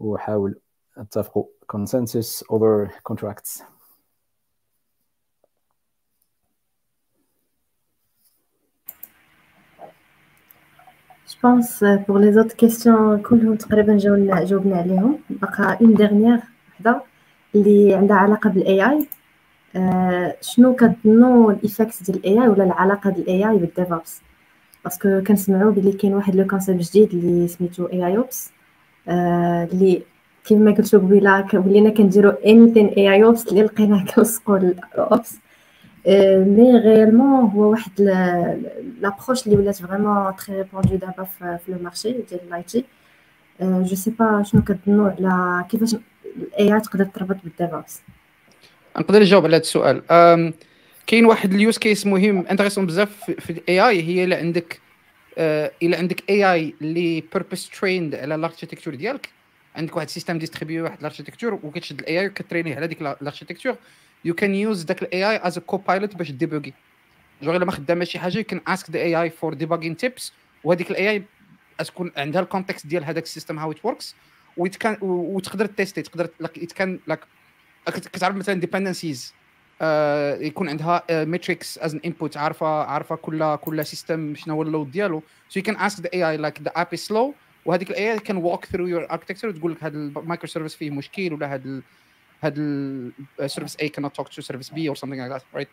وحاول 0.00 0.60
اتفقوا 0.98 1.44
consensus 1.72 2.44
over 2.52 2.90
contracts. 3.12 3.62
Pense 11.42 11.84
pour 12.06 12.18
les 12.18 12.38
autres 12.38 12.56
questions 12.56 13.22
كلهم 13.22 13.54
تقريبا 13.54 13.96
جاوبنا 13.96 14.44
جاوبنا 14.44 14.76
عليهم. 14.76 15.18
بقى 15.30 15.78
une 15.80 15.94
dernière 15.94 16.38
وحده 16.74 17.02
اللي 17.54 17.94
عندها 17.94 18.16
علاقة 18.16 18.50
بال 18.50 18.90
AI 18.90 19.06
شنو 20.40 20.74
كتظنوا 20.74 21.52
ال 21.52 21.59
effect 21.59 22.02
ديال 22.02 22.16
ال 22.18 22.42
AI 22.42 22.48
ولا 22.48 22.64
العلاقة 22.64 23.10
ديال 23.10 23.28
ال 23.28 23.50
AI 23.50 23.56
بال 23.58 23.73
DevOps 23.73 24.20
parce 24.84 25.08
que 25.08 25.22
كنسمعوا 25.26 25.72
بلي 25.72 25.92
كاين 25.92 26.14
واحد 26.14 26.36
le 26.36 26.46
concept 26.46 26.80
جديد 26.82 27.10
اللي 27.14 27.48
سميتو 27.48 27.86
AIOps 27.86 28.50
اللي 29.08 30.02
كما 30.48 30.70
قلتو 30.70 30.98
قبيلة 30.98 31.46
ولينا 31.54 31.90
كنديرو 31.90 32.30
anything 32.30 32.86
AIOps 32.86 33.48
اللي 33.48 33.62
لقيناه 33.62 34.04
كنسقو 34.04 34.56
ال 34.56 34.76
ops 34.76 35.38
mais 36.06 36.76
réellement 36.76 37.50
هو 37.50 37.70
واحد 37.70 38.00
l'approche 39.00 39.46
اللي 39.46 39.56
ولات 39.56 39.76
vraiment 39.76 40.36
très 40.36 40.56
répandu 40.56 40.96
دابا 40.96 41.24
في 41.38 41.58
le 41.68 41.78
marché 41.78 42.12
ديال 42.12 42.40
ال 42.48 42.62
IT 42.62 42.84
je 43.60 43.94
sais 43.94 44.10
pas 44.10 44.42
شنو 44.42 44.62
كتظنوا 44.62 45.10
على 45.10 45.64
كيفاش 45.68 45.94
ال 46.36 46.74
AI 46.74 46.80
تقدر 46.80 47.04
تربط 47.04 47.36
بال 47.44 47.58
DevOps 47.58 48.00
نقدر 48.96 49.20
نجاوب 49.20 49.44
على 49.44 49.56
هذا 49.56 49.62
السؤال. 49.62 50.02
كاين 51.06 51.26
واحد 51.26 51.54
ال 51.54 51.60
use 51.60 51.78
case 51.78 52.06
مهم 52.06 52.46
intéressant 52.46 52.86
بزاف 52.86 53.30
في 53.30 53.50
ال 53.50 53.88
AI 53.88 54.02
هي 54.02 54.24
إلا 54.24 54.36
عندك 54.36 54.80
إلا 55.82 55.98
عندك 55.98 56.30
AI 56.30 56.74
اللي 56.80 57.24
purpose 57.32 57.70
trained 57.70 58.14
على 58.14 58.34
ال 58.34 58.39
architecture 58.39 58.94
ديالك 58.94 59.28
عندك 59.76 59.96
واحد 59.96 60.08
système 60.08 60.38
distribué 60.38 60.84
واحد 60.84 60.98
ال 60.98 61.02
architecture 61.02 61.54
وكتشد 61.54 62.00
ال 62.00 62.20
AI 62.20 62.26
وكترينيه 62.26 62.76
على 62.76 62.86
ديك 62.86 63.00
ال 63.00 63.06
architecture 63.06 63.76
you 64.24 64.34
can 64.34 64.54
use 64.54 64.82
داك 64.82 65.02
ال 65.02 65.30
AI 65.30 65.36
as 65.46 65.58
copilot 65.58 66.16
باش 66.16 66.30
débugger 66.30 66.72
جو 67.42 67.56
إلا 67.56 67.64
ما 67.64 67.72
خدامه 67.72 68.04
شي 68.04 68.18
حاجة 68.18 68.38
you 68.38 68.44
can 68.44 68.60
ask 68.66 68.90
the 68.90 68.98
AI 68.98 69.22
for 69.22 69.54
debugging 69.54 69.96
tips 69.96 70.32
وهذيك 70.64 70.90
ال 70.90 71.10
AI 71.10 71.24
تكون 71.78 72.12
عندها 72.16 72.42
ال 72.42 72.47
context 72.47 72.86
ديال 72.86 73.04
هذاك 73.04 73.22
ال 73.22 73.27
system 73.27 73.58
how 73.58 73.72
it 73.72 73.84
works 73.84 74.14
وتقدر 75.02 75.66
tester 75.66 76.02
تقدر 76.02 76.28
it 76.40 76.72
can 76.72 76.98
like 77.06 77.20
كتعرف 77.86 78.36
مثلا 78.36 78.60
dependencies 78.60 79.34
آه 79.82 80.36
يكون 80.36 80.68
عندها 80.68 81.24
metrics 81.24 81.78
as 81.78 81.94
an 81.94 82.00
input 82.04 82.36
عارفة 82.36 82.66
عارفة 82.66 83.16
كل 83.16 83.56
كل 83.56 83.86
system 83.86 84.34
شنو 84.34 84.54
هو 84.54 84.62
ال 84.62 84.68
load 84.68 84.90
ديالو. 84.90 85.22
so 85.48 85.60
you 85.60 85.64
can 85.64 85.76
ask 85.76 86.00
the 86.00 86.10
AI 86.14 86.30
like 86.30 86.62
the 86.62 86.72
app 86.76 86.96
slow 86.96 87.34
وهذيك 87.64 87.90
ال 87.90 88.12
AI 88.12 88.18
can 88.18 88.36
walk 88.36 88.64
through 88.64 88.86
your 88.86 89.10
architecture 89.10 89.48
وتقول 89.48 89.72
لك 89.72 89.84
هذا 89.84 89.96
ال 89.96 90.48
microservice 90.48 90.74
فيه 90.74 90.90
مشكل 90.90 91.32
ولا 91.32 91.54
هذا 91.54 91.82
هذا 92.40 92.60
السيرفيس 93.40 93.76
اي 93.80 93.88
كانت 93.88 94.16
توك 94.16 94.28
تو 94.28 94.42
سيرفيس 94.42 94.70
بي 94.70 94.88
اور 94.88 94.96
something 94.96 95.00
like 95.00 95.32
that 95.32 95.58
right? 95.58 95.68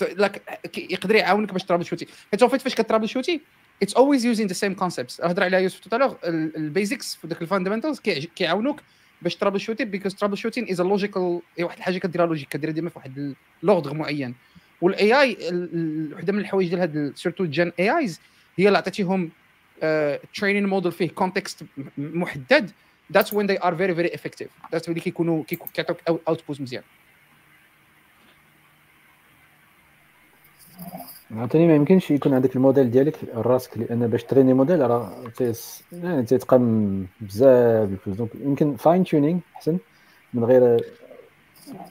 So 0.00 0.04
like 0.04 0.40
يقدر 0.76 1.14
يعاونك 1.14 1.52
باش 1.52 1.64
ترابل 1.64 1.84
شوتي 1.84 2.06
حيت 2.30 2.44
فايت 2.44 2.62
فاش 2.62 2.74
كترابل 2.74 3.08
شوتي 3.08 3.40
it's 3.82 3.94
always 3.94 4.24
using 4.24 4.46
the 4.46 4.52
same 4.52 4.74
concepts 4.74 5.20
هضر 5.20 5.42
عليها 5.44 5.58
يوسف 5.60 5.78
tout 5.78 5.91
à 5.91 5.94
l'heure 5.94 6.16
ال 6.24 6.37
basics 6.37 7.14
في 7.14 7.42
ال 7.42 7.47
fundamentals 7.47 8.00
كيعاونوك 8.36 8.80
باش 9.22 9.36
troubleshooting 9.36 9.90
because 9.90 10.14
troubleshooting 10.14 10.70
is 10.70 10.80
logical 10.80 11.40
واحد 11.60 11.76
الحاجة 11.76 11.98
كديرها 11.98 12.26
logique 12.26 12.48
كديرها 12.48 12.72
ديما 12.72 12.90
في 12.90 12.98
واحد 12.98 13.34
l'ordre 13.62 13.94
معين. 13.94 14.34
وال 14.80 15.20
AI 15.20 15.36
وحدة 16.12 16.32
من 16.32 16.38
الحوايج 16.38 16.68
ديال 16.68 16.80
هاد 16.80 17.12
surtout 17.16 17.44
Gen 17.44 17.72
AIs 17.78 18.20
هي 18.58 18.66
اللي 18.66 18.78
عطيتيهم 18.78 19.30
training 20.34 20.66
model 20.66 20.92
فيه 20.92 21.08
context 21.08 21.64
محدد. 21.98 22.70
That's 23.12 23.32
when 23.32 23.46
they 23.46 23.58
are 23.58 23.74
very 23.74 23.94
very 23.94 24.10
effective. 24.18 24.48
That's 24.72 24.88
اللي 24.88 25.00
كيكونوا 25.00 25.44
كيعطوك 25.74 25.96
output 26.28 26.60
مزيان 26.60 26.82
عاوتاني 31.30 31.66
ما 31.66 31.74
يمكنش 31.74 32.10
يكون 32.10 32.34
عندك 32.34 32.56
الموديل 32.56 32.90
ديالك 32.90 33.16
راسك 33.34 33.78
لأن 33.78 34.06
باش 34.06 34.24
تريني 34.24 34.54
موديل 34.54 34.90
راه 34.90 35.24
يعني 35.92 36.22
تيتقام 36.22 37.06
بزاف 37.20 37.88
الفلوس. 37.90 38.16
donc 38.16 38.30
يمكن 38.34 38.76
fine 38.76 39.04
tuning 39.04 39.40
أحسن. 39.56 39.78
من 40.34 40.44
غير 40.44 40.84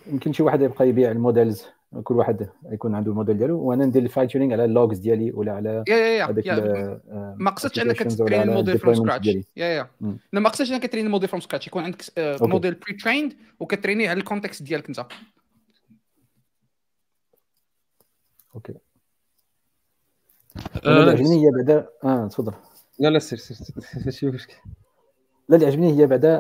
يمكن 0.08 0.34
شي 0.34 0.44
واحد 0.44 0.62
يبقى 0.62 0.90
يبيع 0.90 1.12
الموديلز. 1.12 1.66
كل 2.04 2.16
واحد 2.16 2.50
يكون 2.72 2.96
عنده 2.96 3.12
الموديل 3.12 3.38
ديالو. 3.38 3.60
وأنا 3.60 3.86
ندير 3.86 4.04
ال 4.04 4.09
fine 4.09 4.28
tuning 4.28 4.54
على 4.54 4.66
ال 4.66 4.72
logs 4.72 4.98
ديالي 4.98 5.32
ولا 5.32 5.52
على 5.52 5.84
يا 5.88 5.96
يا 5.96 6.28
يا 6.46 7.02
ما 7.38 7.52
قصدتش 7.52 7.80
أنك 7.80 8.18
train 8.18 8.42
ال 8.42 8.48
model 8.48 8.80
from 8.80 8.96
scratch 8.96 9.28
يا 9.28 9.44
يا 9.66 9.88
لا 10.34 10.40
ما 10.40 10.50
قصدتش 10.50 10.72
أنك 10.72 10.92
ترين 10.92 11.06
الموديل 11.06 11.30
فروم 11.30 11.42
سكراتش 11.42 11.68
يكون 11.68 11.84
عندك 11.84 12.04
model 12.42 12.74
pre-trained 12.74 13.34
وكترينيه 13.60 14.10
على 14.10 14.20
ال 14.20 14.25
context 14.25 14.64
ديالك 14.64 14.88
أنت. 14.88 15.06
OK 18.56 18.74
عجبني 20.86 21.46
هي 21.46 21.52
بعدا. 21.52 21.88
آه 22.04 22.28
تفضل. 22.28 22.54
لا 23.00 23.08
لا 23.08 23.20
سير 23.20 23.38
سير 23.38 23.76
ماشي 24.06 24.26
مشكل 24.36 24.56
لا 25.50 25.56
اللي 25.56 25.68
عجبني 25.68 26.00
هي 26.00 26.08
بعدا 26.08 26.40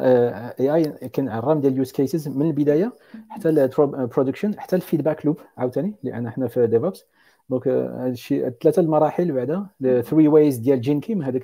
AI 0.59 1.09
كان 1.09 1.30
عرام 1.30 1.61
ديال 1.61 1.74
ال 1.74 1.78
use 1.78 1.92
cases 1.92 2.27
من 2.27 2.48
البداية 2.48 2.93
حتى 3.30 3.50
ال 3.50 3.59
production 3.59 4.59
حتى 4.59 4.75
ال 4.75 4.81
feedback 4.81 5.25
loop 5.25 5.40
عاوتاني 5.58 5.95
لأن 6.03 6.30
حنا 6.30 6.48
في 6.48 6.67
DevOps 6.67 7.06
donc 7.50 7.67
هذا 7.67 8.08
الشيء 8.08 8.50
ثلاثة 8.50 8.82
المراحل 8.82 9.32
بعدا 9.32 9.67
three 10.01 10.27
ways 10.27 10.58
ديال 10.58 10.82
Gene 10.82 11.04
Kim 11.04 11.22
هذاك 11.22 11.43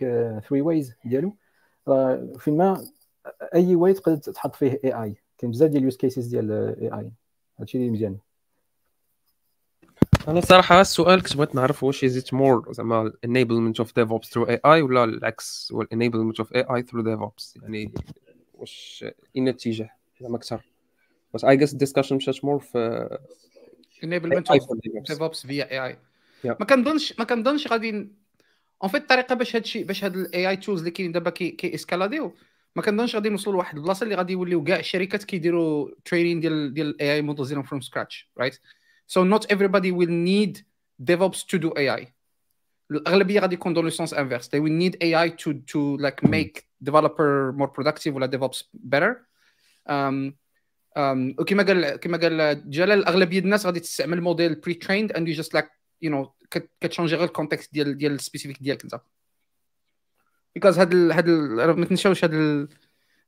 three 0.50 0.62
ways 0.62 0.96
ديالو. 1.06 1.36
فين 2.40 2.58
ما 2.58 2.88
أي 3.56 3.76
واي 3.76 3.94
تقدر 3.94 4.18
تحط 4.18 4.56
فيه 4.56 4.80
اي 4.84 4.94
اي 5.04 5.16
كاين 5.38 5.52
بزاف 5.52 5.70
ديال 5.70 5.80
ال 5.80 5.84
use 5.84 5.98
cases 5.98 6.28
ديال 6.28 6.52
AI 6.52 7.12
هادشي 7.60 7.78
اللي 7.78 7.90
مزيان. 7.90 8.18
أنا 10.28 10.42
صراحة 10.42 10.82
السؤال 10.82 11.24
كنت 11.24 11.38
بغيت 11.38 11.56
نعرف 11.56 11.84
واش 11.84 12.04
is 12.04 12.19
it 12.19 12.34
more 12.34 12.74
زعما 12.74 13.14
enablement 13.26 13.80
of 13.80 13.96
DevOps 13.96 14.30
through 14.30 14.44
AI 14.44 14.82
ولا 14.82 15.04
العكس؟ 15.04 15.72
هو 15.74 15.84
enablement 15.84 16.40
of 16.40 16.56
AI 16.56 16.62
through 16.62 17.02
DevOps 17.02 17.60
يعني 17.62 17.94
واش 18.54 19.06
اين 19.36 19.48
الاتجاه 19.48 19.90
زعما 20.22 20.38
أكثر. 20.38 20.62
بس 21.34 21.46
I 21.46 21.58
guess 21.58 21.74
ال 21.74 21.77
discussion 21.77 22.16
مشات 22.16 22.46
more 22.46 22.60
في 22.60 23.10
enablement 24.04 24.52
of 24.52 24.64
DevOps 25.10 25.48
via 25.48 25.72
AI 25.72 25.98
ما 26.46 26.66
كنظنش 26.66 27.20
ما 27.20 27.26
كنظنش 27.26 27.68
غادي 27.68 27.90
en 28.84 28.92
fait 28.92 29.02
الطريقة 29.02 29.36
باش 29.36 29.56
هادشي 29.56 29.84
باش 29.84 30.04
هاد 30.04 30.16
ال 30.16 30.50
AI 30.50 30.58
tools 30.58 30.80
اللي 30.80 30.92
كاينين 30.92 31.12
دابا 31.12 31.30
كي 31.30 31.76
اسكالاديو 31.76 32.34
ما 32.76 32.82
كنظنش 32.82 33.16
غادي 33.16 33.30
نوصلوا 33.30 33.56
لواحد 33.56 33.78
البلاصة 33.78 34.04
اللي 34.04 34.16
غادي 34.16 34.34
يوليو 34.34 34.64
كاع 34.64 34.80
الشركات 34.80 35.24
كيديروا 35.24 35.90
training 36.06 36.40
ديال 36.40 36.74
ديال 36.74 36.88
ال 36.88 37.14
AI 37.14 37.22
models 37.22 37.48
ديالهم 37.48 37.64
from 37.66 37.82
scratch 37.82 38.30
right 38.38 38.60
So 39.14 39.26
not 39.26 39.44
everybody 39.56 39.92
will 39.92 40.16
need 40.32 40.54
DevOps 41.10 41.46
to 41.48 41.60
do 41.60 41.74
AI. 41.78 42.08
الأغلبية 42.92 43.40
غادي 43.40 43.56
يكون 43.56 43.74
dans 43.74 43.82
le 43.82 43.92
sens 43.92 44.14
inverse. 44.14 44.48
They 44.48 44.60
will 44.60 44.78
need 44.84 44.96
AI 45.02 45.30
to 45.30 45.54
to 45.72 45.98
like 45.98 46.24
make 46.24 46.68
developer 46.82 47.54
more 47.58 47.68
productive 47.68 48.16
ولا 48.16 48.28
DevOps 48.28 48.64
better. 48.74 49.28
Um, 49.90 50.34
um, 50.96 51.36
وكما 51.40 51.64
قال 51.64 51.96
كما 51.96 52.18
قال 52.18 52.70
جلال 52.70 53.00
الأغلبية 53.00 53.40
الناس 53.40 53.66
غادي 53.66 53.80
تستعمل 53.80 54.22
model 54.22 54.62
pre 54.68 54.74
trained 54.74 55.12
and 55.18 55.28
you 55.28 55.44
just 55.44 55.54
like 55.54 55.68
you 56.02 56.10
know 56.10 56.28
كت 56.82 56.89
changer 56.89 57.16
غير 57.16 57.28
ال 57.28 57.33
context 57.33 57.74
ديال 57.74 57.98
ديال 57.98 58.12
ال 58.12 58.17
specific 58.17 58.64
ديالك 58.64 58.84
انت. 58.84 59.02
because 60.60 60.78
هاد 60.78 60.94
ال 60.94 61.12
هاد 61.12 61.30
ال 61.30 61.80
ما 61.80 61.86
تنساوش 61.86 62.24
هاد 62.24 62.34
ال 62.34 62.68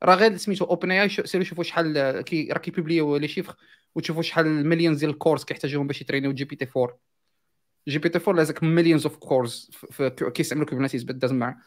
راه 0.04 0.16
غير 0.16 0.38
سميتو 0.38 0.66
OpenAI 0.66 1.10
سيروا 1.10 1.46
شوفوا 1.46 1.64
شحال 1.64 2.22
كي 2.22 2.48
راه 2.52 2.60
كيبوبليو 2.60 3.18
les 3.18 3.28
chiffres 3.28 3.56
وتشوفوا 3.96 4.22
شحال 4.22 4.46
ال 4.46 4.52
millions 4.52 5.00
ديال 5.00 5.12
ال 5.12 5.17
cores 5.17 5.46
كيحتاجوهم 5.46 5.88
باش 5.88 6.02
يترينيو 6.02 6.34
جي 6.34 6.46
بي 6.46 6.56
تي 6.56 6.68
4 6.78 7.00
جي 7.88 8.00
بي 8.00 8.10
تي 8.10 8.20
4 8.20 8.34
لازك 8.34 8.64
millions 8.64 9.06
of 9.06 9.18
cores 9.18 9.72
كيستعملوا 10.34 10.68
Kubernetes 10.68 11.04
but 11.04 11.16
doesn't 11.16 11.40
matter 11.40 11.58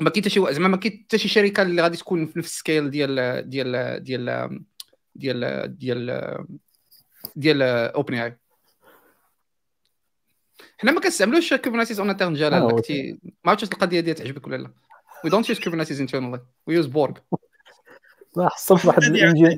ما 0.00 0.10
كاين 0.10 0.22
حتى 0.24 0.30
شي 0.30 0.54
زعما 0.54 0.68
ما 0.68 0.76
كاين 0.76 1.04
حتى 1.04 1.18
شي 1.18 1.28
شركة 1.28 1.62
اللي 1.62 1.82
غادي 1.82 1.96
تكون 1.96 2.26
في 2.26 2.38
نفس 2.38 2.48
ال 2.48 2.55
scale 2.55 2.90
ديال 2.90 3.50
ديال 3.50 4.02
ديال 4.04 4.62
ديال 5.14 5.76
ديال 5.78 6.46
ديال 7.36 7.62
OpenAI 7.62 8.38
حنا 10.78 10.92
ما 10.92 11.00
كنستعملوش 11.00 11.54
Kubernetes 11.54 12.00
en 12.00 12.10
interne 12.10 12.34
جلال 12.34 12.62
ما 13.44 13.50
عرفتش 13.50 13.72
القضية 13.72 14.00
ديال 14.00 14.16
تعجبك 14.16 14.46
ولا 14.46 14.56
لا. 14.56 14.72
We 15.26 15.30
don't 15.30 15.46
use 15.46 15.60
Kubernetes 15.60 16.00
internally. 16.00 16.40
We 16.66 16.74
use 16.74 16.88
Borg. 16.88 17.14
حصلت 18.38 18.84
واحد 18.84 19.02
الانجين 19.02 19.56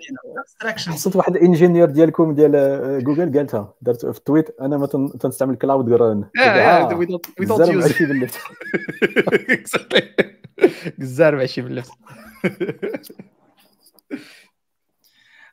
حصلت 0.69 1.17
واحد 1.17 1.37
الإنجينير 1.37 1.91
ديالكم 1.91 2.35
ديال 2.35 3.05
جوجل 3.05 3.39
قالتها 3.39 3.75
درت 3.81 4.07
في 4.07 4.19
التويت 4.19 4.61
أنا 4.61 4.77
ما 4.77 4.87
تنستعمل 5.21 5.57
كلاود 5.57 5.89
جران 5.89 6.25
وي 6.95 7.07
دونت 7.07 7.27
وي 7.41 7.47
دونت 7.47 7.69
يوز 7.69 8.03
باللفت 8.03 8.41
قزار 11.01 11.37
ماشي 11.37 11.63
باللفت 11.63 11.93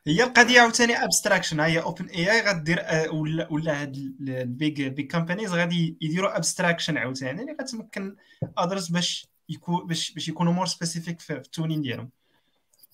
هي 0.06 0.22
القضية 0.22 0.60
عاوتاني 0.60 1.04
ابستراكشن 1.04 1.60
هي 1.60 1.82
اوبن 1.82 2.06
اي 2.06 2.32
اي 2.32 2.40
غدير 2.40 2.78
ولا 3.12 3.52
ولا 3.52 3.82
هاد 3.82 3.96
البيج 4.20 4.82
بيج 4.82 5.10
كومبانيز 5.12 5.54
غادي 5.54 5.98
يديروا 6.00 6.36
ابستراكشن 6.36 6.96
عاوتاني 6.96 7.40
اللي 7.40 7.56
غتمكن 7.60 8.16
ادرس 8.58 8.88
باش 8.88 9.28
يكون 9.48 9.86
باش 9.86 10.12
باش 10.14 10.28
يكونوا 10.28 10.52
more 10.52 10.66
specific 10.66 11.20
في 11.20 11.32
ال 11.32 11.39
tuning 11.39 11.82
ديالهم. 11.82 12.10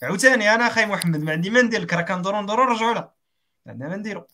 عاوتاني 0.03 0.55
أنا 0.55 0.67
أخي 0.67 0.87
محمد 0.87 1.21
ما 1.21 1.33
عندي 1.33 1.51
ما 1.51 1.63
ندير 1.63 1.81
لك 1.81 1.95
راه 1.95 2.03
كندورو 2.03 2.41
ندورو 2.41 2.65
رجعوا 2.65 2.95
لها 2.95 3.15
عندنا 3.67 3.89
ما 3.89 3.97
نديرو. 3.97 4.27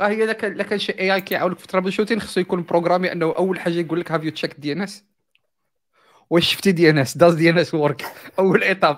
آه 0.00 0.08
هي 0.08 0.26
لك 0.26 0.44
لك 0.44 0.76
شي 0.76 0.92
AI 0.92 1.20
كيعاونك 1.20 1.58
في 1.58 1.66
troubleshooting 1.66 2.20
خصو 2.20 2.40
يكون 2.40 2.62
programmé 2.62 3.12
أنه 3.12 3.26
أول 3.36 3.60
حاجة 3.60 3.72
يقول 3.80 4.00
لك 4.00 4.12
have 4.12 4.24
you 4.24 4.30
check 4.30 4.54
DNS 4.60 5.04
واش 6.30 6.52
شفتي 6.52 6.72
دي 6.72 6.90
ان 6.90 6.98
اس 6.98 7.16
داز 7.16 7.34
دي 7.34 7.50
ان 7.50 7.58
اس 7.58 7.74
ورك 7.74 8.04
أول 8.38 8.62
étape 8.62 8.96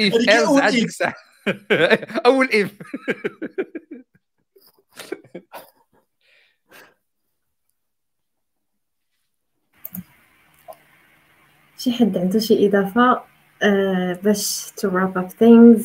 else 0.00 0.58
عندك 0.58 0.90
ساعه 0.90 1.14
أول 2.26 2.48
if 2.52 2.70
شي 11.84 11.92
حد 11.92 12.18
عنده 12.18 12.38
شي 12.38 12.66
إضافة 12.66 13.16
uh, 13.16 14.24
باش 14.24 14.72
to 14.80 14.88
wrap 14.88 15.16
up 15.16 15.28
things. 15.42 15.82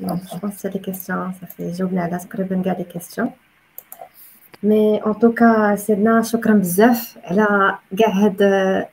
je 0.00 0.16
pense 0.42 0.66
les 0.66 0.78
questions 0.78 1.32
صافي 1.40 1.72
جاوبنا 1.72 2.02
على 2.02 2.18
تقريبا 2.18 2.62
كاع 2.62 2.76
les 2.78 2.84
questions 2.84 3.30
mais 4.62 5.02
en 5.06 5.18
tout 5.18 5.51
cas 5.51 5.76
سيدنا 5.76 6.22
شكرا 6.22 6.54
بزاف 6.54 7.18
على 7.24 7.78
كاع 7.98 8.08
هاد 8.08 8.42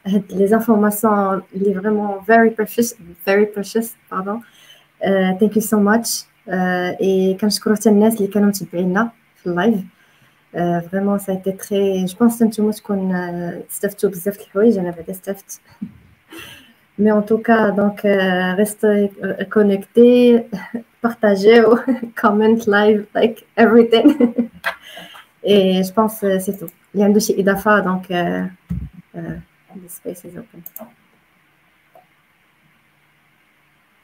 هاد 0.08 0.24
les 0.30 0.48
informations 0.48 1.42
اللي 1.56 1.74
vraiment 1.74 2.22
very 2.22 2.50
precious 2.50 2.96
very 3.26 3.46
precious 3.46 3.96
pardon 4.12 4.42
thank 5.40 5.56
you 5.56 5.62
so 5.62 5.80
much 5.80 6.26
et 6.50 7.38
كنشكرو 7.42 7.76
حتى 7.76 7.90
الناس 7.90 8.16
اللي 8.16 8.28
كانوا 8.28 8.48
متبعينا 8.48 9.12
في 9.36 9.48
ال 9.48 9.54
live 9.54 9.80
vraiment 10.54 11.20
ça 11.20 11.34
était 11.34 11.52
très 11.52 12.06
je 12.06 12.18
pense 12.18 12.42
نتوما 12.44 12.72
تكون 12.72 13.12
استفدتوا 13.72 14.10
بزاف 14.10 14.38
د 14.38 14.42
الحوايج 14.42 14.78
أنا 14.78 14.92
بعدا 14.92 15.12
استفدت 15.12 15.62
mais 17.00 17.12
en 17.12 17.26
tout 17.26 17.51
cas 17.51 17.70
donc 17.70 18.06
restez 18.58 19.10
connectés 19.54 20.44
partagez 21.04 21.80
comment 22.22 22.68
live 22.68 23.06
like 23.16 23.46
everything. 23.60 24.28
et 25.46 25.82
je 25.82 25.94
pense 25.98 26.26
c'est 26.26 26.52
tout 26.52 26.68
اللي 26.94 27.06
عنده 27.06 27.20
شي 27.20 27.42
اضافه 27.42 27.80
donc 27.80 28.08
the 29.76 29.90
space 29.90 30.20
is 30.20 30.38
open. 30.38 30.84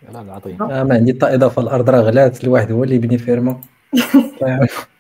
يلا 0.09 0.23
نعطيه. 0.23 0.57
ما 0.57 0.93
عندي 0.93 1.13
حتى 1.13 1.35
إضافة 1.35 1.61
الأرض 1.61 1.89
راه 1.89 1.99
غلات 1.99 2.43
الواحد 2.43 2.71
هو 2.71 2.83
اللي 2.83 2.95
يبني 2.95 3.17
فيرما 3.17 3.61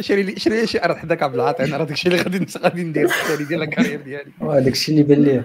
شري 0.00 0.22
لي 0.22 0.36
شري 0.40 0.60
لي 0.60 0.66
شي 0.66 0.84
أرض 0.84 0.96
حداك 0.96 1.22
عبد 1.22 1.34
العاطي 1.34 1.64
أنا 1.64 1.76
راه 1.76 1.84
داكشي 1.84 2.08
اللي 2.08 2.22
غادي 2.22 2.46
غادي 2.58 2.82
ندير 2.84 3.04
الثاني 3.04 3.44
ديال 3.44 3.62
الكارير 3.62 4.00
ديالي. 4.00 4.32
هذاك 4.42 4.72
الشيء 4.72 4.94
اللي 4.94 5.14
بان 5.14 5.24
ليه. 5.24 5.44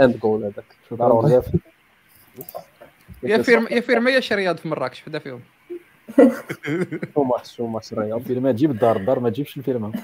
اند 0.00 0.16
جول 0.18 0.44
هذاك. 0.44 0.64
ضروري. 0.94 1.42
يا 3.22 3.42
فيرما 3.42 3.70
يا 3.70 3.80
فيرما 3.80 4.10
يا 4.10 4.20
شي 4.20 4.34
رياض 4.34 4.56
في 4.56 4.68
مراكش 4.68 5.02
حدا 5.02 5.18
فيهم. 5.18 5.40
شو 7.56 7.66
ماتش 7.66 7.92
الرياض 7.92 8.20
الفيلم 8.20 8.50
تجيب 8.50 8.70
الدار 8.70 8.96
الدار 8.96 9.20
ما 9.20 9.30
تجيبش 9.30 9.56
الفيلم 9.56 9.92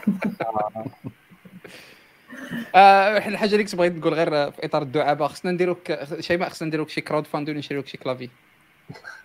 آه 2.75 3.17
الحاجة 3.29 3.53
اللي 3.53 3.65
كنت 3.65 3.77
بغيت 3.77 3.93
نقول 3.93 4.15
غير 4.15 4.51
في 4.51 4.65
إطار 4.67 4.83
الدعابة 4.83 5.27
خصنا 5.27 5.53
نديرو 5.53 5.75
ك- 5.75 6.21
شيماء 6.21 6.49
خصنا 6.49 6.69
نديرو 6.69 6.87
شي 6.87 7.01
كراود 7.01 7.27
فاندين 7.27 7.57
ونشريو 7.57 7.85
شي 7.85 7.97
كلافي 7.99 8.29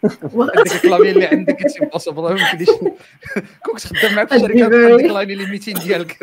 هذاك 0.06 0.76
الكلافي 0.76 1.12
اللي 1.12 1.26
عندك 1.26 1.62
اتس 1.62 1.82
امبوسيبل 1.82 2.22
ما 2.22 2.30
يمكنليش 2.32 2.70
كون 3.64 3.74
كنت 3.74 3.80
خدام 3.88 4.16
معاك 4.16 4.30
في 4.30 4.36
الشركة 4.36 4.70
very- 4.70 4.92
عندك 4.92 5.04
لاين 5.12 5.32
اللي 5.32 5.46
200 5.46 5.72
ديالك. 5.74 6.18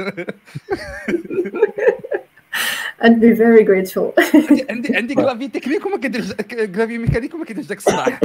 I'd 3.03 3.21
be 3.21 3.31
very 3.35 3.63
grateful. 3.71 4.09
عندي 4.71 4.97
عندي 4.97 5.15
كلافي 5.15 5.49
تكنيك 5.49 5.87
وما 5.87 5.97
كيديرش 5.99 6.33
كلافي 6.33 6.99
ميكانيك 6.99 7.35
وما 7.35 7.45
كيديرش 7.45 7.67
داك 7.67 7.79
الصلاح 7.79 8.21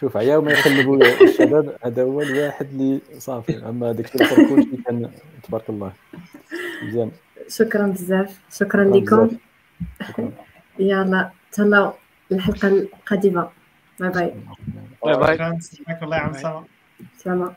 شوف 0.00 0.16
عياو 0.16 0.42
ما 0.42 0.52
يقلبوا 0.52 1.04
الشباب 1.24 1.76
هذا 1.84 2.02
هو 2.02 2.22
الواحد 2.22 2.66
اللي 2.72 3.00
صافي. 3.18 3.56
أما 3.68 3.92
داك 3.92 4.06
التليفون 4.14 4.48
كلشي 4.56 4.82
كان 4.86 5.10
تبارك 5.48 5.70
الله. 5.70 5.92
مزيان. 6.82 7.10
شكرا 7.48 7.86
بزاف. 7.86 8.38
شكرا 8.52 8.84
لكم. 8.84 9.30
يلا 10.78 11.30
تهلاو 11.52 11.92
الحلقة 12.32 12.68
القادمة. 12.68 13.48
bye 14.00 14.10
bye 14.10 14.34
bye 15.04 15.36
bye 15.36 15.50
نستناك 15.50 16.02
والله 16.02 16.16
يا 16.16 16.22
عم 16.22 16.32
سلامه 16.32 16.64
سلامه 17.18 17.54